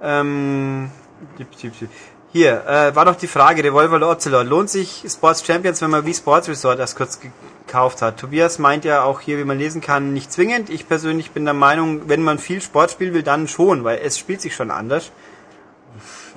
Ähm. 0.00 0.90
Hier, 2.32 2.64
äh, 2.66 2.94
war 2.94 3.04
doch 3.04 3.16
die 3.16 3.26
Frage, 3.26 3.64
Revolver 3.64 4.08
Ocelot. 4.08 4.46
Lohnt 4.46 4.70
sich 4.70 5.04
Sports 5.08 5.44
Champions, 5.44 5.82
wenn 5.82 5.90
man 5.90 6.06
wie 6.06 6.14
Sports 6.14 6.48
Resort 6.48 6.78
erst 6.78 6.96
kurz 6.96 7.18
gekauft 7.20 8.02
hat? 8.02 8.18
Tobias 8.18 8.58
meint 8.58 8.84
ja 8.84 9.02
auch 9.02 9.20
hier, 9.20 9.38
wie 9.38 9.44
man 9.44 9.58
lesen 9.58 9.80
kann, 9.80 10.12
nicht 10.12 10.32
zwingend. 10.32 10.70
Ich 10.70 10.86
persönlich 10.88 11.32
bin 11.32 11.44
der 11.44 11.54
Meinung, 11.54 12.08
wenn 12.08 12.22
man 12.22 12.38
viel 12.38 12.62
Sport 12.62 12.92
spielen 12.92 13.14
will, 13.14 13.22
dann 13.24 13.48
schon, 13.48 13.82
weil 13.84 13.98
es 14.02 14.18
spielt 14.18 14.40
sich 14.40 14.54
schon 14.54 14.70
anders. 14.70 15.10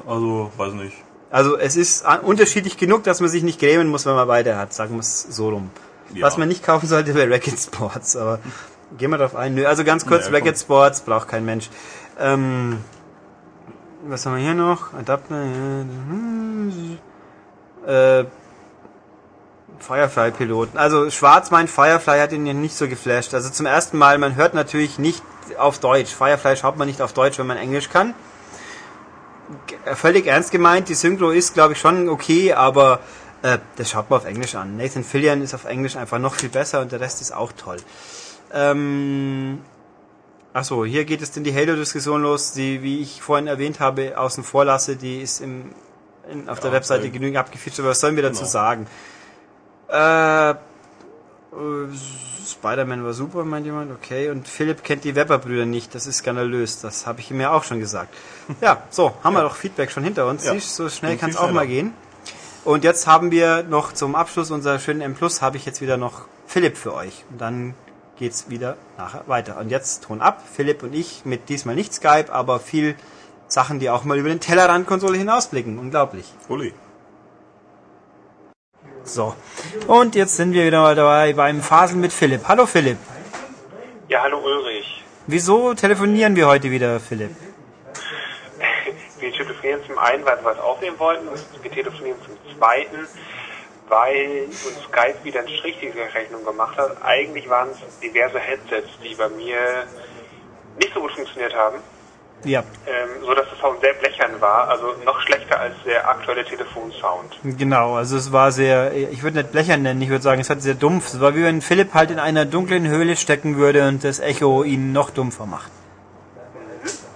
Also, 0.07 0.51
weiß 0.57 0.73
nicht. 0.73 0.95
Also 1.29 1.57
es 1.57 1.75
ist 1.75 2.05
an- 2.05 2.19
unterschiedlich 2.21 2.77
genug, 2.77 3.03
dass 3.03 3.19
man 3.19 3.29
sich 3.29 3.43
nicht 3.43 3.59
grämen 3.59 3.87
muss, 3.87 4.05
wenn 4.05 4.13
man 4.15 4.27
beide 4.27 4.55
hat, 4.57 4.73
sagen 4.73 4.95
wir 4.95 4.99
es 4.99 5.23
so 5.23 5.49
rum. 5.49 5.69
Ja. 6.13 6.25
Was 6.27 6.37
man 6.37 6.47
nicht 6.47 6.63
kaufen 6.63 6.87
sollte, 6.87 7.15
wäre 7.15 7.29
Racket 7.31 7.59
Sports, 7.59 8.15
aber 8.15 8.39
gehen 8.97 9.09
wir 9.09 9.17
drauf 9.17 9.35
ein. 9.35 9.55
Nö, 9.55 9.65
also 9.65 9.83
ganz 9.83 10.05
kurz, 10.05 10.25
Naja, 10.25 10.37
Racket. 10.37 10.59
Sports 10.59 11.01
braucht 11.01 11.27
kein 11.27 11.43
Mensch. 11.45 11.69
Ähm, 12.19 12.77
was 14.07 14.25
haben 14.25 14.35
wir 14.35 14.43
hier 14.43 14.53
noch? 14.53 14.93
Adapter. 14.93 15.43
Äh, 17.85 18.25
Firefly-Piloten. 19.79 20.77
Also 20.77 21.09
Schwarz 21.09 21.51
meint, 21.51 21.69
Firefly 21.69 22.19
hat 22.19 22.31
ihn 22.31 22.45
ja 22.45 22.53
nicht 22.53 22.75
so 22.75 22.87
geflasht. 22.87 23.33
Also 23.33 23.49
zum 23.49 23.65
ersten 23.65 23.97
Mal, 23.97 24.17
man 24.17 24.35
hört 24.35 24.53
natürlich 24.53 24.99
nicht 24.99 25.23
auf 25.57 25.79
Deutsch. 25.79 26.13
Firefly 26.13 26.55
schaut 26.55 26.77
man 26.77 26.87
nicht 26.87 27.01
auf 27.01 27.13
Deutsch, 27.13 27.37
wenn 27.39 27.47
man 27.47 27.57
Englisch 27.57 27.89
kann. 27.89 28.13
Völlig 29.93 30.25
ernst 30.25 30.51
gemeint, 30.51 30.89
die 30.89 30.93
Synchro 30.93 31.31
ist, 31.31 31.53
glaube 31.53 31.73
ich, 31.73 31.79
schon 31.79 32.07
okay, 32.07 32.53
aber 32.53 33.01
äh, 33.41 33.57
das 33.75 33.89
schaut 33.89 34.09
man 34.09 34.19
auf 34.19 34.25
Englisch 34.25 34.55
an. 34.55 34.77
Nathan 34.77 35.03
Fillion 35.03 35.41
ist 35.41 35.53
auf 35.53 35.65
Englisch 35.65 35.97
einfach 35.97 36.19
noch 36.19 36.35
viel 36.35 36.49
besser 36.49 36.79
und 36.79 36.91
der 36.91 37.01
Rest 37.01 37.21
ist 37.21 37.33
auch 37.33 37.51
toll. 37.51 37.77
Ähm, 38.53 39.59
Achso, 40.53 40.85
hier 40.85 41.03
geht 41.05 41.21
es 41.23 41.31
denn 41.31 41.43
die 41.43 41.53
Halo-Diskussion 41.53 42.21
los, 42.21 42.53
die, 42.53 42.83
wie 42.83 43.01
ich 43.01 43.21
vorhin 43.21 43.47
erwähnt 43.47 43.79
habe, 43.79 44.17
außen 44.17 44.43
vor 44.43 44.65
lasse, 44.65 44.95
die 44.95 45.19
ist 45.21 45.41
im, 45.41 45.73
in, 46.31 46.47
auf 46.47 46.59
der 46.59 46.69
Ja, 46.69 46.75
Webseite 46.75 47.01
okay. 47.03 47.11
genügend 47.11 47.37
abgefischt, 47.37 47.79
aber 47.79 47.89
was 47.89 47.99
sollen 47.99 48.15
wir 48.15 48.23
dazu 48.23 48.41
Genau. 48.41 48.51
sagen? 48.51 48.87
Äh, 49.87 50.53
Spider-Man 52.47 53.03
war 53.03 53.13
super, 53.13 53.43
meint 53.45 53.65
jemand, 53.65 53.91
okay. 53.91 54.29
Und 54.29 54.47
Philipp 54.47 54.83
kennt 54.83 55.03
die 55.05 55.15
Webber-Brüder 55.15 55.65
nicht, 55.65 55.95
das 55.95 56.05
ist 56.05 56.17
skandalös, 56.17 56.81
das 56.81 57.07
habe 57.07 57.19
ich 57.19 57.31
ihm 57.31 57.41
ja 57.41 57.51
auch 57.51 57.63
schon 57.63 57.79
gesagt. 57.79 58.13
Ja, 58.61 58.83
so, 58.91 59.13
haben 59.23 59.33
wir 59.35 59.41
doch 59.41 59.55
Feedback 59.55 59.89
schon 59.91 60.03
hinter 60.03 60.27
uns. 60.27 60.45
Ja. 60.45 60.53
Siehst, 60.53 60.75
so 60.75 60.87
schnell 60.89 61.17
kann 61.17 61.31
es 61.31 61.37
auch 61.37 61.51
mal 61.51 61.65
gehen. 61.65 61.93
Und 62.63 62.83
jetzt 62.83 63.07
haben 63.07 63.31
wir 63.31 63.63
noch 63.63 63.91
zum 63.93 64.15
Abschluss 64.15 64.51
unserer 64.51 64.77
schönen 64.79 65.01
M 65.01 65.15
Plus, 65.15 65.41
habe 65.41 65.57
ich 65.57 65.65
jetzt 65.65 65.81
wieder 65.81 65.97
noch 65.97 66.25
Philipp 66.47 66.77
für 66.77 66.93
euch. 66.93 67.25
Und 67.31 67.41
dann 67.41 67.73
geht's 68.17 68.49
wieder 68.49 68.77
nachher 68.97 69.23
weiter. 69.27 69.57
Und 69.57 69.69
jetzt 69.69 70.03
Ton 70.03 70.21
ab, 70.21 70.41
Philipp 70.51 70.83
und 70.83 70.93
ich 70.93 71.25
mit 71.25 71.49
diesmal 71.49 71.75
nicht 71.75 71.93
Skype, 71.93 72.31
aber 72.31 72.59
viel 72.59 72.95
Sachen, 73.47 73.79
die 73.79 73.89
auch 73.89 74.03
mal 74.03 74.17
über 74.17 74.29
den 74.29 74.39
Tellerrand-Konsole 74.39 75.17
hinausblicken. 75.17 75.77
Unglaublich. 75.79 76.33
Uli. 76.49 76.73
So. 79.03 79.35
Und 79.87 80.15
jetzt 80.15 80.37
sind 80.37 80.53
wir 80.53 80.65
wieder 80.65 80.81
mal 80.81 80.95
dabei 80.95 81.33
beim 81.33 81.61
Phasen 81.61 81.99
mit 81.99 82.13
Philipp. 82.13 82.47
Hallo 82.47 82.65
Philipp. 82.65 82.97
Ja, 84.07 84.21
hallo 84.23 84.39
Ulrich. 84.39 85.03
Wieso 85.27 85.73
telefonieren 85.73 86.35
wir 86.35 86.47
heute 86.47 86.71
wieder, 86.71 86.99
Philipp? 86.99 87.35
Wir 89.19 89.31
telefonieren 89.31 89.81
zum 89.87 89.97
einen, 89.97 90.25
weil 90.25 90.37
wir 90.37 90.45
was 90.45 90.59
aufnehmen 90.59 90.99
wollten 90.99 91.27
und 91.27 91.39
wir 91.61 91.71
telefonieren 91.71 92.17
zum 92.25 92.57
zweiten, 92.57 93.07
weil 93.89 94.45
uns 94.45 94.83
Skype 94.87 95.23
wieder 95.23 95.39
einen 95.39 95.49
Strich 95.49 95.77
durch 95.79 95.93
die 95.93 96.17
Rechnung 96.17 96.43
gemacht 96.45 96.77
hat. 96.77 96.97
Eigentlich 97.03 97.49
waren 97.49 97.69
es 97.71 97.99
diverse 97.99 98.39
Headsets, 98.39 98.89
die 99.03 99.15
bei 99.15 99.29
mir 99.29 99.57
nicht 100.79 100.93
so 100.93 101.01
gut 101.01 101.11
funktioniert 101.11 101.53
haben, 101.55 101.77
Ja, 102.45 102.61
ähm, 102.87 103.09
so 103.21 103.33
dass 103.35 103.47
der 103.49 103.57
Sound 103.59 103.79
sehr 103.81 103.93
blechern 103.93 104.39
war, 104.41 104.67
also 104.69 104.93
noch 105.05 105.19
schlechter 105.21 105.59
als 105.59 105.75
der 105.85 106.09
aktuelle 106.09 106.43
Telefonsound. 106.43 107.37
genau. 107.43 107.95
Also 107.95 108.17
es 108.17 108.31
war 108.31 108.51
sehr, 108.51 108.93
ich 108.93 109.21
würde 109.23 109.37
nicht 109.37 109.51
blechern 109.51 109.83
nennen, 109.83 110.01
ich 110.01 110.09
würde 110.09 110.23
sagen, 110.23 110.41
es 110.41 110.49
hat 110.49 110.61
sehr 110.61 110.73
dumpf. 110.73 111.07
Es 111.13 111.19
war 111.21 111.35
wie 111.35 111.43
wenn 111.43 111.61
Philipp 111.61 111.93
halt 111.93 112.09
in 112.11 112.19
einer 112.19 112.45
dunklen 112.45 112.87
Höhle 112.87 113.15
stecken 113.15 113.57
würde 113.57 113.87
und 113.87 114.03
das 114.03 114.19
Echo 114.19 114.63
ihn 114.63 114.91
noch 114.93 115.09
dumpfer 115.11 115.45
macht. 115.45 115.71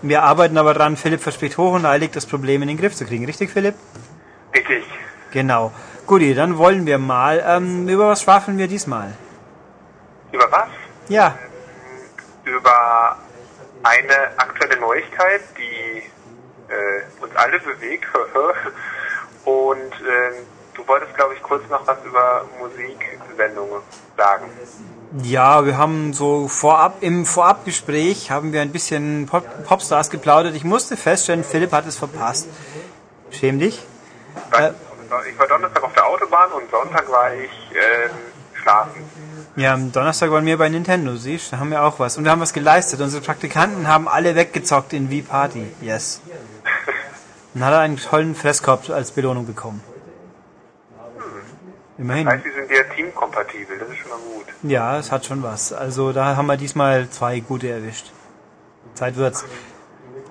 Wir 0.03 0.22
arbeiten 0.22 0.57
aber 0.59 0.76
dran, 0.76 0.95
Philipp 0.95 1.22
verspricht 1.22 1.57
hoch 1.57 1.74
und 1.74 1.86
eilig, 1.86 2.11
das 2.11 2.28
Problem 2.28 2.61
in 2.61 2.68
den 2.68 2.78
Griff 2.78 2.95
zu 2.95 3.05
kriegen. 3.05 3.26
Richtig, 3.26 3.49
Philipp? 3.49 3.74
Richtig. 4.55 4.84
Genau. 5.32 5.72
Guti, 6.08 6.34
dann 6.34 6.58
wollen 6.58 6.86
wir 6.86 6.97
mal. 6.97 7.43
Ähm, 7.45 7.88
über 7.89 8.08
was 8.08 8.22
schwafeln 8.22 8.58
wir 8.58 8.68
diesmal? 8.68 9.14
Über 10.32 10.49
was? 10.49 10.70
Ja, 11.10 11.38
Über 12.45 13.18
eine 13.84 14.38
aktuelle 14.38 14.80
Neuigkeit, 14.80 15.41
die 15.58 16.03
äh, 16.72 17.24
uns 17.24 17.36
alle 17.36 17.60
bewegt. 17.60 18.08
Und 19.45 19.93
ähm, 20.01 20.34
du 20.74 20.88
wolltest, 20.88 21.14
glaube 21.16 21.34
ich, 21.34 21.43
kurz 21.43 21.68
noch 21.70 21.86
was 21.86 21.97
über 22.05 22.45
Musiksendungen 22.60 23.82
sagen. 24.16 24.49
Ja, 25.24 25.66
wir 25.66 25.78
haben 25.78 26.14
so 26.14 26.47
vorab, 26.47 26.97
im 27.01 27.26
Vorabgespräch 27.26 28.32
haben 28.32 28.53
wir 28.53 28.62
ein 28.62 28.72
bisschen 28.72 29.26
Pop 29.26 29.45
Popstars 29.66 30.10
geplaudert. 30.10 30.55
Ich 30.55 30.64
musste 30.64 30.95
feststellen, 30.97 31.43
Philipp 31.43 31.72
hat 31.72 31.86
es 31.86 31.97
verpasst. 31.97 32.47
Schäm 33.32 33.60
dich. 33.60 33.82
Äh. 34.51 34.72
Ich 35.30 35.39
war 35.39 35.47
Donnerstag 35.47 35.84
auf 35.84 35.93
der 35.93 36.05
Autobahn 36.05 36.51
und 36.51 36.70
Sonntag 36.70 37.10
war 37.10 37.34
ich 37.34 37.49
ähm, 37.72 38.12
schlafen. 38.53 39.03
Ja, 39.55 39.74
am 39.74 39.91
Donnerstag 39.91 40.30
waren 40.32 40.45
wir 40.45 40.58
bei 40.58 40.70
Nintendo, 40.70 41.16
siehst 41.16 41.53
da 41.53 41.60
haben 41.60 41.72
wir 41.72 41.84
auch 41.84 41.99
was. 41.99 42.18
Und 42.18 42.26
wir 42.26 42.32
haben 42.32 42.41
was 42.41 42.53
geleistet. 42.53 43.01
Unsere 43.01 43.24
Praktikanten 43.24 43.88
haben 43.88 44.08
alle 44.08 44.36
weggezockt 44.36 44.93
in 44.93 45.10
V-Party. 45.10 45.72
Yes. 45.82 46.22
Dann 47.53 47.66
hat 47.66 47.74
er 47.74 47.80
einen 47.80 47.97
tollen 47.97 48.36
Fresskorb 48.36 48.89
als 48.89 49.12
Belohnung 49.12 49.47
bekommen. 49.47 49.82
Immerhin. 51.97 52.28
Heißt, 52.28 52.45
die 52.45 52.51
sind 52.51 52.70
ja 52.70 52.84
teamkompatibel, 52.95 53.80
das 53.80 53.89
ist 53.89 53.97
schon 53.97 54.10
mal 54.10 54.20
gut. 54.20 54.45
Ja, 54.64 54.99
es 54.99 55.12
hat 55.12 55.26
schon 55.26 55.41
was. 55.41 55.74
Also 55.74 56.12
da 56.12 56.36
haben 56.36 56.45
wir 56.45 56.58
diesmal 56.58 57.10
zwei 57.10 57.39
gute 57.39 57.70
erwischt. 57.70 58.12
Zeit 58.93 59.16
wird's. 59.16 59.45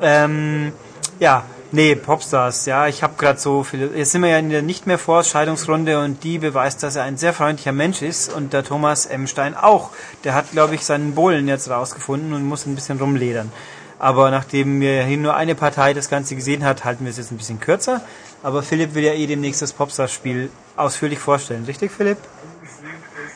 Ähm, 0.01 0.73
ja, 1.19 1.45
nee, 1.73 1.95
Popstars, 1.95 2.67
ja, 2.67 2.87
ich 2.87 3.03
habe 3.03 3.15
gerade 3.19 3.39
so 3.39 3.63
viele. 3.63 3.97
Jetzt 3.97 4.13
sind 4.13 4.23
wir 4.23 4.31
ja 4.31 4.39
in 4.39 4.51
der 4.51 4.63
nicht 4.63 4.87
mehr 4.87 4.99
Vorscheidungsrunde 4.99 6.03
und 6.03 6.25
die 6.25 6.39
beweist, 6.39 6.83
dass 6.83 6.97
er 6.97 7.05
ein 7.05 7.17
sehr 7.17 7.33
freundlicher 7.33 7.73
Mensch 7.73 8.03
ist 8.03 8.33
und 8.33 8.53
der 8.53 8.65
Thomas 8.65 9.07
M. 9.07 9.27
Stein 9.27 9.57
auch. 9.57 9.91
Der 10.25 10.35
hat, 10.35 10.53
glaube 10.53 10.75
ich, 10.75 10.85
seinen 10.85 11.15
Bohlen 11.15 11.49
jetzt 11.49 11.71
rausgefunden 11.71 12.33
und 12.33 12.45
muss 12.45 12.67
ein 12.67 12.75
bisschen 12.75 12.99
rumledern. 12.99 13.53
Aber 13.99 14.31
nachdem 14.31 14.81
wir 14.81 15.05
hier 15.05 15.17
nur 15.17 15.37
eine 15.37 15.55
Partei 15.55 15.95
das 15.95 16.09
Ganze 16.11 16.35
gesehen 16.37 16.65
hat, 16.65 16.85
halten 16.85 17.05
wir 17.05 17.11
es 17.11 17.17
jetzt 17.17 17.33
ein 17.33 17.39
bisschen 17.39 17.61
kürzer. 17.61 18.03
Aber 18.43 18.63
Philipp 18.63 18.95
will 18.95 19.05
ja 19.05 19.13
eh 19.13 19.27
demnächst 19.27 19.63
das 19.63 19.73
Popstars-Spiel 19.73 20.51
ausführlich 20.77 21.19
vorstellen. 21.19 21.65
Richtig, 21.65 21.91
Philipp? 21.91 22.19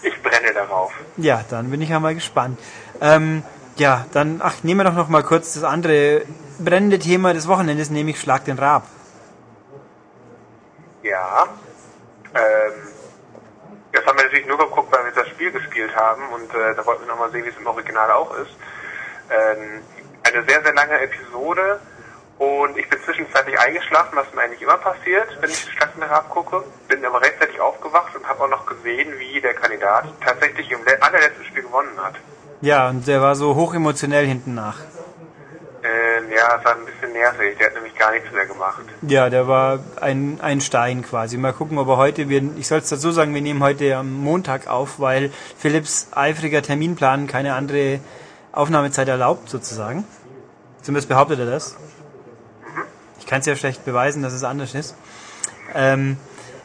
Ich 0.03 0.23
brenne 0.23 0.53
darauf. 0.53 0.93
Ja, 1.17 1.45
dann 1.49 1.71
bin 1.71 1.81
ich 1.81 1.89
ja 1.89 1.99
mal 2.01 2.15
gespannt. 2.15 2.59
Ähm, 3.01 3.43
ja, 3.77 4.05
dann, 4.13 4.41
ach, 4.43 4.63
nehmen 4.63 4.81
wir 4.81 4.85
doch 4.85 4.95
noch 4.95 5.09
mal 5.09 5.23
kurz 5.23 5.55
das 5.55 5.65
andere 5.65 6.23
brennende 6.65 6.99
Thema 6.99 7.33
des 7.35 7.49
Wochenendes, 7.49 7.91
nämlich 7.91 8.21
Schlag 8.21 8.45
den 8.45 8.59
Raab. 8.59 8.85
Ja. 11.03 11.47
Ähm, 12.35 12.73
das 13.93 14.07
haben 14.07 14.19
wir 14.19 14.25
natürlich 14.25 14.47
nur 14.47 14.59
geguckt, 14.59 14.93
weil 14.93 15.05
wir 15.05 15.13
das 15.13 15.29
Spiel 15.29 15.51
gespielt 15.51 15.95
haben 15.97 16.23
und 16.33 16.55
äh, 16.55 16.75
da 16.77 16.87
wollten 16.87 17.03
wir 17.03 17.09
nochmal 17.09 17.31
sehen, 17.33 17.45
wie 17.45 17.49
es 17.49 17.57
im 17.57 17.67
Original 17.67 18.11
auch 18.13 18.33
ist. 18.37 18.53
Ähm, 19.31 19.83
eine 20.23 20.45
sehr, 20.47 20.63
sehr 20.63 20.75
lange 20.75 21.01
Episode 21.01 21.81
und 22.39 22.79
ich 22.79 22.89
bin 22.89 23.01
zwischenzeitlich 23.03 23.59
eingeschlafen, 23.59 24.17
was 24.17 24.33
mir 24.33 24.43
eigentlich 24.43 24.63
immer 24.63 24.79
passiert, 24.79 25.29
wenn 25.41 25.51
ich 25.51 25.59
Schlag 25.73 25.93
den 25.95 26.05
Raab 26.05 26.31
gucke. 26.31 26.63
Bin 26.87 27.05
aber 27.05 27.21
rechtzeitig 27.21 27.61
aufgewacht 27.61 28.15
und 28.15 28.29
habe 28.29 28.45
auch 28.45 28.49
noch 28.49 28.67
gesehen, 28.67 29.19
wie 29.19 29.41
der 29.41 29.55
Kandidat 29.55 30.05
tatsächlich 30.25 30.71
im 30.71 30.85
le- 30.85 31.03
allerletzten 31.03 31.45
Spiel 31.47 31.63
gewonnen 31.63 31.99
hat. 32.01 32.15
Ja, 32.61 32.89
und 32.91 33.07
der 33.09 33.23
war 33.23 33.35
so 33.35 33.55
hoch 33.55 33.75
emotionell 33.75 34.27
hinten 34.27 34.55
nach. 34.55 34.79
Ja, 36.31 36.57
es 36.59 36.65
war 36.65 36.77
ein 36.77 36.85
bisschen 36.85 37.13
nervig. 37.13 37.59
Der 37.59 37.67
hat 37.67 37.75
nämlich 37.75 37.95
gar 37.97 38.13
nichts 38.13 38.31
mehr 38.31 38.47
gemacht. 38.47 38.83
Ja, 39.03 39.31
der 39.31 39.49
war 39.49 39.81
ein, 40.01 40.39
ein 40.41 40.61
Stein 40.61 41.03
quasi. 41.03 41.37
Mal 41.37 41.53
gucken, 41.53 41.79
ob 41.79 41.89
er 41.89 41.97
heute, 41.97 42.29
wir, 42.29 42.43
ich 42.57 42.69
soll 42.69 42.79
es 42.79 42.89
dazu 42.89 43.11
sagen, 43.11 43.35
wir 43.35 43.43
nehmen 43.43 43.63
heute 43.63 43.97
am 43.97 44.13
Montag 44.13 44.69
auf, 44.69 45.01
weil 45.01 45.33
Philipps 45.59 46.09
eifriger 46.13 46.63
Terminplan 46.63 47.27
keine 47.27 47.55
andere 47.55 47.99
Aufnahmezeit 48.53 49.09
erlaubt, 49.09 49.49
sozusagen. 49.49 50.05
Zumindest 50.83 51.09
behauptet 51.09 51.41
er 51.41 51.47
das. 51.47 51.77
Ich 53.19 53.27
kann 53.27 53.41
es 53.41 53.47
ja 53.47 53.57
schlecht 53.57 53.85
beweisen, 53.85 54.23
dass 54.23 54.33
es 54.33 54.45
anders 54.45 54.75
ist. 54.75 54.95
Ähm, 55.75 56.17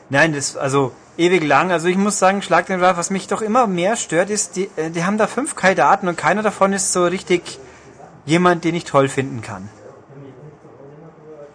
nein, 0.10 0.34
das, 0.34 0.58
also 0.58 0.94
ewig 1.18 1.44
lang. 1.44 1.72
Also 1.72 1.88
ich 1.88 1.98
muss 1.98 2.20
sagen, 2.20 2.42
Schlag 2.42 2.68
den 2.68 2.84
Ralf, 2.84 2.98
was 2.98 3.10
mich 3.10 3.28
doch 3.28 3.42
immer 3.42 3.66
mehr 3.66 3.96
stört, 3.96 4.30
ist, 4.30 4.56
die, 4.56 4.70
äh, 4.76 4.92
die 4.92 5.06
haben 5.06 5.18
da 5.18 5.26
fünf 5.28 5.56
Kandidaten 5.56 6.08
und 6.08 6.18
keiner 6.18 6.44
davon 6.44 6.74
ist 6.74 6.94
so 6.94 7.06
richtig 7.06 7.60
jemand, 8.26 8.64
den 8.64 8.76
ich 8.76 8.84
toll 8.84 9.10
finden 9.10 9.42
kann. 9.42 9.70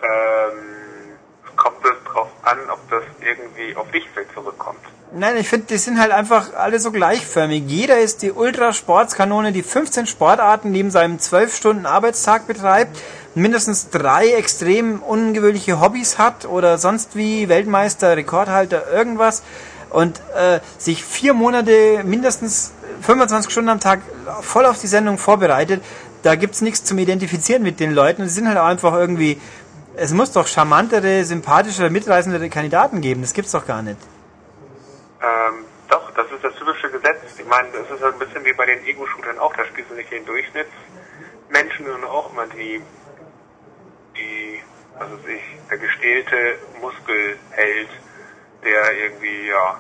Ähm, 0.03 1.17
kommt 1.57 1.85
es 1.85 2.13
drauf 2.13 2.29
an, 2.43 2.59
ob 2.73 2.91
das 2.91 3.03
irgendwie 3.21 3.77
auf 3.77 3.91
dich 3.91 4.05
zurückkommt. 4.35 4.79
Nein, 5.13 5.37
ich 5.39 5.49
finde, 5.49 5.67
die 5.67 5.77
sind 5.77 6.01
halt 6.01 6.13
einfach 6.13 6.55
alle 6.55 6.79
so 6.79 6.93
gleichförmig. 6.93 7.65
Jeder 7.67 7.99
ist 7.99 8.23
die 8.23 8.31
Ultrasportskanone, 8.31 9.51
die 9.51 9.65
15 9.65 10.07
Sportarten 10.07 10.71
neben 10.71 10.93
seinem 10.93 11.19
12 11.19 11.57
Stunden 11.57 11.87
Arbeitstag 11.87 12.47
betreibt, 12.47 12.97
mindestens 13.35 13.91
drei 13.91 14.31
extrem 14.31 15.03
ungewöhnliche 15.03 15.81
Hobbys 15.81 16.19
hat 16.19 16.47
oder 16.47 16.79
sonst 16.79 17.17
wie 17.17 17.49
Weltmeister, 17.49 18.17
Rekordhalter, 18.17 18.93
irgendwas 18.93 19.43
und 19.91 20.21
äh, 20.37 20.61
sich 20.79 21.05
vier 21.05 21.35
Monate 21.35 22.03
mindestens 22.05 22.73
25 23.03 23.51
Stunden 23.51 23.71
am 23.71 23.81
Tag 23.81 24.03
voll 24.43 24.65
auf 24.65 24.81
die 24.81 24.87
Sendung 24.87 25.19
vorbereitet. 25.19 25.83
Da 26.23 26.35
gibt's 26.35 26.61
nichts 26.61 26.85
zum 26.85 26.99
Identifizieren 26.99 27.63
mit 27.63 27.81
den 27.81 27.93
Leuten. 27.93 28.25
Sie 28.25 28.35
sind 28.35 28.49
halt 28.49 28.59
auch 28.59 28.67
einfach 28.67 28.95
irgendwie 28.95 29.41
es 29.97 30.13
muss 30.13 30.33
doch 30.33 30.47
charmantere, 30.47 31.25
sympathischere, 31.25 31.91
mitreißendere 31.91 32.49
Kandidaten 32.49 33.01
geben. 33.01 33.21
Das 33.21 33.35
gibt's 33.35 33.53
doch 33.53 33.67
gar 33.67 33.83
nicht. 33.83 33.99
Ähm, 35.23 35.65
doch, 35.89 36.11
das 36.13 36.27
ist 36.33 36.43
das 36.43 36.55
typische 36.55 36.91
Gesetz. 36.91 37.19
Ich 37.39 37.47
meine, 37.47 37.69
das 37.73 37.91
ist 37.91 38.03
halt 38.03 38.15
ein 38.15 38.19
bisschen 38.19 38.45
wie 38.45 38.53
bei 38.53 38.67
den 38.67 38.85
Ego-Shootern 38.87 39.39
auch. 39.39 39.55
Da 39.55 39.65
spielst 39.67 39.91
du 39.91 39.95
nicht 39.95 40.11
den 40.11 40.25
Durchschnittsmenschen, 40.25 41.87
sondern 41.87 42.11
auch 42.11 42.33
immer 42.33 42.47
die, 42.47 42.81
die, 44.17 44.63
was 44.99 45.11
weiß 45.11 45.27
ich, 45.35 45.69
der 45.69 45.79
gestählte 45.79 46.37
Muskelheld, 46.81 47.91
der 48.65 48.97
irgendwie, 48.97 49.49
ja, 49.49 49.79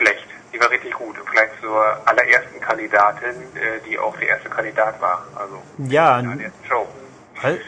schlecht. 0.00 0.26
Die 0.52 0.60
war 0.60 0.70
richtig 0.70 0.92
gut. 0.94 1.16
Vielleicht 1.30 1.52
zur 1.60 1.80
allerersten 2.06 2.60
Kandidatin, 2.60 3.30
äh, 3.54 3.80
die 3.88 3.98
auch 3.98 4.16
der 4.16 4.28
erste 4.28 4.48
Kandidat 4.48 5.00
war. 5.00 5.24
Also 5.36 5.62
Ja, 5.88 6.18
in 6.20 6.38
der 6.38 6.46
ersten 6.46 6.64
Show. 6.66 6.86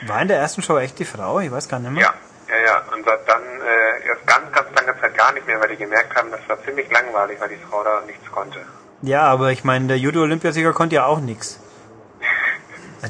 war 0.07 0.23
in 0.23 0.29
der 0.29 0.39
ersten 0.39 0.63
Show 0.63 0.79
echt 0.79 0.99
die 0.99 1.05
Frau? 1.05 1.41
Ich 1.41 1.51
weiß 1.53 1.69
gar 1.69 1.79
nicht 1.79 1.93
mehr. 1.93 2.03
Ja, 2.03 2.15
ja, 2.49 2.65
ja. 2.67 2.83
Und 2.95 3.05
seit 3.05 3.29
dann 3.29 3.43
äh, 3.43 4.09
erst 4.09 4.27
ganz, 4.27 4.53
ganz 4.53 4.69
lange 4.75 5.01
Zeit 5.01 5.17
gar 5.17 5.33
nicht 5.33 5.47
mehr, 5.47 5.61
weil 5.61 5.69
die 5.69 5.77
gemerkt 5.77 6.15
haben, 6.17 6.31
das 6.31 6.41
war 6.49 6.63
ziemlich 6.65 6.91
langweilig, 6.91 7.41
weil 7.41 7.49
die 7.51 7.61
Frau 7.71 7.85
da 7.85 8.01
nichts 8.07 8.31
konnte. 8.31 8.59
Ja, 9.03 9.23
aber 9.23 9.51
ich 9.53 9.65
meine, 9.65 9.87
der 9.89 9.99
Judo-Olympiasieger 9.99 10.73
konnte 10.73 10.97
ja 10.97 11.07
auch 11.07 11.21
nix. 11.21 11.59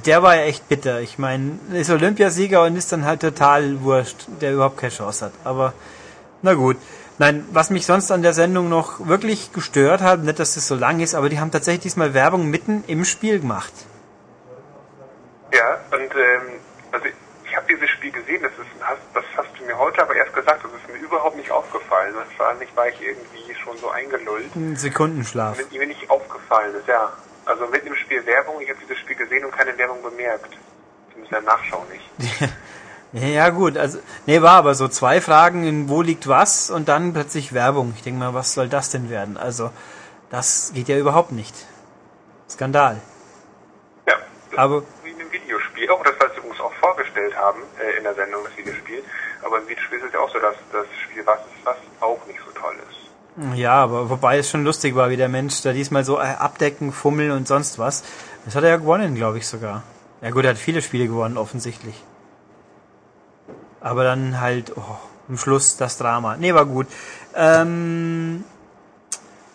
Der 0.06 0.22
war 0.22 0.36
ja 0.36 0.42
echt 0.44 0.68
bitter. 0.70 1.00
Ich 1.00 1.18
meine, 1.18 1.58
ist 1.72 1.90
Olympiasieger 1.90 2.62
und 2.62 2.76
ist 2.76 2.92
dann 2.92 3.04
halt 3.04 3.20
total 3.20 3.82
wurscht, 3.82 4.26
der 4.40 4.54
überhaupt 4.54 4.78
keine 4.78 4.90
Chance 4.92 5.26
hat. 5.26 5.32
Aber 5.44 5.74
na 6.40 6.54
gut. 6.54 6.78
Nein, 7.22 7.46
was 7.52 7.70
mich 7.70 7.86
sonst 7.86 8.10
an 8.10 8.22
der 8.22 8.32
Sendung 8.32 8.68
noch 8.68 9.06
wirklich 9.06 9.52
gestört 9.52 10.00
hat, 10.00 10.24
nicht, 10.24 10.40
dass 10.40 10.54
das 10.56 10.66
so 10.66 10.74
lang 10.74 10.98
ist, 10.98 11.14
aber 11.14 11.28
die 11.28 11.38
haben 11.38 11.52
tatsächlich 11.52 11.82
diesmal 11.84 12.14
Werbung 12.14 12.50
mitten 12.50 12.82
im 12.88 13.04
Spiel 13.04 13.38
gemacht. 13.38 13.72
Ja, 15.54 15.78
und 15.92 16.12
ähm, 16.16 16.58
also 16.90 17.06
ich 17.44 17.56
habe 17.56 17.64
dieses 17.70 17.88
Spiel 17.90 18.10
gesehen, 18.10 18.42
das, 18.42 18.50
ist, 18.50 18.66
hast, 18.80 18.98
das 19.14 19.22
hast 19.36 19.50
du 19.56 19.64
mir 19.64 19.78
heute 19.78 20.02
aber 20.02 20.16
erst 20.16 20.34
gesagt, 20.34 20.64
das 20.64 20.72
ist 20.72 20.92
mir 20.92 20.98
überhaupt 20.98 21.36
nicht 21.36 21.52
aufgefallen. 21.52 22.12
Wahrscheinlich 22.16 22.74
war 22.74 22.88
ich 22.88 23.00
irgendwie 23.00 23.54
schon 23.54 23.76
so 23.76 23.88
eingelullt, 23.90 24.56
Ein 24.56 24.74
Sekundenschlaf. 24.74 25.58
wenn 25.58 25.78
mir 25.78 25.86
nicht 25.86 26.10
aufgefallen 26.10 26.74
ist, 26.74 26.88
ja. 26.88 27.12
Also 27.44 27.68
mitten 27.68 27.86
im 27.86 27.94
Spiel 27.94 28.26
Werbung, 28.26 28.60
ich 28.60 28.68
habe 28.68 28.80
dieses 28.80 28.98
Spiel 28.98 29.14
gesehen 29.14 29.44
und 29.44 29.52
keine 29.52 29.78
Werbung 29.78 30.02
bemerkt. 30.02 30.58
Zumindest 31.12 31.38
in 31.38 31.44
der 31.44 31.54
Nachschau 31.54 31.86
nicht. 31.88 32.50
Ja 33.12 33.50
gut, 33.50 33.76
also 33.76 33.98
nee, 34.26 34.40
war 34.40 34.52
aber 34.56 34.74
so 34.74 34.88
zwei 34.88 35.20
Fragen, 35.20 35.64
in 35.64 35.88
wo 35.90 36.00
liegt 36.00 36.28
was 36.28 36.70
und 36.70 36.88
dann 36.88 37.12
plötzlich 37.12 37.52
Werbung. 37.52 37.92
Ich 37.94 38.02
denke 38.02 38.18
mal, 38.18 38.32
was 38.32 38.54
soll 38.54 38.68
das 38.68 38.88
denn 38.90 39.10
werden? 39.10 39.36
Also 39.36 39.70
das 40.30 40.72
geht 40.74 40.88
ja 40.88 40.96
überhaupt 40.96 41.30
nicht. 41.32 41.54
Skandal. 42.48 42.96
Ja, 44.08 44.14
Aber- 44.56 44.82
wie 45.04 45.10
in 45.10 45.20
einem 45.20 45.30
Videospiel. 45.30 45.90
Auch 45.90 46.02
das, 46.04 46.14
was 46.18 46.34
sie 46.34 46.48
uns 46.48 46.58
auch 46.60 46.72
vorgestellt 46.80 47.36
haben 47.36 47.60
äh, 47.78 47.98
in 47.98 48.04
der 48.04 48.14
Sendung, 48.14 48.42
das 48.44 48.56
Videospiel. 48.56 49.02
Aber 49.44 49.58
im 49.58 49.68
Videospiel 49.68 49.98
ist 49.98 50.04
es 50.06 50.12
ja 50.14 50.20
auch 50.20 50.32
so, 50.32 50.38
dass 50.38 50.54
das 50.72 50.86
Spiel 51.04 51.26
was 51.26 51.38
ist, 51.40 51.64
was 51.64 51.76
auch 52.00 52.24
nicht 52.26 52.38
so 52.44 52.50
toll 52.58 52.74
ist. 52.88 53.58
Ja, 53.58 53.74
aber 53.74 54.08
wobei 54.08 54.38
es 54.38 54.48
schon 54.50 54.64
lustig 54.64 54.94
war, 54.94 55.10
wie 55.10 55.16
der 55.18 55.28
Mensch 55.28 55.60
da 55.62 55.72
diesmal 55.72 56.04
so 56.04 56.18
äh, 56.18 56.22
abdecken, 56.38 56.92
fummeln 56.92 57.30
und 57.32 57.46
sonst 57.46 57.78
was. 57.78 58.04
Das 58.46 58.54
hat 58.54 58.64
er 58.64 58.70
ja 58.70 58.76
gewonnen, 58.78 59.14
glaube 59.14 59.36
ich 59.38 59.46
sogar. 59.46 59.82
Ja 60.22 60.30
gut, 60.30 60.44
er 60.44 60.50
hat 60.50 60.58
viele 60.58 60.80
Spiele 60.80 61.06
gewonnen, 61.08 61.36
offensichtlich. 61.36 62.02
Aber 63.82 64.04
dann 64.04 64.40
halt, 64.40 64.76
oh, 64.76 64.98
am 65.28 65.38
Schluss 65.38 65.76
das 65.76 65.98
Drama. 65.98 66.36
Nee, 66.36 66.54
war 66.54 66.66
gut. 66.66 66.86
Ähm, 67.34 68.44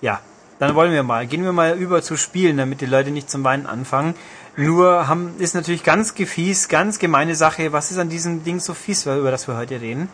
ja, 0.01 0.19
dann 0.59 0.75
wollen 0.75 0.91
wir 0.91 1.03
mal. 1.03 1.25
Gehen 1.27 1.43
wir 1.43 1.53
mal 1.53 1.77
über 1.77 2.01
zu 2.01 2.17
Spielen, 2.17 2.57
damit 2.57 2.81
die 2.81 2.85
Leute 2.85 3.11
nicht 3.11 3.29
zum 3.29 3.43
Weinen 3.43 3.67
anfangen. 3.67 4.15
Nur 4.55 5.07
haben, 5.07 5.35
ist 5.39 5.53
natürlich 5.53 5.83
ganz 5.83 6.15
gefies, 6.15 6.67
ganz 6.67 6.99
gemeine 6.99 7.35
Sache. 7.35 7.73
Was 7.73 7.91
ist 7.91 7.99
an 7.99 8.09
diesem 8.09 8.43
Ding 8.43 8.59
so 8.59 8.73
fies, 8.73 9.05
über 9.05 9.31
das 9.31 9.47
wir 9.47 9.55
heute 9.55 9.79
reden? 9.79 10.09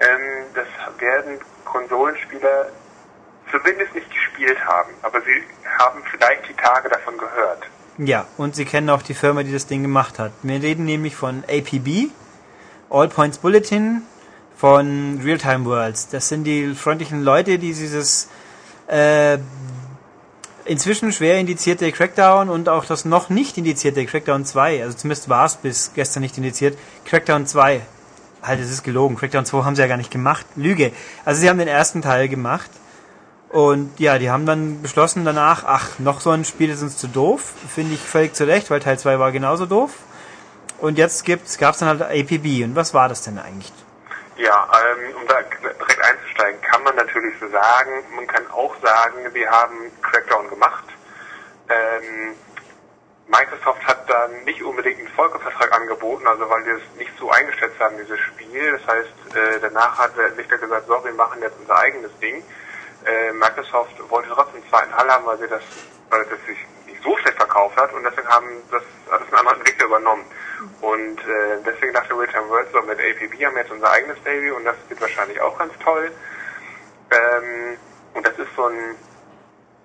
Ähm, 0.00 0.46
das 0.54 0.66
werden 1.00 1.38
Konsolenspieler 1.64 2.66
zumindest 3.50 3.94
nicht 3.94 4.10
gespielt 4.10 4.58
haben, 4.66 4.90
aber 5.02 5.20
sie 5.20 5.42
haben 5.78 6.02
vielleicht 6.10 6.48
die 6.48 6.54
Tage 6.54 6.88
davon 6.88 7.16
gehört. 7.16 7.62
Ja, 7.98 8.26
und 8.36 8.54
Sie 8.54 8.64
kennen 8.64 8.90
auch 8.90 9.02
die 9.02 9.14
Firma, 9.14 9.42
die 9.42 9.52
das 9.52 9.66
Ding 9.66 9.82
gemacht 9.82 10.18
hat. 10.18 10.32
Wir 10.42 10.60
reden 10.60 10.84
nämlich 10.84 11.16
von 11.16 11.44
APB, 11.48 12.10
All 12.90 13.08
Points 13.08 13.38
Bulletin, 13.38 14.02
von 14.56 15.20
Realtime 15.22 15.66
Worlds. 15.66 16.08
Das 16.08 16.28
sind 16.28 16.44
die 16.44 16.74
freundlichen 16.74 17.22
Leute, 17.22 17.58
die 17.58 17.72
dieses 17.72 18.28
äh, 18.88 19.38
inzwischen 20.64 21.12
schwer 21.12 21.38
indizierte 21.38 21.92
Crackdown 21.92 22.48
und 22.48 22.68
auch 22.68 22.86
das 22.86 23.04
noch 23.04 23.28
nicht 23.28 23.58
indizierte 23.58 24.04
Crackdown 24.06 24.44
2, 24.44 24.82
also 24.82 24.96
zumindest 24.96 25.28
war 25.28 25.44
es 25.44 25.56
bis 25.56 25.92
gestern 25.94 26.22
nicht 26.22 26.38
indiziert, 26.38 26.78
Crackdown 27.04 27.46
2. 27.46 27.82
Halt, 28.42 28.60
es 28.60 28.70
ist 28.70 28.84
gelogen. 28.84 29.16
Crackdown 29.16 29.44
2 29.44 29.64
haben 29.64 29.74
sie 29.74 29.82
ja 29.82 29.88
gar 29.88 29.96
nicht 29.96 30.10
gemacht. 30.10 30.46
Lüge. 30.54 30.92
Also 31.24 31.40
sie 31.40 31.48
haben 31.48 31.58
den 31.58 31.68
ersten 31.68 32.00
Teil 32.00 32.28
gemacht. 32.28 32.70
Und 33.48 33.98
ja, 33.98 34.18
die 34.18 34.30
haben 34.30 34.46
dann 34.46 34.82
beschlossen 34.82 35.24
danach, 35.24 35.64
ach, 35.66 35.98
noch 35.98 36.20
so 36.20 36.30
ein 36.30 36.44
Spiel 36.44 36.70
ist 36.70 36.82
uns 36.82 36.96
zu 36.96 37.08
doof. 37.08 37.54
Finde 37.68 37.94
ich 37.94 38.00
völlig 38.00 38.34
zu 38.34 38.46
Recht, 38.46 38.70
weil 38.70 38.78
Teil 38.78 38.98
2 38.98 39.18
war 39.18 39.32
genauso 39.32 39.66
doof. 39.66 39.90
Und 40.78 40.98
jetzt 40.98 41.24
gibt's, 41.24 41.58
gab's 41.58 41.78
dann 41.78 41.88
halt 41.88 42.02
APB. 42.02 42.64
Und 42.64 42.76
was 42.76 42.92
war 42.94 43.08
das 43.08 43.22
denn 43.22 43.38
eigentlich? 43.38 43.72
Ja, 44.36 44.68
ähm, 44.74 45.16
um 45.16 45.26
da 45.26 45.40
direkt 45.42 46.04
einzusteigen, 46.04 46.60
kann 46.60 46.82
man 46.82 46.94
natürlich 46.96 47.34
so 47.40 47.48
sagen. 47.48 48.04
Man 48.14 48.26
kann 48.26 48.46
auch 48.50 48.74
sagen, 48.82 49.32
wir 49.32 49.50
haben 49.50 49.90
Crackdown 50.02 50.50
gemacht. 50.50 50.84
Ähm, 51.70 52.34
Microsoft 53.28 53.84
hat 53.86 54.08
dann 54.08 54.44
nicht 54.44 54.62
unbedingt 54.62 55.00
einen 55.00 55.08
Folgevertrag 55.08 55.72
angeboten, 55.74 56.26
also 56.26 56.48
weil 56.48 56.64
wir 56.64 56.76
es 56.76 56.98
nicht 56.98 57.10
so 57.18 57.30
eingeschätzt 57.30 57.80
haben, 57.80 57.96
dieses 57.96 58.20
Spiel. 58.20 58.72
Das 58.72 58.86
heißt, 58.86 59.36
äh, 59.36 59.60
danach 59.60 59.98
hat 59.98 60.16
der 60.16 60.26
Entwickler 60.26 60.58
gesagt, 60.58 60.86
so, 60.86 61.04
wir 61.04 61.12
machen 61.12 61.42
jetzt 61.42 61.58
unser 61.58 61.76
eigenes 61.76 62.16
Ding. 62.20 62.44
Äh, 63.04 63.32
Microsoft 63.32 63.94
wollte 64.10 64.28
trotzdem 64.30 64.56
einen 64.60 64.70
zweiten 64.70 64.92
Teil 64.92 65.08
haben, 65.08 65.26
weil 65.26 65.38
sie 65.38 65.48
das, 65.48 65.62
weil 66.10 66.24
das 66.24 66.38
sich 66.46 66.58
nicht 66.86 67.02
so 67.02 67.16
schlecht 67.18 67.36
verkauft 67.36 67.76
hat 67.76 67.92
und 67.92 68.04
deswegen 68.04 68.28
haben 68.28 68.46
das, 68.70 68.82
hat 69.10 69.20
das 69.22 69.32
ein 69.32 69.38
anderer 69.38 69.56
Entwickler 69.56 69.86
übernommen. 69.86 70.24
Und 70.80 71.18
äh, 71.20 71.58
deswegen 71.64 71.92
dachte 71.92 72.16
Real-Time 72.16 72.48
World 72.48 72.68
so, 72.72 72.82
mit 72.82 72.98
APB 72.98 73.44
haben 73.44 73.54
wir 73.54 73.62
jetzt 73.62 73.72
unser 73.72 73.90
eigenes 73.90 74.18
Baby 74.20 74.50
und 74.50 74.64
das 74.64 74.76
wird 74.88 75.00
wahrscheinlich 75.00 75.40
auch 75.40 75.56
ganz 75.58 75.72
toll. 75.82 76.10
Ähm, 77.10 77.76
und 78.14 78.26
das 78.26 78.38
ist 78.38 78.54
so 78.56 78.66
ein, 78.66 78.96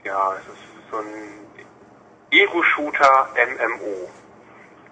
ja, 0.03 0.34
es 0.36 0.48
ist 0.53 0.91
so 0.91 0.98
ein 0.98 1.48
Ego-Shooter 2.32 3.30
MMO. 3.36 4.10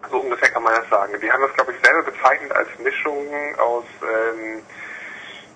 So 0.10 0.20
ungefähr 0.20 0.50
kann 0.50 0.64
man 0.64 0.74
das 0.76 0.90
sagen. 0.90 1.20
Die 1.22 1.32
haben 1.32 1.42
das, 1.42 1.54
glaube 1.54 1.74
ich, 1.74 1.86
selber 1.86 2.04
bezeichnet 2.04 2.52
als 2.52 2.70
Mischung 2.80 3.28
aus 3.58 3.86
ähm, 4.02 4.64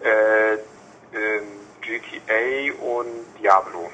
äh, 0.04 0.54
ähm, 0.54 1.60
GTA 1.82 2.74
und 2.82 3.26
Diablo. 3.40 3.90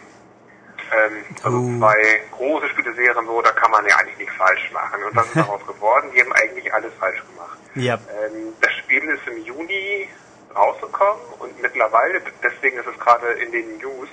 Ähm, 0.91 1.23
also 1.43 1.57
Oh. 1.57 1.77
zwei 1.79 2.21
große 2.31 2.69
Spieleserien, 2.69 3.25
so, 3.25 3.41
da 3.41 3.51
kann 3.51 3.71
man 3.71 3.85
ja 3.85 3.95
eigentlich 3.97 4.17
nichts 4.17 4.35
falsch 4.35 4.71
machen. 4.71 5.03
Und 5.03 5.15
das 5.15 5.25
ist 5.27 5.35
daraus 5.43 5.65
geworden. 5.67 6.09
Die 6.15 6.21
haben 6.21 6.33
eigentlich 6.33 6.73
alles 6.73 6.93
falsch 6.99 7.21
gemacht. 7.27 7.57
Ja, 7.75 7.95
Ähm, 7.95 8.53
das 8.61 8.73
Spiel 8.73 9.03
ist 9.09 9.27
im 9.27 9.37
Juni 9.43 10.07
rausgekommen 10.55 11.21
und 11.39 11.61
mittlerweile, 11.61 12.21
deswegen 12.43 12.77
ist 12.79 12.87
es 12.87 12.99
gerade 12.99 13.27
in 13.33 13.51
den 13.51 13.77
News, 13.77 14.09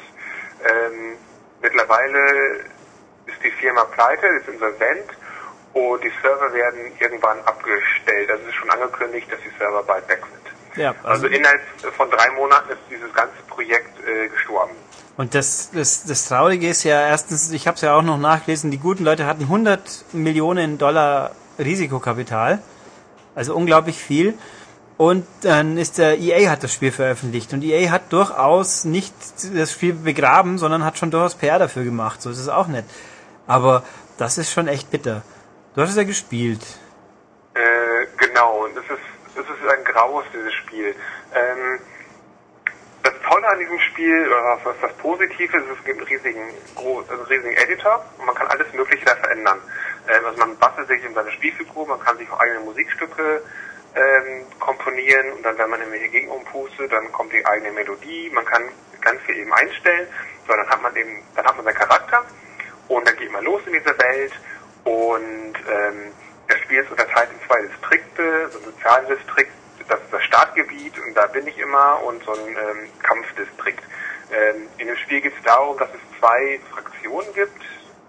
ähm, 0.68 1.16
mittlerweile 1.62 2.58
ist 3.26 3.42
die 3.42 3.50
Firma 3.52 3.84
pleite, 3.84 4.26
ist 4.26 4.48
insolvent 4.48 5.10
und 5.72 6.04
die 6.04 6.12
Server 6.22 6.52
werden 6.52 6.92
irgendwann 6.98 7.40
abgestellt. 7.44 8.30
Also 8.30 8.42
es 8.44 8.48
ist 8.50 8.54
schon 8.56 8.70
angekündigt, 8.70 9.30
dass 9.32 9.40
die 9.40 9.52
Server 9.58 9.82
bald 9.82 10.06
weg 10.08 10.22
sind. 10.30 10.82
ja. 10.82 10.94
Also 11.02 11.26
innerhalb 11.26 11.60
von 11.96 12.10
drei 12.10 12.30
Monaten 12.32 12.70
ist 12.70 12.80
dieses 12.90 13.12
ganze 13.14 13.42
Projekt 13.48 13.98
äh, 14.06 14.28
gestorben. 14.28 14.74
Und 15.16 15.34
das, 15.34 15.70
das, 15.72 16.04
das 16.04 16.28
Traurige 16.28 16.68
ist 16.68 16.84
ja 16.84 17.00
erstens, 17.00 17.50
ich 17.50 17.66
habe 17.66 17.76
es 17.76 17.80
ja 17.80 17.94
auch 17.94 18.02
noch 18.02 18.18
nachgelesen, 18.18 18.70
die 18.70 18.78
guten 18.78 19.04
Leute 19.04 19.26
hatten 19.26 19.44
100 19.44 20.12
Millionen 20.12 20.78
Dollar 20.78 21.30
Risikokapital, 21.58 22.60
also 23.34 23.54
unglaublich 23.54 23.96
viel. 23.96 24.34
Und 24.98 25.26
dann 25.42 25.76
ist 25.76 25.98
der 25.98 26.18
EA 26.18 26.50
hat 26.50 26.62
das 26.62 26.72
Spiel 26.72 26.90
veröffentlicht 26.90 27.52
und 27.52 27.62
EA 27.62 27.90
hat 27.90 28.12
durchaus 28.12 28.84
nicht 28.84 29.14
das 29.54 29.72
Spiel 29.72 29.92
begraben, 29.92 30.58
sondern 30.58 30.84
hat 30.84 30.96
schon 30.98 31.10
durchaus 31.10 31.34
PR 31.34 31.58
dafür 31.58 31.84
gemacht. 31.84 32.22
So 32.22 32.30
ist 32.30 32.38
es 32.38 32.48
auch 32.48 32.66
nicht. 32.66 32.84
Aber 33.46 33.84
das 34.16 34.38
ist 34.38 34.50
schon 34.50 34.68
echt 34.68 34.90
bitter. 34.90 35.22
Du 35.74 35.82
hast 35.82 35.90
es 35.90 35.96
ja 35.96 36.04
gespielt. 36.04 36.62
Genau, 38.36 38.64
und 38.64 38.76
es 38.76 38.84
ist, 38.84 39.34
es 39.34 39.40
ist 39.40 39.70
ein 39.70 39.84
graues, 39.84 40.24
dieses 40.32 40.52
Spiel. 40.52 40.94
Ähm, 41.34 41.80
das 43.06 43.14
Tolle 43.22 43.46
an 43.46 43.58
diesem 43.60 43.78
Spiel, 43.78 44.26
oder 44.26 44.58
was 44.64 44.74
das 44.80 44.92
Positive 44.94 45.56
ist, 45.56 45.64
es 45.78 45.84
gibt 45.84 45.98
einen 45.98 46.08
riesigen, 46.08 46.42
gro- 46.74 47.04
einen 47.08 47.20
riesigen 47.22 47.56
Editor 47.56 48.04
und 48.18 48.26
man 48.26 48.34
kann 48.34 48.48
alles 48.48 48.72
Mögliche 48.72 49.04
da 49.04 49.14
verändern. 49.16 49.60
Ähm, 50.08 50.24
also 50.24 50.38
man 50.38 50.56
bastelt 50.58 50.88
sich 50.88 51.04
in 51.04 51.14
seine 51.14 51.30
Spielfigur, 51.30 51.86
man 51.86 52.00
kann 52.00 52.18
sich 52.18 52.28
auch 52.30 52.40
eigene 52.40 52.60
Musikstücke 52.60 53.42
ähm, 53.94 54.46
komponieren 54.58 55.32
und 55.34 55.42
dann, 55.44 55.56
wenn 55.56 55.70
man 55.70 55.80
irgendwelche 55.80 56.08
Gegner 56.08 56.34
umpustet, 56.34 56.90
dann 56.92 57.12
kommt 57.12 57.32
die 57.32 57.46
eigene 57.46 57.70
Melodie, 57.72 58.30
man 58.34 58.44
kann 58.44 58.62
ganz 59.00 59.20
viel 59.22 59.36
eben 59.36 59.52
einstellen, 59.52 60.08
so 60.46 60.52
dann 60.54 60.68
hat 60.68 60.82
man 60.82 60.94
eben, 60.96 61.22
dann 61.36 61.46
hat 61.46 61.54
man 61.56 61.64
seinen 61.64 61.76
Charakter 61.76 62.24
und 62.88 63.06
dann 63.06 63.16
geht 63.16 63.30
man 63.30 63.44
los 63.44 63.62
in 63.66 63.72
diese 63.72 63.96
Welt 63.98 64.32
und 64.84 65.54
ähm, 65.70 66.12
das 66.48 66.58
Spiel 66.60 66.80
ist 66.82 66.90
unterteilt 66.90 67.28
in 67.32 67.46
zwei 67.46 67.62
Distrikte, 67.62 68.48
so 68.50 68.58
ein 68.58 68.64
Sozialdistrikt, 68.64 69.52
das 69.88 70.00
ist 70.00 70.12
das 70.12 70.22
Startgebiet 70.24 70.98
und 70.98 71.14
da 71.14 71.26
bin 71.26 71.46
ich 71.46 71.58
immer 71.58 72.02
und 72.04 72.22
so 72.24 72.32
ein 72.32 72.48
ähm, 72.48 72.88
Kampfdistrikt. 73.02 73.84
Ähm, 74.32 74.68
in 74.78 74.88
dem 74.88 74.96
Spiel 74.96 75.20
geht 75.20 75.34
es 75.36 75.42
darum, 75.44 75.78
dass 75.78 75.88
es 75.90 76.18
zwei 76.18 76.58
Fraktionen 76.72 77.32
gibt, 77.34 77.62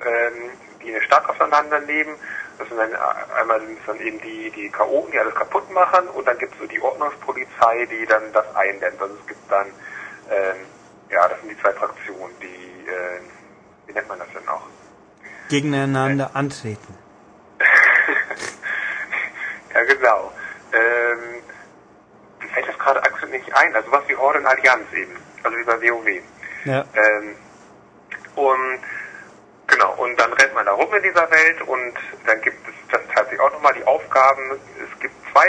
ähm, 0.06 0.50
die 0.82 0.90
eine 0.90 1.02
Stadt 1.04 1.30
aufeinander. 1.30 1.80
Das 1.80 2.68
sind 2.68 2.78
dann 2.78 2.92
äh, 2.92 3.40
einmal 3.40 3.62
sind 3.62 3.80
es 3.80 3.86
dann 3.86 4.00
eben 4.00 4.20
die, 4.22 4.50
die 4.52 4.70
Chaoten, 4.70 5.12
die 5.12 5.20
alles 5.20 5.36
kaputt 5.36 5.70
machen 5.72 6.08
und 6.10 6.28
dann 6.28 6.38
gibt 6.40 6.54
es 6.54 6.60
so 6.60 6.66
die 6.66 6.82
Ordnungspolizei, 6.82 7.86
die 7.86 8.06
dann 8.08 8.34
das 8.34 8.56
eindämmt. 8.56 9.02
Also 9.02 9.14
es 9.14 9.28
gibt 9.28 9.52
dann, 9.52 9.68
ähm, 10.30 10.56
ja, 11.10 11.28
das 11.28 11.40
sind 11.42 11.52
die 11.52 11.62
zwei 11.62 11.74
Fraktionen, 11.74 12.36
die, 12.42 12.90
äh, 12.90 13.20
wie 13.86 13.94
nennt 13.94 14.08
man 14.08 14.20
das 14.20 14.30
denn 14.34 14.48
auch? 14.48 14.64
Gegeneinander 15.50 16.32
antreten. 16.34 16.98
ja, 19.74 19.84
genau. 19.84 20.32
Ähm, 20.74 21.42
fällt 22.50 22.68
das 22.68 22.78
gerade 22.80 23.02
aktuell 23.04 23.32
nicht 23.32 23.56
ein. 23.56 23.76
Also 23.76 23.92
was 23.92 24.08
wie 24.08 24.16
Horde 24.16 24.40
und 24.40 24.46
Allianz 24.46 24.92
eben. 24.94 25.16
Also 25.44 25.58
wie 25.58 25.64
bei 25.64 25.82
WoW. 25.82 26.22
Ja. 26.66 26.86
Ähm, 26.96 27.36
und 28.36 28.80
genau, 29.68 29.94
und 29.96 30.20
dann 30.20 30.34
rennt 30.34 30.54
man 30.54 30.66
da 30.66 30.74
rum 30.74 30.94
in 30.94 31.04
dieser 31.04 31.30
Welt 31.32 31.62
und 31.64 31.94
dann 32.26 32.42
gibt 32.42 32.68
es 32.68 32.74
das 32.92 33.02
tatsächlich 33.14 33.40
auch 33.40 33.52
nochmal 33.52 33.74
die 33.74 33.86
Aufgaben. 33.86 34.60
Es 34.84 35.00
gibt 35.00 35.14
zwei 35.32 35.48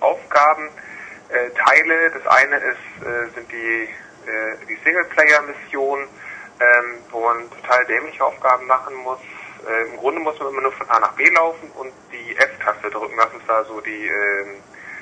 Aufgaben, 0.00 0.70
äh, 1.30 1.50
Teile. 1.50 2.10
Das 2.10 2.26
eine 2.26 2.56
ist, 2.56 3.06
äh, 3.06 3.34
sind 3.34 3.50
die, 3.52 3.88
äh, 4.26 4.66
die 4.68 4.78
Singleplayer-Missionen, 4.84 6.08
ähm, 6.60 6.98
wo 7.10 7.20
man 7.20 7.50
total 7.50 7.84
dämliche 7.86 8.24
Aufgaben 8.24 8.66
machen 8.66 8.94
muss. 8.96 9.20
Äh, 9.68 9.88
Im 9.90 9.96
Grunde 9.98 10.20
muss 10.20 10.38
man 10.38 10.48
immer 10.48 10.62
nur 10.62 10.72
von 10.72 10.88
A 10.88 11.00
nach 11.00 11.12
B 11.12 11.28
laufen 11.30 11.70
und 11.72 11.92
die 12.12 12.36
F-Taste 12.36 12.90
drücken. 12.90 13.16
Das 13.16 13.32
ist 13.34 13.48
da 13.48 13.64
so 13.64 13.80
die, 13.80 14.08
ähm, 14.08 14.56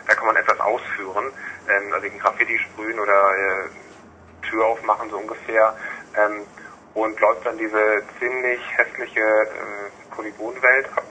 da 0.09 0.15
kann 0.15 0.27
man 0.27 0.37
etwas 0.37 0.59
ausführen. 0.59 1.33
Ähm, 1.69 1.93
also 1.93 2.07
ein 2.07 2.19
Graffiti 2.19 2.59
sprühen 2.59 2.99
oder 2.99 3.31
äh, 3.37 4.47
Tür 4.49 4.67
aufmachen, 4.67 5.11
so 5.11 5.19
ungefähr. 5.19 5.77
Ähm, 6.17 6.47
und 6.95 7.21
läuft 7.21 7.47
dann 7.47 7.57
diese 7.59 8.03
ziemlich 8.19 8.61
hässliche 8.77 9.21
äh, 9.21 10.15
Polygonwelt 10.15 10.87
ab. 10.97 11.05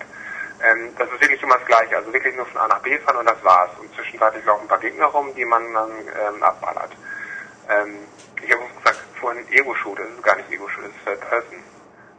Ähm, 0.64 0.90
das 0.98 1.08
ist 1.10 1.22
wirklich 1.22 1.42
immer 1.42 1.56
das 1.56 1.68
Gleiche, 1.68 1.96
also 1.96 2.12
wirklich 2.12 2.36
nur 2.36 2.46
von 2.48 2.60
A 2.60 2.68
nach 2.68 2.80
B 2.80 2.98
fahren 3.00 3.18
und 3.18 3.30
das 3.30 3.42
war's. 3.44 3.70
Und 3.80 3.94
zwischenzeitlich 3.96 4.44
laufen 4.44 4.64
ein 4.64 4.68
paar 4.68 4.80
Gegner 4.80 5.06
rum, 5.06 5.34
die 5.36 5.46
man 5.46 5.72
dann 5.74 5.92
ähm, 5.92 6.44
abballert. 6.44 6.92
Ähm, 7.70 8.00
ich 8.44 8.52
habe 8.52 8.64
gesagt, 8.78 9.00
vorhin 9.20 9.46
Ego-Shoot, 9.52 10.00
das 10.00 10.10
ist 10.10 10.24
gar 10.24 10.36
nicht 10.36 10.52
Ego-Shoot, 10.52 10.86
das 10.86 10.92
ist 10.92 11.06
Third 11.06 11.30
Person, 11.30 11.64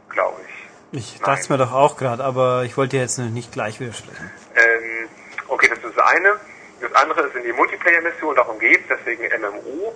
glaube 0.09 0.41
ich. 0.47 0.69
Ich 0.91 1.21
dachte 1.21 1.41
es 1.41 1.49
mir 1.49 1.59
doch 1.59 1.73
auch 1.73 1.97
gerade, 1.97 2.25
aber 2.25 2.63
ich 2.65 2.77
wollte 2.77 2.97
jetzt 2.97 3.19
nicht 3.19 3.53
gleich 3.53 3.81
widersprechen. 3.81 4.31
Ähm, 4.55 5.09
okay, 5.49 5.69
das 5.69 5.79
ist 5.79 5.97
das 5.97 6.07
eine. 6.07 6.39
Das 6.81 6.93
andere 6.95 7.31
sind 7.31 7.45
die 7.45 7.53
Multiplayer-Missionen, 7.53 8.37
darum 8.37 8.59
geht's, 8.59 8.85
deswegen 8.89 9.25
MMO. 9.41 9.93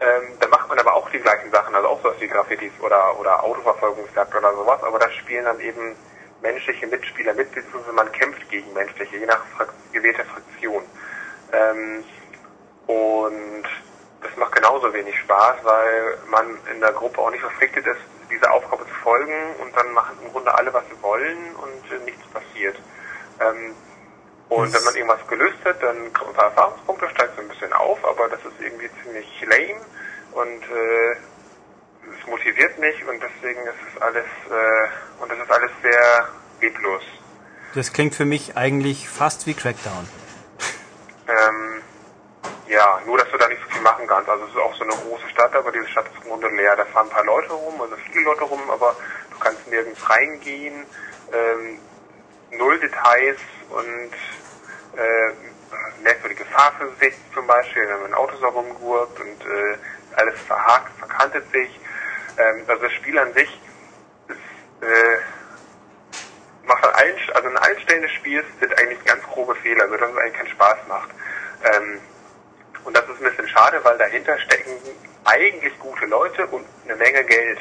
Ähm, 0.00 0.22
da 0.40 0.48
macht 0.48 0.68
man 0.68 0.78
aber 0.78 0.94
auch 0.94 1.08
die 1.10 1.20
gleichen 1.20 1.50
Sachen, 1.52 1.74
also 1.74 1.88
auch 1.88 2.02
sowas 2.02 2.16
wie 2.18 2.26
Graffitis 2.26 2.72
oder, 2.80 3.18
oder 3.18 3.42
Autoverfolgungsjagd 3.44 4.34
oder 4.34 4.52
sowas, 4.54 4.82
aber 4.82 4.98
da 4.98 5.10
spielen 5.10 5.44
dann 5.44 5.60
eben 5.60 5.94
menschliche 6.42 6.86
Mitspieler 6.86 7.32
mit, 7.34 7.52
beziehungsweise 7.52 7.92
man 7.92 8.10
kämpft 8.12 8.48
gegen 8.50 8.72
menschliche, 8.72 9.16
je 9.16 9.26
nach 9.26 9.44
Frak 9.56 9.72
gewählter 9.92 10.24
Fraktion. 10.24 10.82
Ähm, 11.52 12.04
und 12.86 13.64
das 14.20 14.36
macht 14.36 14.52
genauso 14.52 14.92
wenig 14.92 15.18
Spaß, 15.20 15.56
weil 15.62 16.18
man 16.28 16.58
in 16.72 16.80
der 16.80 16.92
Gruppe 16.92 17.20
auch 17.20 17.30
nicht 17.30 17.40
verpflichtet 17.40 17.86
ist, 17.86 18.00
dieser 18.30 18.52
Aufgabe 18.52 18.84
zu 18.84 18.94
folgen 19.02 19.54
und 19.62 19.74
dann 19.76 19.92
machen 19.92 20.18
im 20.24 20.32
Grunde 20.32 20.52
alle, 20.54 20.72
was 20.74 20.84
sie 20.90 21.02
wollen 21.02 21.54
und 21.56 21.92
äh, 21.92 22.04
nichts 22.04 22.26
passiert. 22.28 22.76
Ähm, 23.40 23.74
und 24.48 24.72
wenn 24.72 24.84
man 24.84 24.94
irgendwas 24.94 25.26
gelöst 25.26 25.58
hat, 25.64 25.82
dann 25.82 26.12
kriegt 26.12 26.20
man 26.20 26.28
ein 26.28 26.34
paar 26.34 26.44
Erfahrungspunkte, 26.46 27.08
steigt 27.10 27.36
so 27.36 27.42
ein 27.42 27.48
bisschen 27.48 27.72
auf, 27.72 28.04
aber 28.04 28.28
das 28.28 28.40
ist 28.40 28.60
irgendwie 28.60 28.88
ziemlich 29.02 29.26
lame 29.42 29.80
und 30.32 30.62
äh, 30.62 31.12
es 32.18 32.26
motiviert 32.26 32.78
mich 32.78 32.96
und 33.06 33.22
deswegen 33.22 33.60
ist 33.62 33.80
es 33.94 34.02
alles 34.02 34.24
äh, 34.24 35.22
und 35.22 35.32
es 35.32 35.38
ist 35.38 35.50
alles 35.50 35.70
sehr 35.82 36.28
leblos. 36.60 37.02
Das 37.74 37.92
klingt 37.92 38.14
für 38.14 38.24
mich 38.24 38.56
eigentlich 38.56 39.08
fast 39.08 39.46
wie 39.46 39.54
Crackdown. 39.54 40.08
Ähm, 41.26 41.82
ja, 42.68 43.00
nur 43.06 43.18
dass 43.18 43.28
du 43.30 43.38
da 43.38 43.48
nicht 43.48 43.60
so 43.62 43.70
viel 43.70 43.82
machen 43.82 44.06
kannst. 44.06 44.28
Also 44.28 44.44
es 44.44 44.50
ist 44.50 44.58
auch 44.58 44.74
so 44.74 44.84
eine 44.84 44.92
große 44.92 45.28
Stadt, 45.30 45.54
aber 45.54 45.72
diese 45.72 45.88
Stadt 45.88 46.06
ist 46.06 46.22
im 46.22 46.28
Grunde 46.30 46.48
leer. 46.48 46.76
Da 46.76 46.84
fahren 46.86 47.06
ein 47.06 47.12
paar 47.12 47.24
Leute 47.24 47.52
rum, 47.52 47.80
also 47.80 47.96
viele 48.10 48.24
Leute 48.24 48.44
rum, 48.44 48.60
aber 48.70 48.94
du 49.30 49.38
kannst 49.38 49.66
nirgends 49.68 50.08
reingehen. 50.08 50.86
Ähm, 51.32 51.78
null 52.58 52.78
Details 52.80 53.38
und 53.70 54.12
äh, 54.98 55.32
merkwürdige 56.02 56.44
Fahrphysik 56.46 57.14
zum 57.34 57.46
Beispiel, 57.46 57.88
wenn 57.88 58.00
man 58.02 58.06
ein 58.12 58.14
Auto 58.14 58.36
so 58.36 58.46
rumgurkt 58.48 59.18
und 59.20 59.40
äh, 59.46 59.76
alles 60.16 60.38
verhakt, 60.42 60.96
verkantet 60.98 61.50
sich. 61.52 61.80
Ähm, 62.38 62.64
also 62.66 62.82
das 62.82 62.92
Spiel 62.92 63.18
an 63.18 63.32
sich 63.34 63.60
ist, 64.28 64.86
äh, 64.86 65.18
macht 66.66 66.84
an 66.84 66.94
allen, 66.94 67.16
also 67.34 67.48
an 67.48 67.56
allen 67.56 67.80
Stellen 67.80 68.02
des 68.02 68.12
Spiels 68.12 68.46
sind 68.60 68.78
eigentlich 68.78 69.04
ganz 69.04 69.22
grobe 69.24 69.54
Fehler, 69.56 69.88
sodass 69.88 70.10
es 70.10 70.16
eigentlich 70.16 70.36
keinen 70.36 70.48
Spaß 70.48 70.78
macht. 70.88 71.10
Ähm, 71.64 72.00
und 72.84 72.96
das 72.96 73.04
ist 73.08 73.18
ein 73.18 73.30
bisschen 73.30 73.48
schade, 73.48 73.80
weil 73.82 73.96
dahinter 73.98 74.38
stecken 74.40 74.72
eigentlich 75.24 75.78
gute 75.78 76.04
Leute 76.06 76.46
und 76.46 76.66
eine 76.84 76.96
Menge 76.96 77.24
Geld. 77.24 77.58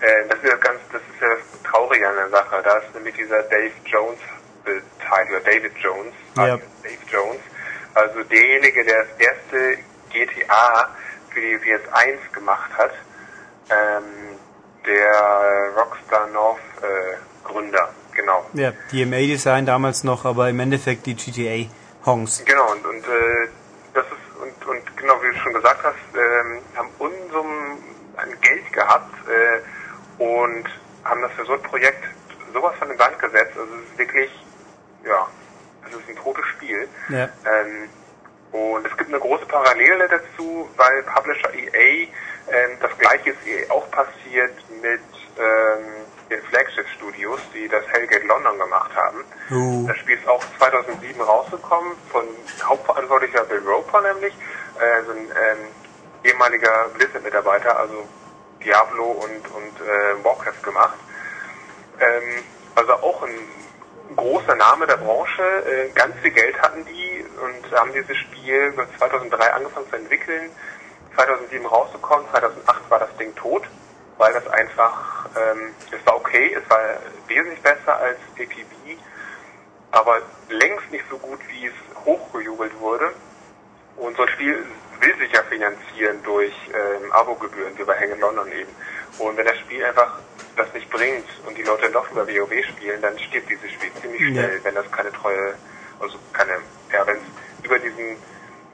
Äh, 0.00 0.28
das 0.28 0.38
ist 0.38 0.48
ja 0.48 0.56
ganz, 0.56 0.80
das 0.92 1.02
ist 1.02 1.20
ja 1.20 1.28
das 1.28 1.62
Traurige 1.70 2.08
an 2.08 2.16
der 2.16 2.30
Sache. 2.30 2.60
Da 2.62 2.78
ist 2.78 2.94
nämlich 2.94 3.14
dieser 3.14 3.42
Dave 3.44 3.72
Jones 3.84 4.18
beteiligt, 4.64 5.30
oder 5.30 5.40
David 5.40 5.72
Jones, 5.78 6.14
Ja. 6.36 6.56
Dave 6.82 7.04
Jones, 7.10 7.40
also 7.94 8.22
derjenige, 8.24 8.84
der 8.84 9.04
das 9.04 9.18
erste 9.18 9.78
GTA 10.10 10.88
für 11.30 11.40
die 11.40 11.56
PS1 11.56 12.32
gemacht 12.32 12.70
hat, 12.76 12.92
ähm, 13.70 14.38
der 14.86 15.72
Rockstar 15.76 16.26
North 16.28 16.58
äh, 16.82 17.16
Gründer, 17.44 17.88
genau. 18.14 18.48
Ja, 18.54 18.72
DMA-Design 18.92 19.66
damals 19.66 20.04
noch, 20.04 20.24
aber 20.24 20.48
im 20.48 20.60
Endeffekt 20.60 21.06
die 21.06 21.14
GTA-Hongs. 21.14 22.44
Genau, 22.44 22.72
und, 22.72 22.86
und 22.86 23.04
äh, 23.04 23.48
das 23.94 24.04
ist 24.06 24.40
und, 24.40 24.66
und 24.66 24.96
genau 24.96 25.14
wie 25.22 25.34
du 25.34 25.38
schon 25.40 25.54
gesagt 25.54 25.82
hast, 25.82 25.96
ähm, 26.14 26.60
haben 26.76 26.88
Unsummen 26.98 27.78
an 28.16 28.28
Geld 28.40 28.72
gehabt 28.72 29.12
äh, 29.28 29.60
und 30.18 30.64
haben 31.04 31.22
das 31.22 31.32
für 31.32 31.44
so 31.44 31.52
ein 31.54 31.62
Projekt 31.62 32.04
sowas 32.52 32.74
von 32.78 32.90
in 32.90 32.98
Sand 32.98 33.18
gesetzt. 33.18 33.52
Also 33.56 33.74
es 33.74 33.90
ist 33.90 33.98
wirklich, 33.98 34.30
ja, 35.04 35.26
es 35.86 35.94
ist 35.94 36.08
ein 36.08 36.16
totes 36.16 36.44
Spiel. 36.46 36.88
Ja. 37.08 37.28
Ähm, 37.46 37.88
und 38.50 38.86
es 38.86 38.96
gibt 38.96 39.10
eine 39.10 39.20
große 39.20 39.46
Parallele 39.46 40.08
dazu, 40.08 40.68
weil 40.76 41.02
Publisher 41.02 41.52
EA, 41.52 42.08
ähm, 42.50 42.78
das 42.80 42.96
gleiche 42.98 43.30
ist 43.30 43.46
EA 43.46 43.70
auch 43.70 43.90
passiert 43.90 44.54
mit 44.80 45.00
ähm, 45.38 45.84
den 46.30 46.42
Flagship-Studios, 46.44 47.40
die 47.54 47.68
das 47.68 47.86
Hellgate 47.88 48.26
London 48.26 48.58
gemacht 48.58 48.90
haben. 48.94 49.24
Uh. 49.50 49.86
Das 49.86 49.98
Spiel 49.98 50.16
ist 50.16 50.26
auch 50.26 50.42
2007 50.58 51.20
rausgekommen, 51.20 51.92
von 52.10 52.24
Hauptverantwortlicher 52.62 53.44
Bill 53.44 53.62
Roper 53.66 54.00
nämlich, 54.00 54.34
äh, 54.34 55.04
so 55.04 55.12
ein 55.12 55.18
ähm, 55.18 55.58
ehemaliger 56.24 56.88
Blizzard-Mitarbeiter, 56.94 57.78
also 57.78 58.06
Diablo 58.64 59.04
und, 59.04 59.48
und 59.54 59.80
äh, 59.80 60.24
Warcraft 60.24 60.62
gemacht. 60.62 60.98
Ähm, 62.00 62.42
also 62.74 62.92
auch 62.94 63.22
ein 63.22 64.16
großer 64.16 64.54
Name 64.54 64.86
der 64.86 64.96
Branche, 64.96 65.42
äh, 65.42 65.90
ganz 65.90 66.16
viel 66.20 66.30
Geld 66.30 66.60
hatten 66.60 66.84
die 66.84 67.24
und 67.42 67.78
haben 67.78 67.92
dieses 67.92 68.16
Spiel 68.16 68.72
2003 68.98 69.52
angefangen 69.52 69.88
zu 69.90 69.96
entwickeln, 69.96 70.50
2007 71.14 71.66
rausgekommen, 71.66 72.26
2008 72.30 72.90
war 72.90 72.98
das 73.00 73.16
Ding 73.16 73.34
tot, 73.34 73.62
weil 74.16 74.32
das 74.32 74.46
einfach, 74.48 75.28
ähm, 75.36 75.74
es 75.90 76.04
war 76.06 76.16
okay, 76.16 76.54
es 76.54 76.70
war 76.70 76.78
wesentlich 77.26 77.60
besser 77.62 77.96
als 77.98 78.18
APB, 78.34 78.96
aber 79.90 80.20
längst 80.48 80.90
nicht 80.90 81.04
so 81.10 81.18
gut, 81.18 81.40
wie 81.48 81.66
es 81.66 82.04
hochgejubelt 82.04 82.78
wurde. 82.80 83.12
Und 83.96 84.16
so 84.16 84.22
ein 84.22 84.28
Spiel 84.28 84.64
will 85.00 85.16
sich 85.18 85.32
ja 85.32 85.42
finanzieren 85.44 86.22
durch 86.22 86.54
ähm, 86.68 87.12
Abogebühren 87.12 87.76
wie 87.78 87.84
bei 87.84 87.98
Hang 87.98 88.10
in 88.10 88.20
London 88.20 88.50
eben. 88.52 88.70
Und 89.18 89.36
wenn 89.36 89.46
das 89.46 89.58
Spiel 89.58 89.84
einfach 89.84 90.18
das 90.56 90.72
nicht 90.74 90.90
bringt 90.90 91.26
und 91.46 91.56
die 91.56 91.62
Leute 91.62 91.90
doch 91.90 92.10
über 92.10 92.26
WoW 92.26 92.64
spielen, 92.64 93.00
dann 93.00 93.18
stirbt 93.18 93.48
dieses 93.48 93.70
Spiel 93.70 93.90
ziemlich 94.00 94.20
schnell, 94.20 94.60
wenn 94.64 94.74
das 94.74 94.90
keine 94.90 95.12
treue, 95.12 95.54
also 96.00 96.18
keine, 96.32 96.58
ja, 96.92 97.06
wenn 97.06 97.16
es 97.16 97.64
über 97.64 97.78
diesen, 97.78 98.16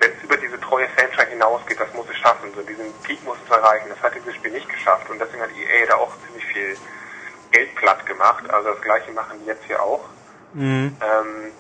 wenn 0.01 0.11
es 0.13 0.23
über 0.23 0.37
diese 0.37 0.59
treue 0.61 0.89
Fanschar 0.89 1.27
hinausgeht, 1.27 1.79
das 1.79 1.93
muss 1.95 2.07
es 2.11 2.17
schaffen. 2.17 2.53
So 2.55 2.63
diesen 2.63 2.93
Peak 3.03 3.23
muss 3.25 3.37
es 3.45 3.51
erreichen. 3.51 3.89
Das 3.91 4.03
hat 4.03 4.15
dieses 4.15 4.35
Spiel 4.35 4.53
nicht 4.53 4.69
geschafft 4.69 5.09
und 5.11 5.19
deswegen 5.19 5.43
hat 5.43 5.51
EA 5.51 5.87
da 5.87 5.97
auch 5.97 6.13
ziemlich 6.27 6.45
viel 6.47 6.77
Geld 7.51 7.75
platt 7.77 8.05
gemacht. 8.07 8.49
Also 8.51 8.71
das 8.71 8.81
Gleiche 8.81 9.13
machen 9.13 9.39
die 9.41 9.47
jetzt 9.47 9.65
hier 9.67 9.83
auch. 9.83 10.05
Mhm. 10.55 10.97
Ähm, 11.01 11.53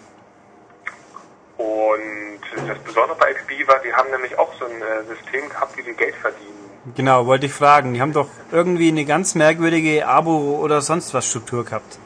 und 1.56 2.40
das 2.68 2.78
Besondere 2.78 3.16
bei 3.18 3.32
XP 3.32 3.68
war, 3.68 3.78
die 3.80 3.92
haben 3.92 4.10
nämlich 4.10 4.36
auch 4.38 4.52
so 4.58 4.64
ein 4.64 4.82
äh, 4.82 5.04
System 5.04 5.48
gehabt, 5.48 5.76
wie 5.76 5.82
sie 5.82 5.94
Geld 5.94 6.14
verdienen. 6.16 6.70
Genau, 6.94 7.26
wollte 7.26 7.46
ich 7.46 7.52
fragen. 7.52 7.94
Die 7.94 8.00
haben 8.00 8.12
doch 8.12 8.28
irgendwie 8.52 8.88
eine 8.88 9.04
ganz 9.04 9.34
merkwürdige 9.34 10.06
Abo- 10.06 10.60
oder 10.60 10.80
sonst 10.82 11.14
was 11.14 11.26
Struktur 11.26 11.64
gehabt. 11.64 11.98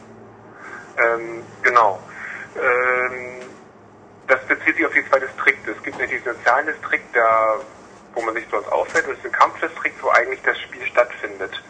Ähm, 0.97 1.43
genau. 1.63 1.99
Ähm, 2.57 3.41
das 4.29 4.41
bezieht 4.47 4.77
sich 4.77 4.87
auf 4.87 4.93
die 4.93 5.05
zwei 5.09 5.19
Distrikte. 5.19 5.73
Es 5.73 5.83
gibt 5.83 5.99
nämlich 5.99 6.23
den 6.23 6.35
sozialen 6.35 6.67
Distrikt, 6.67 7.17
da, 7.17 7.57
wo 8.15 8.21
man 8.21 8.35
sich 8.35 8.47
sonst 8.51 8.71
aufhält, 8.71 9.07
und 9.07 9.13
es 9.13 9.19
ist 9.19 9.27
ein 9.27 9.33
Kampfdistrikt, 9.33 10.03
wo 10.03 10.11
eigentlich 10.11 10.43
das 10.43 10.59
Spiel 10.61 10.85
stattfindet. 10.87 11.63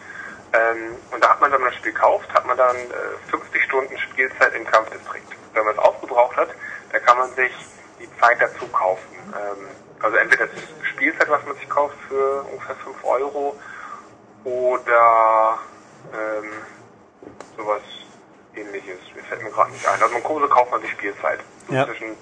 Ähm, 0.53 0.95
und 1.11 1.23
da 1.23 1.29
hat 1.29 1.41
man, 1.41 1.51
wenn 1.51 1.61
man 1.61 1.69
das 1.69 1.79
Spiel 1.79 1.93
kauft, 1.93 2.31
hat 2.33 2.45
man 2.45 2.57
dann 2.57 2.75
äh, 2.75 3.29
50 3.31 3.63
Stunden 3.63 3.97
Spielzeit 3.97 4.53
im 4.55 4.65
Kampfdistrikt. 4.65 5.31
Wenn 5.53 5.65
man 5.65 5.73
es 5.73 5.79
aufgebraucht 5.79 6.35
hat, 6.37 6.49
da 6.91 6.99
kann 6.99 7.17
man 7.17 7.33
sich 7.35 7.51
die 7.99 8.09
Zeit 8.19 8.37
dazu 8.41 8.67
kaufen. 8.67 9.15
Ähm, 9.33 9.67
also 10.01 10.15
entweder 10.17 10.47
das 10.47 10.59
Spielzeit, 10.89 11.29
was 11.29 11.45
man 11.45 11.55
sich 11.55 11.69
kauft 11.69 11.95
für 12.07 12.43
ungefähr 12.43 12.75
5 12.77 13.03
Euro, 13.03 13.55
oder 14.45 15.59
ähm, 16.13 16.51
sowas 17.57 17.81
ähnliches. 18.55 18.99
Mir 19.15 19.23
fällt 19.23 19.43
mir 19.43 19.51
gerade 19.51 19.71
nicht 19.71 19.85
ein. 19.87 20.01
Also 20.01 20.13
man 20.13 20.23
Kurse 20.23 20.47
kauft 20.47 20.71
man 20.71 20.81
sich 20.81 20.91
Spielzeit. 20.91 21.39
So 21.67 21.73
Ja. 21.73 21.85
Zwischen 21.85 22.15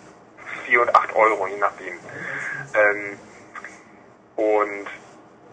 4 0.65 0.81
und 0.81 0.95
8 0.95 1.15
Euro, 1.15 1.47
je 1.47 1.57
nachdem. 1.57 1.93
Ähm, 2.73 3.19
und 4.35 4.87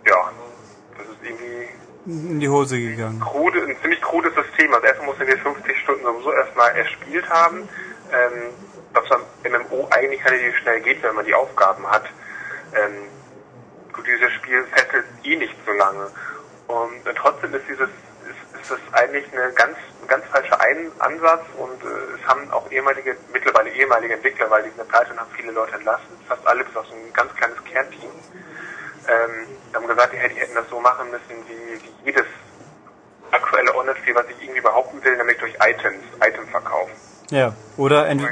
ja, 0.07 0.31
das 0.97 1.07
ist 1.09 1.19
irgendwie 1.23 1.69
In 2.07 2.41
die 2.41 2.49
Hose 2.49 2.78
gegangen. 2.81 3.20
krude, 3.20 3.61
ein 3.62 3.77
ziemlich 3.82 4.01
krudes 4.01 4.35
System. 4.35 4.73
Also 4.74 4.86
erstmal 4.86 5.09
muss 5.09 5.19
man 5.19 5.27
die 5.28 5.36
50 5.36 5.78
Stunden 5.81 6.03
sowieso 6.05 6.32
erstmal 6.32 6.77
erspielt 6.77 7.28
haben. 7.28 7.69
Ähm, 8.12 8.43
was 8.95 9.09
beim 9.09 9.23
MMO 9.53 9.89
eigentlich 9.91 10.25
relativ 10.25 10.57
schnell 10.59 10.81
geht, 10.81 11.03
wenn 11.03 11.15
man 11.15 11.27
die 11.27 11.35
Aufgaben 11.35 11.87
hat. 11.91 12.05
Ähm, 12.75 13.09
gut, 13.93 14.07
dieses 14.07 14.33
Spiel 14.33 14.65
fesselt 14.75 15.05
eh 15.25 15.37
nicht 15.37 15.55
so 15.66 15.73
lange. 15.73 16.11
Und 16.66 17.07
äh, 17.07 17.15
trotzdem 17.15 17.55
ist 17.55 17.65
dieses 17.69 17.89
ist, 17.89 18.61
ist 18.61 18.71
das 18.71 18.81
eigentlich 18.93 19.31
eine 19.33 19.53
ganz 19.53 19.77
ganz 20.07 20.25
falscher 20.27 20.61
ein 20.61 20.91
Ansatz 20.99 21.45
und 21.59 21.83
äh, 21.83 22.15
es 22.15 22.27
haben 22.27 22.51
auch 22.51 22.71
ehemalige, 22.71 23.16
mittlerweile 23.33 23.71
ehemalige 23.71 24.15
Entwickler, 24.15 24.51
weil 24.51 24.62
die 24.62 24.71
sind 24.71 24.89
pleite 24.89 25.12
und 25.12 25.21
haben 25.21 25.31
viele 25.37 25.53
Leute 25.53 25.75
entlassen, 25.75 26.07
fast 26.29 26.47
alle 26.47 26.65
bis 26.65 26.77
auf 26.77 26.87
so 26.87 26.95
ein 26.95 27.12
ganz 27.12 27.35
kleines 27.35 27.62
Kernteam. 27.65 28.11
Ähm, 29.07 29.47
haben 29.75 29.87
gesagt, 29.87 30.12
die 30.12 30.16
hätten, 30.16 30.35
die 30.35 30.41
hätten 30.41 30.55
das 30.55 30.69
so 30.71 30.81
machen 30.81 31.11
müssen 31.11 31.45
wie, 31.49 31.83
wie 31.83 32.07
jedes 32.07 32.27
aktuelle 33.31 33.75
Online-Spiel, 33.75 34.15
was 34.15 34.27
ich 34.29 34.43
irgendwie 34.43 34.61
behaupten 34.61 35.03
will, 35.05 35.16
nämlich 35.16 35.39
durch 35.39 35.55
Items, 35.61 36.05
Itemverkauf. 36.25 36.89
Ja. 37.30 37.55
Oder 37.76 38.09
ent 38.09 38.22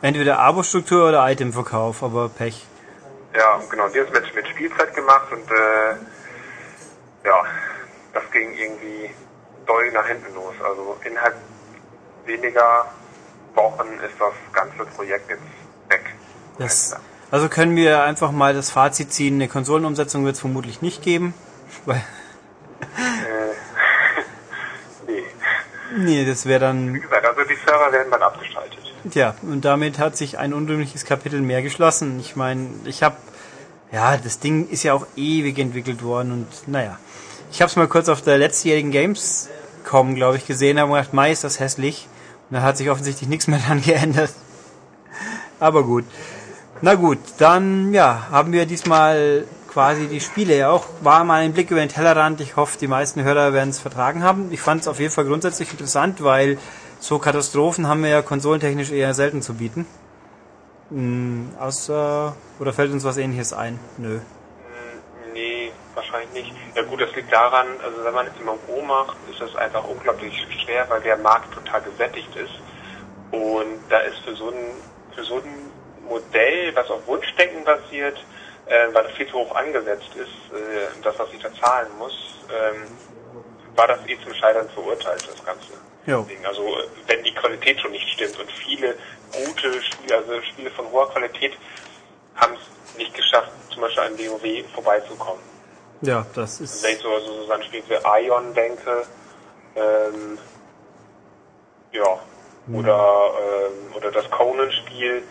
entweder 0.00 0.38
Abo-Struktur 0.38 1.08
oder 1.08 1.30
Itemverkauf, 1.30 2.02
aber 2.02 2.28
Pech. 2.28 2.66
Ja, 3.34 3.60
genau, 3.70 3.88
die 3.88 4.00
haben 4.00 4.08
es 4.12 4.34
mit, 4.34 4.48
Spielzeit 4.48 4.94
gemacht 4.94 5.30
und 5.32 5.50
äh, 5.50 5.94
ja, 7.24 7.44
das 8.14 8.22
ging 8.32 8.54
irgendwie 8.54 9.10
doll 9.66 9.90
nach 9.92 10.06
hinten 10.06 10.34
los. 10.34 10.54
Also 10.62 10.96
innerhalb 11.04 11.36
weniger 12.24 12.86
Wochen 13.54 13.88
ist 14.04 14.14
das 14.18 14.32
ganze 14.52 14.84
Projekt 14.96 15.28
jetzt 15.28 15.42
weg. 15.88 16.04
Das, 16.58 16.96
also 17.30 17.48
können 17.48 17.76
wir 17.76 18.02
einfach 18.02 18.32
mal 18.32 18.54
das 18.54 18.70
Fazit 18.70 19.12
ziehen, 19.12 19.34
eine 19.34 19.48
Konsolenumsetzung 19.48 20.24
wird 20.24 20.34
es 20.34 20.40
vermutlich 20.40 20.82
nicht 20.82 21.02
geben. 21.02 21.34
Weil, 21.86 22.02
Nee. 25.06 25.24
nee, 25.96 26.26
das 26.26 26.46
wäre 26.46 26.60
Wie 26.60 26.64
dann, 26.64 27.00
gesagt, 27.00 27.17
also 27.38 27.48
die 27.48 27.56
Server 27.64 27.92
werden 27.92 28.10
dann 28.10 28.22
abgeschaltet. 28.22 28.78
tja, 29.10 29.34
und 29.42 29.64
damit 29.64 29.98
hat 29.98 30.16
sich 30.16 30.38
ein 30.38 30.52
unrühmliches 30.52 31.04
Kapitel 31.04 31.40
mehr 31.40 31.62
geschlossen. 31.62 32.18
Ich 32.20 32.34
meine, 32.36 32.68
ich 32.84 33.02
habe, 33.02 33.16
ja, 33.92 34.16
das 34.16 34.40
Ding 34.40 34.68
ist 34.68 34.82
ja 34.82 34.94
auch 34.94 35.06
ewig 35.16 35.58
entwickelt 35.58 36.02
worden 36.02 36.32
und 36.32 36.68
naja. 36.68 36.98
Ich 37.50 37.62
habe 37.62 37.70
es 37.70 37.76
mal 37.76 37.88
kurz 37.88 38.08
auf 38.08 38.22
der 38.22 38.36
letztjährigen 38.38 38.90
Gamescom, 38.90 40.14
glaube 40.14 40.36
ich, 40.36 40.46
gesehen, 40.46 40.78
habe 40.78 40.92
gedacht, 40.92 41.14
Mai 41.14 41.32
ist 41.32 41.44
das 41.44 41.60
hässlich. 41.60 42.08
Und 42.50 42.56
da 42.56 42.62
hat 42.62 42.76
sich 42.76 42.90
offensichtlich 42.90 43.28
nichts 43.28 43.46
mehr 43.46 43.58
dran 43.66 43.82
geändert. 43.82 44.32
Aber 45.60 45.84
gut. 45.84 46.04
Na 46.80 46.94
gut, 46.94 47.18
dann 47.38 47.92
ja, 47.92 48.28
haben 48.30 48.52
wir 48.52 48.66
diesmal 48.66 49.44
quasi 49.68 50.06
die 50.06 50.20
Spiele 50.20 50.56
ja 50.56 50.70
auch. 50.70 50.86
War 51.00 51.24
mal 51.24 51.42
ein 51.42 51.52
Blick 51.52 51.70
über 51.70 51.80
den 51.80 51.88
Tellerrand. 51.88 52.40
Ich 52.40 52.56
hoffe, 52.56 52.78
die 52.78 52.86
meisten 52.86 53.22
Hörer 53.22 53.52
werden 53.52 53.70
es 53.70 53.78
vertragen 53.78 54.22
haben. 54.22 54.52
Ich 54.52 54.60
fand 54.60 54.82
es 54.82 54.88
auf 54.88 55.00
jeden 55.00 55.12
Fall 55.12 55.24
grundsätzlich 55.24 55.70
interessant, 55.70 56.22
weil 56.22 56.58
so 57.00 57.18
Katastrophen 57.18 57.86
haben 57.88 58.02
wir 58.02 58.10
ja 58.10 58.22
konsolentechnisch 58.22 58.90
eher 58.90 59.14
selten 59.14 59.42
zu 59.42 59.54
bieten. 59.54 59.86
Hm, 60.90 61.50
außer, 61.58 62.34
oder 62.58 62.72
fällt 62.72 62.92
uns 62.92 63.04
was 63.04 63.16
ähnliches 63.18 63.52
ein? 63.52 63.78
Nö. 63.98 64.16
Hm, 64.18 65.32
Nee, 65.34 65.72
wahrscheinlich 65.94 66.32
nicht. 66.32 66.52
Ja 66.74 66.82
gut, 66.82 67.00
das 67.00 67.14
liegt 67.14 67.32
daran, 67.32 67.66
also 67.84 68.04
wenn 68.04 68.14
man 68.14 68.26
jetzt 68.26 68.40
MMO 68.40 68.82
macht, 68.82 69.16
ist 69.30 69.40
das 69.40 69.54
einfach 69.56 69.84
unglaublich 69.84 70.34
schwer, 70.64 70.88
weil 70.88 71.00
der 71.02 71.18
Markt 71.18 71.52
total 71.54 71.82
gesättigt 71.82 72.34
ist. 72.36 72.54
Und 73.30 73.80
da 73.90 73.98
ist 74.00 74.18
für 74.20 74.34
so 74.34 74.48
ein, 74.48 74.72
für 75.14 75.24
so 75.24 75.36
ein 75.36 75.70
Modell, 76.08 76.74
was 76.74 76.90
auf 76.90 77.06
Wunschdenken 77.06 77.62
basiert, 77.64 78.18
äh, 78.66 78.92
weil 78.92 79.04
das 79.04 79.12
viel 79.12 79.26
zu 79.28 79.34
hoch 79.34 79.54
angesetzt 79.54 80.10
ist, 80.14 80.56
äh, 80.56 81.02
das, 81.02 81.18
was 81.18 81.28
ich 81.32 81.42
da 81.42 81.52
zahlen 81.54 81.88
muss, 81.98 82.14
ähm, 82.48 82.82
war 83.76 83.86
das 83.86 84.00
eh 84.06 84.18
zum 84.24 84.32
Scheitern 84.34 84.68
verurteilt, 84.70 85.28
das 85.30 85.44
Ganze. 85.44 85.72
Ding. 86.08 86.46
Also 86.46 86.62
wenn 87.06 87.22
die 87.24 87.34
Qualität 87.34 87.80
schon 87.80 87.92
nicht 87.92 88.08
stimmt 88.10 88.38
und 88.38 88.50
viele 88.50 88.94
gute 89.32 89.82
Spiele, 89.82 90.16
also 90.16 90.42
Spiele 90.42 90.70
von 90.70 90.90
hoher 90.90 91.10
Qualität, 91.10 91.52
haben 92.36 92.54
es 92.54 92.96
nicht 92.98 93.14
geschafft, 93.14 93.50
zum 93.70 93.82
Beispiel 93.82 94.02
an 94.02 94.18
WoW 94.18 94.64
vorbeizukommen. 94.74 95.42
Ja, 96.02 96.26
das 96.34 96.60
ist. 96.60 96.82
Wenn 96.82 96.94
ich 96.94 97.02
so, 97.02 97.18
so, 97.20 97.44
so 97.44 97.52
an 97.52 97.62
Spiele 97.62 97.82
wie 97.88 98.26
Ion 98.26 98.54
denke, 98.54 99.04
ähm, 99.76 100.38
ja, 101.92 102.18
oder, 102.72 103.32
ähm, 103.40 103.96
oder 103.96 104.10
das 104.10 104.30
Conan-Spiel, 104.30 105.22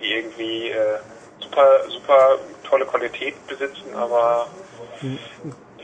die 0.00 0.12
irgendwie 0.12 0.70
äh, 0.70 0.98
super, 1.40 1.88
super 1.88 2.38
tolle 2.68 2.84
Qualität 2.86 3.34
besitzen, 3.46 3.94
aber 3.94 4.48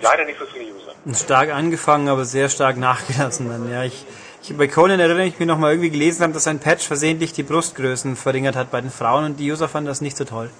leider 0.00 0.24
nicht 0.24 0.38
so 0.38 0.46
viele 0.46 0.72
User. 0.72 0.92
stark 1.14 1.50
angefangen, 1.50 2.08
aber 2.08 2.24
sehr 2.24 2.48
stark 2.48 2.76
nachgelassen 2.76 3.48
dann. 3.48 3.70
Ja, 3.70 3.84
ich, 3.84 4.04
ich 4.50 4.56
bei 4.56 4.68
Conan 4.68 5.00
erinnere 5.00 5.26
ich 5.26 5.38
mich 5.38 5.48
noch 5.48 5.58
mal 5.58 5.72
irgendwie 5.72 5.90
gelesen 5.90 6.22
habe, 6.22 6.32
dass 6.32 6.46
ein 6.46 6.58
Patch 6.58 6.86
versehentlich 6.86 7.32
die 7.32 7.42
Brustgrößen 7.42 8.16
verringert 8.16 8.56
hat 8.56 8.70
bei 8.70 8.80
den 8.80 8.90
Frauen 8.90 9.24
und 9.24 9.36
die 9.40 9.50
User 9.50 9.68
fanden 9.68 9.88
das 9.88 10.00
nicht 10.00 10.16
so 10.16 10.24
toll. 10.24 10.50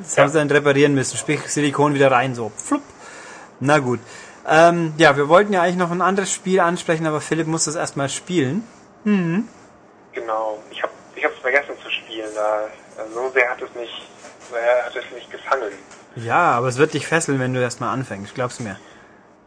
Das 0.00 0.16
haben 0.16 0.28
sie 0.28 0.38
dann 0.38 0.50
reparieren 0.50 0.94
müssen, 0.94 1.16
sprich 1.16 1.40
Silikon 1.48 1.94
wieder 1.94 2.10
rein, 2.10 2.34
so. 2.34 2.50
Flupp. 2.56 2.82
Na 3.60 3.78
gut. 3.78 4.00
Ähm, 4.48 4.94
ja, 4.96 5.16
wir 5.16 5.28
wollten 5.28 5.52
ja 5.52 5.62
eigentlich 5.62 5.76
noch 5.76 5.90
ein 5.90 6.00
anderes 6.00 6.32
Spiel 6.32 6.60
ansprechen, 6.60 7.06
aber 7.06 7.20
Philipp 7.20 7.46
muss 7.46 7.64
das 7.64 7.74
erstmal 7.74 8.08
spielen. 8.08 8.66
Genau. 10.12 10.62
Ich 10.70 10.82
habe 10.82 10.92
ich 11.14 11.24
hab's 11.24 11.38
vergessen 11.38 11.74
zu 11.82 11.90
spielen. 11.90 12.28
Da, 12.34 12.68
so 13.12 13.30
sehr 13.30 13.50
hat 13.50 13.60
es 13.60 13.74
nicht, 13.74 14.08
so 14.48 14.54
sehr 14.54 14.84
hat 14.84 14.96
es 14.96 15.14
nicht 15.14 15.30
gefangen. 15.30 15.72
Ja, 16.16 16.52
aber 16.52 16.68
es 16.68 16.78
wird 16.78 16.94
dich 16.94 17.06
fesseln, 17.06 17.38
wenn 17.38 17.52
du 17.52 17.60
erstmal 17.60 17.92
anfängst, 17.92 18.34
glaubst 18.34 18.60
du 18.60 18.64
mir. 18.64 18.78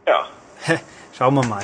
Ja. 0.05 0.27
Schauen 1.17 1.33
wir 1.33 1.45
mal. 1.45 1.63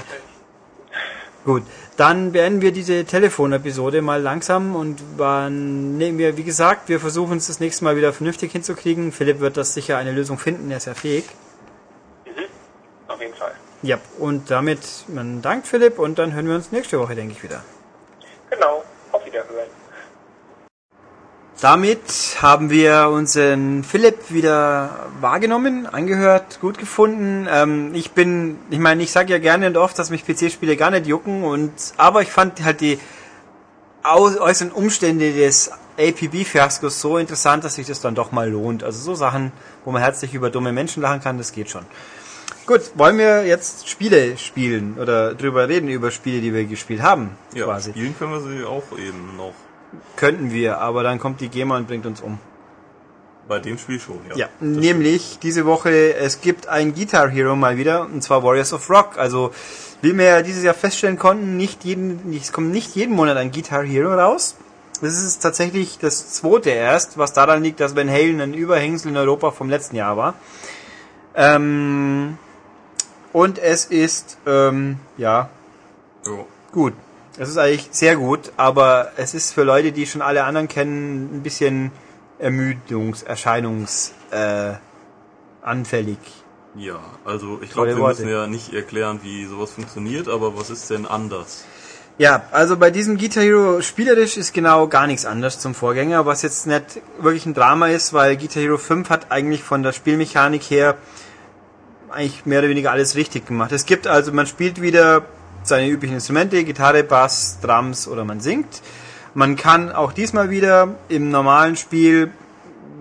Gut, 1.48 1.64
dann 1.96 2.34
beenden 2.34 2.62
wir 2.62 2.74
diese 2.74 3.06
Telefonepisode 3.06 4.02
mal 4.02 4.22
langsam 4.22 4.76
und 4.76 5.02
dann 5.18 5.96
nehmen 5.98 6.18
wir, 6.18 6.36
wie 6.36 6.44
gesagt, 6.44 6.90
wir 6.90 7.00
versuchen 7.00 7.38
es 7.38 7.48
das 7.48 7.62
nächste 7.62 7.86
Mal 7.86 7.96
wieder 7.96 8.12
vernünftig 8.12 8.52
hinzukriegen. 8.52 9.14
Philipp 9.14 9.40
wird 9.40 9.56
das 9.56 9.74
sicher 9.74 9.98
eine 9.98 10.12
Lösung 10.12 10.38
finden, 10.38 10.70
er 10.72 10.76
ist 10.76 10.88
ja 10.88 10.94
fähig. 10.94 11.24
Mhm. 12.26 12.32
Auf 13.08 13.22
jeden 13.22 13.34
Fall. 13.34 13.54
Ja, 13.82 13.98
und 14.20 14.52
damit, 14.52 15.06
man 15.08 15.42
dankt 15.42 15.68
Philipp 15.68 16.00
und 16.00 16.20
dann 16.20 16.34
hören 16.34 16.50
wir 16.50 16.56
uns 16.56 16.74
nächste 16.74 17.00
Woche, 17.00 17.16
denke 17.16 17.32
ich, 17.32 17.42
wieder. 17.42 17.64
Genau. 18.50 18.84
Auf 19.14 19.26
Wiederhören. 19.26 19.70
Damit 21.60 22.38
haben 22.40 22.70
wir 22.70 23.10
unseren 23.10 23.84
Philipp 23.84 24.30
wieder 24.30 25.08
wahrgenommen, 25.22 25.88
angehört, 25.88 26.60
gut 26.62 26.78
gefunden. 26.78 27.48
Ähm, 27.52 27.96
ich 27.96 28.12
bin, 28.12 28.60
ich 28.70 28.78
meine, 28.78 29.02
ich 29.02 29.12
sage 29.12 29.34
ja 29.34 29.40
gerne 29.40 29.66
und 29.66 29.76
oft, 29.76 29.98
dass 29.98 30.12
mich 30.12 30.24
PC-Spiele 30.24 30.78
gar 30.78 30.92
nicht 30.92 31.08
jucken, 31.08 31.44
und 31.44 31.72
aber 31.98 32.22
ich 32.22 32.30
fand 32.30 32.64
halt 32.64 32.82
die 32.82 33.00
äußeren 34.04 34.72
Umstände 34.72 35.34
des 35.34 35.72
APB-Fiaskos 35.98 37.02
so 37.02 37.18
interessant, 37.18 37.64
dass 37.64 37.74
sich 37.74 37.88
das 37.88 38.02
dann 38.02 38.14
doch 38.14 38.32
mal 38.32 38.50
lohnt. 38.52 38.84
Also 38.84 39.02
so 39.02 39.16
Sachen, 39.16 39.52
wo 39.84 39.92
man 39.92 40.02
herzlich 40.04 40.36
über 40.36 40.52
dumme 40.52 40.72
Menschen 40.72 41.02
lachen 41.02 41.22
kann, 41.22 41.40
das 41.40 41.52
geht 41.54 41.72
schon. 41.72 41.86
Gut, 42.68 42.82
wollen 42.94 43.18
wir 43.18 43.46
jetzt 43.48 43.90
Spiele 43.90 44.38
spielen 44.38 44.98
oder 45.02 45.34
drüber 45.34 45.68
reden 45.68 45.90
über 45.90 46.12
Spiele, 46.12 46.40
die 46.40 46.54
wir 46.54 46.66
gespielt 46.66 47.02
haben, 47.02 47.32
Ja, 47.56 47.66
quasi. 47.66 47.92
spielen 47.92 48.16
können 48.18 48.32
wir 48.32 48.42
sie 48.42 48.64
auch 48.64 48.84
eben 48.98 49.36
noch. 49.38 49.54
Könnten 50.16 50.52
wir, 50.52 50.80
aber 50.80 51.04
dann 51.04 51.20
kommt 51.20 51.42
die 51.42 51.50
GEMA 51.50 51.78
und 51.78 51.88
bringt 51.88 52.06
uns 52.06 52.22
um. 52.22 52.40
Bei 53.48 53.60
dem 53.60 53.78
Spiel 53.78 54.00
schon, 54.00 54.20
ja. 54.30 54.36
Ja, 54.36 54.50
nämlich 54.60 55.40
diese 55.42 55.66
Woche, 55.66 56.16
es 56.16 56.42
gibt 56.42 56.68
ein 56.68 56.94
Guitar 56.94 57.30
Hero 57.30 57.56
mal 57.56 57.78
wieder, 57.78 58.02
und 58.02 58.22
zwar 58.22 58.44
Warriors 58.44 58.74
of 58.74 58.90
Rock. 58.90 59.18
Also, 59.18 59.52
wie 60.02 60.18
wir 60.18 60.26
ja 60.26 60.42
dieses 60.42 60.64
Jahr 60.64 60.74
feststellen 60.74 61.18
konnten, 61.18 61.56
nicht 61.56 61.86
jeden, 61.86 62.34
es 62.34 62.52
kommt 62.52 62.72
nicht 62.72 62.96
jeden 62.96 63.16
Monat 63.16 63.38
ein 63.38 63.52
Guitar 63.52 63.84
Hero 63.84 64.14
raus. 64.14 64.58
Das 65.02 65.14
ist 65.24 65.40
tatsächlich 65.40 65.98
das 66.00 66.34
zweite 66.34 66.72
erst, 66.72 67.18
was 67.18 67.32
daran 67.32 67.64
liegt, 67.64 67.80
dass 67.80 67.96
Van 67.96 68.10
Halen 68.10 68.42
ein 68.42 68.54
Überhängsel 68.54 69.12
in 69.12 69.18
Europa 69.18 69.52
vom 69.52 69.70
letzten 69.70 69.96
Jahr 69.96 70.18
war. 70.18 70.34
Ähm, 71.36 72.38
und 73.32 73.60
es 73.60 73.86
ist, 73.86 74.40
ähm, 74.48 74.98
ja, 75.18 75.50
Jo. 76.26 76.48
gut. 76.72 76.94
Es 77.40 77.50
ist 77.50 77.58
eigentlich 77.58 77.90
sehr 77.92 78.16
gut, 78.16 78.52
aber 78.58 79.12
es 79.16 79.36
ist 79.36 79.54
für 79.54 79.64
Leute, 79.64 79.92
die 79.92 80.08
schon 80.08 80.22
alle 80.22 80.44
anderen 80.44 80.68
kennen, 80.68 81.38
ein 81.38 81.44
bisschen 81.44 81.92
Ermüdungs-, 82.40 83.26
Erscheinungs-, 83.26 84.12
äh, 84.32 84.76
anfällig. 85.62 86.18
Ja, 86.76 87.00
also 87.26 87.60
ich 87.62 87.72
glaube, 87.72 87.90
wir 87.90 87.98
Worte. 87.98 88.24
müssen 88.24 88.34
ja 88.34 88.48
nicht 88.48 88.74
erklären, 88.74 89.20
wie 89.22 89.46
sowas 89.46 89.72
funktioniert, 89.72 90.28
aber 90.28 90.58
was 90.58 90.70
ist 90.70 90.90
denn 90.90 91.06
anders? 91.06 91.66
Ja, 92.18 92.44
also 92.52 92.78
bei 92.78 92.90
diesem 92.90 93.18
Guitar 93.18 93.44
Hero 93.44 93.82
spielerisch 93.82 94.38
ist 94.38 94.54
genau 94.54 94.88
gar 94.88 95.06
nichts 95.06 95.26
anders 95.26 95.60
zum 95.60 95.76
Vorgänger, 95.76 96.26
was 96.26 96.42
jetzt 96.42 96.66
nicht 96.66 97.02
wirklich 97.20 97.46
ein 97.46 97.54
Drama 97.54 97.90
ist, 97.90 98.14
weil 98.14 98.38
Guitar 98.38 98.64
Hero 98.64 98.78
5 98.78 99.10
hat 99.12 99.32
eigentlich 99.32 99.62
von 99.62 99.84
der 99.84 99.92
Spielmechanik 99.92 100.64
her 100.64 100.98
eigentlich 102.10 102.46
mehr 102.48 102.60
oder 102.60 102.70
weniger 102.70 102.92
alles 102.92 103.16
richtig 103.16 103.46
gemacht. 103.46 103.72
Es 103.72 103.86
gibt 103.86 104.08
also, 104.08 104.32
man 104.32 104.48
spielt 104.48 104.82
wieder 104.82 105.26
seine 105.68 105.88
üblichen 105.88 106.16
Instrumente, 106.16 106.64
Gitarre, 106.64 107.04
Bass, 107.04 107.60
Drums 107.62 108.08
oder 108.08 108.24
man 108.24 108.40
singt. 108.40 108.82
Man 109.34 109.56
kann 109.56 109.92
auch 109.92 110.14
diesmal 110.14 110.50
wieder 110.50 110.96
im 111.10 111.30
normalen 111.30 111.76
Spiel, 111.76 112.32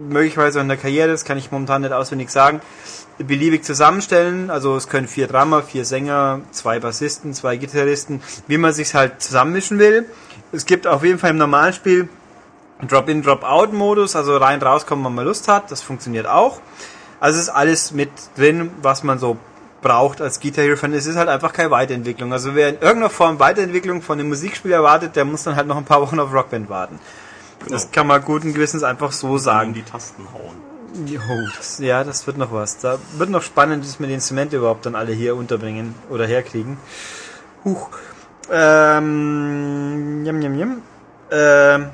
möglicherweise 0.08 0.58
auch 0.58 0.62
in 0.62 0.68
der 0.68 0.76
Karriere, 0.76 1.08
das 1.08 1.24
kann 1.24 1.38
ich 1.38 1.50
momentan 1.50 1.82
nicht 1.82 1.92
auswendig 1.92 2.30
sagen, 2.30 2.60
beliebig 3.18 3.64
zusammenstellen. 3.64 4.50
Also 4.50 4.76
es 4.76 4.88
können 4.88 5.08
vier 5.08 5.26
Drummer, 5.26 5.62
vier 5.62 5.84
Sänger, 5.84 6.40
zwei 6.50 6.78
Bassisten, 6.78 7.32
zwei 7.34 7.56
Gitarristen, 7.56 8.22
wie 8.46 8.58
man 8.58 8.72
sich 8.72 8.94
halt 8.94 9.22
zusammenmischen 9.22 9.78
will. 9.78 10.06
Es 10.52 10.66
gibt 10.66 10.86
auf 10.86 11.02
jeden 11.02 11.18
Fall 11.18 11.30
im 11.30 11.38
normalen 11.38 11.72
Spiel 11.72 12.08
Drop-in, 12.86 13.22
Drop-out-Modus, 13.22 14.16
also 14.16 14.36
rein, 14.36 14.60
rauskommen, 14.60 15.04
wenn 15.06 15.14
man 15.14 15.24
Lust 15.24 15.48
hat. 15.48 15.70
Das 15.70 15.80
funktioniert 15.80 16.26
auch. 16.26 16.60
Also 17.20 17.40
ist 17.40 17.48
alles 17.48 17.92
mit 17.92 18.10
drin, 18.36 18.70
was 18.82 19.02
man 19.02 19.18
so 19.18 19.38
braucht 19.86 20.20
als 20.20 20.40
Guitar 20.40 20.64
Hero 20.64 20.76
Fan. 20.76 20.92
Es 20.92 21.06
ist 21.06 21.16
halt 21.16 21.28
einfach 21.28 21.52
keine 21.52 21.70
Weiterentwicklung. 21.70 22.32
Also 22.32 22.54
wer 22.54 22.68
in 22.70 22.74
irgendeiner 22.76 23.10
Form 23.10 23.38
Weiterentwicklung 23.38 24.02
von 24.02 24.18
dem 24.18 24.28
Musikspiel 24.28 24.72
erwartet, 24.72 25.14
der 25.16 25.24
muss 25.24 25.44
dann 25.44 25.54
halt 25.56 25.66
noch 25.66 25.76
ein 25.76 25.84
paar 25.84 26.00
Wochen 26.00 26.18
auf 26.18 26.32
Rockband 26.32 26.68
warten. 26.68 26.98
Das 27.68 27.82
Genau. 27.82 27.92
kann 27.94 28.06
man 28.08 28.22
guten 28.22 28.52
Gewissens 28.54 28.82
einfach 28.82 29.12
so 29.12 29.38
sagen. 29.38 29.74
die 29.74 29.82
Tasten 29.82 30.24
hauen. 30.32 30.56
Jo, 31.06 31.20
das, 31.56 31.78
ja, 31.78 32.04
das 32.04 32.26
wird 32.26 32.38
noch 32.38 32.52
was. 32.52 32.78
Da 32.78 32.98
wird 33.18 33.28
noch 33.30 33.42
spannend, 33.42 33.84
dass 33.84 34.00
wir 34.00 34.06
die 34.06 34.14
Instrumente 34.14 34.56
überhaupt 34.56 34.86
dann 34.86 34.94
alle 34.94 35.12
hier 35.12 35.36
unterbringen 35.36 35.94
oder 36.10 36.26
herkriegen. 36.26 36.78
Huch. 37.64 37.88
Ähm, 38.50 40.24
jam, 40.24 40.40
jam, 40.42 40.54
jam. 40.58 40.82
Ähm, 41.30 41.86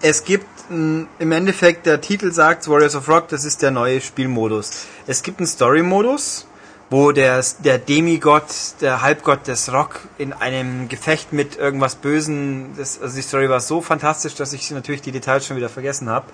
es 0.00 0.24
gibt 0.24 0.46
im 0.70 1.08
Endeffekt, 1.32 1.84
der 1.86 2.00
Titel 2.00 2.32
sagt, 2.32 2.68
Warriors 2.68 2.94
of 2.94 3.08
Rock, 3.08 3.28
das 3.28 3.44
ist 3.44 3.60
der 3.62 3.70
neue 3.70 4.00
Spielmodus. 4.00 4.86
Es 5.06 5.22
gibt 5.22 5.38
einen 5.40 5.46
Story-Modus, 5.48 6.46
wo 6.90 7.12
der, 7.12 7.42
der 7.60 7.78
Demigott, 7.78 8.46
der 8.80 9.00
Halbgott 9.00 9.46
des 9.46 9.72
Rock 9.72 10.00
in 10.18 10.32
einem 10.32 10.88
Gefecht 10.88 11.32
mit 11.32 11.56
irgendwas 11.56 11.94
Bösen, 11.94 12.74
das, 12.76 13.00
also 13.00 13.14
die 13.14 13.22
Story 13.22 13.48
war 13.48 13.60
so 13.60 13.80
fantastisch, 13.80 14.34
dass 14.34 14.52
ich 14.52 14.70
natürlich 14.72 15.00
die 15.00 15.12
Details 15.12 15.46
schon 15.46 15.56
wieder 15.56 15.68
vergessen 15.68 16.10
habe, 16.10 16.26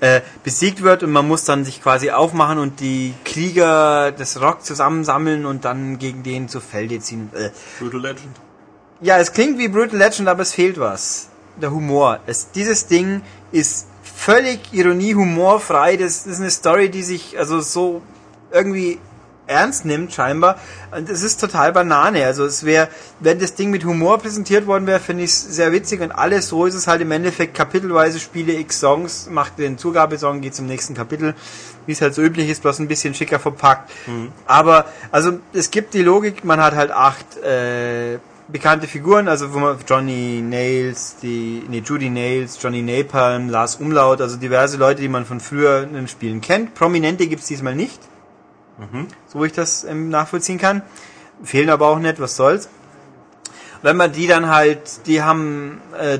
äh, 0.00 0.22
besiegt 0.42 0.82
wird 0.82 1.02
und 1.02 1.12
man 1.12 1.28
muss 1.28 1.44
dann 1.44 1.66
sich 1.66 1.82
quasi 1.82 2.10
aufmachen 2.10 2.58
und 2.58 2.80
die 2.80 3.14
Krieger 3.24 4.10
des 4.12 4.40
Rock 4.40 4.64
zusammensammeln 4.64 5.44
und 5.44 5.66
dann 5.66 5.98
gegen 5.98 6.22
den 6.22 6.48
zu 6.48 6.60
Felde 6.60 6.98
ziehen. 7.00 7.30
Äh. 7.34 7.50
Brutal 7.78 8.00
Legend. 8.00 8.36
Ja, 9.02 9.18
es 9.18 9.32
klingt 9.32 9.58
wie 9.58 9.68
Brutal 9.68 9.98
Legend, 9.98 10.28
aber 10.28 10.42
es 10.42 10.54
fehlt 10.54 10.80
was. 10.80 11.28
Der 11.60 11.70
Humor. 11.70 12.20
Es, 12.26 12.50
dieses 12.50 12.86
Ding 12.86 13.20
ist 13.52 13.86
völlig 14.02 14.72
Ironie, 14.72 15.14
humorfrei. 15.14 15.96
Das, 15.96 16.26
ist 16.26 16.40
eine 16.40 16.50
Story, 16.50 16.88
die 16.88 17.02
sich 17.02 17.38
also 17.38 17.60
so 17.60 18.02
irgendwie 18.50 18.98
ernst 19.46 19.84
nimmt 19.84 20.12
scheinbar. 20.12 20.58
Und 20.96 21.08
es 21.08 21.22
ist 21.22 21.40
total 21.40 21.72
Banane. 21.72 22.24
Also 22.24 22.44
es 22.44 22.64
wäre, 22.64 22.88
wenn 23.20 23.38
das 23.38 23.54
Ding 23.54 23.70
mit 23.70 23.84
Humor 23.84 24.18
präsentiert 24.18 24.66
worden 24.66 24.86
wäre, 24.86 25.00
finde 25.00 25.24
ich 25.24 25.30
es 25.30 25.42
sehr 25.42 25.72
witzig. 25.72 26.00
Und 26.00 26.12
alles 26.12 26.48
so 26.48 26.66
ist 26.66 26.74
es 26.74 26.86
halt 26.86 27.00
im 27.00 27.10
Endeffekt 27.10 27.54
kapitelweise 27.54 28.20
Spiele 28.20 28.52
x 28.54 28.80
Songs, 28.80 29.28
macht 29.30 29.58
den 29.58 29.78
Zugabesong, 29.78 30.40
geht 30.40 30.54
zum 30.54 30.66
nächsten 30.66 30.94
Kapitel, 30.94 31.34
wie 31.86 31.92
es 31.92 32.00
halt 32.00 32.14
so 32.14 32.22
üblich 32.22 32.48
ist, 32.48 32.62
bloß 32.62 32.78
ein 32.78 32.88
bisschen 32.88 33.14
schicker 33.14 33.38
verpackt. 33.38 33.90
Aber 34.46 34.86
also 35.10 35.38
es 35.52 35.70
gibt 35.70 35.94
die 35.94 36.02
Logik, 36.02 36.44
man 36.44 36.60
hat 36.60 36.74
halt 36.74 36.90
acht 36.90 37.36
äh, 37.42 38.18
bekannte 38.48 38.86
Figuren, 38.86 39.28
also 39.28 39.54
wo 39.54 39.58
man 39.58 39.78
Johnny 39.88 40.42
Nails, 40.42 41.16
die, 41.22 41.62
nee, 41.68 41.82
Judy 41.84 42.10
Nails, 42.10 42.58
Johnny 42.60 42.82
Napalm, 42.82 43.48
Lars 43.48 43.76
Umlaut, 43.76 44.20
also 44.20 44.36
diverse 44.36 44.76
Leute, 44.76 45.00
die 45.00 45.08
man 45.08 45.24
von 45.24 45.40
früher 45.40 45.82
in 45.82 45.94
den 45.94 46.08
Spielen 46.08 46.40
kennt. 46.40 46.74
Prominente 46.74 47.26
gibt's 47.26 47.46
diesmal 47.46 47.74
nicht, 47.74 47.98
so 49.26 49.42
wie 49.42 49.46
ich 49.46 49.52
das 49.52 49.84
ähm, 49.84 50.08
nachvollziehen 50.08 50.58
kann. 50.58 50.82
Fehlen 51.42 51.70
aber 51.70 51.88
auch 51.88 51.98
nicht, 51.98 52.20
was 52.20 52.36
soll's. 52.36 52.68
Wenn 53.82 53.96
man 53.96 54.12
die 54.12 54.26
dann 54.26 54.48
halt, 54.48 55.06
die 55.06 55.22
haben 55.22 55.80
äh, 55.98 56.18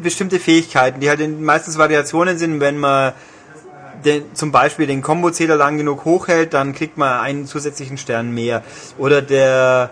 bestimmte 0.00 0.38
Fähigkeiten, 0.38 1.00
die 1.00 1.08
halt 1.08 1.20
in 1.20 1.42
meistens 1.42 1.78
Variationen 1.78 2.38
sind, 2.38 2.60
wenn 2.60 2.78
man 2.78 3.12
den, 4.04 4.34
zum 4.34 4.52
Beispiel 4.52 4.86
den 4.86 5.02
Kombozähler 5.02 5.56
lang 5.56 5.76
genug 5.76 6.04
hochhält, 6.04 6.54
dann 6.54 6.74
kriegt 6.74 6.96
man 6.96 7.20
einen 7.20 7.46
zusätzlichen 7.46 7.98
Stern 7.98 8.32
mehr. 8.32 8.62
Oder 8.96 9.22
der, 9.22 9.90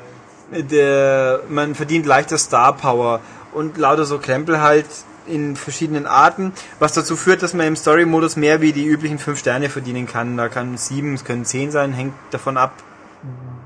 der, 0.53 1.41
man 1.49 1.75
verdient 1.75 2.07
leichter 2.07 2.39
Star 2.39 2.77
Power 2.77 3.21
und 3.53 3.79
lauter 3.79 4.05
so 4.05 4.19
Krempel 4.19 4.61
halt 4.61 4.87
in 5.29 5.57
verschiedenen 5.57 6.07
Arten, 6.07 6.53
was 6.79 6.93
dazu 6.93 7.17
führt, 7.17 7.43
dass 7.43 7.55
man 7.55 7.67
im 7.67 7.77
Story-Modus 7.77 8.37
mehr 8.37 8.61
wie 8.61 8.73
die 8.73 8.87
üblichen 8.87 9.19
fünf 9.19 9.39
Sterne 9.39 9.69
verdienen 9.69 10.07
kann. 10.07 10.37
Da 10.37 10.49
kann 10.49 10.77
sieben, 10.77 11.15
es 11.15 11.25
können 11.25 11.45
zehn 11.45 11.71
sein, 11.71 11.93
hängt 11.93 12.15
davon 12.31 12.57
ab, 12.57 12.73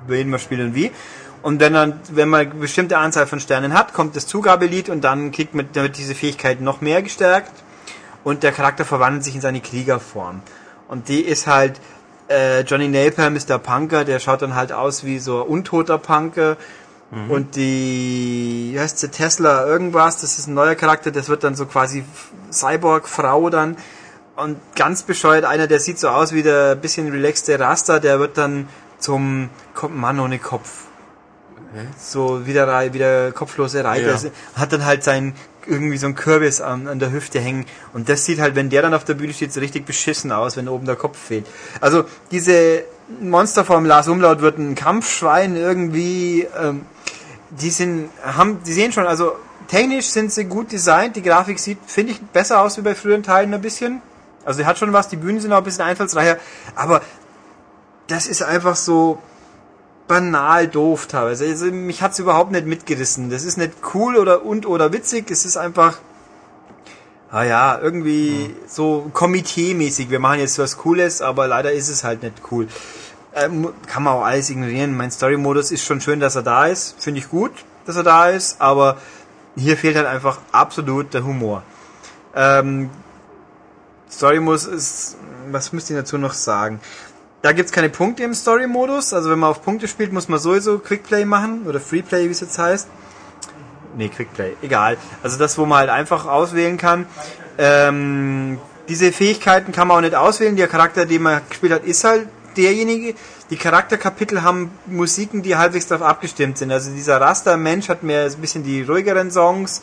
wen 0.07 0.31
man 0.31 0.41
spielt 0.41 0.61
und 0.61 0.75
wie. 0.75 0.91
Und 1.43 1.61
wenn 1.61 1.73
dann, 1.73 2.01
wenn 2.11 2.29
man 2.29 2.41
eine 2.41 2.55
bestimmte 2.55 2.99
Anzahl 2.99 3.27
von 3.27 3.41
Sternen 3.41 3.73
hat, 3.73 3.95
kommt 3.95 4.15
das 4.15 4.27
Zugabelied 4.27 4.91
und 4.91 5.03
dann 5.03 5.33
kriegt 5.33 5.55
man 5.55 5.69
damit 5.73 5.97
diese 5.97 6.15
Fähigkeit 6.15 6.61
noch 6.61 6.81
mehr 6.81 7.03
gestärkt 7.03 7.53
und 8.25 8.43
der 8.43 8.53
Charakter 8.53 8.85
verwandelt 8.85 9.25
sich 9.25 9.35
in 9.35 9.41
seine 9.41 9.61
Kriegerform. 9.61 10.43
Und 10.89 11.09
die 11.09 11.21
ist 11.21 11.47
halt, 11.47 11.81
äh, 12.29 12.61
Johnny 12.61 12.89
Napalm 12.89 13.37
ist 13.37 13.49
der 13.49 13.59
Punker, 13.59 14.05
der 14.05 14.19
schaut 14.19 14.43
dann 14.43 14.55
halt 14.55 14.73
aus 14.73 15.05
wie 15.05 15.19
so 15.19 15.43
ein 15.43 15.49
untoter 15.49 15.99
Punker. 15.99 16.57
Und 17.29 17.57
die, 17.57 18.71
wie 18.73 18.79
heißt 18.79 19.01
sie, 19.01 19.09
Tesla 19.09 19.67
irgendwas, 19.67 20.21
das 20.21 20.39
ist 20.39 20.47
ein 20.47 20.55
neuer 20.55 20.77
Charakter, 20.77 21.11
das 21.11 21.29
wird 21.29 21.43
dann 21.43 21.57
so 21.57 21.67
quasi 21.67 22.05
Cyborg-Frau 22.53 23.51
dann. 23.51 23.77
Und 24.37 24.59
ganz 24.77 25.03
bescheuert, 25.03 25.45
einer, 25.45 25.67
der 25.67 25.81
sieht 25.81 25.99
so 25.99 26.09
aus 26.09 26.33
wie 26.33 26.45
der 26.45 26.77
bisschen 26.77 27.11
relaxte 27.11 27.59
Raster, 27.59 27.99
der 27.99 28.21
wird 28.21 28.39
dann 28.39 28.69
zum 29.01 29.51
Mann 29.89 30.21
ohne 30.21 30.39
Kopf. 30.39 30.85
So 31.99 32.47
wie 32.47 32.53
der, 32.53 32.69
Rei- 32.69 32.93
wie 32.93 32.99
der 32.99 33.33
kopflose 33.33 33.85
Reiter. 33.85 34.15
Ja. 34.15 34.31
Hat 34.55 34.73
dann 34.73 34.85
halt 34.85 35.03
sein, 35.05 35.35
irgendwie 35.67 35.99
so 35.99 36.07
ein 36.07 36.15
Kürbis 36.15 36.61
an, 36.61 36.89
an 36.89 36.99
der 36.99 37.13
Hüfte 37.13 37.39
hängen. 37.41 37.67
Und 37.93 38.09
das 38.09 38.25
sieht 38.25 38.41
halt, 38.41 38.55
wenn 38.55 38.71
der 38.71 38.83
dann 38.83 38.95
auf 38.95 39.05
der 39.05 39.15
Bühne 39.15 39.33
steht, 39.33 39.53
so 39.53 39.61
richtig 39.61 39.85
beschissen 39.85 40.33
aus, 40.33 40.57
wenn 40.57 40.69
oben 40.69 40.87
der 40.87 40.97
Kopf 40.97 41.19
fehlt. 41.19 41.47
Also 41.81 42.05
diese 42.31 42.85
Monsterform 43.21 43.85
Lars 43.85 44.09
Umlaut 44.09 44.41
wird 44.41 44.59
ein 44.59 44.75
Kampfschwein 44.75 45.57
irgendwie, 45.57 46.47
ähm, 46.61 46.87
die 47.51 47.71
sind, 47.71 48.11
haben, 48.23 48.63
die 48.65 48.73
sehen 48.73 48.93
schon, 48.93 49.07
also 49.07 49.33
technisch 49.69 50.07
sind 50.07 50.33
sie 50.33 50.45
gut 50.45 50.73
designt, 50.73 51.17
die 51.17 51.23
Grafik 51.23 51.59
sieht, 51.59 51.79
finde 51.87 52.13
ich, 52.13 52.21
besser 52.21 52.61
aus 52.63 52.77
wie 52.77 52.83
bei 52.83 52.95
früheren 52.95 53.23
Teilen 53.23 53.53
ein 53.53 53.61
bisschen. 53.61 54.03
Also 54.45 54.59
sie 54.59 54.67
hat 54.67 54.79
schon 54.79 54.93
was, 54.93 55.09
die 55.09 55.17
Bühnen 55.17 55.41
sind 55.41 55.53
auch 55.53 55.59
ein 55.59 55.65
bisschen 55.65 55.85
einfallsreicher, 55.85 56.39
aber 56.75 57.03
das 58.07 58.27
ist 58.27 58.43
einfach 58.43 58.77
so 58.77 59.19
banal 60.09 60.67
doof 60.67 61.07
teilweise. 61.07 61.47
Also 61.47 61.67
mich 61.67 62.03
hat's 62.03 62.19
überhaupt 62.19 62.51
nicht 62.51 62.67
mitgerissen. 62.67 63.31
Das 63.31 63.45
ist 63.45 63.59
nicht 63.59 63.75
cool 63.95 64.17
oder 64.17 64.45
und 64.45 64.67
oder 64.67 64.93
witzig, 64.93 65.31
es 65.31 65.45
ist 65.45 65.57
einfach 65.57 65.99
ah 67.31 67.45
ja, 67.45 67.79
irgendwie 67.81 68.55
so 68.67 69.11
Komitee-mäßig. 69.13 70.11
Wir 70.11 70.19
machen 70.19 70.41
jetzt 70.41 70.59
was 70.59 70.77
Cooles, 70.79 71.23
aber 71.23 71.47
leider 71.47 71.73
ist 71.73 71.89
es 71.89 72.05
halt 72.05 72.23
nicht 72.23 72.43
cool. 72.51 72.67
Ähm, 73.35 73.73
kann 73.87 74.03
man 74.03 74.15
auch 74.15 74.25
alles 74.25 74.51
ignorieren. 74.51 74.97
Mein 74.97 75.11
Story-Modus 75.11 75.71
ist 75.71 75.85
schon 75.85 76.01
schön, 76.01 76.19
dass 76.21 76.35
er 76.35 76.43
da 76.43 76.67
ist. 76.67 77.01
Finde 77.01 77.21
ich 77.21 77.29
gut, 77.29 77.53
dass 77.87 77.97
er 77.97 78.03
da 78.03 78.29
ist, 78.29 78.61
aber 78.61 78.97
hier 79.57 79.77
fehlt 79.77 79.97
halt 79.97 80.07
einfach 80.07 80.39
absolut 80.53 81.15
der 81.15 81.25
Humor. 81.25 81.63
Ähm, 82.35 82.91
Story-Modus 84.11 84.67
ist, 84.67 85.17
was 85.51 85.73
müsst 85.73 85.91
ihr 85.91 85.97
dazu 85.97 86.19
noch 86.19 86.35
sagen? 86.35 86.81
Da 87.43 87.53
gibt's 87.53 87.73
keine 87.73 87.89
Punkte 87.89 88.25
im 88.25 88.35
Story-Modus. 88.35 89.13
Also 89.15 89.31
wenn 89.31 89.39
man 89.39 89.51
auf 89.51 89.63
Punkte 89.63 89.89
spielt, 89.89 90.13
muss 90.13 90.29
man 90.29 90.39
sowieso 90.39 90.79
Quickplay 90.79 91.25
machen 91.25 91.67
oder 91.67 91.81
Freeplay, 91.81 92.27
wie 92.27 92.33
es 92.33 92.41
jetzt 92.41 92.59
heißt. 92.59 92.89
Nee, 93.97 94.09
Quickplay, 94.09 94.55
egal. 94.63 94.99
Also 95.23 95.39
das, 95.39 95.57
wo 95.57 95.67
man 95.67 95.79
halt 95.79 95.91
einfach 95.91 96.27
auswählen 96.27 96.77
kann. 96.77 97.07
Ähm, 97.59 98.59
diese 98.89 99.13
Fähigkeiten 99.13 99.73
kann 99.73 99.89
man 99.89 99.99
auch 99.99 100.01
nicht 100.01 100.15
auswählen. 100.15 100.57
Der 100.57 100.69
Charakter, 100.69 101.07
den 101.07 101.23
man 101.23 101.41
gespielt 101.49 101.73
hat, 101.73 101.85
ist 101.85 102.05
halt 102.05 102.29
derjenige. 102.57 103.15
Die 103.51 103.57
Charakterkapitel 103.57 104.43
haben 104.43 104.71
Musiken, 104.87 105.43
die 105.43 105.57
halbwegs 105.57 105.87
darauf 105.87 106.07
abgestimmt 106.07 106.59
sind. 106.59 106.71
Also 106.73 106.91
dieser 106.91 107.21
Raster-Mensch 107.21 107.89
hat 107.89 108.03
mehr 108.03 108.25
ein 108.25 108.41
bisschen 108.41 108.63
die 108.63 108.83
ruhigeren 108.83 109.31
Songs. 109.31 109.83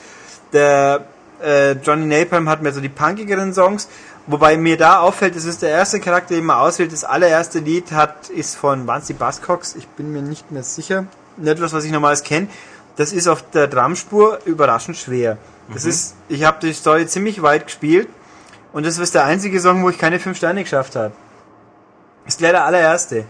Der 0.54 1.06
äh, 1.44 1.74
Johnny 1.74 2.06
Napalm 2.06 2.50
hat 2.50 2.62
mehr 2.62 2.74
so 2.74 2.82
die 2.82 2.90
punkigeren 2.90 3.54
Songs. 3.54 3.88
Wobei 4.28 4.58
mir 4.58 4.78
da 4.78 5.00
auffällt, 5.00 5.36
es 5.36 5.46
ist 5.46 5.62
der 5.62 5.70
erste 5.70 6.00
Charakter, 6.00 6.36
den 6.36 6.46
man 6.46 6.58
auswählt. 6.58 6.92
Das 6.92 7.04
allererste 7.04 7.60
Lied 7.60 7.92
hat, 7.92 8.30
ist 8.30 8.56
von 8.56 8.86
Wansi 8.88 9.14
Buzzcocks. 9.14 9.76
Ich 9.76 9.88
bin 9.88 10.12
mir 10.12 10.22
nicht 10.22 10.52
mehr 10.52 10.64
sicher. 10.64 11.06
Nicht 11.38 11.50
etwas, 11.50 11.74
was 11.74 11.86
ich 11.86 11.92
normals 11.92 12.24
kenne. 12.24 12.48
Das 12.98 13.14
ist 13.14 13.28
auf 13.28 13.44
der 13.52 13.68
Drumspur 13.68 14.40
überraschend 14.46 14.98
schwer. 14.98 15.38
Das 15.74 15.84
mhm. 15.84 15.90
ist, 15.90 16.16
ich 16.30 16.44
habe 16.44 16.58
die 16.62 16.74
Story 16.74 17.08
ziemlich 17.08 17.42
weit 17.42 17.66
gespielt 17.66 18.10
und 18.74 18.86
das 18.86 18.98
ist 18.98 19.16
der 19.16 19.26
einzige 19.26 19.60
Song, 19.60 19.84
wo 19.84 19.90
ich 19.90 19.98
keine 19.98 20.20
fünf 20.20 20.38
Sterne 20.38 20.64
geschafft 20.64 20.96
habe. 20.96 21.14
Ist 22.28 22.40
gleich 22.40 22.52
der 22.52 22.66
allererste. 22.66 23.26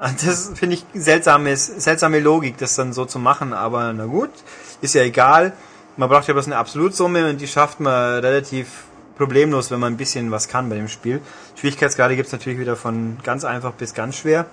Das 0.00 0.50
finde 0.54 0.76
ich 0.76 0.84
seltsames, 0.94 1.66
seltsame 1.66 2.20
Logik, 2.20 2.58
das 2.58 2.74
dann 2.74 2.92
so 2.92 3.04
zu 3.04 3.18
machen, 3.18 3.52
aber 3.52 3.92
na 3.92 4.06
gut, 4.06 4.30
ist 4.80 4.94
ja 4.94 5.02
egal. 5.02 5.52
Man 5.96 6.08
braucht 6.08 6.26
ja 6.26 6.34
bloß 6.34 6.46
eine 6.46 6.56
Absolutsumme 6.56 7.30
und 7.30 7.40
die 7.40 7.46
schafft 7.46 7.80
man 7.80 8.20
relativ 8.20 8.84
problemlos, 9.16 9.70
wenn 9.70 9.78
man 9.78 9.92
ein 9.92 9.96
bisschen 9.96 10.30
was 10.30 10.48
kann 10.48 10.68
bei 10.68 10.76
dem 10.76 10.88
Spiel. 10.88 11.20
Schwierigkeitsgrade 11.56 12.16
gibt 12.16 12.26
es 12.26 12.32
natürlich 12.32 12.58
wieder 12.58 12.76
von 12.76 13.18
ganz 13.22 13.44
einfach 13.44 13.72
bis 13.72 13.94
ganz 13.94 14.16
schwer. 14.16 14.46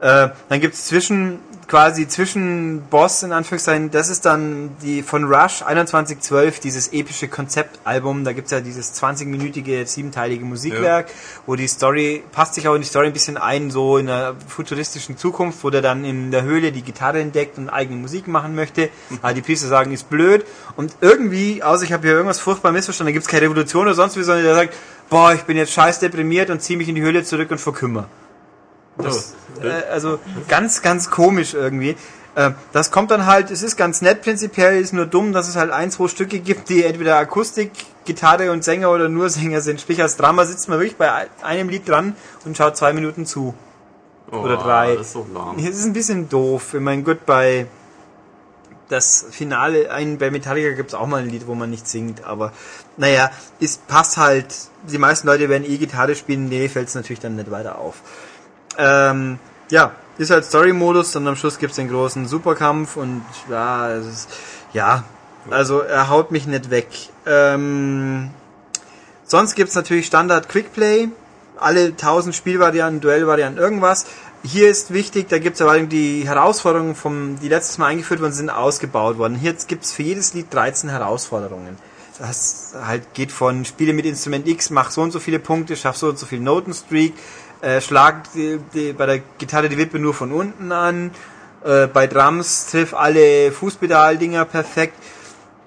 Äh, 0.00 0.30
dann 0.48 0.60
gibt's 0.60 0.86
zwischen, 0.86 1.40
quasi 1.68 2.08
zwischen 2.08 2.82
Boss 2.88 3.22
in 3.22 3.32
Anführungszeichen, 3.32 3.90
das 3.90 4.08
ist 4.08 4.24
dann 4.24 4.70
die 4.82 5.02
von 5.02 5.24
Rush 5.24 5.58
2112, 5.58 6.58
dieses 6.58 6.92
epische 6.94 7.28
Konzeptalbum, 7.28 8.24
da 8.24 8.32
gibt's 8.32 8.50
ja 8.50 8.60
dieses 8.60 8.94
20-minütige, 9.00 9.86
siebenteilige 9.86 10.44
Musikwerk, 10.46 11.08
ja. 11.08 11.14
wo 11.44 11.54
die 11.54 11.68
Story, 11.68 12.24
passt 12.32 12.54
sich 12.54 12.66
auch 12.66 12.74
in 12.74 12.80
die 12.80 12.88
Story 12.88 13.08
ein 13.08 13.12
bisschen 13.12 13.36
ein, 13.36 13.70
so 13.70 13.98
in 13.98 14.08
einer 14.08 14.36
futuristischen 14.48 15.18
Zukunft, 15.18 15.62
wo 15.64 15.68
der 15.68 15.82
dann 15.82 16.06
in 16.06 16.30
der 16.30 16.44
Höhle 16.44 16.72
die 16.72 16.82
Gitarre 16.82 17.20
entdeckt 17.20 17.58
und 17.58 17.68
eigene 17.68 18.00
Musik 18.00 18.26
machen 18.26 18.54
möchte, 18.54 18.88
mhm. 19.10 19.18
aber 19.22 19.34
die 19.34 19.42
Priester 19.42 19.68
sagen, 19.68 19.92
ist 19.92 20.08
blöd 20.08 20.46
und 20.76 20.96
irgendwie, 21.02 21.62
außer 21.62 21.84
ich 21.84 21.92
habe 21.92 22.06
hier 22.06 22.16
irgendwas 22.16 22.40
furchtbar 22.40 22.72
missverstanden, 22.72 23.12
da 23.12 23.14
gibt's 23.14 23.28
keine 23.28 23.42
Revolution 23.42 23.82
oder 23.82 23.94
sonst 23.94 24.16
wie, 24.16 24.22
sondern 24.22 24.44
der 24.44 24.54
sagt, 24.54 24.74
boah, 25.10 25.34
ich 25.34 25.42
bin 25.42 25.58
jetzt 25.58 25.72
scheiß 25.72 25.98
deprimiert 25.98 26.48
und 26.48 26.62
zieh 26.62 26.76
mich 26.76 26.88
in 26.88 26.94
die 26.94 27.02
Höhle 27.02 27.22
zurück 27.22 27.50
und 27.50 27.58
verkümmer. 27.58 28.08
Das, 28.98 29.34
äh, 29.62 29.90
also 29.90 30.18
ganz, 30.48 30.82
ganz 30.82 31.10
komisch 31.10 31.54
irgendwie. 31.54 31.96
Äh, 32.34 32.52
das 32.72 32.90
kommt 32.90 33.10
dann 33.10 33.26
halt, 33.26 33.50
es 33.50 33.62
ist 33.62 33.76
ganz 33.76 34.02
nett 34.02 34.22
prinzipiell, 34.22 34.80
ist 34.80 34.92
nur 34.92 35.06
dumm, 35.06 35.32
dass 35.32 35.48
es 35.48 35.56
halt 35.56 35.70
ein, 35.70 35.90
zwei 35.90 36.08
Stücke 36.08 36.40
gibt, 36.40 36.68
die 36.68 36.84
entweder 36.84 37.16
Akustik, 37.16 37.72
Gitarre 38.04 38.52
und 38.52 38.64
Sänger 38.64 38.90
oder 38.90 39.08
nur 39.08 39.30
Sänger 39.30 39.60
sind. 39.60 39.80
Sprich, 39.80 40.00
als 40.00 40.16
Drama 40.16 40.44
sitzt 40.44 40.68
man 40.68 40.78
wirklich 40.78 40.96
bei 40.96 41.28
einem 41.42 41.68
Lied 41.68 41.88
dran 41.88 42.16
und 42.44 42.56
schaut 42.56 42.76
zwei 42.76 42.92
Minuten 42.92 43.26
zu. 43.26 43.54
Oh, 44.30 44.38
oder 44.38 44.56
drei. 44.56 44.94
Das 44.94 45.08
ist 45.08 45.12
so 45.12 45.26
lang. 45.34 45.58
Es 45.58 45.76
ist 45.76 45.84
ein 45.84 45.92
bisschen 45.92 46.28
doof. 46.28 46.74
Ich 46.74 46.80
meine, 46.80 47.02
gut, 47.02 47.26
bei 47.26 47.66
das 48.90 49.26
Finale, 49.30 49.90
ein, 49.90 50.18
bei 50.18 50.30
Metallica 50.30 50.74
gibt 50.74 50.90
es 50.90 50.94
auch 50.94 51.06
mal 51.06 51.22
ein 51.22 51.30
Lied, 51.30 51.46
wo 51.46 51.54
man 51.54 51.70
nicht 51.70 51.86
singt, 51.86 52.24
aber 52.24 52.52
naja, 52.96 53.30
es 53.60 53.76
passt 53.76 54.16
halt, 54.16 54.52
die 54.90 54.98
meisten 54.98 55.28
Leute 55.28 55.48
werden 55.48 55.64
eh 55.64 55.78
Gitarre 55.78 56.16
spielen, 56.16 56.48
nee, 56.48 56.68
fällt 56.68 56.88
es 56.88 56.96
natürlich 56.96 57.20
dann 57.20 57.36
nicht 57.36 57.52
weiter 57.52 57.78
auf. 57.78 58.02
Ähm, 58.78 59.38
ja, 59.70 59.92
ist 60.18 60.30
halt 60.30 60.44
Story-Modus 60.44 61.16
und 61.16 61.26
am 61.26 61.36
Schluss 61.36 61.58
gibt 61.58 61.70
es 61.70 61.76
den 61.76 61.88
großen 61.88 62.26
Superkampf 62.26 62.96
und 62.96 63.24
ja, 63.48 63.88
ist, 63.94 64.28
ja, 64.72 65.04
also 65.48 65.80
er 65.80 66.10
haut 66.10 66.30
mich 66.30 66.46
nicht 66.46 66.70
weg. 66.70 66.88
Ähm, 67.26 68.30
sonst 69.24 69.56
es 69.58 69.74
natürlich 69.74 70.06
Standard 70.06 70.48
Quickplay, 70.48 71.08
alle 71.58 71.86
1000 71.86 72.34
Spielvarianten, 72.34 73.00
Duellvarianten, 73.00 73.58
irgendwas. 73.62 74.06
Hier 74.42 74.70
ist 74.70 74.92
wichtig, 74.92 75.28
da 75.28 75.38
gibt 75.38 75.60
es 75.60 75.66
die 75.88 76.26
Herausforderungen, 76.26 76.94
vom, 76.94 77.38
die 77.40 77.48
letztes 77.48 77.78
Mal 77.78 77.86
eingeführt 77.86 78.20
worden 78.20 78.32
sind, 78.32 78.50
ausgebaut 78.50 79.18
worden. 79.18 79.36
Hier 79.36 79.52
gibt 79.52 79.84
es 79.84 79.92
für 79.92 80.02
jedes 80.02 80.32
Lied 80.32 80.52
13 80.52 80.88
Herausforderungen. 80.88 81.76
Das 82.18 82.74
halt 82.82 83.14
geht 83.14 83.32
von 83.32 83.64
Spiele 83.64 83.94
mit 83.94 84.04
Instrument 84.04 84.46
X, 84.46 84.70
mach 84.70 84.90
so 84.90 85.02
und 85.02 85.10
so 85.10 85.20
viele 85.20 85.38
Punkte, 85.38 85.76
schaff 85.76 85.96
so 85.96 86.08
und 86.08 86.18
so 86.18 86.26
viel 86.26 86.40
Notenstreak, 86.40 87.14
äh, 87.62 87.80
schlag 87.80 88.32
die, 88.32 88.58
die, 88.74 88.92
bei 88.92 89.06
der 89.06 89.18
Gitarre 89.38 89.68
die 89.68 89.78
Wippe 89.78 89.98
nur 89.98 90.14
von 90.14 90.32
unten 90.32 90.72
an, 90.72 91.10
äh, 91.64 91.86
bei 91.86 92.06
Drums 92.06 92.66
triff 92.66 92.94
alle 92.94 93.52
Fußpedaldinger 93.52 94.44
perfekt 94.44 94.94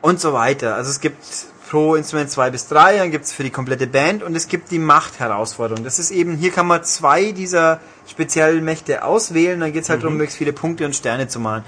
und 0.02 0.20
so 0.20 0.34
weiter. 0.34 0.76
Also 0.76 0.90
es 0.90 1.00
gibt 1.00 1.24
pro 1.70 1.96
Instrument 1.96 2.30
zwei 2.30 2.52
bis 2.52 2.68
drei, 2.68 2.98
dann 2.98 3.10
gibt 3.10 3.26
es 3.26 3.34
für 3.34 3.44
die 3.44 3.50
komplette 3.50 3.88
Band 3.88 4.22
und 4.22 4.36
es 4.36 4.48
gibt 4.48 4.72
die 4.72 4.80
Macht-Herausforderung. 4.80 5.84
Das 5.84 5.98
ist 5.98 6.12
eben, 6.12 6.36
hier 6.36 6.52
kann 6.52 6.68
man 6.68 6.84
zwei 6.84 7.32
dieser 7.32 7.80
speziellen 8.08 8.64
Mächte 8.64 9.04
auswählen, 9.04 9.60
dann 9.60 9.74
geht 9.74 9.84
es 9.84 9.90
halt 9.90 10.00
mhm. 10.00 10.04
darum, 10.04 10.18
möglichst 10.18 10.38
viele 10.38 10.54
Punkte 10.54 10.86
und 10.86 10.96
Sterne 10.96 11.28
zu 11.28 11.40
machen. 11.40 11.64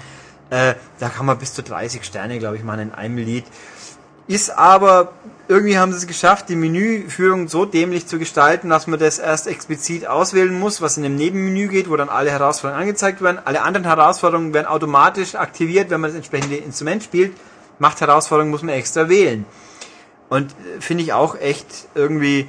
Äh, 0.50 0.74
da 1.00 1.08
kann 1.08 1.26
man 1.26 1.38
bis 1.38 1.54
zu 1.54 1.62
30 1.62 2.04
Sterne, 2.04 2.38
glaube 2.38 2.56
ich, 2.56 2.62
machen 2.62 2.80
in 2.80 2.94
einem 2.94 3.16
Lied. 3.16 3.44
Ist 4.28 4.50
aber, 4.50 5.12
irgendwie 5.46 5.78
haben 5.78 5.92
sie 5.92 5.98
es 5.98 6.06
geschafft, 6.06 6.48
die 6.48 6.56
Menüführung 6.56 7.46
so 7.46 7.64
dämlich 7.64 8.08
zu 8.08 8.18
gestalten, 8.18 8.68
dass 8.68 8.88
man 8.88 8.98
das 8.98 9.18
erst 9.20 9.46
explizit 9.46 10.06
auswählen 10.06 10.58
muss, 10.58 10.80
was 10.80 10.96
in 10.96 11.04
dem 11.04 11.14
Nebenmenü 11.14 11.68
geht, 11.68 11.88
wo 11.88 11.96
dann 11.96 12.08
alle 12.08 12.30
Herausforderungen 12.30 12.82
angezeigt 12.82 13.22
werden. 13.22 13.40
Alle 13.44 13.62
anderen 13.62 13.86
Herausforderungen 13.86 14.52
werden 14.52 14.66
automatisch 14.66 15.36
aktiviert, 15.36 15.90
wenn 15.90 16.00
man 16.00 16.10
das 16.10 16.16
entsprechende 16.16 16.56
Instrument 16.56 17.04
spielt. 17.04 17.36
Macht 17.78 18.00
Herausforderungen 18.00 18.50
muss 18.50 18.62
man 18.62 18.74
extra 18.74 19.08
wählen. 19.08 19.44
Und 20.28 20.50
äh, 20.50 20.80
finde 20.80 21.04
ich 21.04 21.12
auch 21.12 21.38
echt 21.38 21.88
irgendwie 21.94 22.48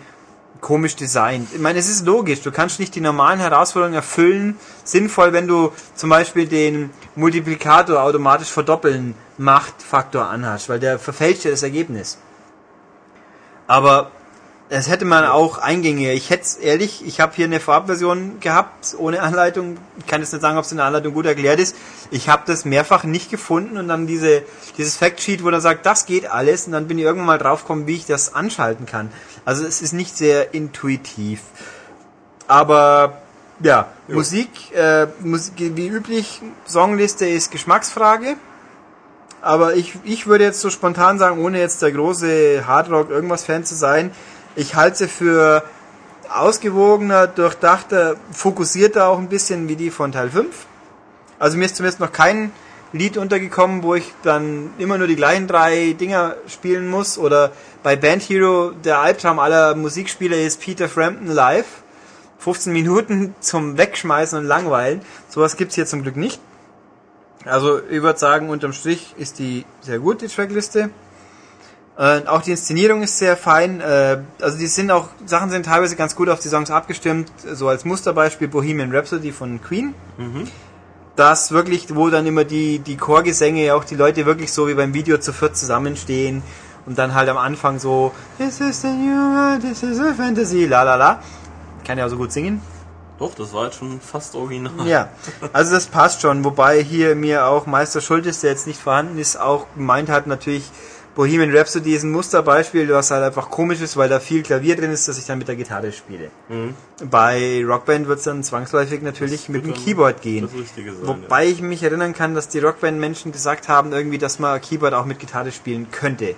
komisch 0.62 0.96
designt. 0.96 1.50
Ich 1.54 1.60
meine, 1.60 1.80
es 1.80 1.90
ist 1.90 2.06
logisch, 2.06 2.42
du 2.42 2.52
kannst 2.52 2.80
nicht 2.80 2.96
die 2.96 3.02
normalen 3.02 3.40
Herausforderungen 3.40 3.96
erfüllen. 3.96 4.58
Sinnvoll, 4.84 5.34
wenn 5.34 5.48
du 5.48 5.72
zum 5.96 6.10
Beispiel 6.10 6.48
den 6.48 6.92
Multiplikator 7.16 8.02
automatisch 8.02 8.50
verdoppeln 8.50 9.16
Machtfaktor 9.38 10.28
anhast, 10.28 10.70
weil 10.70 10.80
der 10.80 11.00
verfälscht 11.00 11.46
ja 11.46 11.52
das 11.52 11.64
Ergebnis. 11.64 12.18
Aber 13.68 14.12
das 14.70 14.90
hätte 14.90 15.06
man 15.06 15.24
auch 15.24 15.60
eingängiger. 15.60 16.12
Ich 16.12 16.30
hätte 16.30 16.60
ehrlich, 16.62 17.06
ich 17.06 17.22
habe 17.22 17.34
hier 17.36 17.46
eine 17.46 17.62
Vorabversion 17.62 18.42
gehabt, 18.42 18.96
ohne 18.98 19.22
Anleitung. 19.22 19.78
Ich 19.98 20.08
kann 20.08 20.20
jetzt 20.20 20.34
nicht 20.34 20.42
sagen, 20.42 20.58
ob 20.58 20.66
es 20.66 20.72
in 20.72 20.78
der 20.78 20.86
Anleitung 20.88 21.14
gut 21.14 21.26
erklärt 21.26 21.60
ist. 21.60 21.76
Ich 22.12 22.28
habe 22.28 22.44
das 22.46 22.66
mehrfach 22.66 23.06
nicht 23.06 23.32
gefunden 23.32 23.78
und 23.78 23.88
dann 23.88 24.08
diese, 24.08 24.44
dieses 24.78 24.98
Factsheet, 24.98 25.44
wo 25.44 25.50
er 25.50 25.62
sagt, 25.62 25.86
das 25.86 26.06
geht 26.06 26.30
alles 26.30 26.66
und 26.68 26.74
dann 26.74 26.88
bin 26.88 26.98
ich 26.98 27.06
irgendwann 27.06 27.28
mal 27.28 27.38
draufgekommen, 27.38 27.88
wie 27.88 27.96
ich 27.96 28.06
das 28.06 28.36
anschalten 28.36 28.86
kann. 28.86 29.10
Also 29.46 29.66
es 29.66 29.82
ist 29.82 29.94
nicht 29.94 30.18
sehr 30.18 30.54
intuitiv. 30.54 31.42
Aber 32.48 33.22
ja, 33.62 33.88
jo. 34.10 34.16
Musik, 34.16 34.50
äh, 34.76 35.08
Musik, 35.22 35.54
wie 35.58 35.88
üblich, 35.88 36.42
Songliste 36.66 37.26
ist 37.26 37.52
Geschmacksfrage. 37.52 38.36
Aber 39.42 39.76
ich, 39.76 39.94
ich 40.04 40.28
würde 40.28 40.44
jetzt 40.44 40.60
so 40.60 40.70
spontan 40.70 41.20
sagen, 41.20 41.40
ohne 41.40 41.60
jetzt 41.60 41.82
der 41.82 41.92
große 41.92 42.68
Hardrock 42.68 43.10
irgendwas 43.10 43.46
Fan 43.46 43.64
zu 43.64 43.76
sein, 43.76 44.12
ich 44.58 44.76
halte 44.76 44.98
sie 44.98 45.08
für 45.08 45.64
ausgewogener, 46.30 47.28
durchdachter, 47.28 48.16
fokussierter 48.32 49.08
auch 49.08 49.20
ein 49.20 49.30
bisschen 49.30 49.70
wie 49.70 49.76
die 49.76 49.92
von 49.92 50.12
Teil 50.12 50.32
5. 50.32 50.66
Also 51.38 51.58
mir 51.58 51.66
ist 51.66 51.76
zumindest 51.76 52.00
noch 52.00 52.12
kein 52.12 52.52
Lied 52.92 53.18
untergekommen, 53.18 53.84
wo 53.84 53.94
ich 53.94 54.12
dann 54.24 54.72
immer 54.80 54.98
nur 54.98 55.06
die 55.06 55.16
gleichen 55.16 55.48
drei 55.48 55.94
Dinger 55.94 56.36
spielen 56.48 56.90
muss. 56.90 57.20
Oder 57.20 57.52
bei 57.84 57.96
Band 57.96 58.24
Hero, 58.24 58.72
der 58.72 59.00
Albtraum 59.00 59.38
aller 59.38 59.76
Musikspieler 59.76 60.38
ist 60.38 60.60
Peter 60.60 60.90
Frampton 60.90 61.28
live. 61.28 61.84
15 62.40 62.74
Minuten 62.74 63.36
zum 63.40 63.78
Wegschmeißen 63.78 64.40
und 64.40 64.46
Langweilen. 64.46 65.02
Sowas 65.30 65.56
gibt's 65.56 65.76
hier 65.76 65.86
zum 65.86 66.02
Glück 66.02 66.18
nicht. 66.18 66.42
Also 67.46 67.80
ich 67.80 68.02
würde 68.02 68.18
sagen, 68.18 68.50
unterm 68.50 68.74
Strich 68.74 69.14
ist 69.20 69.38
die 69.38 69.66
sehr 69.82 70.00
gut, 70.00 70.22
die 70.22 70.28
Trackliste. 70.28 70.90
Äh, 71.98 72.28
auch 72.28 72.44
die 72.44 72.52
Inszenierung 72.52 73.02
ist 73.02 73.18
sehr 73.18 73.36
fein. 73.36 73.82
Äh, 73.82 74.20
also 74.40 74.58
die 74.58 74.68
sind 74.68 74.92
auch, 74.92 75.10
Sachen 75.26 75.50
sind 75.50 75.66
teilweise 75.66 75.96
ganz 75.96 76.16
gut 76.16 76.30
auf 76.30 76.40
die 76.40 76.48
Songs 76.48 76.70
abgestimmt. 76.70 77.32
So 77.52 77.68
als 77.68 77.86
Musterbeispiel 77.86 78.48
Bohemian 78.48 78.96
Rhapsody 78.96 79.32
von 79.32 79.62
Queen. 79.62 79.96
Mhm. 80.18 80.48
Das 81.16 81.52
wirklich, 81.52 81.96
wo 81.96 82.10
dann 82.10 82.28
immer 82.28 82.44
die, 82.44 82.78
die 82.78 82.98
Chorgesänge, 82.98 83.74
auch 83.74 83.84
die 83.84 83.96
Leute 83.96 84.28
wirklich 84.28 84.54
so 84.54 84.68
wie 84.68 84.76
beim 84.76 84.94
Video 84.94 85.18
zu 85.18 85.34
viert 85.34 85.58
zusammenstehen 85.58 86.44
und 86.86 87.00
dann 87.00 87.16
halt 87.16 87.30
am 87.30 87.38
Anfang 87.38 87.80
so 87.80 88.14
This 88.38 88.62
is 88.62 88.82
the 88.82 88.90
new 88.90 89.36
world, 89.36 89.62
this 89.62 89.82
is 89.82 90.00
a 90.00 90.14
fantasy, 90.14 90.66
la 90.66 90.84
la 90.84 90.96
la. 90.96 91.20
Kann 91.84 91.98
ja 91.98 92.06
auch 92.06 92.10
so 92.10 92.18
gut 92.18 92.32
singen. 92.32 92.62
Doch, 93.18 93.34
das 93.34 93.52
war 93.52 93.66
jetzt 93.66 93.80
schon 93.80 94.00
fast 94.00 94.36
original. 94.36 94.88
Ja, 94.88 95.10
also 95.54 95.74
das 95.74 95.88
passt 95.88 96.22
schon. 96.22 96.46
Wobei 96.46 96.84
hier 96.84 97.16
mir 97.16 97.48
auch 97.48 97.66
Meister 97.66 98.02
Schultes, 98.02 98.42
der 98.42 98.52
jetzt 98.52 98.68
nicht 98.68 98.80
vorhanden 98.80 99.18
ist, 99.18 99.40
auch 99.40 99.66
gemeint 99.76 100.10
hat, 100.10 100.28
natürlich 100.28 100.70
Bohemian 101.18 101.50
Rhapsody 101.52 101.96
ist 101.96 102.04
ein 102.04 102.12
Musterbeispiel, 102.12 102.88
was 102.94 103.10
halt 103.10 103.24
einfach 103.24 103.50
komisch 103.50 103.82
ist, 103.82 103.98
weil 103.98 104.08
da 104.08 104.20
viel 104.20 104.44
Klavier 104.44 104.76
drin 104.76 104.92
ist, 104.92 105.08
dass 105.08 105.18
ich 105.18 105.26
dann 105.26 105.40
mit 105.40 105.48
der 105.48 105.56
Gitarre 105.56 105.92
spiele. 105.92 106.30
Mhm. 106.48 106.76
Bei 107.10 107.66
Rockband 107.66 108.08
wird 108.08 108.20
es 108.20 108.26
dann 108.26 108.44
zwangsläufig 108.44 109.02
natürlich 109.02 109.50
mit 109.50 109.66
dem 109.66 109.74
Keyboard 109.74 110.22
gehen. 110.22 110.48
Sein, 110.48 110.96
Wobei 111.02 111.46
ja. 111.46 111.50
ich 111.50 111.62
mich 111.64 111.82
erinnern 111.82 112.14
kann, 112.14 112.36
dass 112.36 112.50
die 112.50 112.60
Rockband-Menschen 112.60 113.32
gesagt 113.32 113.68
haben, 113.68 113.94
irgendwie, 113.94 114.20
dass 114.20 114.38
man 114.38 114.62
Keyboard 114.62 114.94
auch 114.94 115.06
mit 115.06 115.18
Gitarre 115.18 115.52
spielen 115.52 115.88
könnte. 115.90 116.36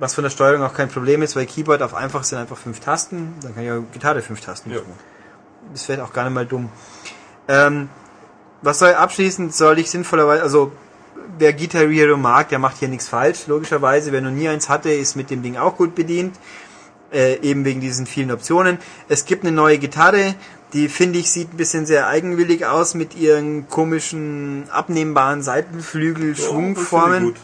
Was 0.00 0.14
von 0.14 0.24
der 0.24 0.30
Steuerung 0.30 0.62
auch 0.62 0.72
kein 0.72 0.88
Problem 0.88 1.20
ist, 1.20 1.36
weil 1.36 1.44
Keyboard 1.44 1.82
auf 1.82 1.92
einfach 1.92 2.24
sind 2.24 2.38
einfach 2.38 2.56
fünf 2.56 2.80
Tasten. 2.80 3.34
Dann 3.42 3.54
kann 3.54 3.62
ich 3.62 3.70
auch 3.70 3.82
Gitarre 3.92 4.22
fünf 4.22 4.40
Tasten 4.40 4.70
Ja. 4.70 4.78
drücken. 4.78 4.94
Das 5.74 5.86
wäre 5.90 6.02
auch 6.02 6.14
gar 6.14 6.24
nicht 6.24 6.32
mal 6.32 6.46
dumm. 6.46 6.70
Ähm, 7.46 7.90
was 8.62 8.78
soll 8.78 8.94
abschließend 8.94 9.54
soll 9.54 9.78
ich 9.78 9.90
sinnvollerweise, 9.90 10.42
also 10.42 10.72
wer 11.38 11.52
Guitar 11.52 11.88
Hero 11.88 12.16
mag, 12.16 12.48
der 12.48 12.58
macht 12.58 12.78
hier 12.78 12.88
nichts 12.88 13.08
falsch, 13.08 13.46
logischerweise. 13.46 14.12
Wer 14.12 14.20
noch 14.20 14.30
nie 14.30 14.48
eins 14.48 14.68
hatte, 14.68 14.90
ist 14.90 15.16
mit 15.16 15.30
dem 15.30 15.42
Ding 15.42 15.56
auch 15.56 15.76
gut 15.76 15.94
bedient. 15.94 16.36
Äh, 17.12 17.40
eben 17.42 17.66
wegen 17.66 17.80
diesen 17.82 18.06
vielen 18.06 18.30
Optionen. 18.30 18.78
Es 19.06 19.26
gibt 19.26 19.44
eine 19.44 19.54
neue 19.54 19.76
Gitarre, 19.76 20.34
die 20.72 20.88
finde 20.88 21.18
ich 21.18 21.30
sieht 21.30 21.52
ein 21.52 21.58
bisschen 21.58 21.84
sehr 21.84 22.06
eigenwillig 22.06 22.64
aus 22.64 22.94
mit 22.94 23.14
ihren 23.14 23.68
komischen 23.68 24.64
abnehmbaren 24.70 25.42
Seitenflügel, 25.42 26.34
Schwungformen. 26.34 27.34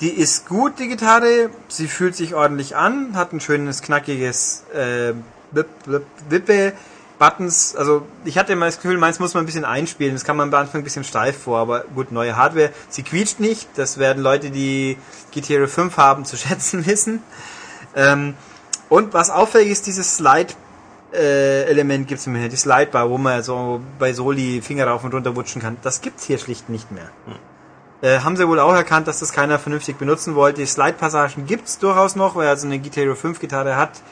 Die 0.00 0.10
ist 0.10 0.46
gut, 0.46 0.78
die 0.78 0.86
Gitarre. 0.86 1.50
Sie 1.66 1.88
fühlt 1.88 2.14
sich 2.14 2.36
ordentlich 2.36 2.76
an, 2.76 3.16
hat 3.16 3.32
ein 3.32 3.40
schönes, 3.40 3.82
knackiges 3.82 4.64
äh, 4.72 5.14
Wip, 5.50 5.66
Wip, 5.86 6.06
Wippe, 6.28 6.72
Buttons. 7.18 7.76
Also 7.76 8.06
ich 8.24 8.38
hatte 8.38 8.52
immer 8.52 8.66
das 8.66 8.76
Gefühl, 8.76 8.98
meins 8.98 9.18
muss 9.18 9.34
man 9.34 9.44
ein 9.44 9.46
bisschen 9.46 9.64
einspielen. 9.64 10.14
Das 10.14 10.24
kam 10.24 10.36
man 10.36 10.52
am 10.52 10.60
Anfang 10.60 10.80
ein 10.80 10.84
bisschen 10.84 11.04
steif 11.04 11.38
vor, 11.42 11.58
aber 11.58 11.84
gut, 11.94 12.12
neue 12.12 12.36
Hardware. 12.36 12.70
Sie 12.88 13.02
quietscht 13.02 13.40
nicht. 13.40 13.68
Das 13.76 13.98
werden 13.98 14.22
Leute, 14.22 14.50
die 14.50 14.98
Guitar 15.32 15.66
5 15.66 15.96
haben, 15.96 16.24
zu 16.24 16.36
schätzen 16.36 16.86
wissen. 16.86 17.22
Ähm, 17.94 18.34
und 18.88 19.14
was 19.14 19.30
auffällig 19.30 19.70
ist, 19.70 19.86
dieses 19.86 20.16
Slide 20.16 20.54
äh, 21.12 21.64
Element 21.64 22.08
gibt's 22.08 22.26
im 22.26 22.32
Moment, 22.32 22.52
die 22.52 22.56
Slidebar, 22.56 23.08
wo 23.08 23.18
man 23.18 23.42
so 23.42 23.80
bei 23.98 24.12
Soli 24.12 24.60
Finger 24.62 24.88
rauf 24.88 25.04
und 25.04 25.14
runter 25.14 25.36
wutschen 25.36 25.62
kann. 25.62 25.76
Das 25.82 26.00
gibt's 26.00 26.24
hier 26.24 26.38
schlicht 26.38 26.68
nicht 26.68 26.90
mehr. 26.90 27.10
Äh, 28.02 28.20
haben 28.20 28.36
sie 28.36 28.46
wohl 28.48 28.58
auch 28.60 28.74
erkannt, 28.74 29.06
dass 29.06 29.20
das 29.20 29.32
keiner 29.32 29.58
vernünftig 29.58 29.96
benutzen 29.96 30.34
wollte. 30.34 30.60
Die 30.60 30.66
Slide-Passagen 30.66 31.46
gibt's 31.46 31.78
durchaus 31.78 32.16
noch, 32.16 32.34
weil 32.34 32.46
er 32.46 32.56
so 32.56 32.66
eine 32.66 32.80
Hero 32.82 33.14
5 33.14 33.40
Gitarre 33.40 33.76
hat 33.76 34.02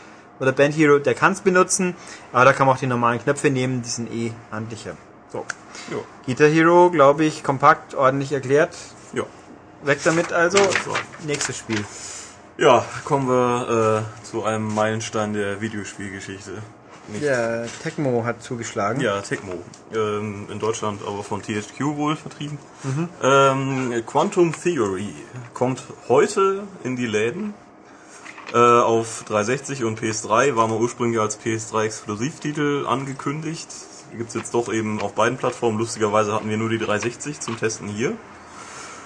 oder 0.43 0.51
Band 0.51 0.77
Hero, 0.77 0.99
der 0.99 1.15
kann's 1.15 1.41
benutzen, 1.41 1.95
aber 2.33 2.45
da 2.45 2.53
kann 2.53 2.67
man 2.67 2.75
auch 2.75 2.81
die 2.81 2.89
normalen 2.89 3.23
Knöpfe 3.23 3.49
nehmen, 3.49 3.81
die 3.83 3.89
sind 3.89 4.13
eh 4.13 4.33
handlicher. 4.51 4.97
So. 5.33 5.47
Ja. 5.91 5.99
Guitar 6.27 6.49
Hero, 6.49 6.91
glaube 6.91 7.25
ich, 7.25 7.45
kompakt, 7.45 7.95
ordentlich 7.95 8.33
erklärt. 8.33 8.77
Ja. 9.15 9.23
Weg 9.85 10.01
damit 10.03 10.33
also. 10.33 10.59
So. 10.59 10.95
Nächstes 11.27 11.57
Spiel. 11.57 11.85
Ja, 12.59 12.85
kommen 13.05 13.29
wir 13.29 14.05
äh, 14.05 14.25
zu 14.25 14.43
einem 14.45 14.75
Meilenstein 14.75 15.33
der 15.33 15.61
Videospielgeschichte. 15.61 16.59
Nicht 17.09 17.23
Ja, 17.23 17.65
Tecmo 17.83 18.25
hat 18.25 18.43
zugeschlagen. 18.43 19.01
Ja, 19.01 19.21
Tecmo. 19.21 19.55
Ähm, 19.95 20.49
in 20.51 20.59
Deutschland 20.59 21.03
aber 21.07 21.23
von 21.23 21.43
THQ 21.43 21.97
wohl 21.97 22.17
vertrieben. 22.17 22.59
Ähm, 23.23 24.03
Quantum 24.07 24.53
Theory 24.53 25.13
kommt 25.55 25.83
heute 26.09 26.65
in 26.85 26.97
die 26.97 27.07
Läden. 27.07 27.55
Äh, 28.53 28.57
auf 28.59 29.25
360 29.29 29.85
und 29.85 29.99
PS3 30.01 30.57
war 30.57 30.69
mal 30.69 30.79
ursprünglich 30.79 31.21
als 31.21 31.41
PS3-Exklusivtitel 31.41 32.87
angekündigt. 32.87 33.69
Gibt's 34.17 34.35
jetzt 34.35 34.53
doch 34.53 34.71
eben 34.71 35.01
auf 35.01 35.15
beiden 35.15 35.39
Plattformen. 35.39 35.79
Lustigerweise 35.79 36.35
hatten 36.35 36.51
wir 36.51 36.59
nur 36.59 36.69
die 36.69 36.79
360 36.79 37.41
zum 37.41 37.59
Testen 37.59 37.89
hier. 37.89 38.15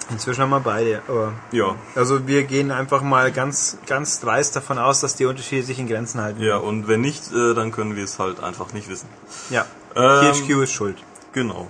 Inzwischen 0.09 0.41
haben 0.41 0.49
wir 0.49 0.59
beide. 0.59 1.01
Aber 1.07 1.33
Ja, 1.51 1.75
also 1.95 2.27
wir 2.27 2.43
gehen 2.43 2.71
einfach 2.71 3.01
mal 3.01 3.31
ganz, 3.31 3.77
ganz 3.87 4.19
dreist 4.19 4.55
davon 4.55 4.77
aus, 4.77 5.01
dass 5.01 5.15
die 5.15 5.25
Unterschiede 5.25 5.63
sich 5.63 5.79
in 5.79 5.87
Grenzen 5.87 6.21
halten. 6.21 6.41
ja, 6.41 6.57
und 6.57 6.87
wenn 6.87 7.01
nicht, 7.01 7.31
äh, 7.31 7.53
dann 7.53 7.71
können 7.71 7.95
wir 7.95 8.03
es 8.03 8.19
halt 8.19 8.41
einfach 8.41 8.73
nicht 8.73 8.89
wissen. 8.89 9.07
Ja. 9.49 9.65
Ähm, 9.95 10.33
THQ 10.33 10.63
ist 10.63 10.71
schuld. 10.73 10.97
Genau. 11.33 11.67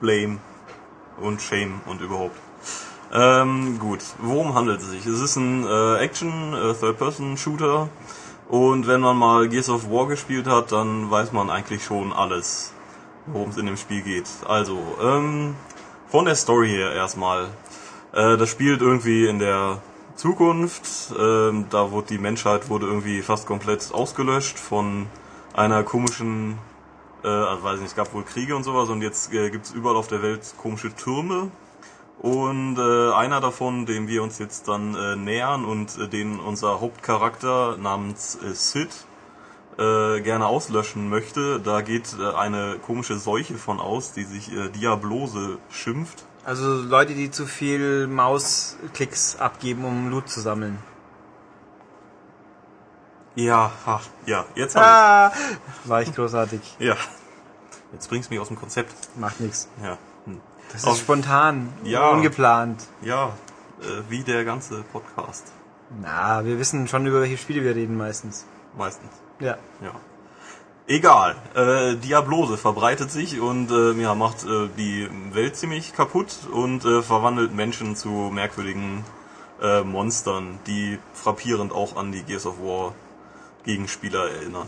Blame 0.00 0.38
und 1.20 1.40
Shame 1.40 1.80
und 1.86 2.00
überhaupt. 2.00 2.36
Ähm, 3.14 3.78
gut, 3.78 4.00
worum 4.20 4.54
handelt 4.54 4.80
es 4.80 4.88
sich? 4.88 5.04
Es 5.04 5.20
ist 5.20 5.36
ein 5.36 5.66
äh, 5.66 5.96
Action, 5.98 6.54
äh, 6.54 6.72
Third-Person-Shooter 6.72 7.90
und 8.48 8.86
wenn 8.86 9.02
man 9.02 9.18
mal 9.18 9.48
Gears 9.48 9.68
of 9.68 9.90
War 9.90 10.06
gespielt 10.08 10.46
hat, 10.46 10.72
dann 10.72 11.10
weiß 11.10 11.32
man 11.32 11.50
eigentlich 11.50 11.84
schon 11.84 12.12
alles, 12.12 12.72
worum 13.26 13.50
es 13.50 13.58
in 13.58 13.66
dem 13.66 13.76
Spiel 13.76 14.00
geht. 14.00 14.28
Also, 14.48 14.78
ähm, 15.02 15.54
von 16.08 16.24
der 16.24 16.36
Story 16.36 16.70
her 16.70 16.92
erstmal. 16.92 17.48
Äh, 18.12 18.38
das 18.38 18.48
spielt 18.48 18.80
irgendwie 18.80 19.26
in 19.26 19.38
der 19.38 19.82
Zukunft. 20.16 21.12
Ähm, 21.18 21.66
da 21.68 21.90
wurde 21.90 22.08
die 22.08 22.18
Menschheit 22.18 22.70
wurde 22.70 22.86
irgendwie 22.86 23.20
fast 23.20 23.46
komplett 23.46 23.92
ausgelöscht 23.92 24.58
von 24.58 25.06
einer 25.52 25.82
komischen 25.82 26.56
äh, 27.24 27.28
also 27.28 27.62
weiß 27.62 27.80
nicht, 27.80 27.90
es 27.90 27.94
gab 27.94 28.12
wohl 28.14 28.24
Kriege 28.24 28.56
und 28.56 28.64
sowas 28.64 28.88
und 28.88 29.02
jetzt 29.02 29.32
äh, 29.32 29.50
gibt's 29.50 29.72
überall 29.72 29.96
auf 29.96 30.08
der 30.08 30.22
Welt 30.22 30.54
komische 30.56 30.94
Türme. 30.94 31.50
Und 32.22 32.78
äh, 32.78 33.12
einer 33.12 33.40
davon, 33.40 33.84
dem 33.84 34.06
wir 34.06 34.22
uns 34.22 34.38
jetzt 34.38 34.68
dann 34.68 34.94
äh, 34.94 35.16
nähern 35.16 35.64
und 35.64 35.98
äh, 35.98 36.06
den 36.08 36.38
unser 36.38 36.80
Hauptcharakter 36.80 37.76
namens 37.78 38.38
äh, 38.42 38.54
Sid 38.54 38.90
äh, 39.76 40.20
gerne 40.20 40.46
auslöschen 40.46 41.08
möchte, 41.08 41.58
da 41.58 41.80
geht 41.80 42.14
äh, 42.20 42.32
eine 42.34 42.76
komische 42.78 43.18
Seuche 43.18 43.54
von 43.54 43.80
aus, 43.80 44.12
die 44.12 44.22
sich 44.22 44.52
äh, 44.52 44.68
Diablose 44.68 45.58
schimpft. 45.68 46.24
Also 46.44 46.72
Leute, 46.82 47.14
die 47.14 47.32
zu 47.32 47.44
viel 47.44 48.06
Mausklicks 48.06 49.36
abgeben, 49.36 49.84
um 49.84 50.10
Loot 50.10 50.28
zu 50.28 50.40
sammeln. 50.40 50.78
Ja, 53.34 53.72
ha, 53.86 54.00
ja, 54.26 54.44
jetzt 54.54 54.76
hab 54.76 54.84
Ah, 54.84 55.32
war 55.84 56.02
ich 56.02 56.14
großartig. 56.14 56.60
ich. 56.78 56.86
Ja. 56.86 56.96
Jetzt 57.92 58.08
bringst 58.08 58.30
du 58.30 58.34
mich 58.34 58.40
aus 58.40 58.48
dem 58.48 58.58
Konzept. 58.58 58.94
Macht 59.16 59.40
nichts. 59.40 59.68
Ja. 59.82 59.98
Das 60.72 60.84
Auf- 60.84 60.94
ist 60.94 61.00
spontan, 61.00 61.72
Ja. 61.84 62.08
ungeplant. 62.10 62.82
Ja, 63.02 63.30
äh, 63.80 63.84
wie 64.08 64.22
der 64.22 64.44
ganze 64.44 64.82
Podcast. 64.92 65.52
Na, 66.00 66.44
wir 66.44 66.58
wissen 66.58 66.88
schon 66.88 67.06
über 67.06 67.20
welche 67.20 67.36
Spiele 67.36 67.62
wir 67.62 67.74
reden 67.74 67.96
meistens. 67.96 68.46
Meistens. 68.76 69.10
Ja. 69.40 69.58
Ja. 69.82 69.92
Egal. 70.86 71.36
Äh, 71.54 71.96
Diablose 71.96 72.56
verbreitet 72.56 73.10
sich 73.10 73.40
und 73.40 73.70
äh, 73.70 73.92
ja, 73.92 74.14
macht 74.14 74.44
äh, 74.44 74.68
die 74.76 75.08
Welt 75.32 75.56
ziemlich 75.56 75.92
kaputt 75.94 76.28
und 76.52 76.84
äh, 76.84 77.02
verwandelt 77.02 77.54
Menschen 77.54 77.94
zu 77.94 78.08
merkwürdigen 78.32 79.04
äh, 79.60 79.82
Monstern, 79.82 80.58
die 80.66 80.98
frappierend 81.12 81.72
auch 81.72 81.96
an 81.96 82.10
die 82.12 82.22
Gears 82.22 82.46
of 82.46 82.58
War 82.60 82.94
Gegenspieler 83.64 84.28
erinnern. 84.30 84.66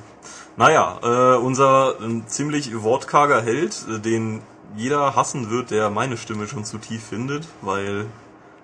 Naja, 0.56 1.00
äh, 1.02 1.36
unser 1.38 2.00
äh, 2.00 2.22
ziemlich 2.26 2.80
wortkarger 2.82 3.42
Held, 3.42 3.84
äh, 3.90 3.98
den 3.98 4.40
jeder 4.76 5.14
hassen 5.16 5.50
wird, 5.50 5.70
der 5.70 5.90
meine 5.90 6.16
Stimme 6.16 6.46
schon 6.48 6.64
zu 6.64 6.78
tief 6.78 7.04
findet, 7.04 7.46
weil 7.62 8.06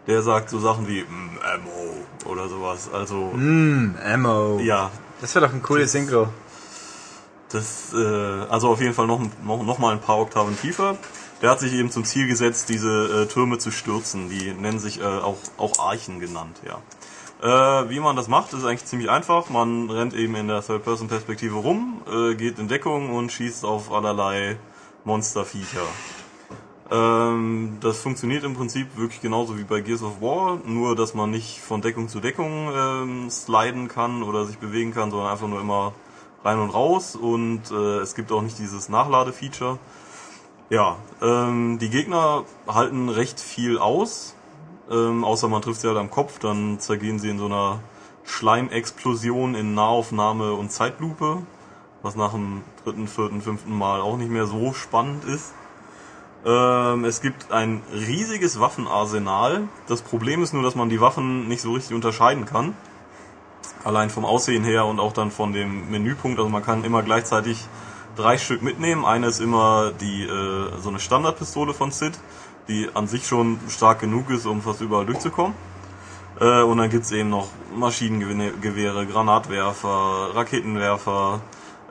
der 0.07 0.23
sagt 0.23 0.51
so 0.51 0.59
Sachen 0.59 0.89
wie 0.89 1.03
mm, 1.03 1.39
Ammo 1.55 2.31
oder 2.31 2.49
sowas. 2.49 2.91
Also 2.93 3.33
Mm, 3.35 3.95
Ammo. 4.05 4.59
ja, 4.61 4.91
Das 5.21 5.35
wäre 5.35 5.47
doch 5.47 5.53
ein 5.55 5.63
cooles 5.63 5.93
Synchro. 5.93 6.29
Das, 7.53 7.93
äh, 7.93 7.97
also 8.49 8.69
auf 8.71 8.81
jeden 8.81 8.95
Fall 8.95 9.07
noch, 9.07 9.21
noch, 9.45 9.63
noch 9.65 9.79
mal 9.79 9.93
ein 9.93 10.01
paar 10.01 10.19
Oktaven 10.19 10.59
tiefer. 10.61 10.97
Der 11.43 11.51
hat 11.51 11.61
sich 11.61 11.73
eben 11.73 11.91
zum 11.91 12.05
Ziel 12.05 12.27
gesetzt, 12.29 12.69
diese 12.69 13.23
äh, 13.23 13.27
Türme 13.27 13.59
zu 13.59 13.71
stürzen. 13.71 14.29
Die 14.29 14.53
nennen 14.53 14.79
sich 14.79 15.01
äh, 15.01 15.05
auch, 15.05 15.39
auch 15.57 15.79
Archen 15.79 16.21
genannt, 16.21 16.61
ja. 16.65 16.79
Äh, 17.43 17.89
wie 17.89 18.01
man 18.01 18.17
das 18.17 18.29
macht, 18.29 18.53
ist 18.53 18.65
eigentlich 18.65 18.85
ziemlich 18.85 19.09
einfach. 19.11 19.49
Man 19.49 19.89
rennt 19.91 20.13
eben 20.15 20.35
in 20.37 20.49
der 20.49 20.63
Third-Person-Perspektive 20.63 21.57
rum, 21.57 22.03
äh, 22.13 22.35
geht 22.35 22.59
in 22.59 22.69
Deckung 22.69 23.11
und 23.17 23.33
schießt 23.33 23.65
auf 23.65 23.91
allerlei 23.91 24.57
Monsterviecher. 25.05 25.87
Ähm, 26.91 27.79
das 27.81 28.01
funktioniert 28.01 28.43
im 28.43 28.55
Prinzip 28.55 28.97
wirklich 28.97 29.21
genauso 29.21 29.57
wie 29.57 29.65
bei 29.65 29.81
Gears 29.81 30.03
of 30.03 30.21
War, 30.21 30.59
nur 30.65 30.97
dass 30.97 31.15
man 31.15 31.31
nicht 31.31 31.61
von 31.61 31.83
Deckung 31.83 32.09
zu 32.09 32.21
Deckung 32.21 32.71
ähm, 32.75 33.31
sliden 33.31 33.87
kann 33.87 34.25
oder 34.25 34.45
sich 34.45 34.59
bewegen 34.59 34.93
kann, 34.93 35.11
sondern 35.11 35.31
einfach 35.31 35.47
nur 35.47 35.61
immer 35.61 35.93
rein 36.43 36.59
und 36.59 36.71
raus 36.71 37.15
und 37.15 37.71
äh, 37.71 37.99
es 37.99 38.15
gibt 38.15 38.33
auch 38.33 38.43
nicht 38.43 38.59
dieses 38.59 38.89
Nachladefeature. 38.89 39.79
Ja, 40.69 40.97
ähm, 41.23 41.79
die 41.81 41.91
Gegner 41.91 42.45
halten 42.67 43.09
recht 43.09 43.41
viel 43.41 43.79
aus, 43.79 44.35
ähm, 44.91 45.25
außer 45.25 45.49
man 45.49 45.63
trifft 45.63 45.83
sie 45.83 45.89
halt 45.89 45.99
am 45.99 46.11
Kopf, 46.11 46.39
dann 46.41 46.81
zergehen 46.81 47.19
sie 47.19 47.31
in 47.31 47.39
so 47.39 47.47
einer 47.47 47.81
Schleimexplosion 48.25 49.55
in 49.55 49.75
Nahaufnahme 49.75 50.55
und 50.55 50.73
Zeitlupe, 50.73 51.43
was 52.03 52.17
nach 52.17 52.33
dem 52.33 52.63
dritten, 52.85 53.09
vierten, 53.09 53.43
fünften 53.43 53.77
Mal 53.77 54.01
auch 54.01 54.17
nicht 54.17 54.31
mehr 54.31 54.47
so 54.47 54.73
spannend 54.73 55.25
ist. 55.25 55.53
Ähm, 56.45 57.05
es 57.05 57.21
gibt 57.21 57.53
ein 57.53 57.83
riesiges 57.93 58.61
Waffenarsenal. 58.61 59.69
Das 59.87 60.01
Problem 60.03 60.43
ist 60.43 60.55
nur, 60.55 60.63
dass 60.63 60.75
man 60.75 60.89
die 60.89 61.01
Waffen 61.01 61.49
nicht 61.49 61.61
so 61.61 61.73
richtig 61.73 61.95
unterscheiden 61.95 62.47
kann. 62.47 62.75
Allein 63.85 64.11
vom 64.11 64.25
Aussehen 64.25 64.65
her 64.65 64.87
und 64.87 65.01
auch 65.01 65.13
dann 65.13 65.31
von 65.31 65.53
dem 65.53 65.91
Menüpunkt. 65.91 66.39
Also 66.39 66.51
man 66.51 66.65
kann 66.65 66.85
immer 66.85 67.03
gleichzeitig 67.03 67.67
drei 68.17 68.39
Stück 68.39 68.63
mitnehmen. 68.63 69.05
Eine 69.05 69.27
ist 69.27 69.41
immer 69.41 69.93
die 69.93 70.25
äh, 70.25 70.81
so 70.81 70.89
eine 70.89 70.99
Standardpistole 70.99 71.75
von 71.75 71.91
Sid, 71.91 72.19
die 72.69 72.89
an 72.95 73.07
sich 73.07 73.27
schon 73.27 73.59
stark 73.69 74.01
genug 74.01 74.31
ist, 74.31 74.47
um 74.47 74.63
fast 74.63 74.81
überall 74.81 75.05
durchzukommen. 75.05 75.55
Äh, 76.41 76.63
und 76.63 76.79
dann 76.79 76.89
gibt's 76.89 77.13
eben 77.13 77.29
noch 77.29 77.49
Maschinengewehre, 77.77 79.07
Granatwerfer, 79.07 80.31
Raketenwerfer. 80.35 81.41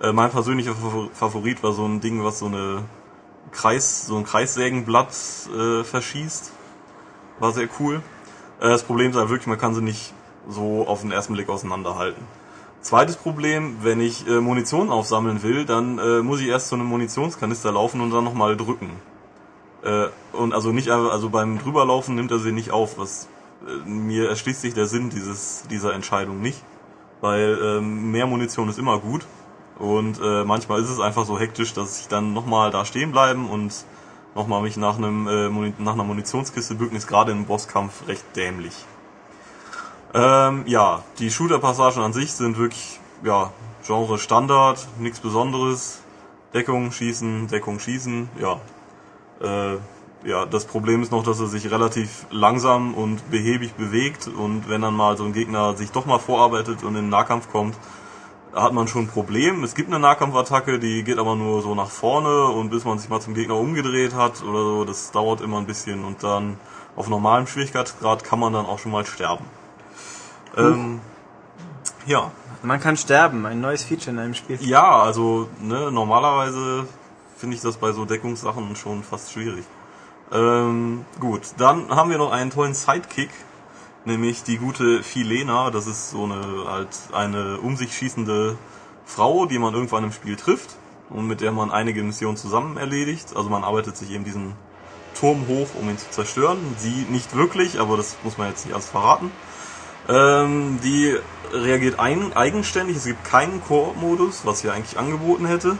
Äh, 0.01 0.13
mein 0.13 0.31
persönlicher 0.31 0.73
Favor- 0.73 1.09
Favorit 1.13 1.61
war 1.63 1.73
so 1.73 1.85
ein 1.85 1.99
Ding, 1.99 2.23
was 2.23 2.39
so 2.39 2.45
eine 2.45 2.83
Kreis, 3.51 4.05
so 4.05 4.17
ein 4.17 4.23
Kreissägenblatt 4.23 5.09
äh, 5.55 5.83
verschießt. 5.83 6.51
War 7.39 7.51
sehr 7.51 7.67
cool. 7.79 8.01
Äh, 8.59 8.69
das 8.69 8.83
Problem 8.83 9.11
ist 9.11 9.17
halt 9.17 9.29
wirklich, 9.29 9.47
man 9.47 9.57
kann 9.57 9.73
sie 9.73 9.81
nicht 9.81 10.13
so 10.47 10.87
auf 10.87 11.01
den 11.01 11.11
ersten 11.11 11.33
Blick 11.33 11.49
auseinanderhalten. 11.49 12.23
Zweites 12.81 13.17
Problem, 13.17 13.77
wenn 13.81 13.99
ich 13.99 14.25
äh, 14.27 14.39
Munition 14.39 14.89
aufsammeln 14.89 15.43
will, 15.43 15.65
dann 15.65 15.99
äh, 15.99 16.21
muss 16.21 16.39
ich 16.39 16.47
erst 16.47 16.69
zu 16.69 16.75
einem 16.75 16.85
Munitionskanister 16.85 17.73
laufen 17.73 17.99
und 17.99 18.11
dann 18.11 18.23
nochmal 18.23 18.55
drücken. 18.55 18.91
Äh, 19.83 20.07
und 20.31 20.53
also 20.53 20.71
nicht 20.71 20.89
also 20.89 21.29
beim 21.29 21.59
drüberlaufen 21.59 22.15
nimmt 22.15 22.31
er 22.31 22.39
sie 22.39 22.53
nicht 22.53 22.71
auf, 22.71 22.97
was 22.97 23.27
äh, 23.67 23.89
mir 23.89 24.29
erschließt 24.29 24.61
sich 24.61 24.73
der 24.73 24.85
Sinn 24.85 25.09
dieses, 25.09 25.63
dieser 25.69 25.93
Entscheidung 25.93 26.41
nicht. 26.41 26.63
Weil 27.19 27.59
ähm, 27.61 28.11
mehr 28.11 28.27
Munition 28.27 28.69
ist 28.69 28.79
immer 28.79 28.97
gut. 28.99 29.25
Und 29.79 30.19
äh, 30.21 30.43
manchmal 30.43 30.81
ist 30.81 30.89
es 30.89 30.99
einfach 30.99 31.25
so 31.25 31.39
hektisch, 31.39 31.73
dass 31.73 32.01
ich 32.01 32.07
dann 32.07 32.33
nochmal 32.33 32.69
da 32.69 32.83
stehen 32.85 33.11
bleiben 33.11 33.49
und 33.49 33.73
nochmal 34.35 34.61
mich 34.61 34.77
nach 34.77 34.97
einem 34.97 35.27
äh, 35.27 35.73
nach 35.77 35.93
einer 35.93 36.03
Munitionskiste 36.03 36.75
bücken, 36.75 36.97
ist 36.97 37.07
gerade 37.07 37.31
im 37.31 37.45
Bosskampf 37.45 38.07
recht 38.07 38.25
dämlich. 38.35 38.73
Ähm, 40.13 40.63
ja, 40.65 41.03
die 41.19 41.31
Shooter-Passagen 41.31 42.01
an 42.01 42.13
sich 42.13 42.33
sind 42.33 42.57
wirklich, 42.57 42.99
ja, 43.23 43.51
Genre 43.85 44.17
Standard, 44.17 44.87
nichts 44.99 45.19
Besonderes. 45.19 45.99
Deckung, 46.53 46.91
Schießen, 46.91 47.47
Deckung, 47.47 47.79
Schießen, 47.79 48.29
ja. 48.39 48.59
Äh, 49.39 49.77
ja, 50.27 50.45
das 50.45 50.65
Problem 50.65 51.01
ist 51.01 51.11
noch, 51.11 51.23
dass 51.23 51.39
er 51.39 51.47
sich 51.47 51.71
relativ 51.71 52.25
langsam 52.29 52.93
und 52.93 53.29
behäbig 53.31 53.73
bewegt 53.75 54.27
und 54.27 54.67
wenn 54.67 54.81
dann 54.81 54.95
mal 54.95 55.15
so 55.15 55.23
ein 55.23 55.31
Gegner 55.31 55.77
sich 55.77 55.91
doch 55.91 56.05
mal 56.05 56.19
vorarbeitet 56.19 56.83
und 56.83 56.89
in 56.89 57.03
den 57.03 57.09
Nahkampf 57.09 57.49
kommt, 57.51 57.77
hat 58.53 58.73
man 58.73 58.87
schon 58.87 59.03
ein 59.03 59.07
Problem. 59.07 59.63
Es 59.63 59.75
gibt 59.75 59.89
eine 59.89 59.99
Nahkampfattacke, 59.99 60.79
die 60.79 61.03
geht 61.03 61.17
aber 61.19 61.35
nur 61.35 61.61
so 61.61 61.75
nach 61.75 61.89
vorne 61.89 62.45
und 62.45 62.69
bis 62.69 62.83
man 62.85 62.97
sich 62.99 63.09
mal 63.09 63.21
zum 63.21 63.33
Gegner 63.33 63.55
umgedreht 63.55 64.13
hat 64.13 64.41
oder 64.43 64.63
so, 64.63 64.85
das 64.85 65.11
dauert 65.11 65.41
immer 65.41 65.57
ein 65.57 65.65
bisschen 65.65 66.03
und 66.03 66.23
dann 66.23 66.57
auf 66.95 67.07
normalem 67.09 67.47
Schwierigkeitsgrad 67.47 68.23
kann 68.23 68.39
man 68.39 68.53
dann 68.53 68.65
auch 68.65 68.79
schon 68.79 68.91
mal 68.91 69.05
sterben. 69.05 69.45
Ähm, 70.57 70.99
ja, 72.05 72.31
Man 72.63 72.79
kann 72.79 72.97
sterben, 72.97 73.45
ein 73.45 73.61
neues 73.61 73.83
Feature 73.83 74.11
in 74.11 74.19
einem 74.19 74.33
Spiel. 74.33 74.57
ja, 74.61 74.99
also 74.99 75.47
ne, 75.61 75.91
normalerweise 75.91 76.87
finde 77.37 77.55
ich 77.55 77.61
das 77.61 77.77
bei 77.77 77.91
so 77.91 78.03
Deckungssachen 78.05 78.75
schon 78.75 79.03
fast 79.03 79.31
schwierig. 79.31 79.63
Ähm, 80.31 81.05
gut, 81.19 81.41
dann 81.57 81.89
haben 81.89 82.09
wir 82.09 82.17
noch 82.17 82.31
einen 82.31 82.51
tollen 82.51 82.73
Sidekick, 82.73 83.29
nämlich 84.09 84.43
die 84.43 84.57
gute 84.57 85.03
Filena. 85.03 85.71
Das 85.71 85.87
ist 85.87 86.11
so 86.11 86.25
eine 86.25 86.65
halt 86.67 86.89
eine 87.13 87.59
um 87.59 87.77
sich 87.77 87.95
schießende 87.95 88.57
Frau, 89.05 89.45
die 89.45 89.59
man 89.59 89.73
irgendwann 89.73 90.03
im 90.03 90.11
Spiel 90.11 90.35
trifft 90.35 90.75
und 91.09 91.27
mit 91.27 91.41
der 91.41 91.51
man 91.51 91.71
einige 91.71 92.03
Missionen 92.03 92.37
zusammen 92.37 92.77
erledigt. 92.77 93.35
Also 93.35 93.49
man 93.49 93.63
arbeitet 93.63 93.95
sich 93.97 94.11
eben 94.11 94.23
diesen 94.23 94.53
Turm 95.17 95.47
hoch, 95.47 95.69
um 95.79 95.89
ihn 95.89 95.97
zu 95.97 96.09
zerstören. 96.09 96.59
Sie 96.77 97.05
nicht 97.09 97.35
wirklich, 97.35 97.79
aber 97.79 97.97
das 97.97 98.17
muss 98.23 98.37
man 98.37 98.49
jetzt 98.49 98.65
nicht 98.65 98.73
alles 98.73 98.89
verraten. 98.89 99.31
Ähm, 100.07 100.79
die 100.83 101.15
reagiert 101.51 101.99
ein, 101.99 102.33
eigenständig. 102.33 102.97
Es 102.97 103.05
gibt 103.05 103.23
keinen 103.23 103.61
Koop-Modus, 103.63 104.41
was 104.45 104.59
sie 104.59 104.69
eigentlich 104.69 104.97
angeboten 104.99 105.45
hätte. 105.45 105.77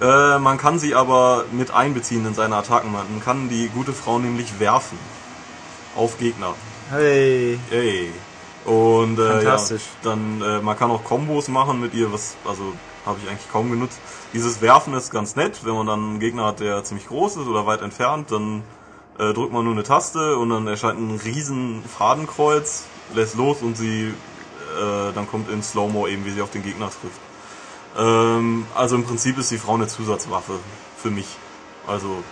Äh, 0.00 0.38
man 0.38 0.58
kann 0.58 0.78
sie 0.78 0.94
aber 0.94 1.44
mit 1.52 1.70
einbeziehen 1.70 2.26
in 2.26 2.34
seine 2.34 2.56
Attacken. 2.56 2.92
Man 2.92 3.22
kann 3.24 3.48
die 3.48 3.68
gute 3.68 3.92
Frau 3.92 4.18
nämlich 4.18 4.60
werfen 4.60 4.98
auf 5.96 6.18
Gegner. 6.18 6.54
Hey. 6.90 7.58
Ey. 7.70 8.12
Und 8.64 9.18
äh, 9.18 9.32
Fantastisch. 9.32 9.82
Ja, 10.02 10.10
dann 10.10 10.42
äh, 10.42 10.60
man 10.60 10.76
kann 10.76 10.90
auch 10.90 11.04
Kombos 11.04 11.48
machen 11.48 11.80
mit 11.80 11.94
ihr, 11.94 12.12
was 12.12 12.36
also 12.44 12.72
habe 13.04 13.18
ich 13.22 13.30
eigentlich 13.30 13.50
kaum 13.50 13.70
genutzt. 13.70 13.98
Dieses 14.32 14.60
Werfen 14.60 14.94
ist 14.94 15.10
ganz 15.10 15.36
nett, 15.36 15.64
wenn 15.64 15.74
man 15.74 15.86
dann 15.86 16.00
einen 16.00 16.20
Gegner 16.20 16.46
hat, 16.46 16.60
der 16.60 16.82
ziemlich 16.82 17.06
groß 17.06 17.36
ist 17.36 17.46
oder 17.46 17.66
weit 17.66 17.82
entfernt, 17.82 18.32
dann 18.32 18.62
äh, 19.18 19.32
drückt 19.32 19.52
man 19.52 19.64
nur 19.64 19.72
eine 19.72 19.84
Taste 19.84 20.36
und 20.36 20.50
dann 20.50 20.66
erscheint 20.66 20.98
ein 20.98 21.20
riesen 21.24 21.82
Fadenkreuz, 21.84 22.84
lässt 23.14 23.36
los 23.36 23.62
und 23.62 23.76
sie 23.76 24.12
äh, 24.76 25.12
dann 25.14 25.28
kommt 25.28 25.50
in 25.50 25.62
Slow-Mo 25.62 26.06
eben, 26.06 26.24
wie 26.24 26.30
sie 26.30 26.42
auf 26.42 26.50
den 26.50 26.62
Gegner 26.62 26.86
trifft. 26.86 27.20
Ähm, 27.96 28.66
also 28.74 28.96
im 28.96 29.04
Prinzip 29.04 29.38
ist 29.38 29.50
die 29.50 29.58
Frau 29.58 29.74
eine 29.74 29.86
Zusatzwaffe 29.86 30.58
für 30.96 31.10
mich. 31.10 31.28
Also 31.86 32.22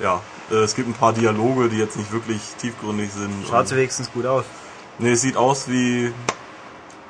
ja, 0.00 0.20
es 0.58 0.74
gibt 0.74 0.88
ein 0.88 0.94
paar 0.94 1.12
Dialoge, 1.12 1.68
die 1.68 1.78
jetzt 1.78 1.96
nicht 1.96 2.12
wirklich 2.12 2.40
tiefgründig 2.58 3.10
sind. 3.12 3.32
Schaut 3.48 3.68
sie 3.68 3.76
wenigstens 3.76 4.12
gut 4.12 4.26
aus. 4.26 4.44
Ne, 4.98 5.12
es 5.12 5.22
sieht 5.22 5.36
aus 5.36 5.68
wie 5.68 6.12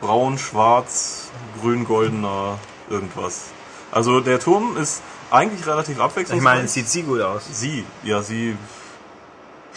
braun, 0.00 0.38
schwarz, 0.38 1.30
grün, 1.60 1.84
goldener, 1.84 2.58
irgendwas. 2.88 3.46
Also 3.90 4.20
der 4.20 4.40
Turm 4.40 4.76
ist 4.76 5.02
eigentlich 5.30 5.66
relativ 5.66 5.96
Ich 5.96 6.02
abwechslungsreich. 6.02 6.42
meine, 6.42 6.68
sieht 6.68 6.88
sie 6.88 7.02
gut 7.02 7.20
aus. 7.20 7.42
sie, 7.52 7.84
ja, 8.02 8.22
sie 8.22 8.56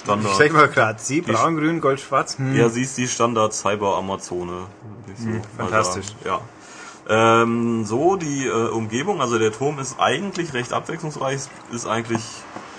Standard. 0.03 0.31
Ich 0.33 0.37
sag 0.37 0.51
mal 0.53 0.67
gerade, 0.67 0.99
sie, 1.01 1.21
braun, 1.21 1.55
grün, 1.57 1.81
gold, 1.81 1.99
schwarz. 1.99 2.37
Hm. 2.37 2.55
Ja, 2.55 2.69
sie 2.69 2.81
ist 2.83 2.97
die 2.97 3.07
Standard 3.07 3.53
Cyber 3.53 3.97
Amazone. 3.97 4.51
würde 4.51 4.67
ich 5.13 5.19
so 5.19 5.29
mal 5.29 5.41
fantastisch. 5.57 6.07
Ja. 6.23 6.41
Ähm, 7.07 7.85
so 7.85 8.15
die 8.15 8.45
äh, 8.45 8.69
Umgebung, 8.69 9.21
also 9.21 9.37
der 9.39 9.51
Turm 9.51 9.79
ist 9.79 9.99
eigentlich 9.99 10.53
recht 10.53 10.73
abwechslungsreich. 10.73 11.41
Ist 11.71 11.87
eigentlich, 11.87 12.21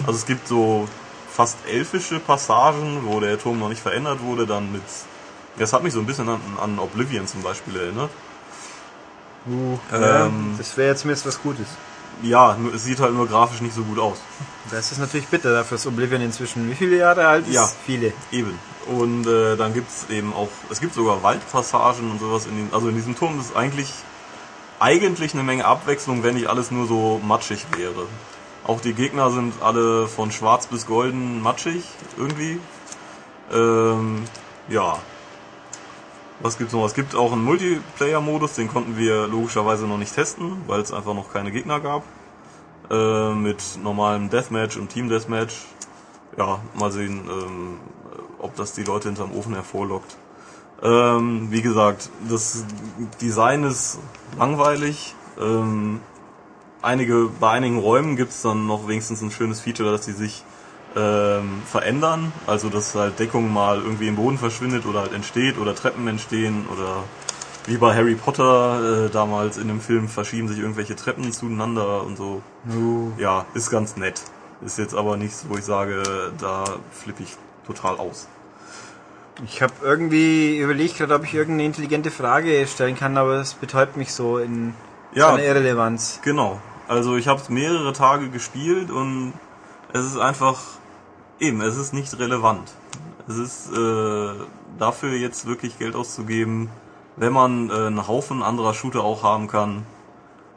also 0.01 0.18
es 0.18 0.27
gibt 0.27 0.48
so 0.48 0.89
fast 1.31 1.56
elfische 1.70 2.18
Passagen, 2.18 3.02
wo 3.05 3.20
der 3.20 3.39
Turm 3.39 3.59
noch 3.59 3.68
nicht 3.68 3.82
verändert 3.82 4.20
wurde, 4.23 4.47
dann 4.47 4.73
mit. 4.73 4.82
Das 5.59 5.73
hat 5.73 5.82
mich 5.82 5.93
so 5.93 6.01
ein 6.01 6.06
bisschen 6.06 6.28
an, 6.28 6.40
an 6.60 6.78
Oblivion 6.78 7.27
zum 7.27 7.43
Beispiel 7.43 7.77
erinnert. 7.77 8.10
Uh, 9.47 9.78
Ähm, 9.93 10.55
das 10.59 10.77
wäre 10.77 10.90
jetzt 10.90 11.02
zumindest 11.02 11.27
was 11.27 11.40
Gutes. 11.40 11.66
Ja, 12.23 12.56
es 12.74 12.85
sieht 12.85 13.01
halt 13.01 13.14
nur 13.14 13.28
grafisch 13.28 13.60
nicht 13.60 13.74
so 13.74 13.82
gut 13.82 13.98
aus. 13.98 14.18
Das 14.70 14.90
ist 14.90 14.98
natürlich 14.98 15.28
bitter, 15.28 15.52
dafür 15.52 15.77
ist 15.77 15.86
Oblivion 15.86 16.20
inzwischen 16.23 16.68
wie 16.70 16.74
viele 16.74 16.97
Jahre 16.97 17.27
alt 17.27 17.47
ist? 17.47 17.55
Ja. 17.55 17.70
Viele. 17.85 18.12
Eben. 18.32 18.59
Und 18.86 19.27
äh, 19.27 19.56
dann 19.56 19.74
gibt's 19.74 20.06
eben 20.10 20.32
auch, 20.32 20.48
es 20.70 20.81
gibt 20.81 20.94
sogar 20.94 21.23
Waldpassagen 21.23 22.10
und 22.10 22.18
sowas 22.20 22.47
in 22.47 22.56
den, 22.56 22.68
also 22.73 22.89
in 22.89 22.94
diesem 22.97 23.16
Turm 23.16 23.39
ist 23.39 23.55
eigentlich 23.55 23.93
eigentlich 24.78 25.35
eine 25.35 25.43
Menge 25.43 25.64
Abwechslung, 25.64 26.23
wenn 26.23 26.35
nicht 26.35 26.48
alles 26.48 26.70
nur 26.70 26.86
so 26.86 27.20
matschig 27.24 27.64
wäre. 27.77 28.06
Auch 28.66 28.80
die 28.80 28.94
Gegner 28.94 29.30
sind 29.30 29.55
alle 29.62 30.09
von 30.09 30.32
schwarz 30.32 30.66
bis 30.66 30.86
golden 30.86 31.40
matschig 31.40 31.84
irgendwie. 32.16 32.59
Ähm, 33.52 34.24
ja. 34.68 34.98
Was 36.40 36.59
gibt's 36.59 36.74
noch? 36.74 36.84
Es 36.84 36.94
gibt 36.94 37.14
auch 37.14 37.32
einen 37.32 37.44
Multiplayer-Modus, 37.44 38.55
den 38.55 38.68
konnten 38.68 38.98
wir 38.98 39.28
logischerweise 39.28 39.86
noch 39.86 39.98
nicht 39.98 40.14
testen, 40.14 40.62
weil 40.66 40.80
es 40.80 40.93
einfach 40.93 41.14
noch 41.14 41.32
keine 41.32 41.52
Gegner 41.52 41.80
gab. 41.80 42.02
Äh, 42.90 43.34
mit 43.34 43.62
normalem 43.82 44.30
Deathmatch 44.30 44.76
und 44.76 44.88
Team 44.88 45.09
Deathmatch. 45.09 45.64
Ja, 46.36 46.60
mal 46.74 46.90
sehen, 46.90 47.22
ähm, 47.28 47.78
ob 48.38 48.55
das 48.56 48.72
die 48.72 48.82
Leute 48.82 49.09
hinterm 49.09 49.32
Ofen 49.32 49.55
hervorlockt. 49.55 50.16
Ähm, 50.82 51.48
wie 51.51 51.62
gesagt, 51.62 52.10
das 52.28 52.64
Design 53.20 53.62
ist 53.64 53.98
langweilig. 54.36 55.14
Ähm, 55.40 56.01
einige, 56.82 57.28
bei 57.40 57.51
einigen 57.51 57.78
Räumen 57.78 58.16
gibt's 58.16 58.43
dann 58.43 58.66
noch 58.66 58.89
wenigstens 58.89 59.23
ein 59.23 59.31
schönes 59.31 59.61
Feature, 59.61 59.90
dass 59.90 60.05
sie 60.05 60.12
sich 60.12 60.44
ähm, 60.97 61.62
verändern. 61.66 62.32
Also 62.47 62.69
dass 62.69 62.94
halt 62.94 63.19
Deckung 63.19 63.53
mal 63.53 63.78
irgendwie 63.78 64.09
im 64.09 64.16
Boden 64.16 64.39
verschwindet 64.39 64.86
oder 64.86 65.01
halt 65.01 65.12
entsteht 65.12 65.59
oder 65.59 65.74
Treppen 65.74 66.09
entstehen 66.09 66.66
oder 66.73 67.05
wie 67.66 67.77
bei 67.77 67.94
Harry 67.94 68.15
Potter 68.15 69.07
äh, 69.07 69.11
damals 69.11 69.59
in 69.59 69.69
dem 69.69 69.81
Film 69.81 70.09
verschieben 70.09 70.48
sich 70.48 70.59
irgendwelche 70.59 70.97
Treppen 70.97 71.32
zueinander 71.32 72.05
und 72.05 72.16
so. 72.16 72.43
Uh, 72.69 73.11
Ja, 73.19 73.44
ist 73.55 73.70
ganz 73.70 73.97
nett. 73.97 74.23
Ist 74.65 74.78
jetzt 74.78 74.94
aber 74.94 75.16
nichts, 75.16 75.47
wo 75.48 75.57
ich 75.57 75.65
sage, 75.65 76.32
da 76.39 76.65
flippe 76.93 77.24
ich 77.24 77.36
total 77.66 77.97
aus. 77.97 78.28
ich 79.44 79.61
habe 79.61 79.74
irgendwie 79.82 80.59
überlegt 80.59 80.97
gerade, 80.97 81.15
ob 81.15 81.24
ich 81.24 81.35
irgendeine 81.35 81.66
intelligente 81.66 82.11
Frage 82.11 82.66
stellen 82.66 82.97
kann, 82.97 83.19
aber 83.19 83.40
es 83.40 83.55
betäubt 83.55 83.97
mich 83.97 84.12
so 84.12 84.39
in 84.39 84.73
Ja. 85.16 85.30
seiner 85.30 85.44
Irrelevanz. 85.44 86.20
Genau. 86.22 86.60
Also 86.88 87.16
ich 87.16 87.26
habe 87.26 87.40
es 87.40 87.48
mehrere 87.48 87.93
Tage 87.93 88.28
gespielt 88.28 88.90
und 88.90 89.32
es 89.93 90.05
ist 90.05 90.18
einfach 90.18 90.60
eben, 91.40 91.60
es 91.60 91.76
ist 91.76 91.93
nicht 91.93 92.18
relevant. 92.18 92.70
Es 93.26 93.36
ist 93.36 93.72
äh, 93.72 94.34
dafür 94.78 95.12
jetzt 95.14 95.47
wirklich 95.47 95.78
Geld 95.78 95.97
auszugeben, 95.97 96.68
wenn 97.16 97.32
man 97.32 97.70
äh, 97.70 97.72
einen 97.72 98.06
Haufen 98.06 98.43
anderer 98.43 98.74
Shooter 98.74 99.02
auch 99.02 99.22
haben 99.22 99.48
kann, 99.48 99.84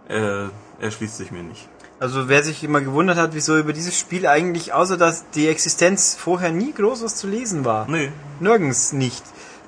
äh, 0.07 0.49
erschließt 0.80 1.18
sich 1.18 1.31
mir 1.31 1.44
nicht. 1.44 1.68
Also 1.99 2.30
wer 2.30 2.44
sich 2.44 2.64
immer 2.64 2.81
gewundert 2.81 3.18
hat, 3.18 3.34
wieso 3.34 3.57
über 3.57 3.73
dieses 3.73 3.98
Spiel 3.98 4.27
eigentlich, 4.27 4.73
außer 4.73 4.98
dass 4.98 5.30
die 5.31 5.48
Existenz 5.48 6.15
vorher 6.15 6.52
nie 6.52 6.73
groß 6.73 7.03
was 7.03 7.15
zu 7.15 7.27
lesen 7.27 7.65
war. 7.65 7.88
Nee. 7.90 8.11
Nirgends 8.40 8.94
nicht. 8.94 9.23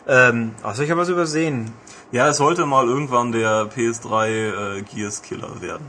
Ähm, 0.07 0.51
also 0.63 0.83
ich 0.83 0.91
habe 0.91 1.01
was 1.01 1.09
übersehen. 1.09 1.73
Ja, 2.11 2.27
es 2.27 2.37
sollte 2.37 2.65
mal 2.65 2.85
irgendwann 2.87 3.31
der 3.31 3.69
PS3 3.71 4.27
äh, 4.27 4.81
Gears 4.81 5.21
Killer 5.21 5.61
werden. 5.61 5.85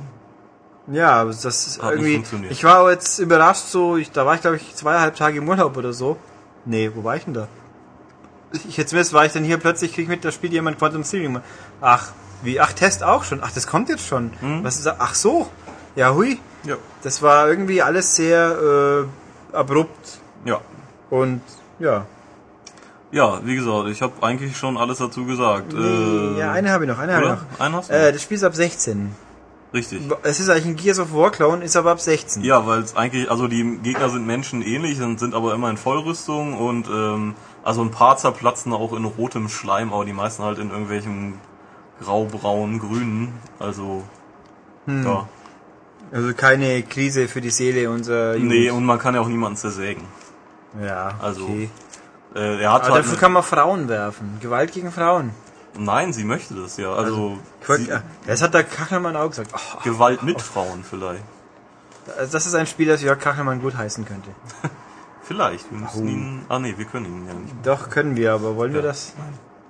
Ja, 0.89 1.11
aber 1.21 1.31
das 1.31 1.45
ist 1.45 1.83
Hat 1.83 1.91
nicht 1.91 1.99
irgendwie. 2.01 2.15
funktioniert. 2.15 2.53
Ich 2.53 2.65
war 2.65 2.91
jetzt 2.91 3.19
überrascht, 3.19 3.67
so, 3.67 3.97
ich, 3.97 4.11
da 4.11 4.27
war 4.27 4.35
ich 4.35 4.41
glaube 4.41 4.57
ich 4.57 4.75
zweieinhalb 4.75 5.17
Tage 5.17 5.39
im 5.39 5.49
Urlaub 5.49 5.77
oder 5.77 5.93
so. 5.93 6.17
Nee, 6.65 6.91
wo 6.95 7.03
war 7.05 7.17
ich 7.17 7.25
denn 7.25 7.35
da? 7.35 7.49
Ich 8.69 8.77
jetzt 8.77 8.93
wisst, 8.93 9.13
war 9.13 9.25
ich 9.25 9.33
dann 9.33 9.45
hier 9.45 9.57
plötzlich, 9.59 9.93
krieg 9.95 10.05
ich 10.05 10.09
mit, 10.09 10.25
da 10.25 10.31
spielt 10.31 10.53
jemand 10.53 10.79
Quantum 10.79 11.05
Theory. 11.05 11.39
Ach, 11.81 12.11
wie, 12.43 12.61
ach, 12.61 12.73
Test 12.73 13.03
auch 13.03 13.25
schon. 13.25 13.41
Ach, 13.43 13.51
das 13.53 13.67
kommt 13.67 13.89
jetzt 13.89 14.07
schon. 14.07 14.33
Hm? 14.41 14.63
Was 14.65 14.77
ist 14.77 14.87
das? 14.87 14.97
Ach 14.99 15.15
so. 15.15 15.49
Ja, 15.97 16.15
hui. 16.15 16.39
Ja. 16.65 16.77
Das 17.03 17.23
war 17.23 17.49
irgendwie 17.49 17.83
alles 17.83 18.15
sehr 18.17 19.07
äh, 19.53 19.57
abrupt 19.57 20.19
Ja. 20.45 20.61
und 21.11 21.41
ja. 21.79 22.07
Ja, 23.13 23.41
wie 23.45 23.55
gesagt, 23.55 23.89
ich 23.89 24.01
habe 24.03 24.15
eigentlich 24.23 24.57
schon 24.57 24.77
alles 24.77 24.99
dazu 24.99 25.25
gesagt. 25.27 25.73
Nee, 25.75 25.81
Äh, 26.35 26.39
ja, 26.39 26.53
eine 26.53 26.71
habe 26.71 26.85
ich 26.85 26.91
noch, 26.91 26.99
eine 26.99 27.15
habe 27.15 27.25
ich 27.25 27.31
noch. 27.31 27.61
Einen 27.61 27.75
hast 27.77 27.91
du? 27.91 27.95
Äh, 27.95 28.13
das 28.13 28.23
Spiel 28.23 28.37
ist 28.39 28.45
ab 28.45 28.55
16. 28.55 29.15
Richtig. 29.75 30.03
Es 30.23 30.41
ist 30.41 30.49
eigentlich 30.51 30.67
ein 30.67 30.77
Gears 30.77 30.99
of 30.99 31.15
War 31.15 31.31
Clone, 31.31 31.65
ist 31.65 31.77
aber 31.77 31.93
ab 31.93 32.01
16. 32.01 32.43
Ja, 32.43 32.67
weil 32.67 32.81
es 32.81 32.95
eigentlich, 32.97 33.31
also 33.31 33.49
die 33.49 33.79
Gegner 33.83 34.09
sind 34.11 34.27
menschenähnlich 34.27 35.01
und 35.01 35.19
sind 35.21 35.35
aber 35.35 35.55
immer 35.55 35.71
in 35.71 35.77
Vollrüstung 35.79 36.59
und 36.59 36.89
ähm, 36.89 37.35
also 37.63 37.83
ein 37.83 37.91
paar 37.91 38.17
zerplatzen 38.19 38.73
auch 38.73 38.93
in 38.95 39.05
rotem 39.05 39.49
Schleim, 39.49 39.93
aber 39.93 40.05
die 40.05 40.13
meisten 40.13 40.43
halt 40.43 40.59
in 40.59 40.71
irgendwelchen 40.71 41.35
grau-braun, 42.03 42.79
grünen. 42.81 43.33
Also 43.59 44.03
Hm. 44.87 45.05
ja. 45.05 45.29
Also 46.13 46.35
keine 46.35 46.83
Krise 46.83 47.29
für 47.29 47.41
die 47.41 47.51
Seele 47.51 47.89
unserer 47.89 48.35
Jugend. 48.35 48.49
Nee, 48.51 48.71
und 48.71 48.85
man 48.85 48.99
kann 48.99 49.15
ja 49.15 49.21
auch 49.23 49.29
niemanden 49.29 49.57
zersägen. 49.57 50.03
ja, 50.83 51.13
also, 51.23 51.45
okay. 51.45 51.71
Äh, 52.35 52.63
er 52.63 52.73
hat 52.73 52.85
Aber 52.85 52.95
halt 52.95 53.05
dafür 53.05 53.19
kann 53.19 53.33
man 53.33 53.43
Frauen 53.43 53.89
werfen. 53.89 54.39
Gewalt 54.41 54.73
gegen 54.73 54.91
Frauen. 54.93 55.31
Nein, 55.79 56.13
sie 56.13 56.25
möchte 56.25 56.55
das 56.55 56.77
ja. 56.77 56.93
Also, 56.93 57.39
wollt- 57.67 57.81
sie, 57.81 57.93
das 58.27 58.43
hat 58.43 58.55
der 58.55 58.65
Kachelmann 58.65 59.17
auch 59.17 59.29
gesagt. 59.31 59.51
Oh, 59.55 59.81
Gewalt 59.85 60.23
mit 60.23 60.41
Frauen 60.43 60.85
vielleicht. 60.89 61.25
also 62.19 62.33
das 62.33 62.47
ist 62.47 62.55
ein 62.55 62.67
Spiel, 62.67 62.89
das 62.89 63.03
Jörg 63.03 63.19
Kachelmann 63.19 63.61
gut 63.61 63.77
heißen 63.77 64.05
könnte. 64.05 64.31
Vielleicht. 65.25 65.71
Wir 65.71 65.79
müssen 65.79 66.09
ihn. 66.09 66.43
Ah 66.49 66.59
nee, 66.59 66.75
wir 66.77 66.85
können 66.85 67.07
ihn 67.07 67.27
ja 67.29 67.33
nicht. 67.35 67.55
Doch, 67.65 67.89
können 67.91 68.17
wir, 68.17 68.33
aber 68.35 68.57
wollen 68.57 68.73
wir 68.75 68.81
Ja. 68.81 68.89
das? 68.89 69.13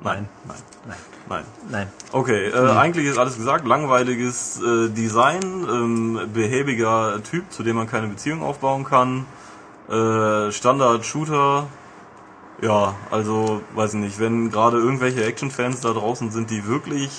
Nein, 0.03 0.27
nein, 0.49 0.57
Nein. 0.89 0.97
nein. 1.29 1.45
Nein. 1.71 1.89
Okay, 2.11 2.49
äh, 2.49 2.71
eigentlich 2.71 3.07
ist 3.07 3.19
alles 3.19 3.37
gesagt. 3.37 3.67
Langweiliges 3.67 4.59
äh, 4.61 4.89
Design, 4.89 5.43
ähm, 5.43 6.21
behäbiger 6.33 7.23
Typ, 7.23 7.53
zu 7.53 7.63
dem 7.63 7.77
man 7.77 7.87
keine 7.87 8.09
Beziehung 8.09 8.43
aufbauen 8.43 8.85
kann. 8.85 9.27
Äh, 9.91 10.51
Standard-Shooter. 10.51 11.67
Ja, 12.63 12.95
also, 13.11 13.61
weiß 13.75 13.95
ich 13.95 14.01
nicht, 14.01 14.21
wenn 14.21 14.51
gerade 14.51 14.79
irgendwelche 14.79 15.25
Action-Fans 15.25 15.81
da 15.81 15.93
draußen 15.93 16.31
sind, 16.31 16.51
die 16.51 16.67
wirklich 16.67 17.11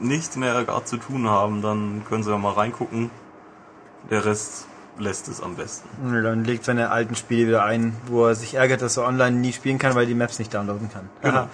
nichts 0.00 0.36
mehr 0.36 0.64
gerade 0.64 0.84
zu 0.84 0.96
tun 0.96 1.28
haben, 1.28 1.62
dann 1.62 2.02
können 2.08 2.24
sie 2.24 2.30
ja 2.30 2.38
mal 2.38 2.52
reingucken. 2.52 3.10
Der 4.10 4.24
Rest 4.24 4.66
lässt 4.98 5.28
es 5.28 5.40
am 5.42 5.54
besten. 5.54 5.88
Dann 6.22 6.44
legt 6.44 6.64
seine 6.64 6.90
alten 6.90 7.14
Spiele 7.14 7.48
wieder 7.48 7.64
ein, 7.64 7.96
wo 8.06 8.26
er 8.26 8.34
sich 8.34 8.54
ärgert, 8.54 8.82
dass 8.82 8.96
er 8.96 9.06
online 9.06 9.36
nie 9.36 9.52
spielen 9.52 9.78
kann, 9.78 9.94
weil 9.94 10.06
die 10.06 10.14
Maps 10.14 10.38
nicht 10.38 10.52
downloaden 10.52 10.90
kann. 10.90 11.08
Genau. 11.22 11.34
Aha. 11.36 11.48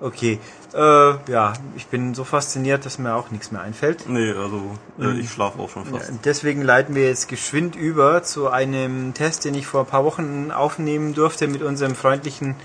Okay. 0.00 0.38
Äh, 0.74 0.78
ja, 0.78 1.54
ich 1.74 1.86
bin 1.86 2.14
so 2.14 2.24
fasziniert, 2.24 2.84
dass 2.84 2.98
mir 2.98 3.14
auch 3.14 3.30
nichts 3.30 3.50
mehr 3.50 3.62
einfällt. 3.62 4.06
Nee, 4.08 4.30
also 4.32 4.76
äh, 5.00 5.18
ich 5.18 5.30
schlafe 5.30 5.58
auch 5.58 5.70
schon 5.70 5.86
fast. 5.86 6.12
Deswegen 6.24 6.60
leiten 6.60 6.94
wir 6.94 7.04
jetzt 7.04 7.28
geschwind 7.28 7.76
über 7.76 8.22
zu 8.22 8.50
einem 8.50 9.14
Test, 9.14 9.46
den 9.46 9.54
ich 9.54 9.66
vor 9.66 9.80
ein 9.80 9.86
paar 9.86 10.04
Wochen 10.04 10.50
aufnehmen 10.50 11.14
durfte 11.14 11.48
mit 11.48 11.62
unserem 11.62 11.94
freundlichen, 11.94 12.56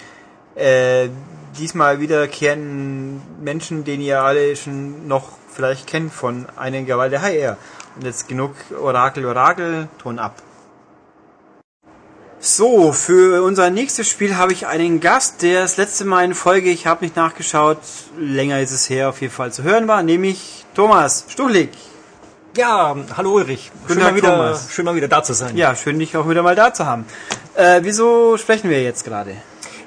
äh, 0.56 1.10
diesmal 1.58 2.00
wiederkehrenden 2.00 3.22
Menschen, 3.42 3.84
den 3.84 4.02
ihr 4.02 4.22
alle 4.22 4.56
schon 4.56 5.08
noch 5.08 5.30
vielleicht 5.54 5.88
kennt 5.88 6.14
von 6.14 6.48
einiger 6.56 6.98
Weile. 6.98 7.22
Hi, 7.22 7.36
er. 7.36 7.58
Und 7.96 8.06
jetzt 8.06 8.28
genug 8.28 8.54
Orakel, 8.80 9.26
Orakel, 9.26 9.88
Ton 10.00 10.20
ab. 10.20 10.42
So, 12.44 12.92
für 12.92 13.44
unser 13.44 13.70
nächstes 13.70 14.10
Spiel 14.10 14.36
habe 14.36 14.52
ich 14.52 14.66
einen 14.66 15.00
Gast, 15.00 15.44
der 15.44 15.62
das 15.62 15.78
letzte 15.78 16.06
Mal 16.06 16.26
in 16.26 16.34
Folge, 16.34 16.72
ich 16.72 16.88
habe 16.88 17.06
nicht 17.06 17.16
nachgeschaut, 17.16 17.78
länger 18.18 18.60
ist 18.62 18.72
es 18.72 18.90
her, 18.90 19.10
auf 19.10 19.22
jeden 19.22 19.32
Fall 19.32 19.54
zu 19.54 19.62
hören 19.62 19.88
war, 19.88 20.02
nämlich 20.02 20.66
Thomas 20.74 21.26
Stuchlik. 21.28 21.70
Ja, 22.58 22.96
hallo 23.16 23.36
Ulrich. 23.36 23.72
Schön 23.88 24.00
mal, 24.00 24.16
wieder, 24.16 24.32
Thomas. 24.32 24.72
schön 24.72 24.86
mal 24.86 24.96
wieder 24.96 25.08
da 25.08 25.22
zu 25.22 25.34
sein. 25.34 25.56
Ja, 25.56 25.76
schön, 25.76 26.00
dich 26.00 26.18
auch 26.18 26.28
wieder 26.28 26.42
mal 26.42 26.56
da 26.56 26.74
zu 26.74 26.86
haben. 26.86 27.06
Äh, 27.54 27.82
wieso 27.84 28.38
sprechen 28.38 28.72
wir 28.72 28.82
jetzt 28.82 29.06
gerade? 29.06 29.36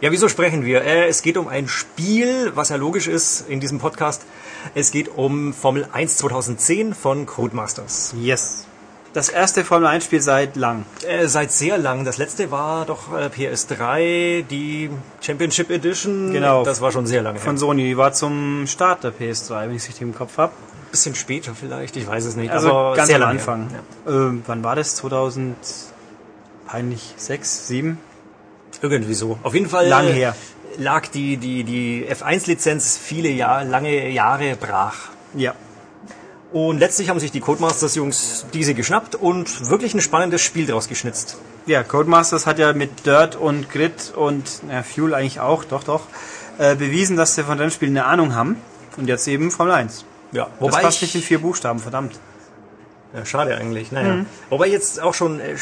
Ja, 0.04 0.12
wieso 0.12 0.28
sprechen 0.28 0.66
wir? 0.66 0.82
Äh, 0.82 1.08
es 1.08 1.22
geht 1.22 1.38
um 1.38 1.48
ein 1.48 1.66
Spiel, 1.66 2.52
was 2.54 2.68
ja 2.68 2.76
logisch 2.76 3.08
ist 3.08 3.48
in 3.48 3.58
diesem 3.58 3.78
Podcast. 3.78 4.26
Es 4.74 4.90
geht 4.90 5.08
um 5.08 5.54
Formel 5.54 5.88
1 5.90 6.18
2010 6.18 6.92
von 6.92 7.24
Codemasters. 7.24 8.14
Yes. 8.20 8.66
Das 9.14 9.30
erste 9.30 9.64
Formel 9.64 9.88
1 9.88 10.04
Spiel 10.04 10.20
seit 10.20 10.56
lang. 10.56 10.84
Äh, 11.08 11.26
seit 11.26 11.52
sehr 11.52 11.78
lang. 11.78 12.04
Das 12.04 12.18
letzte 12.18 12.50
war 12.50 12.84
doch 12.84 13.18
äh, 13.18 13.28
PS3, 13.28 14.42
die 14.42 14.90
Championship 15.22 15.70
Edition. 15.70 16.34
Genau. 16.34 16.64
Das 16.64 16.82
war 16.82 16.92
schon 16.92 17.06
sehr 17.06 17.22
lange 17.22 17.38
Von 17.38 17.54
her. 17.54 17.60
Sony, 17.60 17.84
die 17.84 17.96
war 17.96 18.12
zum 18.12 18.66
Start 18.66 19.04
der 19.04 19.12
PS3, 19.14 19.68
wenn 19.68 19.70
ich 19.70 19.84
es 19.84 19.88
richtig 19.88 20.02
im 20.02 20.14
Kopf 20.14 20.36
habe. 20.36 20.52
Bisschen 20.90 21.14
später 21.14 21.54
vielleicht, 21.54 21.96
ich 21.96 22.06
weiß 22.06 22.26
es 22.26 22.36
nicht. 22.36 22.50
Also 22.50 22.68
aber 22.68 22.94
ganz 22.94 23.08
sehr 23.08 23.22
am 23.22 23.30
Anfang. 23.30 23.70
her. 23.70 23.80
Ähm, 24.06 24.42
wann 24.46 24.62
war 24.62 24.76
das? 24.76 24.96
2000? 24.96 25.56
Peinlich 26.66 27.14
6, 27.16 27.68
7? 27.68 27.98
Irgendwie 28.82 29.14
so. 29.14 29.38
Auf 29.42 29.54
jeden 29.54 29.68
Fall 29.68 29.86
Lang 29.88 30.08
äh, 30.08 30.12
her. 30.12 30.36
lag 30.78 31.06
die, 31.08 31.36
die, 31.36 31.64
die 31.64 32.06
F1-Lizenz 32.08 32.98
viele 33.02 33.28
Jahr, 33.28 33.64
lange 33.64 34.10
Jahre 34.10 34.56
brach. 34.56 35.10
Ja. 35.34 35.54
Und 36.52 36.78
letztlich 36.78 37.08
haben 37.08 37.18
sich 37.18 37.32
die 37.32 37.40
Codemasters-Jungs 37.40 38.46
diese 38.54 38.74
geschnappt 38.74 39.16
und 39.16 39.68
wirklich 39.70 39.92
ein 39.94 40.00
spannendes 40.00 40.40
Spiel 40.42 40.66
draus 40.66 40.88
geschnitzt. 40.88 41.36
Ja, 41.66 41.82
Codemasters 41.82 42.46
hat 42.46 42.60
ja 42.60 42.72
mit 42.72 43.06
Dirt 43.06 43.34
und 43.34 43.70
Grid 43.70 44.12
und 44.14 44.44
ja, 44.70 44.84
Fuel 44.84 45.14
eigentlich 45.14 45.40
auch, 45.40 45.64
doch, 45.64 45.82
doch, 45.82 46.02
äh, 46.58 46.76
bewiesen, 46.76 47.16
dass 47.16 47.34
sie 47.34 47.42
von 47.42 47.58
Rennspielen 47.58 47.96
eine 47.96 48.06
Ahnung 48.06 48.34
haben. 48.36 48.56
Und 48.96 49.08
jetzt 49.08 49.26
eben 49.26 49.50
Formel 49.50 49.74
1. 49.74 50.04
Ja, 50.30 50.44
Das 50.44 50.52
wobei 50.60 50.82
passt 50.82 50.98
ich, 50.98 51.02
nicht 51.02 51.14
in 51.16 51.22
vier 51.22 51.40
Buchstaben, 51.40 51.80
verdammt. 51.80 52.20
Ja, 53.14 53.24
schade 53.24 53.56
eigentlich. 53.56 53.92
Naja. 53.92 54.26
Wobei 54.50 54.66
ich 54.66 54.72
jetzt 54.72 55.00
auch 55.00 55.14
schon 55.14 55.40
ein 55.40 55.56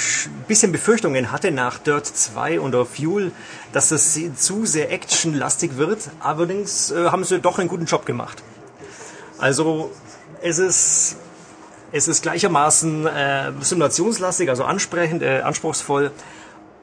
bisschen 0.49 0.73
Befürchtungen 0.73 1.31
hatte 1.31 1.51
nach 1.51 1.79
Dirt 1.79 2.07
2 2.07 2.61
oder 2.61 2.87
Fuel, 2.87 3.33
dass 3.73 3.91
das 3.91 4.19
zu 4.37 4.65
sehr 4.65 4.91
actionlastig 4.91 5.77
wird. 5.77 6.11
Allerdings 6.21 6.91
äh, 6.91 7.11
haben 7.11 7.25
sie 7.25 7.41
doch 7.41 7.59
einen 7.59 7.69
guten 7.69 7.85
Job 7.85 8.07
gemacht. 8.07 8.43
Also 9.39 9.91
es 10.41 10.59
ist 10.59 11.17
es 11.93 12.09
ist 12.09 12.23
gleichermaßen 12.23 13.07
äh, 13.07 13.53
simulationslastig, 13.61 14.49
also 14.49 14.65
ansprechend, 14.65 15.23
äh, 15.23 15.43
anspruchsvoll 15.43 16.11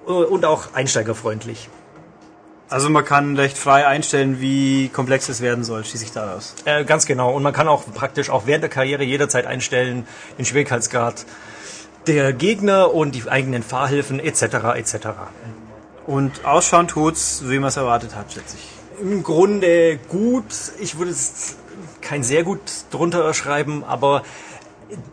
äh, 0.08 0.12
und 0.12 0.46
auch 0.46 0.74
einsteigerfreundlich. 0.74 1.68
Also 2.70 2.90
man 2.92 3.04
kann 3.04 3.36
recht 3.36 3.58
frei 3.58 3.88
einstellen, 3.88 4.42
wie 4.42 4.90
komplex 4.90 5.28
es 5.28 5.42
werden 5.42 5.64
soll, 5.64 5.84
schließe 5.84 6.06
ich 6.06 6.12
daraus. 6.12 6.54
Äh, 6.66 6.86
ganz 6.86 7.08
genau. 7.08 7.34
Und 7.34 7.42
man 7.42 7.52
kann 7.52 7.68
auch 7.68 7.84
praktisch 7.94 8.30
auch 8.30 8.46
während 8.46 8.62
der 8.62 8.70
Karriere 8.70 9.04
jederzeit 9.04 9.48
einstellen, 9.48 10.08
den 10.38 10.46
Schwierigkeitsgrad 10.46 11.26
der 12.06 12.32
Gegner 12.32 12.94
und 12.94 13.16
die 13.16 13.28
eigenen 13.28 13.64
Fahrhilfen 13.64 14.20
etc. 14.20 14.76
etc. 14.76 15.08
Und 16.06 16.46
ausschauen 16.46 16.88
tut's, 16.88 17.44
wie 17.46 17.58
man 17.58 17.70
es 17.70 17.78
erwartet 17.78 18.16
hat, 18.16 18.34
schätze 18.34 18.58
ich. 18.58 19.02
Im 19.02 19.24
Grunde 19.24 19.98
gut. 20.08 20.46
Ich 20.80 21.00
würde 21.00 21.12
es 21.12 21.56
kein 22.02 22.24
sehr 22.24 22.44
gut 22.44 22.62
drunter 22.92 23.34
schreiben, 23.34 23.84
aber 23.84 24.24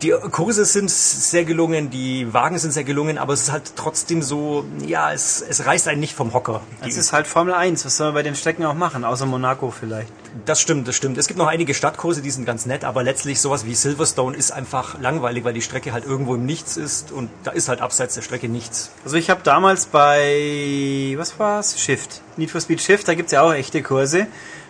die 0.01 0.11
Kurse 0.31 0.65
sind 0.65 0.89
sehr 0.89 1.45
gelungen, 1.45 1.89
die 1.89 2.33
Wagen 2.33 2.57
sind 2.57 2.71
sehr 2.71 2.83
gelungen, 2.83 3.17
aber 3.17 3.33
es 3.33 3.43
ist 3.43 3.51
halt 3.51 3.73
trotzdem 3.75 4.21
so, 4.23 4.65
ja, 4.85 5.13
es, 5.13 5.43
es 5.47 5.65
reißt 5.65 5.87
einen 5.87 5.99
nicht 5.99 6.15
vom 6.15 6.33
Hocker. 6.33 6.61
Es 6.81 6.97
ist 6.97 7.13
halt 7.13 7.27
Formel 7.27 7.53
1, 7.53 7.85
was 7.85 7.97
soll 7.97 8.07
man 8.07 8.15
bei 8.15 8.23
den 8.23 8.35
Strecken 8.35 8.65
auch 8.65 8.73
machen, 8.73 9.03
außer 9.03 9.25
Monaco 9.25 9.71
vielleicht. 9.71 10.11
Das 10.45 10.59
stimmt, 10.59 10.87
das 10.87 10.95
stimmt. 10.95 11.17
Es 11.17 11.27
gibt 11.27 11.37
noch 11.37 11.47
einige 11.47 11.73
Stadtkurse, 11.73 12.21
die 12.21 12.31
sind 12.31 12.45
ganz 12.45 12.65
nett, 12.65 12.83
aber 12.83 13.03
letztlich 13.03 13.39
sowas 13.39 13.65
wie 13.65 13.75
Silverstone 13.75 14.35
ist 14.35 14.51
einfach 14.51 14.99
langweilig, 14.99 15.43
weil 15.43 15.53
die 15.53 15.61
Strecke 15.61 15.93
halt 15.93 16.05
irgendwo 16.05 16.35
im 16.35 16.45
Nichts 16.45 16.77
ist 16.77 17.11
und 17.11 17.29
da 17.43 17.51
ist 17.51 17.69
halt 17.69 17.81
abseits 17.81 18.15
der 18.15 18.21
Strecke 18.23 18.49
nichts. 18.49 18.91
Also 19.03 19.17
ich 19.17 19.29
habe 19.29 19.41
damals 19.43 19.85
bei, 19.85 21.13
was 21.17 21.37
war's? 21.39 21.79
Shift. 21.79 22.21
Need 22.35 22.51
for 22.51 22.61
Speed 22.61 22.81
Shift, 22.81 23.07
da 23.07 23.13
gibt's 23.13 23.31
ja 23.31 23.43
auch 23.43 23.53
echte 23.53 23.83
Kurse. 23.83 24.27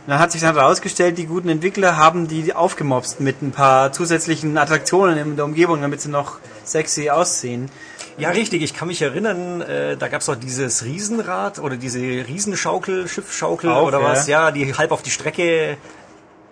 Und 0.07 0.11
dann 0.11 0.19
hat 0.19 0.31
sich 0.31 0.39
dann 0.39 0.55
herausgestellt, 0.55 1.17
die 1.17 1.25
guten 1.25 1.49
Entwickler 1.49 1.97
haben 1.97 2.29
die 2.29 2.53
aufgemobst 2.53 3.19
mit 3.19 3.41
ein 3.41 3.51
paar 3.51 3.91
zusätzlichen 3.91 4.57
Attraktionen 4.57 5.17
in 5.17 5.35
der 5.35 5.43
Umgebung, 5.43 5.81
damit 5.81 5.99
sie 5.99 6.07
noch 6.07 6.37
sexy 6.63 7.09
aussehen. 7.09 7.69
Ja, 8.17 8.29
richtig. 8.29 8.61
Ich 8.63 8.73
kann 8.73 8.87
mich 8.87 9.01
erinnern, 9.01 9.59
äh, 9.59 9.97
da 9.97 10.07
gab's 10.07 10.27
doch 10.27 10.37
dieses 10.37 10.85
Riesenrad 10.85 11.59
oder 11.59 11.75
diese 11.75 11.99
Riesenschaukel, 11.99 13.09
Schiffschaukel 13.09 13.69
Auch, 13.69 13.85
oder 13.85 13.99
ja. 13.99 14.05
was, 14.05 14.27
ja, 14.27 14.51
die 14.51 14.73
halb 14.73 14.93
auf 14.93 15.01
die 15.01 15.11
Strecke 15.11 15.75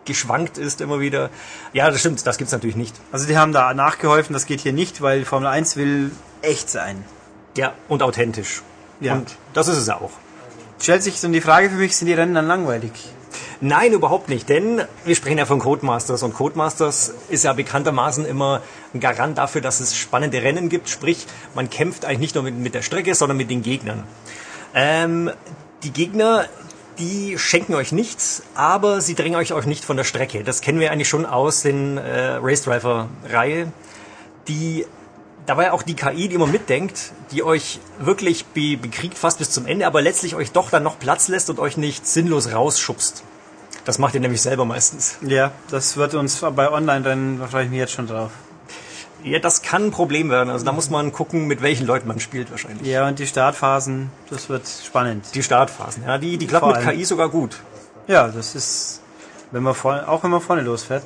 geschwankt 0.03 0.57
ist 0.57 0.82
immer 0.82 0.99
wieder. 0.99 1.30
Ja, 1.72 1.90
das 1.90 2.02
stimmt, 2.02 2.27
das 2.27 2.38
gibt's 2.38 2.52
natürlich 2.52 2.76
nicht. 2.76 2.94
Also 3.14 3.26
die 3.26 3.38
haben 3.38 3.53
da 3.53 3.73
nachgeholfen, 3.73 4.34
das 4.34 4.48
geht 4.48 4.60
hier 4.60 4.73
nicht, 4.73 5.02
weil 5.02 5.23
Formel 5.23 5.48
1 5.48 5.77
will 5.77 6.11
echt 6.41 6.69
sein. 6.69 7.06
Ja, 7.56 7.73
und 7.88 8.03
authentisch. 8.03 8.64
Ja. 8.99 9.14
Und 9.14 9.38
das 9.53 9.69
ist 9.69 9.77
es 9.77 9.88
auch. 9.88 10.11
Stellt 10.77 11.03
sich 11.03 11.22
dann 11.22 11.32
die 11.32 11.40
Frage 11.40 11.69
für 11.69 11.77
mich, 11.77 11.95
sind 11.95 12.07
die 12.07 12.14
Rennen 12.14 12.36
dann 12.36 12.48
langweilig? 12.48 12.91
Nein, 13.62 13.94
überhaupt 13.94 14.30
nicht, 14.30 14.49
denn 14.49 14.82
wir 15.06 15.16
sprechen 15.16 15.38
ja 15.38 15.45
von 15.45 15.60
Codemasters 15.60 16.24
und 16.24 16.34
Codemasters 16.34 17.14
ist 17.30 17.44
ja 17.44 17.53
bekanntermaßen 17.53 18.26
immer 18.26 18.62
ein 18.94 18.99
Garant 18.99 19.38
dafür, 19.38 19.62
dass 19.62 19.80
es 19.80 19.95
spannende 19.95 20.41
Rennen 20.41 20.70
gibt, 20.70 20.90
sprich 20.90 21.26
man 21.53 21.70
kämpft 21.70 22.06
eigentlich 22.06 22.20
nicht 22.20 22.36
nur 22.36 22.44
mit, 22.44 22.56
mit 22.56 22.74
der 22.74 22.82
Strecke, 22.82 23.16
sondern 23.16 23.38
mit 23.38 23.49
den 23.49 23.62
Gegnern. 23.62 24.03
Ähm, 24.74 25.32
die 25.84 25.91
Gegner, 25.91 26.45
die 26.99 27.38
schenken 27.38 27.76
euch 27.76 27.91
nichts, 27.91 28.44
aber 28.56 29.02
sie 29.02 29.16
drängen 29.16 29.38
euch 29.38 29.53
auch 29.53 29.66
nicht 29.66 29.86
von 29.86 29.98
der 29.98 30.03
Strecke. 30.03 30.44
Das 30.44 30.62
kennen 30.62 30.80
wir 30.80 30.91
eigentlich 30.91 31.10
schon 31.10 31.26
aus 31.26 31.62
den 31.62 31.98
äh, 31.98 32.38
Race 32.41 32.64
Driver 32.64 33.10
Reihe. 33.30 33.72
Die 34.48 34.86
da 35.46 35.58
war 35.58 35.66
ja 35.66 35.72
auch 35.74 35.84
die 35.84 35.96
KI, 35.96 36.28
die 36.28 36.36
immer 36.36 36.48
mitdenkt, 36.48 37.12
die 37.32 37.44
euch 37.44 37.80
wirklich 38.00 38.46
be 38.48 38.78
bekriegt 38.78 39.18
fast 39.18 39.40
bis 39.40 39.52
zum 39.52 39.66
Ende, 39.66 39.86
aber 39.88 40.02
letztlich 40.02 40.36
euch 40.36 40.52
doch 40.52 40.70
dann 40.70 40.84
noch 40.84 41.00
Platz 41.00 41.28
lässt 41.28 41.50
und 41.50 41.60
euch 41.60 41.78
nicht 41.78 42.08
sinnlos 42.08 42.52
rausschubst. 42.52 43.24
Das 43.86 44.00
macht 44.00 44.16
ihr 44.16 44.20
nämlich 44.20 44.42
selber 44.42 44.66
meistens. 44.66 45.18
Ja, 45.22 45.52
das 45.70 45.98
wird 45.98 46.16
uns 46.16 46.40
bei 46.40 46.72
Online-Rennen, 46.72 47.40
da 47.40 47.48
freue 47.48 47.66
ich 47.66 47.70
mich 47.70 47.80
jetzt 47.80 47.94
schon 47.94 48.08
drauf. 48.08 48.32
Ja, 49.24 49.40
das 49.40 49.62
kann 49.62 49.86
ein 49.86 49.92
Problem 49.92 50.30
werden. 50.30 50.50
Also 50.50 50.66
da 50.66 50.72
muss 50.72 50.90
man 50.90 51.12
gucken, 51.12 51.48
mit 51.48 51.62
welchen 51.62 51.88
Leuten 51.88 52.08
man 52.08 52.20
spielt 52.20 52.52
wahrscheinlich. 52.52 52.88
Ja, 52.88 53.08
und 53.08 53.18
die 53.18 53.26
Startphasen, 53.26 54.12
das 54.30 54.50
wird 54.50 54.68
spannend. 54.68 55.26
Die 55.34 55.42
Startphasen, 55.42 56.04
ja, 56.04 56.18
die, 56.18 56.38
die 56.38 56.46
klappen 56.48 56.74
Vor 56.74 56.80
mit. 56.80 56.96
KI 56.96 57.06
sogar 57.06 57.30
gut. 57.30 57.58
Ja, 58.08 58.28
das 58.28 58.54
ist, 58.54 59.02
wenn 59.52 59.64
man 59.64 59.74
vorne, 59.74 60.08
auch 60.08 60.24
wenn 60.24 60.32
man 60.32 60.42
vorne 60.42 60.62
losfährt. 60.62 61.04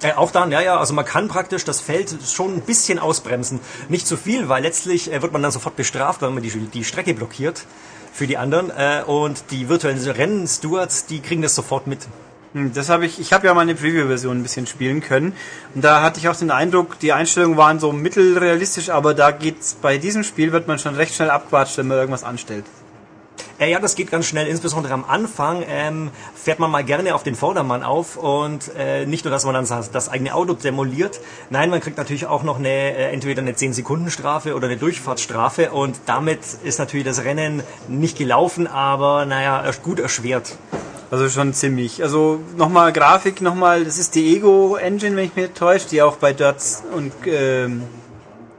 Äh, 0.00 0.12
auch 0.12 0.30
dann, 0.30 0.52
ja, 0.52 0.60
ja, 0.60 0.78
also 0.78 0.94
man 0.94 1.04
kann 1.04 1.26
praktisch 1.26 1.64
das 1.64 1.80
Feld 1.80 2.14
schon 2.24 2.54
ein 2.56 2.60
bisschen 2.60 2.98
ausbremsen. 2.98 3.58
Nicht 3.88 4.06
zu 4.06 4.16
viel, 4.16 4.48
weil 4.48 4.62
letztlich 4.62 5.12
äh, 5.12 5.22
wird 5.22 5.32
man 5.32 5.42
dann 5.42 5.50
sofort 5.50 5.74
bestraft, 5.74 6.22
wenn 6.22 6.34
man 6.34 6.42
die, 6.42 6.50
die 6.50 6.84
Strecke 6.84 7.14
blockiert 7.14 7.64
für 8.12 8.28
die 8.28 8.36
anderen. 8.36 8.70
Äh, 8.70 9.02
und 9.06 9.44
die 9.50 9.68
virtuellen 9.68 9.98
Rennen-Stewards, 9.98 11.06
die 11.06 11.20
kriegen 11.20 11.42
das 11.42 11.56
sofort 11.56 11.88
mit. 11.88 12.06
Hm, 12.52 12.72
Das 12.74 12.88
habe 12.90 13.06
ich, 13.06 13.18
ich 13.18 13.32
habe 13.32 13.48
ja 13.48 13.54
mal 13.54 13.62
eine 13.62 13.74
Preview-Version 13.74 14.38
ein 14.38 14.42
bisschen 14.44 14.68
spielen 14.68 15.00
können. 15.00 15.32
Und 15.74 15.82
da 15.82 16.00
hatte 16.00 16.20
ich 16.20 16.28
auch 16.28 16.36
den 16.36 16.52
Eindruck, 16.52 17.00
die 17.00 17.12
Einstellungen 17.12 17.56
waren 17.56 17.80
so 17.80 17.90
mittelrealistisch, 17.90 18.90
aber 18.90 19.14
da 19.14 19.32
geht's, 19.32 19.76
bei 19.82 19.98
diesem 19.98 20.22
Spiel 20.22 20.52
wird 20.52 20.68
man 20.68 20.78
schon 20.78 20.94
recht 20.94 21.14
schnell 21.14 21.30
abquatscht, 21.30 21.76
wenn 21.76 21.88
man 21.88 21.98
irgendwas 21.98 22.22
anstellt. 22.22 22.64
Äh, 23.58 23.70
ja, 23.70 23.80
das 23.80 23.96
geht 23.96 24.10
ganz 24.10 24.26
schnell. 24.26 24.46
Insbesondere 24.46 24.94
am 24.94 25.04
Anfang 25.04 25.64
ähm, 25.68 26.10
fährt 26.34 26.60
man 26.60 26.70
mal 26.70 26.84
gerne 26.84 27.14
auf 27.14 27.24
den 27.24 27.34
Vordermann 27.34 27.82
auf 27.82 28.16
und 28.16 28.70
äh, 28.76 29.04
nicht 29.04 29.24
nur, 29.24 29.32
dass 29.32 29.44
man 29.44 29.54
dann 29.54 29.66
das, 29.92 30.08
eigene 30.08 30.34
Auto 30.34 30.54
demoliert. 30.54 31.20
Nein, 31.50 31.70
man 31.70 31.80
kriegt 31.80 31.98
natürlich 31.98 32.26
auch 32.26 32.44
noch 32.44 32.58
eine 32.58 32.68
äh, 32.68 33.12
entweder 33.12 33.42
eine 33.42 33.52
10-Sekunden-Strafe 33.52 34.54
oder 34.54 34.68
eine 34.68 34.76
Durchfahrtsstrafe 34.76 35.72
und 35.72 35.96
damit 36.06 36.40
ist 36.62 36.78
natürlich 36.78 37.04
das 37.04 37.24
Rennen 37.24 37.62
nicht 37.88 38.16
gelaufen, 38.16 38.66
aber 38.66 39.24
naja, 39.26 39.64
gut 39.82 39.98
erschwert. 39.98 40.56
Also 41.10 41.28
schon 41.28 41.54
ziemlich. 41.54 42.02
Also 42.02 42.40
nochmal 42.56 42.92
Grafik, 42.92 43.40
nochmal, 43.40 43.84
das 43.84 43.98
ist 43.98 44.14
die 44.14 44.36
Ego 44.36 44.76
Engine, 44.76 45.16
wenn 45.16 45.24
ich 45.24 45.34
mich 45.34 45.50
täusche, 45.50 45.88
die 45.88 46.02
auch 46.02 46.16
bei 46.16 46.32
Dirt 46.32 46.62
und 46.94 47.12
ähm, 47.26 47.82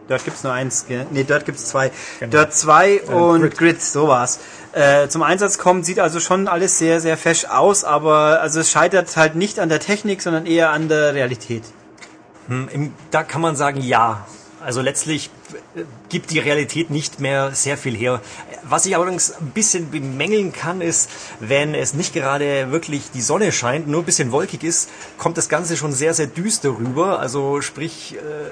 Dirt 0.10 0.26
gibt's 0.26 0.44
nur 0.44 0.54
eins, 0.54 0.88
gell? 0.88 1.06
Nee, 1.12 1.24
Dirt 1.24 1.46
gibt's 1.46 1.68
zwei. 1.68 1.92
Dirt 2.20 2.54
2 2.54 3.04
und 3.04 3.42
Grid. 3.42 3.58
Grid. 3.58 3.82
so 3.82 4.08
war's. 4.08 4.40
Äh, 4.72 5.08
zum 5.08 5.24
Einsatz 5.24 5.58
kommt, 5.58 5.86
sieht 5.86 6.00
also 6.00 6.20
schon 6.20 6.48
alles 6.48 6.78
sehr, 6.78 7.00
sehr 7.00 7.18
fesch 7.18 7.46
aus, 7.46 7.84
aber 7.84 8.40
also 8.42 8.60
es 8.60 8.70
scheitert 8.70 9.18
halt 9.18 9.36
nicht 9.36 9.60
an 9.60 9.70
der 9.70 9.80
Technik, 9.80 10.22
sondern 10.22 10.46
eher 10.46 10.70
an 10.70 10.90
der 10.90 11.16
Realität. 11.16 11.64
Im, 12.48 12.94
da 13.12 13.24
kann 13.24 13.42
man 13.42 13.56
sagen, 13.56 13.82
ja. 13.82 14.26
Also 14.62 14.82
letztlich 14.82 15.30
äh, 15.76 15.84
gibt 16.10 16.32
die 16.32 16.40
Realität 16.40 16.90
nicht 16.90 17.20
mehr 17.20 17.52
sehr 17.54 17.78
viel 17.78 17.96
her. 17.96 18.22
Was 18.64 18.86
ich 18.86 18.96
allerdings 18.96 19.32
ein 19.32 19.52
bisschen 19.52 19.90
bemängeln 19.90 20.52
kann, 20.52 20.82
ist, 20.82 21.10
wenn 21.40 21.74
es 21.74 21.94
nicht 21.94 22.14
gerade 22.14 22.72
wirklich 22.72 23.10
die 23.12 23.22
Sonne 23.22 23.52
scheint, 23.52 23.88
nur 23.88 24.02
ein 24.02 24.06
bisschen 24.06 24.32
wolkig 24.32 24.64
ist, 24.64 24.90
kommt 25.18 25.38
das 25.38 25.48
Ganze 25.48 25.78
schon 25.78 25.94
sehr, 25.94 26.14
sehr 26.14 26.28
düster 26.28 26.70
rüber. 26.70 27.20
Also 27.20 27.62
sprich, 27.62 28.16
äh, 28.16 28.50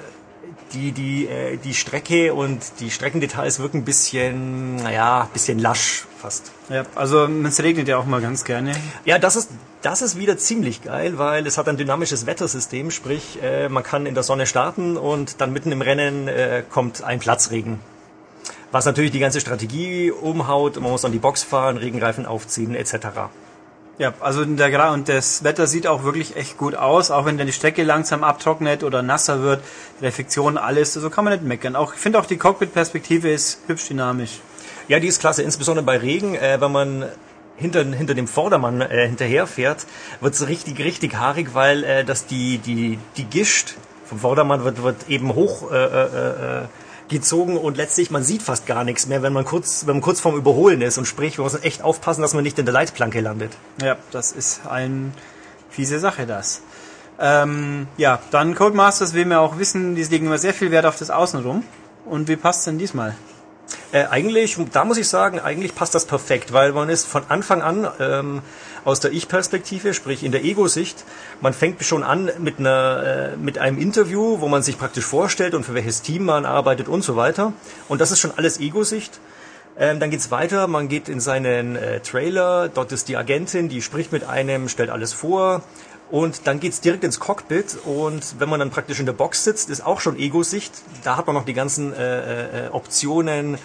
die, 0.72 0.92
die, 0.92 1.26
äh, 1.26 1.56
die 1.56 1.74
Strecke 1.74 2.34
und 2.34 2.60
die 2.80 2.90
Streckendetails 2.90 3.58
wirken 3.58 3.78
ein 3.78 3.84
bisschen, 3.84 4.76
naja, 4.76 5.22
ein 5.22 5.28
bisschen 5.32 5.58
lasch 5.58 6.06
fast. 6.20 6.52
Ja, 6.68 6.84
also 6.94 7.26
es 7.26 7.62
regnet 7.62 7.88
ja 7.88 7.96
auch 7.98 8.06
mal 8.06 8.20
ganz 8.20 8.44
gerne. 8.44 8.72
Ja, 9.04 9.18
das 9.18 9.36
ist, 9.36 9.50
das 9.82 10.02
ist 10.02 10.18
wieder 10.18 10.36
ziemlich 10.36 10.82
geil, 10.82 11.18
weil 11.18 11.46
es 11.46 11.58
hat 11.58 11.68
ein 11.68 11.76
dynamisches 11.76 12.26
Wettersystem, 12.26 12.90
sprich, 12.90 13.38
äh, 13.42 13.68
man 13.68 13.82
kann 13.82 14.06
in 14.06 14.14
der 14.14 14.22
Sonne 14.22 14.46
starten 14.46 14.96
und 14.96 15.40
dann 15.40 15.52
mitten 15.52 15.72
im 15.72 15.82
Rennen 15.82 16.28
äh, 16.28 16.62
kommt 16.68 17.02
ein 17.02 17.18
Platzregen. 17.18 17.80
Was 18.70 18.84
natürlich 18.84 19.12
die 19.12 19.18
ganze 19.18 19.40
Strategie 19.40 20.10
umhaut, 20.10 20.78
man 20.78 20.90
muss 20.90 21.04
an 21.04 21.12
die 21.12 21.18
Box 21.18 21.42
fahren, 21.42 21.78
Regenreifen 21.78 22.26
aufziehen 22.26 22.74
etc. 22.74 23.30
Ja, 23.98 24.14
also 24.20 24.44
der 24.44 24.70
Gra 24.70 24.92
und 24.92 25.08
das 25.08 25.42
Wetter 25.42 25.66
sieht 25.66 25.88
auch 25.88 26.04
wirklich 26.04 26.36
echt 26.36 26.56
gut 26.56 26.76
aus, 26.76 27.10
auch 27.10 27.26
wenn 27.26 27.36
dann 27.36 27.48
die 27.48 27.52
Strecke 27.52 27.82
langsam 27.82 28.22
abtrocknet 28.22 28.84
oder 28.84 29.02
nasser 29.02 29.42
wird, 29.42 29.60
Reflexion, 30.00 30.56
alles, 30.56 30.94
so 30.94 31.10
kann 31.10 31.24
man 31.24 31.32
nicht 31.32 31.44
meckern. 31.44 31.74
Auch, 31.74 31.94
ich 31.94 32.00
finde 32.00 32.20
auch 32.20 32.26
die 32.26 32.36
Cockpit-Perspektive 32.36 33.28
ist 33.28 33.60
hübsch 33.66 33.88
dynamisch. 33.88 34.38
Ja, 34.86 35.00
die 35.00 35.08
ist 35.08 35.20
klasse, 35.20 35.42
insbesondere 35.42 35.84
bei 35.84 35.96
Regen, 35.96 36.36
äh, 36.36 36.60
wenn 36.60 36.70
man 36.70 37.06
hinter, 37.56 37.84
hinter 37.84 38.14
dem 38.14 38.28
Vordermann 38.28 38.82
äh, 38.82 39.08
hinterherfährt, 39.08 39.84
wird's 40.20 40.46
richtig, 40.46 40.78
richtig 40.78 41.16
haarig, 41.16 41.54
weil 41.54 41.82
äh, 41.82 42.04
das 42.04 42.26
die, 42.26 42.58
die, 42.58 43.00
die 43.16 43.24
Gischt 43.24 43.74
vom 44.04 44.20
Vordermann 44.20 44.62
wird, 44.62 44.80
wird 44.80 45.08
eben 45.08 45.34
hoch 45.34 45.72
äh, 45.72 45.74
äh, 45.74 46.60
äh, 46.60 46.64
gezogen 47.08 47.56
und 47.56 47.76
letztlich 47.76 48.10
man 48.10 48.22
sieht 48.22 48.42
fast 48.42 48.66
gar 48.66 48.84
nichts 48.84 49.06
mehr, 49.06 49.22
wenn 49.22 49.32
man 49.32 49.44
kurz, 49.44 49.86
wenn 49.86 49.96
man 49.96 50.02
kurz 50.02 50.20
vorm 50.20 50.36
Überholen 50.36 50.82
ist 50.82 50.98
und 50.98 51.06
sprich, 51.06 51.38
wir 51.38 51.44
müssen 51.44 51.62
echt 51.62 51.82
aufpassen, 51.82 52.22
dass 52.22 52.34
man 52.34 52.44
nicht 52.44 52.58
in 52.58 52.66
der 52.66 52.74
Leitplanke 52.74 53.20
landet. 53.20 53.52
Ja, 53.82 53.96
das 54.10 54.32
ist 54.32 54.66
eine 54.66 55.12
fiese 55.70 55.98
Sache, 55.98 56.26
das. 56.26 56.62
Ähm, 57.20 57.88
ja, 57.96 58.20
dann 58.30 58.54
Codemasters 58.54 59.14
will 59.14 59.24
mir 59.24 59.40
auch 59.40 59.58
wissen, 59.58 59.94
die 59.94 60.04
legen 60.04 60.26
immer 60.26 60.38
sehr 60.38 60.54
viel 60.54 60.70
Wert 60.70 60.86
auf 60.86 60.96
das 60.96 61.10
Außenrum. 61.10 61.64
Und 62.04 62.28
wie 62.28 62.36
passt's 62.36 62.64
denn 62.64 62.78
diesmal? 62.78 63.16
Äh, 63.92 64.04
eigentlich, 64.06 64.56
da 64.72 64.84
muss 64.84 64.98
ich 64.98 65.08
sagen, 65.08 65.40
eigentlich 65.40 65.74
passt 65.74 65.94
das 65.94 66.04
perfekt, 66.04 66.52
weil 66.52 66.72
man 66.72 66.88
ist 66.88 67.06
von 67.06 67.22
Anfang 67.28 67.62
an 67.62 67.88
ähm, 68.00 68.42
aus 68.84 69.00
der 69.00 69.12
Ich-Perspektive, 69.12 69.94
sprich 69.94 70.24
in 70.24 70.32
der 70.32 70.44
Ego-Sicht, 70.44 71.04
man 71.40 71.52
fängt 71.52 71.82
schon 71.84 72.02
an 72.02 72.30
mit 72.38 72.58
einer, 72.58 73.32
äh, 73.34 73.36
mit 73.36 73.58
einem 73.58 73.78
Interview, 73.78 74.40
wo 74.40 74.48
man 74.48 74.62
sich 74.62 74.78
praktisch 74.78 75.04
vorstellt 75.04 75.54
und 75.54 75.64
für 75.64 75.74
welches 75.74 76.02
Team 76.02 76.24
man 76.24 76.44
arbeitet 76.44 76.88
und 76.88 77.02
so 77.02 77.16
weiter. 77.16 77.52
Und 77.88 78.00
das 78.00 78.10
ist 78.10 78.20
schon 78.20 78.32
alles 78.36 78.60
Ego-Sicht. 78.60 79.20
Ähm, 79.80 80.00
dann 80.00 80.10
geht's 80.10 80.32
weiter, 80.32 80.66
man 80.66 80.88
geht 80.88 81.08
in 81.08 81.20
seinen 81.20 81.76
äh, 81.76 82.00
Trailer, 82.00 82.68
dort 82.68 82.90
ist 82.90 83.08
die 83.08 83.16
Agentin, 83.16 83.68
die 83.68 83.80
spricht 83.80 84.10
mit 84.10 84.24
einem, 84.24 84.68
stellt 84.68 84.90
alles 84.90 85.12
vor. 85.12 85.62
Und 86.10 86.46
dann 86.46 86.58
geht's 86.58 86.80
direkt 86.80 87.04
ins 87.04 87.20
Cockpit 87.20 87.76
und 87.84 88.36
wenn 88.38 88.48
man 88.48 88.60
dann 88.60 88.70
praktisch 88.70 88.98
in 88.98 89.04
der 89.04 89.12
Box 89.12 89.44
sitzt, 89.44 89.68
ist 89.68 89.84
auch 89.84 90.00
schon 90.00 90.18
Ego-Sicht. 90.18 90.72
Da 91.04 91.18
hat 91.18 91.26
man 91.26 91.34
noch 91.34 91.44
die 91.44 91.52
ganzen 91.52 91.92
äh, 91.92 92.66
äh, 92.66 92.68
Optionen, 92.70 93.58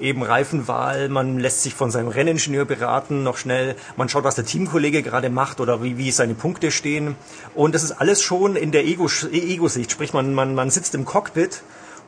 eben 0.00 0.22
Reifenwahl, 0.22 1.10
man 1.10 1.38
lässt 1.38 1.62
sich 1.62 1.74
von 1.74 1.90
seinem 1.90 2.08
Renningenieur 2.08 2.64
beraten, 2.64 3.22
noch 3.22 3.36
schnell, 3.36 3.76
man 3.96 4.08
schaut, 4.08 4.24
was 4.24 4.34
der 4.34 4.46
Teamkollege 4.46 5.02
gerade 5.02 5.28
macht 5.28 5.60
oder 5.60 5.82
wie, 5.82 5.98
wie 5.98 6.10
seine 6.10 6.34
Punkte 6.34 6.70
stehen. 6.70 7.16
Und 7.54 7.74
das 7.74 7.82
ist 7.82 7.92
alles 7.92 8.22
schon 8.22 8.56
in 8.56 8.72
der 8.72 8.86
Ego- 8.86 9.10
Ego-Sicht, 9.30 9.92
sprich 9.92 10.14
man, 10.14 10.32
man, 10.32 10.54
man 10.54 10.70
sitzt 10.70 10.94
im 10.94 11.04
Cockpit 11.04 11.60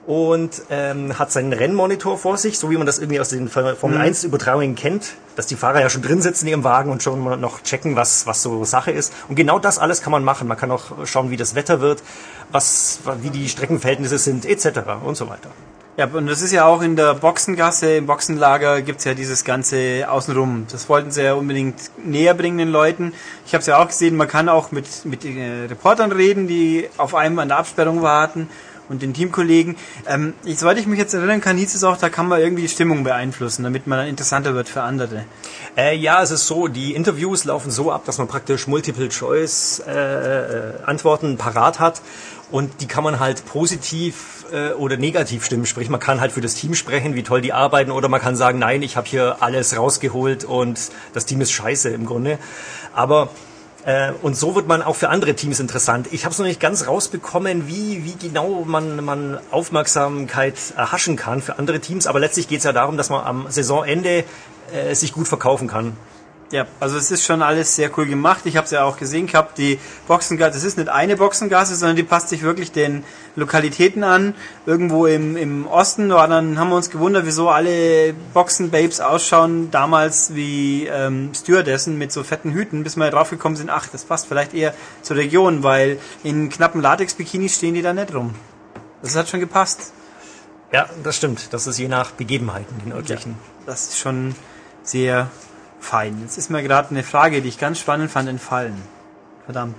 und 0.07 0.63
ähm, 0.71 1.19
hat 1.19 1.31
seinen 1.31 1.53
Rennmonitor 1.53 2.19
vor 2.19 2.37
sich, 2.37 2.59
so 2.59 2.71
wie 2.71 2.77
man 2.77 2.87
das 2.87 2.99
irgendwie 2.99 3.21
aus 3.21 3.29
den 3.29 3.49
Formel 3.49 3.99
1 3.99 4.25
Übertragungen 4.25 4.75
kennt, 4.75 5.15
dass 5.37 5.47
die 5.47 5.55
Fahrer 5.55 5.81
ja 5.81 5.89
schon 5.91 6.03
drin 6.03 6.21
sitzen 6.21 6.47
in 6.47 6.51
ihrem 6.51 6.65
Wagen 6.65 6.91
und 6.91 7.03
schon 7.03 7.21
mal 7.21 7.37
noch 7.37 7.63
checken, 7.63 7.95
was, 7.95 8.27
was 8.27 8.43
so 8.43 8.65
Sache 8.65 8.91
ist. 8.91 9.13
Und 9.29 9.37
genau 9.37 9.59
das 9.59 9.79
alles 9.79 10.03
kann 10.03 10.11
man 10.11 10.25
machen. 10.25 10.49
Man 10.49 10.57
kann 10.57 10.71
auch 10.73 11.07
schauen, 11.07 11.31
wie 11.31 11.37
das 11.37 11.55
Wetter 11.55 11.81
wird, 11.81 12.03
was, 12.51 13.01
wie 13.21 13.31
die 13.31 13.49
Streckenverhältnisse 13.49 14.19
sind, 14.19 14.45
etc. 14.45 14.81
und 15.05 15.17
so 15.17 15.29
weiter. 15.29 15.51
Ja, 15.99 16.07
und 16.07 16.27
das 16.27 16.41
ist 16.41 16.53
ja 16.53 16.65
auch 16.65 16.81
in 16.81 16.97
der 16.97 17.15
Boxengasse, 17.15 17.97
im 17.97 18.07
Boxenlager 18.07 18.81
gibt's 18.81 19.05
ja 19.05 19.13
dieses 19.13 19.45
ganze 19.45 20.11
Außenrum. 20.11 20.67
Das 20.73 20.89
wollten 20.89 21.11
sie 21.11 21.23
ja 21.23 21.35
unbedingt 21.35 21.91
näher 22.03 22.33
bringen 22.33 22.57
den 22.57 22.71
Leuten. 22.71 23.13
Ich 23.47 23.53
habe 23.53 23.61
es 23.61 23.67
ja 23.67 23.77
auch 23.77 23.89
gesehen, 23.89 24.17
man 24.17 24.27
kann 24.27 24.49
auch 24.49 24.73
mit, 24.73 25.05
mit 25.05 25.23
äh, 25.27 25.67
Reportern 25.69 26.11
reden, 26.11 26.49
die 26.49 26.89
auf 26.97 27.15
einem 27.15 27.39
an 27.39 27.49
der 27.49 27.59
Absperrung 27.59 28.01
warten 28.01 28.49
und 28.89 29.03
den 29.03 29.13
Teamkollegen. 29.15 29.77
Ähm, 30.07 30.35
ich, 30.45 30.59
soweit 30.59 30.79
ich 30.79 30.87
mich 30.87 30.99
jetzt 30.99 31.15
erinnern 31.15 31.41
kann, 31.41 31.57
hieß 31.57 31.75
es 31.75 31.85
auch, 31.85 31.97
da 31.97 32.09
kann 32.09 32.27
man 32.29 32.41
irgendwie 32.41 32.63
die 32.63 32.69
Stimmung 32.69 33.05
beeinflussen, 33.05 33.63
damit 33.65 33.87
man 33.87 33.99
dann 33.99 34.09
interessanter 34.09 34.55
wird 34.55 34.69
für 34.69 34.83
andere. 34.83 35.25
Äh, 35.77 35.97
ja, 35.97 36.23
es 36.23 36.31
ist 36.31 36.47
so, 36.47 36.69
die 36.69 36.95
Interviews 36.95 37.45
laufen 37.45 37.71
so 37.71 37.93
ab, 37.93 38.05
dass 38.05 38.19
man 38.19 38.29
praktisch 38.29 38.67
Multiple-Choice-Antworten 38.67 41.39
parat 41.39 41.81
hat 41.81 42.03
und 42.51 42.81
die 42.81 42.87
kann 42.87 43.03
man 43.03 43.19
halt 43.19 43.47
positiv 43.47 44.43
äh, 44.53 44.73
oder 44.73 44.97
negativ 44.97 45.45
stimmen. 45.45 45.67
Sprich, 45.67 45.89
man 45.89 46.01
kann 46.01 46.21
halt 46.21 46.33
für 46.33 46.43
das 46.43 46.55
Team 46.55 46.75
sprechen, 46.75 47.15
wie 47.15 47.23
toll 47.23 47.41
die 47.41 47.53
arbeiten 47.53 47.91
oder 47.91 48.09
man 48.09 48.21
kann 48.21 48.37
sagen, 48.37 48.59
nein, 48.59 48.83
ich 48.83 48.97
habe 48.97 49.09
hier 49.09 49.39
alles 49.41 49.77
rausgeholt 49.77 50.45
und 50.45 50.79
das 51.15 51.25
Team 51.25 51.41
ist 51.41 51.51
scheiße 51.51 51.89
im 51.89 52.07
Grunde. 52.07 52.39
Aber 52.93 53.31
äh, 53.85 54.13
und 54.23 54.37
so 54.37 54.55
wird 54.55 54.69
man 54.69 54.83
auch 54.83 54.97
für 54.97 55.09
andere 55.09 55.35
Teams 55.35 55.59
interessant. 55.59 56.09
Ich 56.13 56.25
habe 56.25 56.33
es 56.33 56.39
noch 56.39 56.47
nicht 56.47 56.61
ganz 56.61 56.87
rausbekommen, 56.87 57.67
wie, 57.67 58.05
wie 58.05 58.15
genau 58.15 58.65
man, 58.65 59.05
man 59.05 59.39
Aufmerksamkeit 59.51 60.55
erhaschen 60.77 61.17
kann 61.17 61.43
für 61.43 61.59
andere 61.59 61.81
Teams, 61.81 62.07
aber 62.07 62.21
letztlich 62.21 62.49
geht 62.49 62.59
es 62.59 62.65
ja 62.65 62.73
darum, 62.73 62.97
dass 62.97 63.11
man 63.11 63.25
am 63.25 63.47
Saisonende 63.51 64.25
äh, 64.73 64.95
sich 64.95 65.13
gut 65.13 65.27
verkaufen 65.29 65.69
kann. 65.69 65.97
Ja, 66.53 66.67
also 66.81 66.99
es 66.99 67.11
ist 67.11 67.25
schon 67.25 67.41
alles 67.41 67.77
sehr 67.77 67.91
cool 67.97 68.05
gemacht. 68.05 68.43
Ich 68.45 68.59
habe 68.59 68.67
es 68.67 68.73
ja 68.73 68.85
auch 68.85 68.99
gesehen 68.99 69.27
gehabt, 69.27 69.57
die 69.57 69.79
Boxengasse, 70.07 70.53
das 70.53 70.65
ist 70.65 70.77
nicht 70.77 70.91
eine 70.91 71.17
Boxengasse, 71.17 71.75
sondern 71.75 71.97
die 71.97 72.03
passt 72.03 72.29
sich 72.29 72.43
wirklich 72.43 72.73
den 72.73 73.05
Lokalitäten 73.37 74.05
an. 74.05 74.35
Irgendwo 74.67 75.07
im, 75.07 75.39
im 75.39 75.67
Osten, 75.67 76.11
da 76.11 76.27
dann 76.27 76.59
haben 76.59 76.69
wir 76.69 76.77
uns 76.77 76.91
gewundert, 76.91 77.25
wieso 77.25 77.49
alle 77.49 78.13
Boxenbabes 78.35 79.01
ausschauen, 79.01 79.71
damals 79.71 80.35
wie 80.35 80.87
ähm, 80.89 81.31
Stewardessen 81.35 81.97
mit 81.97 82.13
so 82.13 82.23
fetten 82.23 82.53
Hüten, 82.53 82.85
bis 82.85 82.97
wir 82.97 83.11
drauf 83.11 83.31
gekommen 83.31 83.57
sind, 83.57 83.71
ach, 83.71 83.87
das 83.91 84.05
passt 84.05 84.27
vielleicht 84.27 84.53
eher 84.53 84.75
zur 85.01 85.17
Region, 85.17 85.63
weil 85.63 85.99
in 86.23 86.51
knappen 86.51 86.83
Latex-Bikinis 86.83 87.57
stehen 87.57 87.73
die 87.73 87.83
da 87.83 87.95
nicht 87.95 88.15
rum. 88.15 88.35
Das 89.01 89.17
hat 89.17 89.27
schon 89.27 89.41
gepasst. 89.41 89.95
Ja, 90.71 90.87
das 91.03 91.17
stimmt. 91.17 91.51
Das 91.55 91.67
ist 91.67 91.79
je 91.79 91.89
nach 91.89 92.11
Begebenheiten, 92.11 92.79
den 92.85 92.93
örtlichen. 92.93 93.37
Das 93.65 93.89
ist 93.89 93.99
schon 93.99 94.35
sehr 94.83 95.31
fein. 95.83 96.19
Jetzt 96.23 96.39
ist 96.39 96.51
mir 96.51 96.63
gerade 96.63 96.91
eine 96.91 97.03
Frage, 97.03 97.43
die 97.43 97.49
ich 97.49 97.59
ganz 97.59 97.79
spannend 97.79 98.11
fand, 98.11 98.29
entfallen. 98.29 98.81
Verdammt. 99.45 99.77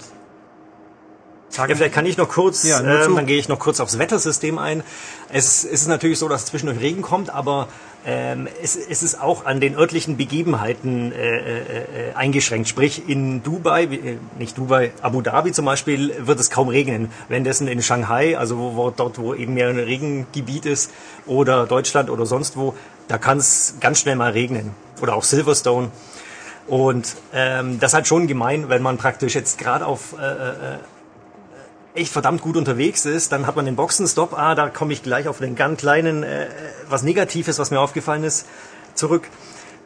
Ja, 1.56 1.68
vielleicht 1.68 1.94
kann 1.94 2.06
ich 2.06 2.18
noch 2.18 2.30
kurz, 2.30 2.64
Ja, 2.64 2.80
ähm, 2.80 3.16
dann 3.16 3.26
gehe 3.28 3.38
ich 3.38 3.48
noch 3.48 3.60
kurz 3.60 3.80
aufs 3.80 4.00
Wettersystem 4.00 4.58
ein. 4.58 4.84
Es, 5.30 5.64
es 5.64 5.82
ist 5.82 5.88
natürlich 5.88 6.18
so, 6.18 6.28
dass 6.28 6.46
zwischendurch 6.46 6.80
Regen 6.80 7.04
kommt, 7.04 7.30
aber 7.30 7.68
ähm, 8.06 8.48
es, 8.62 8.76
es 8.76 9.02
ist 9.02 9.22
auch 9.22 9.46
an 9.46 9.60
den 9.60 9.76
örtlichen 9.78 10.18
Begebenheiten 10.18 11.12
äh, 11.12 11.38
äh, 11.38 11.60
äh, 11.60 12.14
eingeschränkt. 12.16 12.68
Sprich, 12.68 13.08
in 13.08 13.44
Dubai, 13.44 13.84
äh, 13.84 14.18
nicht 14.38 14.58
Dubai, 14.58 14.92
Abu 15.02 15.22
Dhabi 15.22 15.54
zum 15.54 15.66
Beispiel, 15.66 16.14
wird 16.20 16.40
es 16.40 16.50
kaum 16.50 16.68
regnen. 16.68 17.12
Währenddessen 17.30 17.68
in 17.68 17.82
Shanghai, 17.82 18.38
also 18.38 18.58
wo, 18.58 18.76
wo, 18.76 18.90
dort, 18.90 19.20
wo 19.20 19.34
eben 19.34 19.54
mehr 19.54 19.70
ein 19.70 19.80
Regengebiet 19.80 20.66
ist, 20.66 20.92
oder 21.26 21.66
Deutschland 21.66 22.10
oder 22.10 22.26
sonst 22.26 22.58
wo, 22.58 22.76
da 23.08 23.18
kann 23.18 23.38
es 23.38 23.76
ganz 23.80 24.00
schnell 24.00 24.16
mal 24.16 24.32
regnen. 24.32 24.72
Oder 25.02 25.16
auch 25.16 25.24
Silverstone. 25.24 25.92
Und 26.68 27.16
ähm, 27.34 27.80
das 27.80 27.94
halt 27.94 28.08
schon 28.08 28.28
gemein, 28.28 28.70
wenn 28.70 28.82
man 28.82 28.98
praktisch 28.98 29.36
jetzt 29.36 29.58
gerade 29.58 29.86
auf 29.86 30.16
äh, 30.20 30.26
äh, 30.26 30.78
echt 31.96 32.12
verdammt 32.12 32.42
gut 32.42 32.58
unterwegs 32.58 33.06
ist, 33.06 33.32
dann 33.32 33.46
hat 33.48 33.56
man 33.56 33.66
den 33.66 33.76
Boxenstopp. 33.76 34.34
Ah, 34.34 34.56
da 34.56 34.70
komme 34.70 34.94
ich 34.94 35.04
gleich 35.04 35.28
auf 35.28 35.40
den 35.40 35.56
ganz 35.56 35.80
kleinen, 35.80 36.24
äh, 36.24 36.48
was 36.90 37.04
Negatives, 37.04 37.60
was 37.60 37.72
mir 37.72 37.80
aufgefallen 37.80 38.24
ist, 38.24 38.46
zurück. 38.96 39.28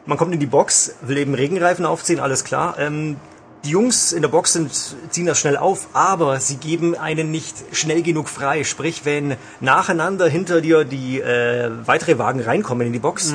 Man 0.06 0.16
kommt 0.16 0.32
in 0.32 0.40
die 0.40 0.46
Box, 0.46 0.94
will 1.02 1.18
eben 1.18 1.34
Regenreifen 1.34 1.84
aufziehen, 1.84 2.20
alles 2.20 2.44
klar. 2.44 2.76
Ähm, 2.78 3.16
die 3.64 3.70
Jungs 3.70 4.12
in 4.12 4.22
der 4.22 4.28
Box 4.28 4.52
sind, 4.52 4.70
ziehen 5.10 5.26
das 5.26 5.38
schnell 5.38 5.56
auf, 5.56 5.88
aber 5.92 6.40
sie 6.40 6.56
geben 6.56 6.96
einen 6.96 7.30
nicht 7.30 7.56
schnell 7.72 8.02
genug 8.02 8.28
frei. 8.28 8.64
Sprich, 8.64 9.04
wenn 9.04 9.36
nacheinander 9.60 10.28
hinter 10.28 10.60
dir 10.60 10.84
die 10.84 11.20
äh, 11.20 11.70
weitere 11.84 12.18
Wagen 12.18 12.40
reinkommen 12.40 12.86
in 12.86 12.92
die 12.92 12.98
Box, 13.00 13.34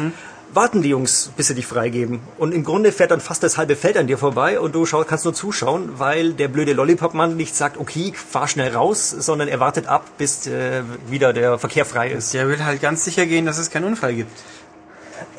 warten 0.53 0.81
die 0.81 0.89
Jungs, 0.89 1.31
bis 1.35 1.47
sie 1.47 1.55
dich 1.55 1.65
freigeben. 1.65 2.19
Und 2.37 2.53
im 2.53 2.63
Grunde 2.63 2.91
fährt 2.91 3.11
dann 3.11 3.21
fast 3.21 3.43
das 3.43 3.57
halbe 3.57 3.75
Feld 3.75 3.97
an 3.97 4.07
dir 4.07 4.17
vorbei 4.17 4.59
und 4.59 4.75
du 4.75 4.85
schau, 4.85 5.03
kannst 5.03 5.25
nur 5.25 5.33
zuschauen, 5.33 5.93
weil 5.97 6.33
der 6.33 6.47
blöde 6.47 6.73
Lollipop-Mann 6.73 7.35
nicht 7.35 7.55
sagt, 7.55 7.77
okay, 7.77 8.13
fahr 8.13 8.47
schnell 8.47 8.73
raus, 8.73 9.09
sondern 9.09 9.47
er 9.47 9.59
wartet 9.59 9.87
ab, 9.87 10.05
bis 10.17 10.47
äh, 10.47 10.83
wieder 11.07 11.33
der 11.33 11.57
Verkehr 11.57 11.85
frei 11.85 12.11
ist. 12.11 12.33
Der 12.33 12.47
will 12.47 12.63
halt 12.63 12.81
ganz 12.81 13.03
sicher 13.03 13.25
gehen, 13.25 13.45
dass 13.45 13.57
es 13.57 13.69
keinen 13.69 13.85
Unfall 13.85 14.13
gibt. 14.13 14.31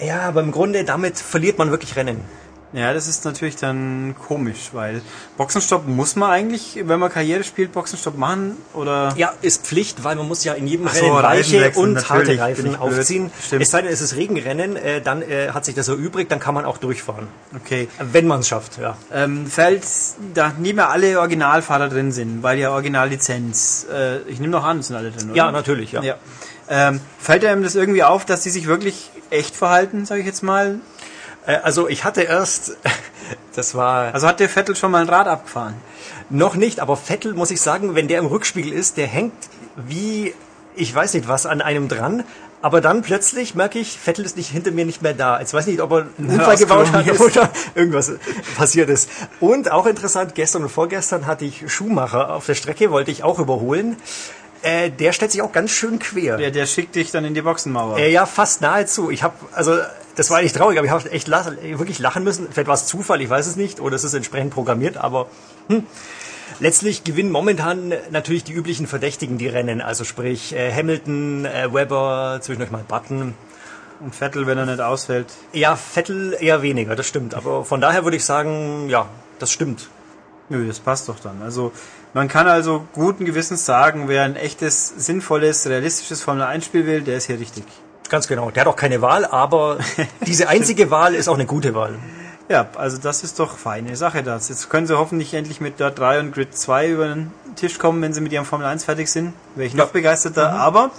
Ja, 0.01 0.23
aber 0.23 0.41
im 0.41 0.51
Grunde, 0.51 0.85
damit 0.85 1.19
verliert 1.19 1.59
man 1.59 1.71
wirklich 1.71 1.97
Rennen. 1.97 2.21
Ja, 2.75 2.93
das 2.93 3.07
ist 3.07 3.25
natürlich 3.25 3.55
dann 3.55 4.17
komisch, 4.19 4.71
weil 4.73 5.01
Boxenstopp 5.37 5.87
muss 5.87 6.17
man 6.17 6.31
eigentlich, 6.31 6.81
wenn 6.85 6.99
man 6.99 7.11
Karriere 7.11 7.45
spielt, 7.45 7.71
Boxenstopp 7.73 8.19
machen 8.19 8.57
oder 8.73 9.15
Ja, 9.17 9.33
ist 9.43 9.65
Pflicht, 9.65 10.03
weil 10.03 10.17
man 10.17 10.27
muss 10.27 10.43
ja 10.43 10.55
in 10.55 10.67
jedem 10.67 10.89
so, 10.89 10.99
Rennen 10.99 11.23
weiche 11.23 11.61
wechseln, 11.61 11.97
und 11.97 12.11
harte 12.11 12.37
Reifen 12.37 12.75
aufziehen. 12.75 13.31
Stimmt. 13.41 13.63
Es 13.63 13.71
sei 13.71 13.83
denn, 13.83 13.93
es 13.93 14.01
ist 14.01 14.17
Regenrennen, 14.17 14.75
äh, 14.75 15.01
dann 15.01 15.23
äh, 15.23 15.51
hat 15.51 15.65
sich 15.65 15.77
das 15.77 15.87
erübrigt, 15.87 16.33
dann 16.33 16.41
kann 16.41 16.55
man 16.55 16.65
auch 16.65 16.79
durchfahren. 16.79 17.29
okay. 17.55 17.89
Wenn 18.01 18.27
man 18.27 18.41
es 18.41 18.49
schafft, 18.49 18.79
ja. 18.79 18.97
Ähm, 19.13 19.47
fällt, 19.47 19.85
da 20.35 20.53
nicht 20.59 20.75
mehr 20.75 20.91
alle 20.91 21.21
Originalfahrer 21.21 21.89
drin 21.89 22.11
sind, 22.11 22.43
weil 22.43 22.59
ja 22.59 22.73
Originallizenz. 22.73 23.87
Äh, 23.93 24.19
ich 24.29 24.41
nehme 24.41 24.51
noch 24.51 24.65
an, 24.65 24.83
sind 24.83 24.97
alle 24.97 25.13
drin, 25.13 25.31
oder? 25.31 25.37
Ja, 25.37 25.53
natürlich, 25.53 25.93
ja. 25.93 26.03
Ja. 26.03 26.17
Ähm, 26.69 27.01
fällt 27.21 27.45
einem 27.45 27.63
das 27.63 27.77
irgendwie 27.77 28.03
auf, 28.03 28.25
dass 28.25 28.43
die 28.43 28.51
sich 28.51 28.67
wirklich 28.67 29.11
echt 29.31 29.55
verhalten, 29.55 30.07
sage 30.07 30.21
ich 30.21 30.27
jetzt 30.27 30.43
mal? 30.43 30.81
Äh, 31.47 31.57
also 31.63 31.89
ich 31.89 32.05
hatte 32.05 32.23
erst, 32.23 32.77
das 33.55 33.75
war 33.75 34.15
Also 34.15 34.27
hat 34.27 34.41
der 34.41 34.49
Vettel 34.49 34.77
schon 34.77 34.91
mal 34.91 35.03
ein 35.03 35.09
Rad 35.09 35.29
abgefahren? 35.29 35.75
noch 36.31 36.55
nicht, 36.55 36.81
aber 36.81 36.97
Vettel, 36.97 37.35
muss 37.35 37.51
ich 37.51 37.61
sagen, 37.61 37.95
wenn 37.95 38.09
der 38.09 38.19
im 38.19 38.27
Rückspiegel 38.27 38.73
ist, 38.73 38.97
der 38.97 39.07
hängt 39.07 39.35
wie, 39.77 40.35
ich 40.75 40.95
weiß 40.95 41.15
nicht 41.15 41.29
was, 41.29 41.47
an 41.47 41.61
einem 41.61 41.89
dran. 41.89 42.25
Aber 42.63 42.81
dann 42.81 43.03
plötzlich 43.03 43.55
merke 43.55 43.79
ich, 43.79 43.99
Vettel 43.99 44.25
ist 44.25 44.39
nicht 44.39 44.49
hinter 44.49 44.71
mir 44.71 44.87
nicht 44.87 45.03
mehr 45.03 45.13
da. 45.13 45.39
Jetzt 45.39 45.53
weiß 45.53 45.67
ich 45.67 45.73
nicht, 45.73 45.83
ob 45.83 45.93
er 45.93 46.07
einen 46.17 46.31
Unfall 46.31 46.57
gebaut 46.57 46.91
hat 46.93 47.07
ist. 47.07 47.21
oder 47.21 47.51
irgendwas 47.75 48.13
passiert 48.57 48.89
ist. 48.89 49.11
Und 49.39 49.71
auch 49.71 49.85
interessant, 49.85 50.35
gestern 50.35 50.63
und 50.63 50.71
vorgestern 50.71 51.27
hatte 51.27 51.45
ich 51.45 51.71
Schumacher 51.71 52.33
auf 52.33 52.47
der 52.47 52.55
Strecke, 52.55 52.91
wollte 52.91 53.11
ich 53.11 53.23
auch 53.23 53.39
überholen. 53.39 53.97
Äh, 54.63 54.91
der 54.91 55.13
stellt 55.13 55.33
sich 55.33 55.43
auch 55.43 55.53
ganz 55.53 55.73
schön 55.73 55.99
quer. 55.99 56.39
Der, 56.39 56.51
der 56.51 56.65
schickt 56.65 56.95
dich 56.95 57.11
dann 57.11 57.27
in 57.27 57.35
die 57.35 57.43
Boxenmauer. 57.43 57.99
Äh, 57.99 58.11
ja, 58.11 58.25
fast 58.25 58.63
nahezu. 58.63 59.11
Ich 59.11 59.23
habe, 59.23 59.35
also 59.53 59.77
das 60.17 60.31
war 60.31 60.43
nicht 60.43 60.57
traurig, 60.57 60.79
aber 60.79 60.87
ich 60.87 60.93
habe 60.93 61.11
echt 61.11 61.29
lach, 61.29 61.51
wirklich 61.63 61.99
lachen 61.99 62.25
müssen. 62.25 62.49
Vielleicht 62.51 62.69
war 62.69 62.75
es 62.75 62.87
Zufall, 62.87 63.21
ich 63.21 63.31
weiß 63.31 63.47
es 63.47 63.57
nicht, 63.57 63.81
oder 63.81 63.97
es 63.97 64.05
ist 64.05 64.15
entsprechend 64.15 64.53
programmiert, 64.53 64.97
aber 64.97 65.27
hm. 65.69 65.85
letztlich 66.61 67.05
gewinnen 67.05 67.31
momentan 67.31 67.93
natürlich 68.11 68.45
die 68.45 68.53
üblichen 68.53 68.87
Verdächtigen 68.87 69.39
die 69.39 69.49
Rennen. 69.49 69.81
Also 69.81 70.05
sprich 70.05 70.55
äh, 70.55 70.73
Hamilton, 70.73 71.45
äh, 71.47 71.73
Webber, 71.73 72.39
zwischendurch 72.41 72.71
mal 72.71 72.85
Button. 72.87 73.35
Und 74.01 74.15
Vettel, 74.15 74.47
wenn 74.47 74.59
er 74.59 74.67
nicht 74.67 74.81
ausfällt. 74.81 75.29
Ja, 75.53 75.77
Vettel 75.77 76.37
eher 76.39 76.63
weniger, 76.63 76.97
das 76.97 77.07
stimmt. 77.07 77.35
Aber 77.35 77.65
von 77.65 77.81
daher 77.81 78.05
würde 78.05 78.17
ich 78.17 78.25
sagen, 78.25 78.89
ja, 78.89 79.07
das 79.39 79.53
stimmt. 79.53 79.89
Nö, 80.49 80.67
das 80.67 80.81
passt 80.81 81.09
doch 81.09 81.21
dann. 81.21 81.43
Also 81.43 81.73
man 82.13 82.29
kann 82.29 82.47
also 82.47 82.87
guten 82.93 83.25
Gewissens 83.25 83.65
sagen, 83.65 84.09
wer 84.09 84.25
ein 84.25 84.37
echtes, 84.37 84.89
sinnvolles, 84.89 85.67
realistisches 85.67 86.23
Formel-1-Spiel 86.23 86.87
will, 86.87 87.03
der 87.03 87.17
ist 87.17 87.27
hier 87.27 87.39
richtig. 87.39 87.65
Ganz 88.15 88.29
genau. 88.29 88.53
Der 88.53 88.61
hat 88.61 88.69
auch 88.69 88.77
keine 88.77 89.03
Wahl, 89.03 89.25
aber 89.25 89.79
diese 90.25 90.49
einzige 90.49 90.93
Wahl 90.93 91.17
ist 91.17 91.27
auch 91.27 91.35
eine 91.35 91.47
gute 91.47 91.75
Wahl. 91.75 91.99
Ja, 92.49 92.69
also 92.77 92.97
das 92.97 93.25
ist 93.25 93.41
doch 93.41 93.59
feine 93.59 93.97
Sache 93.97 94.23
das. 94.23 94.49
Jetzt 94.51 94.71
können 94.71 94.87
sie 94.87 94.97
hoffentlich 94.97 95.35
endlich 95.35 95.61
mit 95.61 95.81
Dirt 95.81 95.99
3 95.99 96.21
und 96.21 96.33
Grid 96.33 96.57
2 96.57 96.91
über 96.91 97.09
den 97.09 97.33
Tisch 97.57 97.77
kommen, 97.81 98.01
wenn 98.03 98.13
sie 98.13 98.21
mit 98.21 98.33
ihrem 98.33 98.45
Formel 98.45 98.69
1 98.69 98.85
fertig 98.85 99.11
sind. 99.11 99.33
Wäre 99.57 99.67
ich 99.67 99.75
noch 99.75 99.89
begeisterter. 99.89 100.53
Aber, 100.53 100.93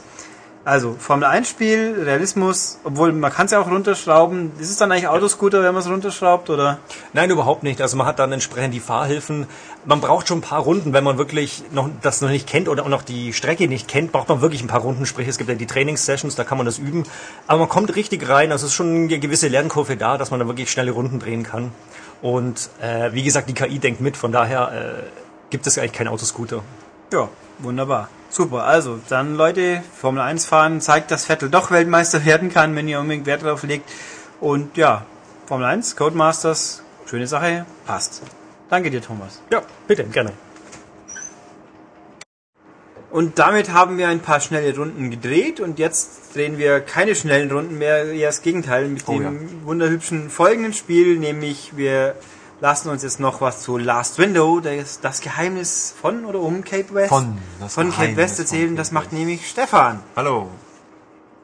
also 0.65 0.95
Formel 0.97 1.25
1 1.25 1.47
Spiel, 1.47 1.95
Realismus, 2.03 2.79
obwohl 2.83 3.11
man 3.11 3.31
kann 3.31 3.45
es 3.45 3.51
ja 3.51 3.61
auch 3.61 3.69
runterschrauben. 3.69 4.51
Ist 4.59 4.71
es 4.71 4.77
dann 4.77 4.91
eigentlich 4.91 5.07
Autoscooter, 5.07 5.61
wenn 5.61 5.75
man 5.75 5.83
es 5.83 5.87
runterschraubt, 5.87 6.49
oder? 6.49 6.79
Nein, 7.13 7.29
überhaupt 7.29 7.61
nicht. 7.61 7.81
Also 7.81 7.95
man 7.97 8.07
hat 8.07 8.17
dann 8.17 8.31
entsprechend 8.31 8.73
die 8.73 8.79
Fahrhilfen. 8.79 9.45
Man 9.85 10.01
braucht 10.01 10.27
schon 10.27 10.39
ein 10.39 10.41
paar 10.41 10.61
Runden, 10.61 10.91
wenn 10.91 11.03
man 11.03 11.19
wirklich 11.19 11.63
noch 11.71 11.87
das 12.01 12.21
noch 12.21 12.29
nicht 12.29 12.47
kennt 12.47 12.67
oder 12.67 12.81
auch 12.81 12.89
noch 12.89 13.03
die 13.03 13.31
Strecke 13.31 13.67
nicht 13.67 13.87
kennt, 13.87 14.11
braucht 14.11 14.27
man 14.27 14.41
wirklich 14.41 14.63
ein 14.63 14.67
paar 14.67 14.81
Runden. 14.81 15.05
Sprich, 15.05 15.27
es 15.27 15.37
gibt 15.37 15.51
ja 15.51 15.55
die 15.55 15.67
Trainingssessions, 15.67 16.33
da 16.33 16.43
kann 16.43 16.57
man 16.57 16.65
das 16.65 16.79
üben. 16.79 17.03
Aber 17.45 17.59
man 17.59 17.69
kommt 17.69 17.95
richtig 17.95 18.27
rein. 18.27 18.51
Also 18.51 18.65
es 18.65 18.71
ist 18.71 18.75
schon 18.75 18.87
eine 18.87 19.19
gewisse 19.19 19.47
Lernkurve 19.47 19.97
da, 19.97 20.17
dass 20.17 20.31
man 20.31 20.39
da 20.39 20.47
wirklich 20.47 20.71
schnelle 20.71 20.91
Runden 20.91 21.19
drehen 21.19 21.43
kann. 21.43 21.71
Und 22.23 22.71
äh, 22.81 23.13
wie 23.13 23.21
gesagt, 23.21 23.49
die 23.49 23.53
KI 23.53 23.77
denkt 23.77 24.01
mit. 24.01 24.17
Von 24.17 24.31
daher 24.31 24.71
äh, 24.71 25.03
gibt 25.51 25.67
es 25.67 25.77
eigentlich 25.77 25.93
keinen 25.93 26.07
Autoscooter. 26.07 26.63
Ja, 27.13 27.29
wunderbar. 27.59 28.09
Super. 28.29 28.65
Also, 28.65 28.99
dann 29.09 29.35
Leute, 29.35 29.81
Formel 29.93 30.21
1 30.21 30.45
fahren 30.45 30.81
zeigt, 30.81 31.11
dass 31.11 31.25
Vettel 31.25 31.49
doch 31.49 31.71
Weltmeister 31.71 32.25
werden 32.25 32.51
kann, 32.51 32.75
wenn 32.75 32.87
ihr 32.87 32.99
unbedingt 32.99 33.25
Wert 33.25 33.43
darauf 33.43 33.63
legt. 33.63 33.89
Und 34.41 34.77
ja, 34.77 35.05
Formel 35.45 35.65
1, 35.67 35.95
Codemasters, 35.95 36.83
schöne 37.05 37.27
Sache, 37.27 37.65
passt. 37.85 38.21
Danke 38.69 38.89
dir, 38.89 39.01
Thomas. 39.01 39.41
Ja, 39.51 39.61
bitte, 39.87 40.03
gerne. 40.05 40.33
Und 43.11 43.39
damit 43.39 43.71
haben 43.71 43.97
wir 43.97 44.09
ein 44.09 44.19
paar 44.19 44.41
schnelle 44.41 44.75
Runden 44.75 45.09
gedreht 45.09 45.61
und 45.61 45.79
jetzt 45.79 46.35
drehen 46.35 46.57
wir 46.57 46.81
keine 46.81 47.15
schnellen 47.15 47.49
Runden 47.49 47.77
mehr, 47.77 48.11
eher 48.11 48.27
das 48.27 48.41
Gegenteil 48.41 48.89
mit 48.89 49.07
Oh, 49.07 49.17
dem 49.17 49.65
wunderhübschen 49.65 50.29
folgenden 50.29 50.73
Spiel, 50.73 51.17
nämlich 51.17 51.77
wir 51.77 52.15
lassen 52.61 52.89
uns 52.89 53.03
jetzt 53.03 53.19
noch 53.19 53.41
was 53.41 53.61
zu 53.61 53.77
Last 53.77 54.17
Window, 54.17 54.59
das, 54.59 54.99
das 55.01 55.21
Geheimnis 55.21 55.93
von 55.99 56.25
oder 56.25 56.39
um 56.39 56.63
Cape 56.63 56.93
West, 56.93 57.09
Von, 57.09 57.37
von 57.67 57.91
Cape 57.91 58.15
West 58.15 58.39
erzählen, 58.39 58.67
Cape 58.69 58.77
das 58.77 58.91
macht 58.91 59.05
West. 59.07 59.13
nämlich 59.13 59.49
Stefan. 59.49 59.99
Hallo. 60.15 60.49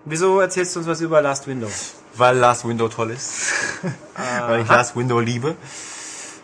Wieso 0.06 0.40
erzählst 0.40 0.76
du 0.76 0.80
uns 0.80 0.88
was 0.88 1.02
über 1.02 1.22
Last 1.22 1.48
Window? 1.48 1.68
Weil 2.16 2.38
Last 2.38 2.68
Window 2.68 2.88
toll 2.88 3.12
ist. 3.12 3.54
Weil 4.48 4.62
ich 4.62 4.68
Last 4.68 4.96
Window 4.96 5.20
liebe. 5.20 5.56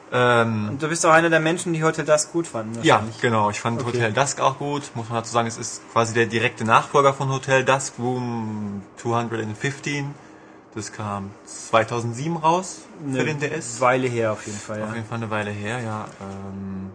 Ähm, 0.10 0.69
Und 0.69 0.81
du 0.81 0.88
bist 0.88 1.06
auch 1.06 1.11
einer 1.11 1.30
der 1.30 1.41
Menschen, 1.41 1.73
die 1.73 1.84
Hotel 1.84 2.06
Dusk 2.06 2.31
gut 2.31 2.48
fanden. 2.48 2.81
ja, 2.84 3.03
genau. 3.19 3.49
Ich 3.49 3.60
fand 3.60 3.81
Okay. 3.81 3.88
Hotel 3.98 4.14
Dusk 4.14 4.39
auch 4.39 4.57
gut. 4.57 4.84
Muss 4.95 5.10
man 5.10 5.18
dazu 5.18 5.34
sagen, 5.34 5.48
es 5.49 5.57
ist 5.57 5.81
quasi 5.91 6.14
der 6.14 6.27
direkte 6.27 6.64
Nachfolger 6.64 7.14
von 7.14 7.30
Hotel 7.30 7.65
Dusk, 7.65 7.95
Room 7.99 8.84
215. 8.98 10.14
Das 10.76 10.91
kam 10.91 11.31
2007 11.45 12.38
raus 12.38 12.81
für 13.11 13.23
den 13.23 13.39
DS. 13.39 13.81
Weile 13.81 14.07
her 14.07 14.34
auf 14.34 14.45
jeden 14.45 14.60
Fall. 14.60 14.84
Auf 14.84 14.89
Ja. 14.89 14.95
jeden 14.95 15.07
Fall 15.07 15.18
eine 15.18 15.30
Weile 15.30 15.49
her, 15.52 15.80
ja. 15.81 16.06
Ähm, 16.22 16.91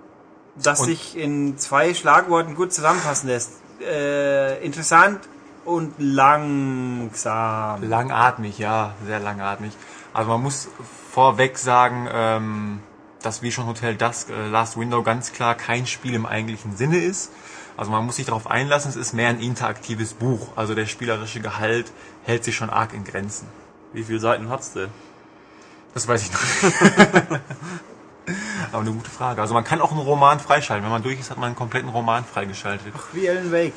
Das 0.57 0.81
sich 0.81 1.17
in 1.17 1.57
zwei 1.59 1.95
Schlagworten 1.95 2.55
gut 2.55 2.73
zusammenfassen 2.73 3.29
lässt. 3.29 3.53
Äh, 3.81 4.65
interessant 4.65 5.21
und 5.65 5.95
langsam. 5.99 7.83
Langatmig, 7.89 8.59
ja, 8.59 8.95
sehr 9.07 9.19
langatmig. 9.21 9.73
Also 10.13 10.31
man 10.31 10.43
muss 10.43 10.69
vorweg 11.11 11.59
sagen, 11.59 12.07
ähm, 12.13 12.81
dass 13.23 13.43
wie 13.43 13.51
schon 13.51 13.67
Hotel 13.67 13.97
Dusk 13.97 14.31
äh, 14.31 14.49
Last 14.49 14.77
Window 14.79 15.03
ganz 15.03 15.33
klar 15.33 15.55
kein 15.55 15.87
Spiel 15.87 16.15
im 16.15 16.27
eigentlichen 16.27 16.77
Sinne 16.77 16.99
ist. 16.99 17.33
Also 17.77 17.91
man 17.91 18.05
muss 18.05 18.17
sich 18.17 18.27
darauf 18.27 18.47
einlassen, 18.47 18.91
es 18.91 18.97
ist 18.97 19.15
mehr 19.15 19.31
ein 19.31 19.41
interaktives 19.41 20.13
Buch. 20.15 20.49
Also 20.57 20.75
der 20.75 20.87
spielerische 20.87 21.41
Gehalt 21.41 21.91
hält 22.25 22.45
sich 22.45 22.55
schon 22.55 22.69
arg 22.71 22.93
in 22.93 23.05
Grenzen. 23.05 23.49
Wie 23.93 24.03
viele 24.05 24.19
Seiten 24.19 24.49
hat's 24.49 24.73
denn? 24.73 24.89
Das 25.95 26.09
weiß 26.09 26.23
ich 26.23 26.33
noch. 26.33 26.41
Aber 28.73 28.81
eine 28.83 28.93
gute 28.93 29.11
Frage. 29.11 29.41
Also 29.43 29.53
man 29.53 29.65
kann 29.65 29.81
auch 29.81 29.91
einen 29.91 30.01
Roman 30.01 30.41
freischalten. 30.41 30.85
Wenn 30.85 30.93
man 30.93 31.03
durch 31.03 31.21
ist, 31.21 31.31
hat 31.31 31.37
man 31.37 31.49
einen 31.49 31.57
kompletten 31.57 31.91
Roman 31.91 32.25
freigeschaltet. 32.25 32.95
Wie 33.13 33.29
Alan 33.29 33.53
Wake. 33.53 33.75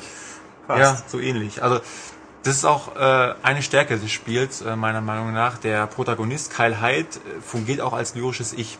Fast. 0.66 0.80
Ja, 0.80 0.96
so 1.06 1.20
ähnlich. 1.20 1.62
Also 1.62 1.80
Das 2.42 2.54
ist 2.56 2.64
auch 2.64 2.94
äh, 2.96 3.34
eine 3.42 3.60
Stärke 3.60 3.98
des 3.98 4.10
Spiels, 4.10 4.62
äh, 4.62 4.76
meiner 4.76 5.00
Meinung 5.00 5.32
nach. 5.32 5.58
Der 5.58 5.86
Protagonist 5.88 6.54
Kyle 6.54 6.80
Hyde 6.80 7.08
äh, 7.08 7.40
fungiert 7.42 7.80
auch 7.80 7.92
als 7.92 8.14
lyrisches 8.14 8.52
Ich 8.52 8.78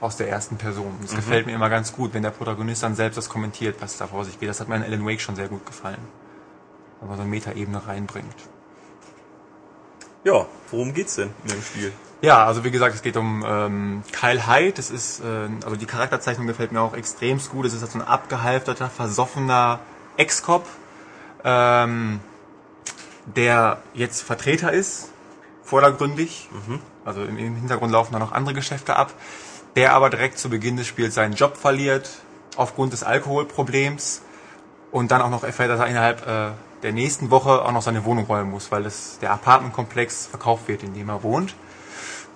aus 0.00 0.16
der 0.16 0.28
ersten 0.28 0.56
Person. 0.56 0.96
Das 1.02 1.14
gefällt 1.14 1.46
mir 1.46 1.54
immer 1.54 1.68
ganz 1.70 1.92
gut, 1.92 2.14
wenn 2.14 2.22
der 2.22 2.30
Protagonist 2.30 2.82
dann 2.82 2.94
selbst 2.94 3.16
das 3.16 3.28
kommentiert, 3.28 3.76
was 3.80 3.98
da 3.98 4.06
vor 4.06 4.24
sich 4.24 4.38
geht. 4.38 4.48
Das 4.48 4.60
hat 4.60 4.68
mir 4.68 4.76
in 4.76 4.84
Alan 4.84 5.04
Wake 5.06 5.20
schon 5.20 5.36
sehr 5.36 5.48
gut 5.48 5.66
gefallen. 5.66 5.98
Wenn 7.00 7.08
man 7.08 7.16
so 7.16 7.22
eine 7.22 7.30
Metaebene 7.30 7.86
reinbringt. 7.86 8.34
Ja, 10.24 10.46
worum 10.70 10.94
geht's 10.94 11.16
denn 11.16 11.30
in 11.44 11.50
dem 11.50 11.62
Spiel? 11.62 11.92
Ja, 12.22 12.46
also 12.46 12.64
wie 12.64 12.70
gesagt, 12.70 12.94
es 12.94 13.02
geht 13.02 13.18
um 13.18 13.44
ähm, 13.46 14.02
Kyle 14.10 14.46
Hyde. 14.46 14.72
Das 14.72 14.90
ist, 14.90 15.20
äh, 15.20 15.48
also 15.62 15.76
die 15.76 15.84
Charakterzeichnung 15.84 16.46
gefällt 16.46 16.72
mir 16.72 16.80
auch 16.80 16.94
extremst 16.94 17.50
gut. 17.50 17.66
Es 17.66 17.74
ist 17.74 17.82
halt 17.82 17.92
so 17.92 17.98
ein 17.98 18.06
abgehalfterter, 18.06 18.88
versoffener 18.88 19.80
Ex-Cop, 20.16 20.66
ähm, 21.44 22.20
der 23.26 23.82
jetzt 23.92 24.22
Vertreter 24.22 24.72
ist, 24.72 25.10
vordergründig. 25.62 26.48
Also 27.04 27.22
im, 27.22 27.36
im 27.36 27.56
Hintergrund 27.56 27.92
laufen 27.92 28.14
da 28.14 28.18
noch 28.18 28.32
andere 28.32 28.54
Geschäfte 28.54 28.96
ab. 28.96 29.12
Der 29.76 29.92
aber 29.92 30.08
direkt 30.08 30.38
zu 30.38 30.48
Beginn 30.48 30.78
des 30.78 30.86
Spiels 30.86 31.14
seinen 31.14 31.34
Job 31.34 31.58
verliert, 31.58 32.08
aufgrund 32.56 32.94
des 32.94 33.02
Alkoholproblems. 33.02 34.22
Und 34.90 35.10
dann 35.10 35.20
auch 35.20 35.30
noch 35.30 35.44
erfährt, 35.44 35.68
dass 35.68 35.80
er 35.80 35.88
innerhalb 35.88 36.26
äh, 36.26 36.52
der 36.84 36.92
nächsten 36.92 37.30
Woche 37.30 37.64
auch 37.64 37.72
noch 37.72 37.82
seine 37.82 38.04
Wohnung 38.04 38.26
räumen 38.26 38.50
muss, 38.50 38.70
weil 38.70 38.84
das, 38.84 39.18
der 39.20 39.32
Apartmentkomplex 39.32 40.26
verkauft 40.26 40.68
wird, 40.68 40.82
in 40.82 40.94
dem 40.94 41.08
er 41.08 41.22
wohnt. 41.22 41.56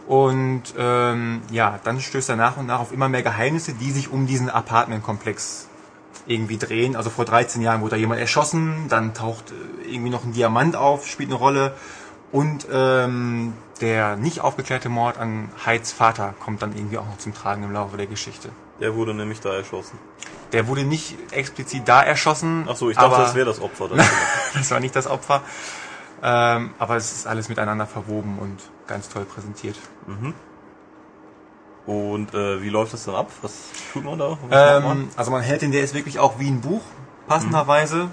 Und 0.09 0.63
ähm, 0.79 1.43
ja, 1.51 1.79
dann 1.85 2.01
stößt 2.01 2.31
er 2.31 2.37
nach 2.37 2.57
und 2.57 2.67
nach 2.67 2.81
auf 2.81 2.93
immer 2.93 3.11
mehr 3.11 3.23
Geheimnisse, 3.23 3.75
die 3.75 3.91
sich 3.91 4.11
um 4.11 4.27
diesen 4.27 4.49
Apartmentkomplex 4.49 5.69
irgendwie 6.27 6.57
drehen. 6.57 6.97
Also 6.97 7.11
vor 7.11 7.27
13 7.27 7.61
Jahren 7.61 7.83
wurde 7.83 7.91
da 7.93 7.97
jemand 7.97 8.21
erschossen, 8.21 8.87
dann 8.89 9.13
taucht 9.13 9.53
äh, 9.53 9.93
irgendwie 9.93 10.11
noch 10.11 10.25
ein 10.25 10.33
Diamant 10.33 10.77
auf, 10.77 11.07
spielt 11.07 11.29
eine 11.29 11.39
Rolle. 11.39 11.75
Und 12.33 12.67
ähm, 12.73 13.53
der 13.83 14.17
nicht 14.17 14.41
aufgeklärte 14.41 14.89
Mord 14.89 15.19
an 15.19 15.51
Heids 15.65 15.93
Vater 15.93 16.35
kommt 16.41 16.63
dann 16.63 16.75
irgendwie 16.75 16.99
auch 16.99 17.07
noch 17.07 17.19
zum 17.19 17.35
Tragen 17.35 17.63
im 17.63 17.73
Laufe 17.73 17.97
der 17.99 18.07
Geschichte. 18.07 18.51
Der 18.81 18.95
wurde 18.95 19.15
nämlich 19.15 19.41
da 19.41 19.55
erschossen. 19.55 19.99
Der 20.53 20.67
wurde 20.67 20.85
nicht 20.85 21.17
explizit 21.33 21.87
da 21.87 22.03
erschossen. 22.03 22.67
Ach 22.69 22.77
so, 22.77 22.91
ich 22.91 22.97
dachte, 22.97 23.17
das 23.19 23.35
wäre 23.35 23.47
das 23.47 23.61
Opfer. 23.61 23.89
Das 23.89 24.07
das 24.55 24.71
war 24.71 24.81
nicht 24.81 24.95
das 24.95 25.07
Opfer. 25.07 25.43
Ähm, 26.23 26.71
aber 26.79 26.97
es 26.97 27.13
ist 27.13 27.27
alles 27.27 27.49
miteinander 27.49 27.87
verwoben 27.87 28.39
und 28.39 28.59
ganz 28.87 29.09
toll 29.09 29.25
präsentiert. 29.25 29.77
Und 31.87 32.35
äh, 32.35 32.63
wie 32.63 32.69
läuft 32.69 32.93
das 32.93 33.05
dann 33.05 33.15
ab? 33.15 33.31
Was 33.43 33.71
tut 33.93 34.05
man 34.05 34.19
da? 34.19 34.31
Macht 34.31 34.51
man? 34.51 35.01
Ähm, 35.01 35.09
also 35.17 35.31
man 35.31 35.43
hält 35.43 35.63
den, 35.63 35.73
der 35.73 35.83
ist 35.83 35.95
wirklich 35.95 36.19
auch 36.19 36.39
wie 36.39 36.49
ein 36.49 36.61
Buch, 36.61 36.83
passenderweise. 37.29 38.11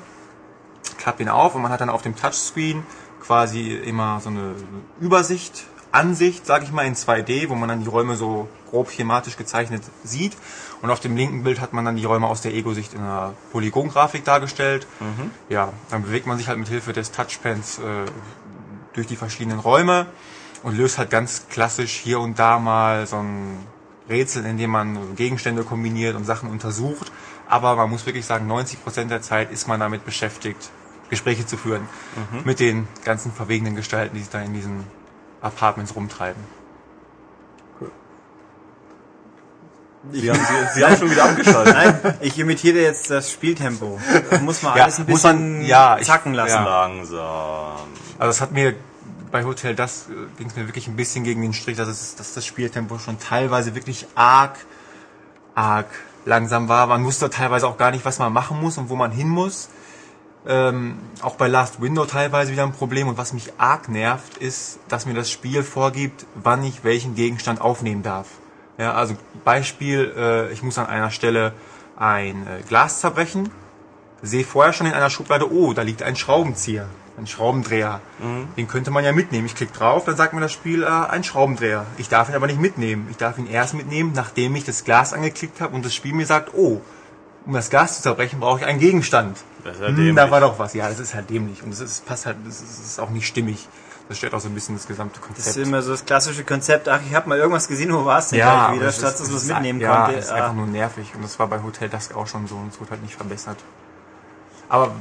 Klappt 0.97 1.19
ihn 1.19 1.29
auf 1.29 1.55
und 1.55 1.61
man 1.61 1.71
hat 1.71 1.81
dann 1.81 1.89
auf 1.89 2.01
dem 2.01 2.15
Touchscreen 2.15 2.85
quasi 3.21 3.73
immer 3.73 4.19
so 4.19 4.29
eine 4.29 4.55
Übersicht, 4.99 5.65
Ansicht, 5.95 6.45
sage 6.45 6.65
ich 6.65 6.71
mal, 6.71 6.85
in 6.85 6.95
2D, 6.95 7.49
wo 7.49 7.55
man 7.55 7.69
dann 7.69 7.81
die 7.81 7.87
Räume 7.87 8.15
so 8.15 8.47
grob 8.69 8.91
schematisch 8.91 9.37
gezeichnet 9.37 9.81
sieht. 10.03 10.33
Und 10.81 10.91
auf 10.91 10.99
dem 10.99 11.15
linken 11.15 11.43
Bild 11.43 11.61
hat 11.61 11.71
man 11.73 11.85
dann 11.85 11.95
die 11.95 12.03
Räume 12.03 12.27
aus 12.27 12.41
der 12.41 12.53
Ego-Sicht 12.53 12.93
in 12.93 12.99
einer 12.99 13.33
Polygongrafik 13.51 14.25
dargestellt. 14.25 14.87
Ja, 15.49 15.71
dann 15.89 16.03
bewegt 16.03 16.27
man 16.27 16.37
sich 16.37 16.47
halt 16.47 16.59
mit 16.59 16.67
Hilfe 16.67 16.91
des 16.91 17.11
Touchpens 17.11 17.79
äh, 17.79 17.81
durch 18.93 19.07
die 19.07 19.15
verschiedenen 19.15 19.59
Räume 19.59 20.07
und 20.63 20.77
löst 20.77 20.97
halt 20.97 21.09
ganz 21.09 21.47
klassisch 21.49 21.93
hier 21.93 22.19
und 22.19 22.37
da 22.39 22.59
mal 22.59 23.07
so 23.07 23.17
ein 23.17 23.57
Rätsel, 24.09 24.45
in 24.45 24.57
dem 24.57 24.71
man 24.71 25.15
Gegenstände 25.15 25.63
kombiniert 25.63 26.15
und 26.15 26.25
Sachen 26.25 26.49
untersucht. 26.49 27.11
Aber 27.47 27.75
man 27.75 27.89
muss 27.89 28.05
wirklich 28.05 28.25
sagen, 28.25 28.51
90% 28.51 29.05
der 29.05 29.21
Zeit 29.21 29.51
ist 29.51 29.67
man 29.67 29.79
damit 29.79 30.05
beschäftigt, 30.05 30.69
Gespräche 31.09 31.45
zu 31.45 31.55
führen 31.55 31.87
mit 32.43 32.59
den 32.59 32.87
ganzen 33.03 33.31
verwegenen 33.31 33.75
Gestalten, 33.75 34.15
die 34.15 34.21
sich 34.21 34.29
da 34.29 34.41
in 34.41 34.53
diesen 34.53 34.83
Apartments 35.45 35.95
rumtreiben. 35.95 36.43
Sie, 40.11 40.29
haben, 40.29 40.39
Sie, 40.39 40.79
Sie 40.79 40.85
haben 40.85 40.97
schon 40.97 41.09
wieder 41.09 41.25
abgeschaltet. 41.25 41.73
Nein, 41.73 42.17
ich 42.21 42.37
imitiere 42.37 42.77
jetzt 42.79 43.09
das 43.09 43.31
Spieltempo. 43.31 43.99
Das 44.29 44.39
muss 44.41 44.61
man 44.61 44.77
Ja, 44.77 44.83
alles 44.83 44.99
ein 44.99 45.05
bisschen 45.07 45.57
man- 45.59 45.65
ja, 45.65 45.97
ich- 45.97 46.05
zacken 46.05 46.33
lassen. 46.35 46.53
ja. 46.53 46.63
Langsam. 46.63 47.87
Also 48.19 48.29
es 48.29 48.39
hat 48.41 48.51
mir 48.51 48.75
bei 49.31 49.43
Hotel 49.45 49.75
das 49.75 50.05
ging 50.37 50.47
es 50.47 50.55
mir 50.55 50.67
wirklich 50.67 50.87
ein 50.87 50.95
bisschen 50.95 51.23
gegen 51.23 51.41
den 51.41 51.53
Strich, 51.53 51.75
dass, 51.75 51.87
es, 51.89 52.15
dass 52.15 52.33
das 52.35 52.45
Spieltempo 52.45 52.99
schon 52.99 53.19
teilweise 53.19 53.73
wirklich 53.73 54.05
arg, 54.13 54.55
arg 55.55 55.87
langsam 56.25 56.69
war. 56.69 56.85
Man 56.87 57.03
wusste 57.03 57.29
teilweise 57.31 57.67
auch 57.67 57.77
gar 57.77 57.89
nicht, 57.91 58.05
was 58.05 58.19
man 58.19 58.31
machen 58.31 58.61
muss 58.61 58.77
und 58.77 58.89
wo 58.89 58.95
man 58.95 59.11
hin 59.11 59.27
muss. 59.27 59.69
Ähm, 60.47 60.99
auch 61.21 61.35
bei 61.35 61.47
Last 61.47 61.81
Window 61.81 62.05
teilweise 62.05 62.51
wieder 62.51 62.63
ein 62.63 62.71
Problem. 62.71 63.07
Und 63.07 63.17
was 63.17 63.33
mich 63.33 63.53
arg 63.57 63.89
nervt, 63.89 64.37
ist, 64.37 64.79
dass 64.87 65.05
mir 65.05 65.13
das 65.13 65.31
Spiel 65.31 65.63
vorgibt, 65.63 66.25
wann 66.35 66.63
ich 66.63 66.83
welchen 66.83 67.15
Gegenstand 67.15 67.61
aufnehmen 67.61 68.03
darf. 68.03 68.27
Ja, 68.77 68.93
also 68.93 69.15
Beispiel, 69.43 70.13
äh, 70.17 70.51
ich 70.51 70.61
muss 70.61 70.77
an 70.77 70.87
einer 70.87 71.09
Stelle 71.09 71.53
ein 71.97 72.45
äh, 72.45 72.61
Glas 72.67 72.99
zerbrechen, 72.99 73.49
sehe 74.21 74.43
vorher 74.43 74.73
schon 74.73 74.87
in 74.87 74.93
einer 74.93 75.09
Schublade, 75.09 75.51
oh, 75.51 75.73
da 75.73 75.81
liegt 75.81 76.03
ein 76.03 76.17
Schraubenzieher, 76.17 76.87
ein 77.17 77.25
Schraubendreher. 77.25 78.01
Den 78.57 78.67
könnte 78.67 78.91
man 78.91 79.05
ja 79.05 79.13
mitnehmen. 79.13 79.45
Ich 79.45 79.55
klicke 79.55 79.77
drauf, 79.77 80.03
dann 80.03 80.17
sagt 80.17 80.33
mir 80.33 80.41
das 80.41 80.51
Spiel, 80.51 80.83
äh, 80.83 80.87
ein 80.87 81.23
Schraubendreher. 81.23 81.85
Ich 81.97 82.09
darf 82.09 82.27
ihn 82.29 82.35
aber 82.35 82.47
nicht 82.47 82.59
mitnehmen. 82.59 83.07
Ich 83.09 83.17
darf 83.17 83.37
ihn 83.37 83.47
erst 83.47 83.73
mitnehmen, 83.73 84.11
nachdem 84.13 84.55
ich 84.55 84.65
das 84.65 84.83
Glas 84.83 85.13
angeklickt 85.13 85.61
habe 85.61 85.73
und 85.73 85.85
das 85.85 85.95
Spiel 85.95 86.13
mir 86.13 86.25
sagt, 86.25 86.53
oh, 86.53 86.81
um 87.45 87.53
das 87.53 87.69
Glas 87.69 87.97
zu 87.97 88.01
zerbrechen, 88.03 88.39
brauche 88.39 88.59
ich 88.61 88.65
einen 88.65 88.79
Gegenstand. 88.79 89.37
Das 89.63 89.75
ist 89.75 89.81
ja 89.81 89.87
Hm, 89.89 89.95
dämlich. 89.95 90.15
da 90.15 90.31
war 90.31 90.39
doch 90.41 90.59
was. 90.59 90.73
Ja, 90.73 90.89
das 90.89 90.99
ist 90.99 91.13
halt 91.13 91.29
dämlich 91.29 91.61
und 91.63 91.71
das 91.71 91.79
ist, 91.79 92.05
passt 92.05 92.25
halt, 92.25 92.37
das 92.45 92.61
ist, 92.61 92.83
das 92.83 92.99
auch 92.99 93.09
nicht 93.09 93.27
stimmig. 93.27 93.67
Das 94.07 94.19
stört 94.19 94.35
auch 94.35 94.39
so 94.39 94.49
ein 94.49 94.53
bisschen 94.53 94.75
das 94.75 94.85
gesamte 94.87 95.19
Das 95.19 95.27
Konzept. 95.27 95.47
ist 95.47 95.57
immer 95.57 95.81
so 95.81 95.89
das 95.91 96.05
klassische 96.05 96.43
Konzept, 96.43 96.87
ach, 96.87 96.99
ich 97.09 97.15
habe 97.15 97.27
mal 97.27 97.39
irgendwas 97.39 97.67
gesehen, 97.67 97.91
wo 97.91 98.05
war 98.05 98.19
es 98.19 98.29
denn 98.29 98.39
gleich 98.39 98.73
wieder, 98.75 98.85
es 98.87 98.97
statt 98.97 99.13
ist- 99.13 99.21
dass 99.21 99.27
man 99.29 99.37
es 99.37 99.43
ist- 99.43 99.49
mitnehmen 99.49 99.79
ja, 99.79 100.03
konnte. 100.05 100.19
ist 100.19 100.29
Ah. 100.31 100.35
einfach 100.35 100.53
nur 100.53 100.67
nervig 100.67 101.11
und 101.15 101.23
das 101.23 101.39
war 101.39 101.47
bei 101.47 101.61
Hotel 101.63 101.89
Dusk 101.89 102.15
auch 102.15 102.27
schon 102.27 102.45
so 102.47 102.55
und 102.55 102.71
es 102.71 102.79
wurde 102.79 102.91
halt 102.91 103.01
nicht 103.01 103.15
verbessert. 103.15 103.57
Aber 104.69 104.91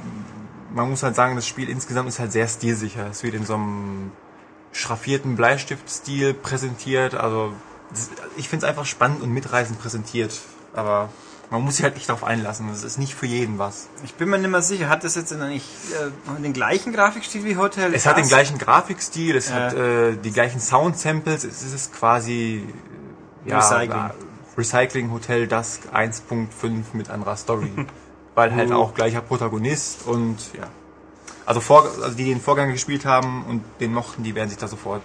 man 0.72 0.88
muss 0.88 1.02
halt 1.02 1.14
sagen, 1.14 1.36
das 1.36 1.46
Spiel 1.46 1.68
insgesamt 1.68 2.08
ist 2.08 2.18
halt 2.18 2.32
sehr 2.32 2.48
stilsicher. 2.48 3.06
Es 3.10 3.22
wird 3.22 3.34
in 3.34 3.44
so 3.44 3.54
einem 3.54 4.12
schraffierten 4.72 5.36
Bleistiftstil 5.36 6.34
präsentiert. 6.34 7.14
Also 7.14 7.52
das, 7.90 8.10
ich 8.36 8.48
finde 8.48 8.64
es 8.66 8.70
einfach 8.70 8.86
spannend 8.86 9.22
und 9.22 9.30
mitreißend 9.30 9.78
präsentiert. 9.80 10.40
Aber 10.74 11.10
man 11.50 11.62
muss 11.62 11.76
sich 11.76 11.84
halt 11.84 11.94
nicht 11.94 12.08
darauf 12.08 12.24
einlassen. 12.24 12.68
Es 12.70 12.82
ist 12.84 12.98
nicht 12.98 13.14
für 13.14 13.26
jeden 13.26 13.58
was. 13.58 13.88
Ich 14.04 14.14
bin 14.14 14.28
mir 14.28 14.38
nicht 14.38 14.50
mehr 14.50 14.62
sicher, 14.62 14.88
hat 14.88 15.04
das 15.04 15.14
jetzt 15.14 15.32
eigentlich 15.32 15.68
äh, 15.92 16.42
den 16.42 16.52
gleichen 16.52 16.92
Grafikstil 16.92 17.44
wie 17.44 17.56
Hotel? 17.56 17.94
Es 17.94 18.06
hat 18.06 18.16
den 18.16 18.28
gleichen 18.28 18.58
Grafikstil, 18.58 19.36
es 19.36 19.48
Ja. 19.50 19.54
hat 19.54 19.74
äh, 19.74 20.16
die 20.16 20.32
gleichen 20.32 20.60
Sound-Samples, 20.60 21.44
es 21.44 21.62
ist 21.62 21.92
quasi 21.92 22.66
ja, 23.44 23.58
Recycling. 23.58 23.90
äh, 24.06 24.10
Recycling 24.58 25.10
Hotel 25.12 25.46
Dusk 25.46 25.82
1.5 25.94 26.48
mit 26.94 27.10
anderer 27.10 27.36
Story. 27.36 27.70
Weil 28.34 28.52
halt 28.54 28.72
auch 28.72 28.94
gleicher 28.94 29.20
Protagonist 29.20 30.06
und 30.06 30.36
ja. 30.54 30.66
Also, 31.46 31.60
vor, 31.60 31.84
also 31.84 32.16
die, 32.16 32.24
die 32.24 32.30
den 32.30 32.40
Vorgang 32.40 32.72
gespielt 32.72 33.04
haben 33.04 33.44
und 33.44 33.62
den 33.78 33.92
mochten, 33.92 34.22
die 34.24 34.34
werden 34.34 34.48
sich 34.48 34.58
da 34.58 34.66
sofort 34.66 35.02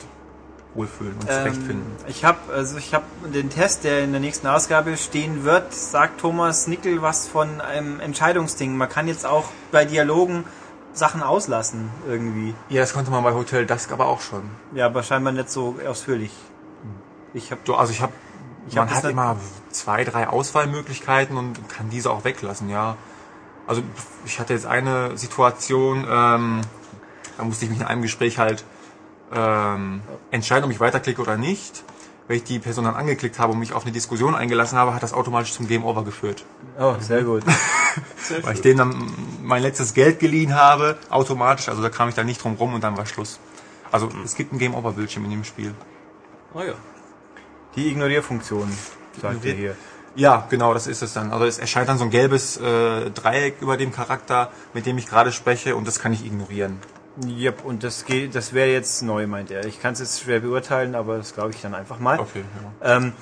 wohlfühlen 0.74 1.14
und 1.14 1.24
zurechtfinden. 1.24 1.96
Ähm, 2.00 2.06
ich 2.08 2.24
habe 2.26 2.38
also 2.54 2.78
ich 2.78 2.94
habe 2.94 3.06
den 3.34 3.50
Test, 3.50 3.84
der 3.84 4.04
in 4.04 4.12
der 4.12 4.22
nächsten 4.22 4.48
Ausgabe 4.48 4.98
stehen 4.98 5.44
wird, 5.44 5.74
sagt 5.74 6.22
Thomas 6.22 6.68
Nickel 6.68 7.02
was 7.02 7.28
von 7.28 7.62
einem 7.62 8.00
Entscheidungsding. 8.00 8.78
Man 8.78 8.90
kann 8.90 9.08
jetzt 9.08 9.26
auch 9.26 9.46
bei 9.72 9.86
Dialogen 9.86 10.46
Sachen 10.94 11.24
auslassen 11.24 11.90
irgendwie. 12.08 12.54
Ja, 12.70 12.82
das 12.82 12.94
konnte 12.94 13.12
man 13.12 13.24
bei 13.24 13.34
Hotel 13.34 13.66
Dusk 13.66 13.92
aber 13.92 14.08
auch 14.08 14.22
schon. 14.22 14.44
Ja, 14.74 14.88
aber 14.88 15.04
scheinbar 15.04 15.34
nicht 15.34 15.50
so 15.50 15.76
ausführlich. 15.88 16.32
Ich 17.34 17.52
habe 17.52 17.62
So, 17.66 17.76
also 17.76 17.92
ich 17.92 18.02
habe, 18.02 18.14
Ich 18.68 18.76
man 18.76 18.90
hab 18.90 19.04
hat 19.04 19.10
immer 19.10 19.38
zwei, 19.72 20.04
drei 20.04 20.28
Auswahlmöglichkeiten 20.28 21.38
und 21.38 21.70
kann 21.70 21.90
diese 21.90 22.12
auch 22.12 22.24
weglassen, 22.24 22.70
ja. 22.70 22.98
Also 23.68 23.84
ich 24.26 24.40
hatte 24.40 24.54
jetzt 24.54 24.66
eine 24.66 25.16
Situation, 25.16 26.08
ähm, 26.10 26.62
da 27.38 27.44
musste 27.44 27.66
ich 27.66 27.72
mich 27.72 27.80
in 27.80 27.86
einem 27.86 28.02
Gespräch 28.02 28.40
halt 28.40 28.64
ähm, 29.34 30.02
entscheiden, 30.32 30.66
ob 30.66 30.72
ich 30.72 30.80
weiterklicke 30.80 31.22
oder 31.22 31.38
nicht. 31.38 31.84
Wenn 32.28 32.38
ich 32.38 32.44
die 32.44 32.60
Person 32.60 32.86
dann 32.86 32.94
angeklickt 32.94 33.40
habe 33.40 33.54
und 33.54 33.60
mich 33.60 33.74
auf 33.74 33.84
eine 33.84 33.92
Diskussion 33.92 34.36
eingelassen 34.36 34.78
habe, 34.78 34.94
hat 34.94 35.02
das 35.02 35.14
automatisch 35.14 35.54
zum 35.54 35.68
Game 35.68 35.84
Over 35.84 36.04
geführt. 36.04 36.46
Oh, 36.80 36.94
sehr 37.00 37.24
gut. 37.24 37.44
Weil 38.44 38.54
ich 38.54 38.62
denen 38.62 38.78
dann 38.78 39.14
mein 39.42 39.64
letztes 39.64 39.96
Geld 39.96 40.20
geliehen 40.20 40.54
habe, 40.54 40.98
automatisch, 41.10 41.70
also 41.70 41.82
da 41.82 41.90
kam 41.90 42.08
ich 42.08 42.14
dann 42.14 42.28
nicht 42.28 42.44
drum 42.44 42.54
rum 42.54 42.76
und 42.76 42.84
dann 42.84 42.96
war 42.98 43.08
Schluss. 43.08 43.40
Also 43.92 44.10
es 44.24 44.36
gibt 44.36 44.54
ein 44.54 44.60
Game 44.60 44.76
Over 44.76 44.92
Bildschirm 44.92 45.26
in 45.26 45.32
dem 45.32 45.44
Spiel. 45.44 45.74
Ah 46.54 46.64
ja. 46.64 46.74
Die 47.76 47.88
Ignorierfunktion, 47.88 48.72
sagt 49.20 49.46
ihr 49.46 49.54
hier. 49.54 49.76
Ja, 50.16 50.46
genau, 50.50 50.74
das 50.74 50.88
ist 50.88 51.02
es 51.02 51.14
dann. 51.14 51.32
Also 51.32 51.46
es 51.46 51.60
erscheint 51.60 51.88
dann 51.88 51.98
so 51.98 52.04
ein 52.04 52.10
gelbes 52.10 52.58
äh, 52.58 53.10
Dreieck 53.12 53.62
über 53.62 53.78
dem 53.78 53.92
Charakter, 53.92 54.52
mit 54.74 54.86
dem 54.86 54.98
ich 54.98 55.08
gerade 55.08 55.32
spreche 55.32 55.76
und 55.76 55.88
das 55.88 56.00
kann 56.00 56.14
ich 56.14 56.26
ignorieren. 56.26 56.78
Yep, 57.26 57.66
und 57.66 57.84
das 57.84 58.06
geht, 58.06 58.36
das 58.36 58.54
wäre 58.54 58.70
jetzt 58.70 59.02
neu, 59.02 59.28
meint 59.28 59.52
er. 59.52 59.66
Ich 59.66 59.82
kann 59.82 59.94
es 59.94 60.00
jetzt 60.00 60.22
schwer 60.22 60.40
beurteilen, 60.40 60.96
aber 60.96 61.18
das 61.18 61.34
glaube 61.34 61.52
ich 61.52 61.62
dann 61.62 61.74
einfach 61.76 62.00
mal. 62.00 62.20
Okay, 62.20 62.44
ja. 62.82 62.98
Ähm, 62.98 63.14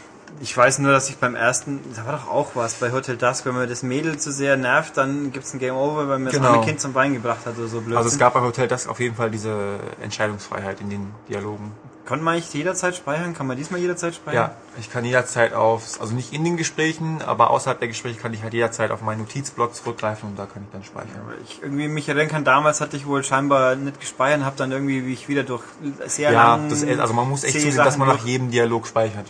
Ich 0.42 0.56
weiß 0.56 0.80
nur, 0.80 0.92
dass 0.92 1.10
ich 1.10 1.18
beim 1.18 1.36
ersten, 1.36 1.80
da 1.96 2.06
war 2.06 2.12
doch 2.18 2.28
auch 2.30 2.52
was 2.54 2.76
bei 2.76 2.92
Hotel 2.92 3.16
Dusk, 3.16 3.46
wenn 3.46 3.56
man 3.56 3.68
das 3.68 3.82
Mädel 3.82 4.20
zu 4.20 4.32
sehr 4.32 4.58
nervt, 4.58 4.98
dann 4.98 5.32
gibt's 5.32 5.54
ein 5.54 5.60
Game 5.60 5.74
Over, 5.76 6.10
weil 6.10 6.20
man 6.20 6.26
das 6.26 6.34
Genau. 6.34 6.50
arme 6.50 6.66
Kind 6.66 6.82
zum 6.82 6.92
Bein 6.94 7.14
gebracht 7.14 7.46
hat 7.46 7.58
oder 7.58 7.68
so 7.68 7.80
blöd. 7.82 7.96
Also 7.98 8.10
es 8.10 8.20
gab 8.20 8.34
bei 8.34 8.42
Hotel 8.42 8.68
das 8.68 8.88
auf 8.88 9.00
jeden 9.00 9.16
Fall 9.16 9.32
diese 9.32 9.80
Entscheidungsfreiheit 10.02 10.82
in 10.82 10.90
den 10.90 11.12
Dialogen. 11.30 11.72
Konnte 12.08 12.24
man 12.24 12.36
nicht 12.36 12.54
jederzeit 12.54 12.96
speichern? 12.96 13.34
Kann 13.34 13.48
man 13.48 13.58
diesmal 13.58 13.82
jederzeit 13.82 14.16
speichern? 14.16 14.52
Ja, 14.52 14.56
ich 14.80 14.90
kann 14.90 15.04
jederzeit 15.04 15.54
auf, 15.54 16.00
also 16.00 16.16
nicht 16.16 16.32
in 16.32 16.46
den 16.46 16.56
Gesprächen, 16.56 17.22
aber 17.22 17.50
außerhalb 17.50 17.80
der 17.80 17.90
Gespräche 17.90 18.18
kann 18.18 18.34
ich 18.34 18.44
halt 18.44 18.54
jederzeit 18.54 18.92
auf 18.92 19.02
meinen 19.02 19.20
Notizblock 19.20 19.76
zurückgreifen 19.76 20.30
und 20.30 20.40
da 20.40 20.46
kann 20.46 20.64
ich 20.64 20.70
dann 20.72 20.86
speichern. 20.86 21.22
Weil 21.28 21.36
Ich 21.44 21.62
irgendwie 21.62 21.90
mich 21.90 22.08
erinnern 22.08 22.30
kann, 22.30 22.46
damals 22.46 22.80
hatte 22.80 22.96
ich 22.96 23.06
wohl 23.06 23.26
scheinbar 23.26 23.76
nicht 23.76 24.00
gespeichert, 24.00 24.46
habe 24.46 24.56
dann 24.56 24.72
irgendwie, 24.72 25.06
wie 25.06 25.12
ich 25.12 25.28
wieder 25.28 25.44
durch 25.44 25.64
sehr 26.06 26.32
Ja, 26.32 26.56
lang 26.56 26.70
das, 26.70 26.86
also 26.86 27.14
man 27.14 27.28
muss 27.28 27.44
echt 27.44 27.56
zusehen, 27.60 27.76
dass 27.76 27.98
man 27.98 28.08
nach 28.08 28.24
jedem 28.24 28.52
Dialog 28.52 28.88
speichert. 28.88 29.26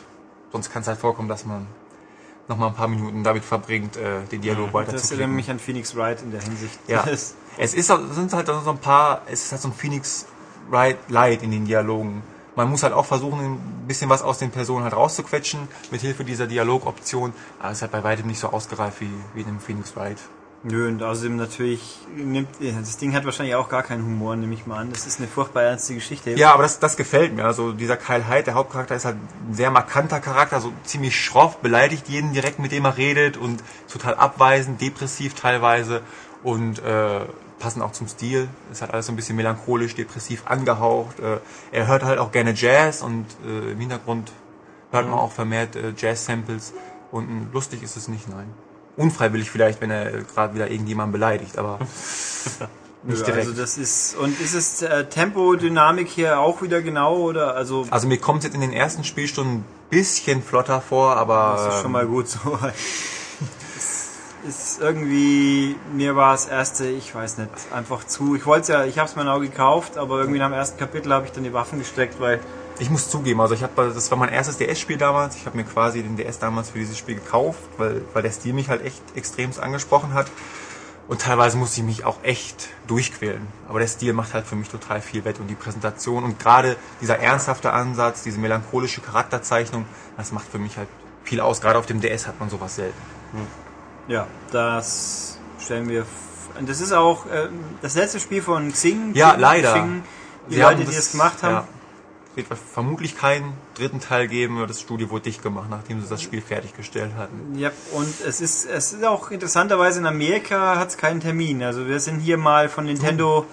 Sonst 0.52 0.72
kann 0.72 0.84
es 0.84 0.88
halt 0.88 0.99
vorkommen, 0.99 1.30
dass 1.30 1.45
man 1.45 1.66
noch 2.48 2.58
mal 2.58 2.68
ein 2.68 2.76
paar 2.76 2.88
Minuten 2.88 3.24
damit 3.24 3.44
verbringt, 3.44 3.98
äh, 3.98 4.22
den 4.32 4.41
Dialog 4.41 4.72
weiter 4.74 4.91
Das 4.91 5.10
erinnert 5.10 5.32
mich 5.32 5.49
an 5.49 5.58
Phoenix 5.58 5.95
Wright 5.95 6.22
in 6.22 6.30
der 6.32 6.41
Hinsicht. 6.41 6.80
Ja. 6.88 7.06
Es 7.60 7.74
ist, 7.74 7.90
es 7.90 8.16
sind 8.16 8.32
halt 8.34 8.45
so 8.45 8.70
ein 8.70 8.78
paar, 8.78 9.24
es 9.26 9.45
ist 9.45 9.52
halt 9.52 9.62
so 9.64 9.70
ein 9.70 9.74
Phoenix 9.74 10.28
Wright 10.70 10.98
Light 11.10 11.41
in 11.41 11.49
den 11.49 11.66
Dialogen. 11.66 12.22
Man 12.58 12.70
muss 12.70 12.82
halt 12.82 12.92
auch 12.92 13.06
versuchen, 13.06 13.40
ein 13.40 13.88
bisschen 13.88 14.10
was 14.10 14.24
aus 14.24 14.40
den 14.40 14.50
Personen 14.50 14.84
halt 14.84 14.96
rauszuquetschen, 14.96 15.68
mit 15.92 16.02
Hilfe 16.02 16.24
dieser 16.24 16.48
Dialogoption. 16.48 17.32
Aber 17.60 17.70
es 17.70 17.78
ist 17.78 17.82
halt 17.84 17.92
bei 17.92 18.04
weitem 18.04 18.26
nicht 18.26 18.40
so 18.40 18.50
ausgereift 18.50 19.00
wie, 19.00 19.12
wie 19.36 19.42
in 19.42 19.46
dem 19.46 19.60
Phoenix 19.60 19.96
Wright. 19.96 20.18
Nö, 20.64 20.88
und 20.88 21.04
außerdem 21.04 21.36
natürlich 21.36 22.00
nimmt, 22.16 22.50
das 22.60 22.98
Ding 22.98 23.14
hat 23.14 23.26
wahrscheinlich 23.26 23.54
auch 23.54 23.70
gar 23.70 23.84
keinen 23.84 24.04
Humor, 24.04 24.36
nehme 24.36 24.56
ich 24.56 24.66
mal 24.66 24.80
an. 24.80 24.92
Das 24.92 25.06
ist 25.06 25.20
eine 25.20 25.28
furchtbar 25.28 25.64
ernste 25.64 25.94
Geschichte. 25.94 26.32
Ja, 26.32 26.52
aber 26.52 26.64
das, 26.64 26.80
das 26.80 26.98
gefällt 26.98 27.36
mir. 27.36 27.46
Also 27.46 27.74
dieser 27.74 27.96
Kyle 27.96 28.28
Hyde, 28.28 28.46
der 28.46 28.56
Hauptcharakter, 28.56 28.96
ist 28.96 29.06
halt 29.06 29.18
ein 29.48 29.54
sehr 29.54 29.70
markanter 29.70 30.20
Charakter, 30.20 30.60
so 30.60 30.74
ziemlich 30.84 31.16
schroff, 31.16 31.58
beleidigt 31.58 32.10
jeden 32.10 32.34
direkt, 32.34 32.58
mit 32.58 32.72
dem 32.72 32.86
er 32.86 32.98
redet 32.98 33.38
und 33.38 33.64
total 33.88 34.16
abweisend, 34.16 34.82
depressiv 34.82 35.36
teilweise 35.36 36.02
und 36.42 36.80
äh, 36.80 37.20
passend 37.60 37.84
auch 37.84 37.92
zum 37.92 38.08
Stil. 38.08 38.48
Ist 38.72 38.82
halt 38.82 38.92
alles 38.92 39.08
so 39.08 39.12
ein 39.12 39.16
bisschen 39.16 39.36
melancholisch, 39.36 39.96
depressiv 39.96 40.44
angehaucht. 40.46 41.20
Äh, 41.20 41.40
er 41.72 41.88
hört 41.88 42.04
halt 42.04 42.20
auch 42.20 42.32
gerne 42.32 42.54
Jazz 42.54 43.02
und 43.02 43.26
äh, 43.46 43.72
im 43.72 43.80
Hintergrund 43.80 44.32
hört 44.92 45.10
man 45.10 45.18
auch 45.18 45.32
vermehrt 45.32 45.76
äh, 45.76 45.94
Jazz-Samples 45.96 46.74
und 47.12 47.50
lustig 47.54 47.84
ist 47.84 47.98
es 47.98 48.08
nicht, 48.08 48.30
nein. 48.30 48.48
Unfreiwillig 48.96 49.52
vielleicht, 49.52 49.80
wenn 49.82 49.92
er 49.92 50.24
gerade 50.24 50.56
wieder 50.56 50.70
irgendjemanden 50.70 51.12
beleidigt, 51.12 51.58
aber 51.58 51.80
nicht 53.04 53.26
direkt. 53.26 53.48
Also 53.48 53.60
das 53.60 53.78
ist 53.78 54.16
und 54.16 54.40
ist 54.42 54.54
es 54.54 54.82
äh, 54.82 55.06
Tempodynamik 55.06 56.08
hier 56.08 56.40
auch 56.40 56.62
wieder 56.62 56.82
genau 56.82 57.18
oder 57.18 57.56
also 57.56 57.86
Also 57.90 58.08
mir 58.08 58.18
kommt 58.18 58.40
es 58.40 58.46
jetzt 58.46 58.56
in 58.56 58.62
den 58.62 58.74
ersten 58.74 59.04
Spielstunden 59.04 59.58
ein 59.58 59.66
bisschen 59.90 60.42
flotter 60.42 60.82
vor, 60.82 61.16
aber 61.16 61.56
das 61.58 61.76
ist 61.76 61.82
schon 61.82 61.88
ähm, 61.88 61.92
mal 61.92 62.08
gut 62.08 62.28
so. 62.28 62.58
Es 64.48 64.72
ist 64.72 64.82
irgendwie 64.82 65.76
mir 65.94 66.15
war 66.15 66.32
das 66.32 66.48
erste, 66.48 66.88
ich 66.88 67.14
weiß 67.14 67.38
nicht, 67.38 67.49
einfach 67.74 68.06
zu. 68.06 68.36
Ich 68.36 68.45
wollte 68.45 68.72
ja, 68.72 68.86
ich 68.86 68.98
habe 68.98 69.10
es 69.10 69.15
mir 69.18 69.30
auch 69.30 69.41
gekauft, 69.41 69.98
aber 69.98 70.19
irgendwie 70.19 70.40
nach 70.40 70.48
dem 70.48 70.53
ersten 70.53 70.78
Kapitel 70.78 71.11
habe 71.11 71.26
ich 71.26 71.34
dann 71.34 71.44
die 71.44 71.52
Waffen 71.52 71.80
gesteckt, 71.80 72.22
weil 72.22 72.40
ich 72.80 72.90
muss 72.90 73.10
zugeben, 73.10 73.41
also 73.41 73.56
ich 73.56 73.64
habe 73.64 73.91
das 73.94 74.10
war 74.10 74.18
mein 74.18 74.30
erstes 74.30 74.57
DS-Spiel 74.57 74.98
damals. 74.98 75.36
Ich 75.36 75.45
habe 75.48 75.57
mir 75.57 75.65
quasi 75.65 76.02
den 76.02 76.15
DS 76.15 76.40
damals 76.40 76.69
für 76.69 76.80
dieses 76.80 76.98
Spiel 76.98 77.15
gekauft, 77.15 77.60
weil 77.78 78.03
weil 78.14 78.24
der 78.24 78.32
Stil 78.32 78.53
mich 78.53 78.69
halt 78.69 78.86
echt 78.86 79.02
extremst 79.15 79.60
angesprochen 79.60 80.14
hat. 80.14 80.28
Und 81.10 81.22
teilweise 81.22 81.57
musste 81.57 81.82
ich 81.82 81.86
mich 81.86 82.06
auch 82.06 82.18
echt 82.24 82.69
durchquälen. 82.86 83.48
Aber 83.68 83.80
der 83.80 83.88
Stil 83.88 84.14
macht 84.14 84.34
halt 84.34 84.45
für 84.45 84.56
mich 84.56 84.69
total 84.69 85.02
viel 85.02 85.26
wett 85.26 85.40
und 85.40 85.48
die 85.48 85.56
Präsentation 85.56 86.24
und 86.24 86.40
gerade 86.40 86.78
dieser 87.02 87.19
ernsthafte 87.19 87.74
Ansatz, 87.74 88.24
diese 88.24 88.40
melancholische 88.40 89.02
Charakterzeichnung, 89.02 89.86
das 90.15 90.32
macht 90.32 90.48
für 90.48 90.60
mich 90.60 90.78
halt 90.78 90.88
viel 91.24 91.41
aus. 91.41 91.60
Gerade 91.60 91.80
auf 91.80 91.86
dem 91.86 91.99
DS 91.99 92.28
hat 92.28 92.40
man 92.40 92.49
sowas 92.49 92.76
selten. 92.76 93.02
Ja, 94.08 94.28
das 94.52 95.40
stellen 95.60 95.90
wir. 95.90 96.06
Das 96.66 96.82
ist 96.82 96.92
auch 96.92 97.26
ähm, 97.32 97.60
das 97.82 97.96
letzte 97.96 98.20
Spiel 98.20 98.42
von 98.42 98.72
Xing. 98.72 99.14
Ja, 99.14 99.32
Xing, 99.32 99.42
leider. 99.42 99.74
Xing, 99.74 100.04
die 100.50 100.56
Sie 100.56 100.62
Leute, 100.62 100.78
haben 100.80 100.90
die 100.90 100.96
es 100.96 101.12
gemacht 101.12 101.44
haben. 101.44 101.54
Ja, 101.54 101.68
es 102.36 102.50
wird 102.50 102.60
vermutlich 102.60 103.18
keinen 103.18 103.54
dritten 103.76 104.00
Teil 104.00 104.28
geben. 104.28 104.64
Das 104.68 104.82
Studio 104.82 105.10
wurde 105.10 105.24
dicht 105.24 105.44
gemacht, 105.44 105.68
nachdem 105.70 106.02
sie 106.02 106.08
das 106.08 106.22
Spiel 106.22 106.42
fertiggestellt 106.42 107.12
hatten. 107.18 107.58
Ja, 107.58 107.72
und 107.94 108.14
es 108.26 108.42
ist, 108.42 108.66
es 108.66 108.94
ist 108.94 109.04
auch 109.04 109.32
interessanterweise 109.32 110.00
in 110.00 110.06
Amerika 110.06 110.78
hat 110.78 110.90
es 110.90 110.98
keinen 110.98 111.20
Termin. 111.20 111.64
Also 111.64 111.88
wir 111.88 112.00
sind 112.00 112.20
hier 112.20 112.38
mal 112.38 112.70
von 112.70 112.86
Nintendo 112.86 113.46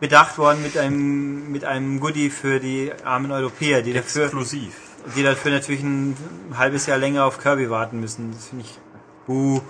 bedacht 0.00 0.36
worden 0.38 0.62
mit 0.62 0.76
einem 0.76 1.52
mit 1.52 1.64
einem 1.64 2.00
Goodie 2.00 2.30
für 2.30 2.58
die 2.58 2.92
armen 3.04 3.30
Europäer, 3.30 3.82
die 3.82 3.92
dafür, 3.92 4.24
Exklusiv. 4.24 4.74
die 5.14 5.22
dafür 5.22 5.52
natürlich 5.52 5.82
ein 5.84 6.16
halbes 6.58 6.86
Jahr 6.86 6.98
länger 6.98 7.24
auf 7.24 7.38
Kirby 7.38 7.70
warten 7.70 8.00
müssen. 8.00 8.32
Das 8.32 8.48
finde 8.48 8.64
ich 8.64 8.80
buh. 9.26 9.60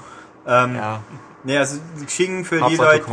Ähm, 0.47 0.75
Ja, 0.77 1.01
Nee, 1.45 1.59
also 1.59 1.79
Xing 2.07 2.45
für 2.45 2.61
die 2.69 2.77
Leute, 2.77 3.05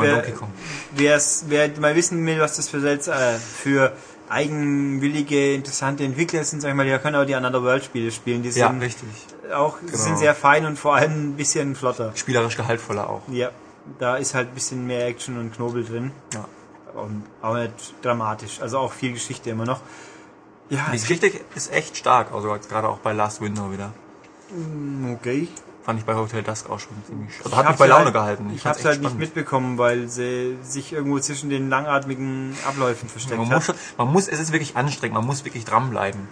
wer, 0.95 1.19
wer 1.47 1.79
mal 1.79 1.95
wissen 1.95 2.23
will, 2.27 2.39
was 2.39 2.57
das 2.57 2.69
für, 2.69 2.79
Sel- 2.79 2.99
äh, 3.11 3.39
für 3.39 3.91
eigenwillige, 4.29 5.55
interessante 5.55 6.03
Entwickler 6.03 6.43
sind, 6.43 6.61
sag 6.61 6.69
ich 6.69 6.75
mal, 6.75 6.85
die 6.85 6.95
können 6.99 7.15
auch 7.15 7.25
die 7.25 7.33
Another 7.33 7.63
World 7.63 7.83
Spiele 7.83 8.11
spielen. 8.11 8.43
Die 8.43 8.49
ja, 8.49 8.67
sind 8.69 8.81
richtig. 8.81 9.07
auch 9.51 9.77
sind 9.91 10.19
sehr 10.19 10.35
fein 10.35 10.65
und 10.65 10.77
vor 10.77 10.95
allem 10.95 11.29
ein 11.29 11.33
bisschen 11.35 11.75
flotter. 11.75 12.11
Spielerisch 12.15 12.55
gehaltvoller 12.55 13.09
auch. 13.09 13.21
Ja, 13.29 13.49
da 13.97 14.17
ist 14.17 14.35
halt 14.35 14.49
ein 14.49 14.53
bisschen 14.53 14.85
mehr 14.85 15.07
Action 15.07 15.39
und 15.39 15.55
Knobel 15.55 15.83
drin. 15.83 16.11
Ja. 16.33 16.45
Und 16.93 17.23
auch 17.41 17.55
nicht 17.55 17.73
dramatisch. 18.03 18.61
Also 18.61 18.77
auch 18.79 18.93
viel 18.93 19.13
Geschichte 19.13 19.49
immer 19.49 19.65
noch. 19.65 19.81
Ja, 20.69 20.85
Die 20.93 20.99
Geschichte 20.99 21.31
ist 21.55 21.71
echt 21.73 21.97
stark, 21.97 22.31
also 22.31 22.55
gerade 22.69 22.87
auch 22.87 22.99
bei 22.99 23.11
Last 23.13 23.41
Window 23.41 23.71
wieder. 23.71 23.91
okay. 25.13 25.47
Fand 25.83 25.99
ich 25.99 26.05
bei 26.05 26.13
Hotel 26.15 26.43
Dusk 26.43 26.69
auch 26.69 26.79
schon 26.79 26.91
ziemlich. 27.07 27.31
Also 27.37 27.49
Ich 27.49 27.55
hat 27.55 27.69
mich 27.69 27.77
bei 27.77 27.87
Laune 27.87 28.05
halt, 28.05 28.13
gehalten. 28.13 28.51
Ich, 28.53 28.61
fand's 28.61 28.79
hab's 28.79 28.85
halt 28.85 28.95
echt 28.95 29.01
nicht 29.01 29.09
spannend. 29.11 29.19
mitbekommen, 29.19 29.77
weil 29.77 30.07
sie 30.09 30.57
sich 30.61 30.91
irgendwo 30.93 31.19
zwischen 31.19 31.49
den 31.49 31.69
langatmigen 31.69 32.55
Abläufen 32.67 33.07
versteckt 33.09 33.37
Man 33.39 33.49
hat. 33.49 33.55
muss, 33.55 33.65
schon, 33.65 33.75
man 33.97 34.11
muss, 34.11 34.27
es 34.27 34.39
ist 34.39 34.51
wirklich 34.51 34.75
anstrengend, 34.75 35.15
man 35.15 35.25
muss 35.25 35.45
wirklich 35.45 35.65
dranbleiben. 35.65 36.27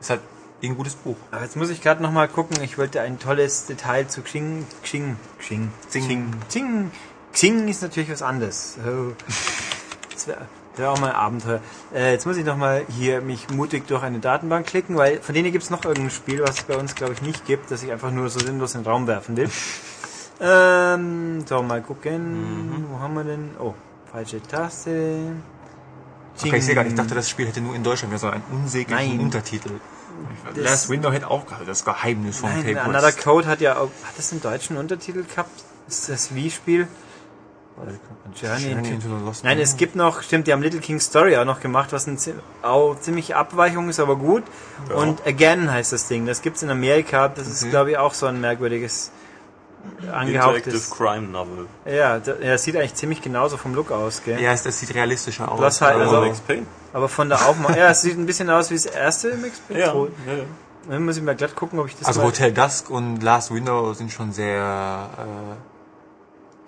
Ist 0.00 0.10
halt 0.10 0.20
ein 0.62 0.76
gutes 0.76 0.94
Buch. 0.94 1.16
Aber 1.30 1.42
jetzt 1.42 1.56
muss 1.56 1.70
ich 1.70 1.82
gerade 1.82 2.02
noch 2.02 2.10
mal 2.12 2.26
gucken. 2.28 2.62
Ich 2.62 2.78
wollte 2.78 3.00
ein 3.00 3.18
tolles 3.18 3.66
Detail 3.66 4.08
zu 4.08 4.22
Xing. 4.22 4.66
Xing. 4.82 5.16
Xing. 5.38 5.70
Xing. 5.88 6.32
Xing. 6.48 6.90
Xing 7.32 7.68
ist 7.68 7.82
natürlich 7.82 8.10
was 8.10 8.22
anderes. 8.22 8.76
Oh. 8.86 9.12
Das 10.72 10.78
wär 10.80 10.90
auch 10.92 11.00
mal 11.00 11.10
ein 11.10 11.16
Abenteuer. 11.16 11.60
Äh, 11.94 12.12
jetzt 12.12 12.26
muss 12.26 12.36
ich 12.36 12.44
noch 12.44 12.56
mal 12.56 12.84
hier 12.88 13.20
mich 13.20 13.50
mutig 13.50 13.86
durch 13.88 14.02
eine 14.02 14.18
Datenbank 14.20 14.66
klicken, 14.66 14.96
weil 14.96 15.20
von 15.20 15.34
denen 15.34 15.50
gibt 15.52 15.64
es 15.64 15.70
noch 15.70 15.84
irgendein 15.84 16.10
Spiel, 16.10 16.42
was 16.42 16.58
es 16.58 16.62
bei 16.62 16.76
uns 16.76 16.94
glaube 16.94 17.12
ich 17.12 17.22
nicht 17.22 17.44
gibt, 17.46 17.70
das 17.70 17.82
ich 17.82 17.90
einfach 17.90 18.10
nur 18.10 18.28
so 18.30 18.38
sinnlos 18.40 18.74
in 18.74 18.82
den 18.82 18.90
Raum 18.90 19.06
werfen 19.06 19.36
will. 19.36 19.50
ähm, 20.40 21.44
so, 21.46 21.62
mal 21.62 21.82
gucken. 21.82 22.86
Wo 22.90 22.98
haben 23.00 23.14
wir 23.14 23.24
denn? 23.24 23.50
Oh, 23.58 23.74
falsche 24.10 24.40
Taste. 24.42 25.32
Okay, 26.38 26.56
ich 26.56 26.64
sehe 26.64 26.74
gerade, 26.74 26.88
ich 26.88 26.94
dachte, 26.94 27.14
das 27.14 27.28
Spiel 27.28 27.46
hätte 27.46 27.60
nur 27.60 27.74
in 27.74 27.82
Deutschland 27.82 28.12
wieder 28.12 28.20
so 28.20 28.28
einen 28.28 28.44
unsäglichen 28.50 29.16
Nein. 29.16 29.20
Untertitel. 29.20 29.72
Das- 30.54 30.64
Last 30.64 30.88
Window 30.90 31.10
hätte 31.12 31.28
auch 31.30 31.46
gehabt, 31.46 31.66
das 31.66 31.84
Geheimnis 31.84 32.38
von 32.38 32.50
Nein, 32.50 32.74
Cape 32.74 32.80
Another. 32.82 33.12
Code 33.12 33.46
hat 33.46 33.60
ja 33.60 33.76
auch, 33.76 33.90
hat 34.04 34.16
das 34.16 34.32
einen 34.32 34.40
deutschen 34.40 34.76
Untertitel 34.76 35.24
gehabt? 35.24 35.50
Ist 35.88 36.08
das 36.08 36.34
Wie-Spiel? 36.34 36.88
Journey 38.40 38.70
Journey 38.72 38.88
into- 38.90 39.08
the 39.18 39.24
Lost 39.24 39.44
Nein, 39.44 39.58
es 39.58 39.76
gibt 39.76 39.96
noch, 39.96 40.22
stimmt, 40.22 40.46
die 40.46 40.52
haben 40.52 40.62
Little 40.62 40.80
King 40.80 41.00
Story 41.00 41.36
auch 41.36 41.44
noch 41.44 41.60
gemacht, 41.60 41.92
was 41.92 42.06
ein, 42.06 42.16
zi- 42.18 42.34
auch 42.62 42.98
ziemlich 43.00 43.34
Abweichung 43.34 43.88
ist, 43.88 43.98
aber 44.00 44.16
gut. 44.16 44.44
Und 44.94 45.26
Again 45.26 45.70
heißt 45.70 45.92
das 45.92 46.06
Ding. 46.08 46.26
Das 46.26 46.40
gibt's 46.42 46.62
in 46.62 46.70
Amerika. 46.70 47.28
Das 47.28 47.46
ist, 47.48 47.62
Okay. 47.62 47.70
glaube 47.70 47.90
ich, 47.92 47.98
auch 47.98 48.14
so 48.14 48.26
ein 48.26 48.40
merkwürdiges, 48.40 49.10
Interactive 50.00 50.14
angehauchtes. 50.14 50.90
Crime 50.90 51.26
Novel. 51.28 51.66
Ja, 51.86 52.18
da- 52.18 52.34
ja, 52.40 52.52
das 52.52 52.64
sieht 52.64 52.76
eigentlich 52.76 52.94
ziemlich 52.94 53.22
genauso 53.22 53.56
vom 53.56 53.74
Look 53.74 53.90
aus, 53.90 54.22
gell? 54.24 54.38
Ja, 54.40 54.52
es, 54.52 54.62
das 54.62 54.78
sieht 54.78 54.94
realistischer 54.94 55.50
aus. 55.50 55.58
Bloß 55.58 55.80
halt, 55.80 55.94
aber- 55.96 56.02
also- 56.04 56.20
Max 56.20 56.40
Payne. 56.40 56.66
Aber 56.92 57.08
von 57.08 57.28
der 57.30 57.46
Aufmachung, 57.48 57.76
ja, 57.76 57.88
es 57.90 58.02
sieht 58.02 58.18
ein 58.18 58.26
bisschen 58.26 58.50
aus 58.50 58.70
wie 58.70 58.74
das 58.74 58.86
erste 58.86 59.36
Max 59.36 59.58
Payne. 59.60 59.80
Ja, 59.80 59.86
ja, 59.94 60.02
ja. 60.36 60.44
Dann 60.88 61.04
muss 61.04 61.16
ich 61.16 61.22
mal 61.22 61.34
glatt 61.36 61.54
gucken, 61.56 61.78
ob 61.78 61.86
ich 61.88 61.96
das 61.96 62.08
Also. 62.08 62.22
Hotel 62.22 62.52
Dusk 62.52 62.90
und 62.90 63.22
Last 63.22 63.52
Window 63.54 63.92
sind 63.94 64.10
schon 64.12 64.32
sehr, 64.32 65.08
äh, 65.18 65.69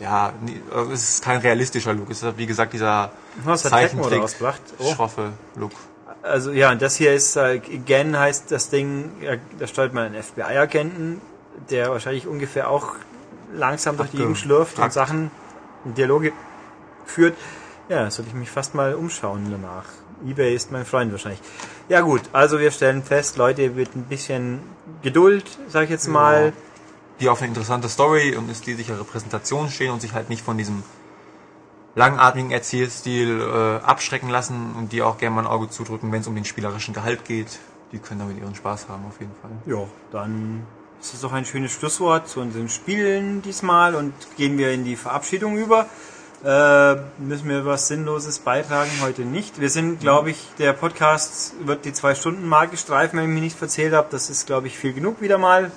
ja, 0.03 0.33
also 0.75 0.93
es 0.93 1.09
ist 1.09 1.25
kein 1.25 1.39
realistischer 1.39 1.95
Look. 1.95 2.11
Es 2.11 2.23
ist 2.23 2.37
wie 2.37 2.47
gesagt 2.47 2.73
dieser 2.73 3.13
das 3.47 3.65
hat 3.65 3.73
Tecmo 3.73 4.03
Zeichentrick, 4.03 4.23
rausgebracht. 4.23 4.63
Oh. 4.79 4.93
schroffe 4.93 5.33
Look. 5.55 5.73
Also 6.23 6.53
ja, 6.53 6.71
und 6.71 6.83
das 6.83 6.97
hier 6.97 7.15
ist, 7.15 7.37
äh, 7.37 7.61
Again 7.73 8.19
heißt 8.19 8.51
das 8.51 8.71
Ding, 8.71 9.13
ja, 9.21 9.33
da 9.59 9.67
steuert 9.67 9.93
man 9.93 10.07
einen 10.07 10.23
FBI-Agenten, 10.23 11.21
der 11.71 11.91
wahrscheinlich 11.91 12.27
ungefähr 12.27 12.69
auch 12.69 12.95
langsam 13.53 13.97
durch 13.97 14.11
die 14.11 14.19
Gegend 14.19 14.39
schlürft 14.39 14.79
und 14.79 14.93
Sachen, 14.93 15.31
Dialoge 15.85 16.33
führt. 17.05 17.37
Ja, 17.89 18.11
sollte 18.11 18.31
ich 18.31 18.37
mich 18.37 18.51
fast 18.51 18.75
mal 18.75 18.95
umschauen 18.95 19.49
danach. 19.51 19.85
Ebay 20.25 20.55
ist 20.55 20.71
mein 20.71 20.85
Freund 20.85 21.11
wahrscheinlich. 21.11 21.41
Ja 21.89 22.01
gut, 22.01 22.23
also 22.33 22.61
wir 22.61 22.71
stellen 22.71 23.03
fest, 23.03 23.37
Leute, 23.37 23.71
mit 23.71 23.95
ein 23.97 24.05
bisschen 24.05 24.61
Geduld, 25.03 25.45
sag 25.69 25.85
ich 25.85 25.91
jetzt 25.91 26.09
mal. 26.09 26.53
Die 27.23 27.29
auf 27.29 27.41
eine 27.41 27.51
interessante 27.51 27.89
Story 27.89 28.35
und 28.35 28.45
eine 28.45 28.55
stilsichere 28.57 29.05
Präsentation 29.05 29.71
stehen 29.71 29.93
und 29.93 30.03
sich 30.03 30.13
halt 30.13 30.29
nicht 30.29 30.43
von 30.43 30.59
diesem 30.59 30.83
langatmigen 31.95 32.51
Erzählstil 32.51 33.41
äh, 33.41 33.85
abschrecken 33.85 34.29
lassen 34.29 34.75
und 34.77 34.91
die 34.91 35.03
auch 35.03 35.19
gerne 35.19 35.37
mal 35.37 35.43
ein 35.43 35.47
Auge 35.47 35.71
zudrücken, 35.71 36.11
wenn 36.11 36.23
es 36.23 36.27
um 36.27 36.35
den 36.35 36.45
spielerischen 36.45 36.95
Gehalt 36.95 37.25
geht. 37.25 37.61
die 37.93 38.01
können 38.01 38.19
damit 38.19 38.39
ihren 38.39 38.57
Spaß 38.57 38.89
haben 38.89 39.05
auf 39.07 39.21
jeden 39.21 39.31
Fall. 39.41 39.53
Ja, 39.67 39.87
dann 40.11 40.67
ist 41.01 41.13
das 41.15 41.21
doch 41.21 41.33
ein 41.33 41.45
schönes 41.45 41.71
Schlusswort 41.71 42.29
zu 42.29 42.41
unseren 42.41 42.69
Spielen 42.69 43.41
diesmal 43.41 43.95
und 43.95 44.15
gehen 44.37 44.59
wir 44.59 44.73
in 44.73 44.85
die 44.85 44.97
Verabschiedung 44.97 45.57
über. 45.57 45.87
Äh, 46.43 46.97
müssen 47.19 47.49
wir 47.49 47.65
was 47.65 47.87
Sinnloses 47.87 48.41
beitragen? 48.41 48.91
Heute 49.01 49.23
nicht. 49.23 49.61
Wir 49.61 49.71
sind, 49.71 50.01
glaube 50.01 50.31
ich, 50.31 50.49
der 50.59 50.73
Podcast 50.73 51.55
wird 51.65 51.85
die 51.85 51.93
zwei 51.93 52.17
Stunden 52.17 52.49
Marke 52.49 52.77
streifen, 52.77 53.17
wenn 53.17 53.27
ich 53.27 53.33
mich 53.33 53.43
nicht 53.43 53.59
verzählt 53.59 53.95
habe. 53.95 54.09
Das 54.11 54.29
ist, 54.29 54.49
glaube 54.49 54.67
ich, 54.67 54.77
viel 54.77 54.93
genug 54.93 55.21
wieder 55.21 55.39
mal 55.39 55.71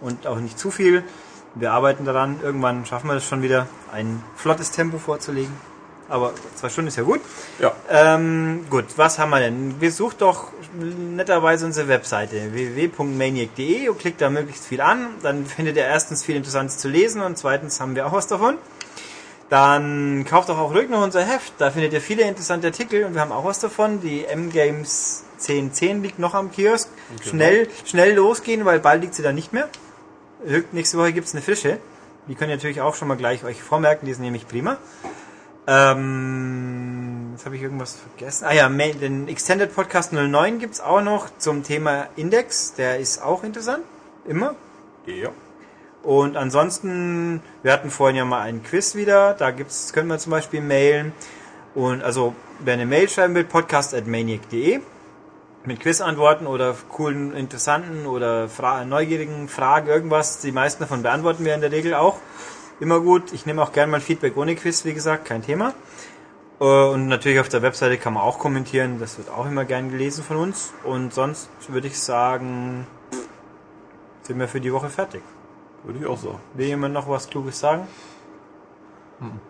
und 0.00 0.26
auch 0.26 0.38
nicht 0.38 0.58
zu 0.58 0.70
viel. 0.70 1.04
Wir 1.54 1.72
arbeiten 1.72 2.04
daran. 2.04 2.40
Irgendwann 2.42 2.86
schaffen 2.86 3.08
wir 3.08 3.14
das 3.14 3.24
schon 3.24 3.42
wieder, 3.42 3.66
ein 3.92 4.22
flottes 4.36 4.70
Tempo 4.70 4.98
vorzulegen. 4.98 5.52
Aber 6.08 6.32
zwei 6.56 6.68
Stunden 6.68 6.88
ist 6.88 6.96
ja 6.96 7.04
gut. 7.04 7.20
Ja. 7.60 7.72
Ähm, 7.88 8.66
gut, 8.68 8.86
was 8.96 9.20
haben 9.20 9.30
wir 9.30 9.38
denn? 9.38 9.78
Besucht 9.78 10.20
doch 10.22 10.48
netterweise 10.76 11.66
unsere 11.66 11.86
Webseite 11.86 12.52
www.maniac.de 12.52 13.88
und 13.88 13.98
klickt 13.98 14.20
da 14.20 14.28
möglichst 14.28 14.66
viel 14.66 14.80
an. 14.80 15.06
Dann 15.22 15.46
findet 15.46 15.76
ihr 15.76 15.84
erstens 15.84 16.24
viel 16.24 16.34
Interessantes 16.34 16.78
zu 16.78 16.88
lesen 16.88 17.22
und 17.22 17.38
zweitens 17.38 17.80
haben 17.80 17.94
wir 17.94 18.06
auch 18.06 18.12
was 18.12 18.26
davon. 18.26 18.58
Dann 19.50 20.24
kauft 20.28 20.48
doch 20.48 20.58
auch 20.58 20.74
ruhig 20.74 20.88
noch 20.88 21.02
unser 21.02 21.24
Heft. 21.24 21.54
Da 21.58 21.70
findet 21.70 21.92
ihr 21.92 22.00
viele 22.00 22.22
interessante 22.22 22.68
Artikel 22.68 23.04
und 23.04 23.14
wir 23.14 23.20
haben 23.20 23.32
auch 23.32 23.44
was 23.44 23.60
davon. 23.60 24.00
Die 24.00 24.24
M-Games 24.24 25.24
1010 25.38 26.02
liegt 26.02 26.18
noch 26.18 26.34
am 26.34 26.50
Kiosk. 26.50 26.88
Schnell, 27.22 27.68
schnell 27.84 28.14
losgehen, 28.14 28.64
weil 28.64 28.80
bald 28.80 29.02
liegt 29.02 29.14
sie 29.14 29.22
da 29.22 29.32
nicht 29.32 29.52
mehr. 29.52 29.68
Nächste 30.72 30.98
Woche 30.98 31.12
gibt's 31.12 31.34
eine 31.34 31.42
Fische. 31.42 31.78
Die 32.28 32.34
könnt 32.34 32.50
ihr 32.50 32.56
natürlich 32.56 32.80
auch 32.80 32.94
schon 32.94 33.08
mal 33.08 33.16
gleich 33.16 33.44
euch 33.44 33.62
vormerken, 33.62 34.06
die 34.06 34.14
sind 34.14 34.24
nämlich 34.24 34.46
prima. 34.46 34.78
Ähm, 35.66 37.30
jetzt 37.32 37.44
habe 37.44 37.56
ich 37.56 37.62
irgendwas 37.62 37.96
vergessen. 37.96 38.46
Ah 38.46 38.52
ja, 38.52 38.68
den 38.68 39.28
Extended 39.28 39.74
Podcast 39.74 40.12
09 40.12 40.58
gibt's 40.58 40.80
auch 40.80 41.02
noch 41.02 41.28
zum 41.38 41.62
Thema 41.62 42.08
Index. 42.16 42.74
Der 42.74 42.98
ist 42.98 43.22
auch 43.22 43.44
interessant. 43.44 43.84
Immer. 44.26 44.54
Ja. 45.06 45.30
Und 46.02 46.36
ansonsten, 46.36 47.42
wir 47.62 47.72
hatten 47.72 47.90
vorhin 47.90 48.16
ja 48.16 48.24
mal 48.24 48.40
einen 48.40 48.62
Quiz 48.62 48.94
wieder. 48.94 49.34
Da 49.34 49.50
gibt's, 49.50 49.92
können 49.92 50.08
wir 50.08 50.18
zum 50.18 50.30
Beispiel 50.30 50.60
mailen. 50.60 51.12
Und 51.74 52.02
also, 52.02 52.34
wer 52.60 52.74
eine 52.74 52.86
Mail 52.86 53.08
schreiben 53.08 53.34
will, 53.34 53.44
podcast.maniac.de 53.44 54.80
mit 55.64 55.80
Quizantworten 55.80 56.46
oder 56.46 56.74
coolen, 56.88 57.34
interessanten 57.34 58.06
oder 58.06 58.48
fra 58.48 58.84
neugierigen 58.84 59.48
Fragen, 59.48 59.88
irgendwas. 59.88 60.40
Die 60.40 60.52
meisten 60.52 60.82
davon 60.82 61.02
beantworten 61.02 61.44
wir 61.44 61.54
in 61.54 61.60
der 61.60 61.70
Regel 61.72 61.94
auch. 61.94 62.16
Immer 62.80 63.00
gut. 63.00 63.32
Ich 63.32 63.44
nehme 63.44 63.62
auch 63.62 63.72
gerne 63.72 63.90
mal 63.92 64.00
Feedback 64.00 64.36
ohne 64.36 64.54
Quiz, 64.56 64.84
wie 64.86 64.94
gesagt, 64.94 65.26
kein 65.26 65.42
Thema. 65.42 65.74
Äh, 66.60 66.64
Und 66.64 67.08
natürlich 67.08 67.40
auf 67.40 67.48
der 67.50 67.60
Webseite 67.62 67.98
kann 67.98 68.14
man 68.14 68.22
auch 68.22 68.38
kommentieren. 68.38 68.98
Das 69.00 69.18
wird 69.18 69.28
auch 69.28 69.44
immer 69.46 69.66
gern 69.66 69.90
gelesen 69.90 70.24
von 70.24 70.38
uns. 70.38 70.72
Und 70.84 71.12
sonst 71.12 71.50
würde 71.68 71.88
ich 71.88 71.98
sagen, 72.00 72.86
sind 74.22 74.38
wir 74.38 74.48
für 74.48 74.60
die 74.62 74.72
Woche 74.72 74.88
fertig. 74.88 75.22
Würde 75.84 75.98
ich 75.98 76.06
auch 76.06 76.18
sagen. 76.18 76.40
Will 76.54 76.66
jemand 76.68 76.94
noch 76.94 77.06
was 77.08 77.28
Kluges 77.28 77.60
sagen? 77.60 77.86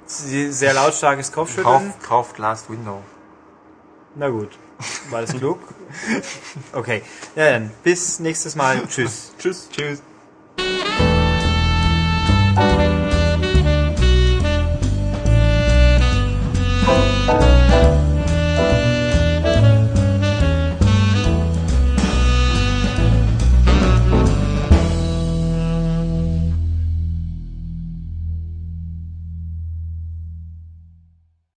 Sie- 0.07 0.51
Sehr 0.51 0.75
lautstarkes 0.75 1.31
Kopfschütteln. 1.31 1.93
Kauft, 1.93 2.03
kauft 2.03 2.39
Last 2.39 2.69
Window. 2.69 3.01
Na 4.17 4.29
gut. 4.29 4.51
War 5.11 5.23
das 5.23 5.37
klug? 5.37 5.61
Okay. 6.73 7.03
Ja, 7.35 7.53
dann 7.53 7.71
bis 7.83 8.21
nächstes 8.21 8.55
Mal. 8.57 8.87
Tschüss. 8.87 9.33
Tschüss. 9.39 9.69
Tschüss. 9.71 10.03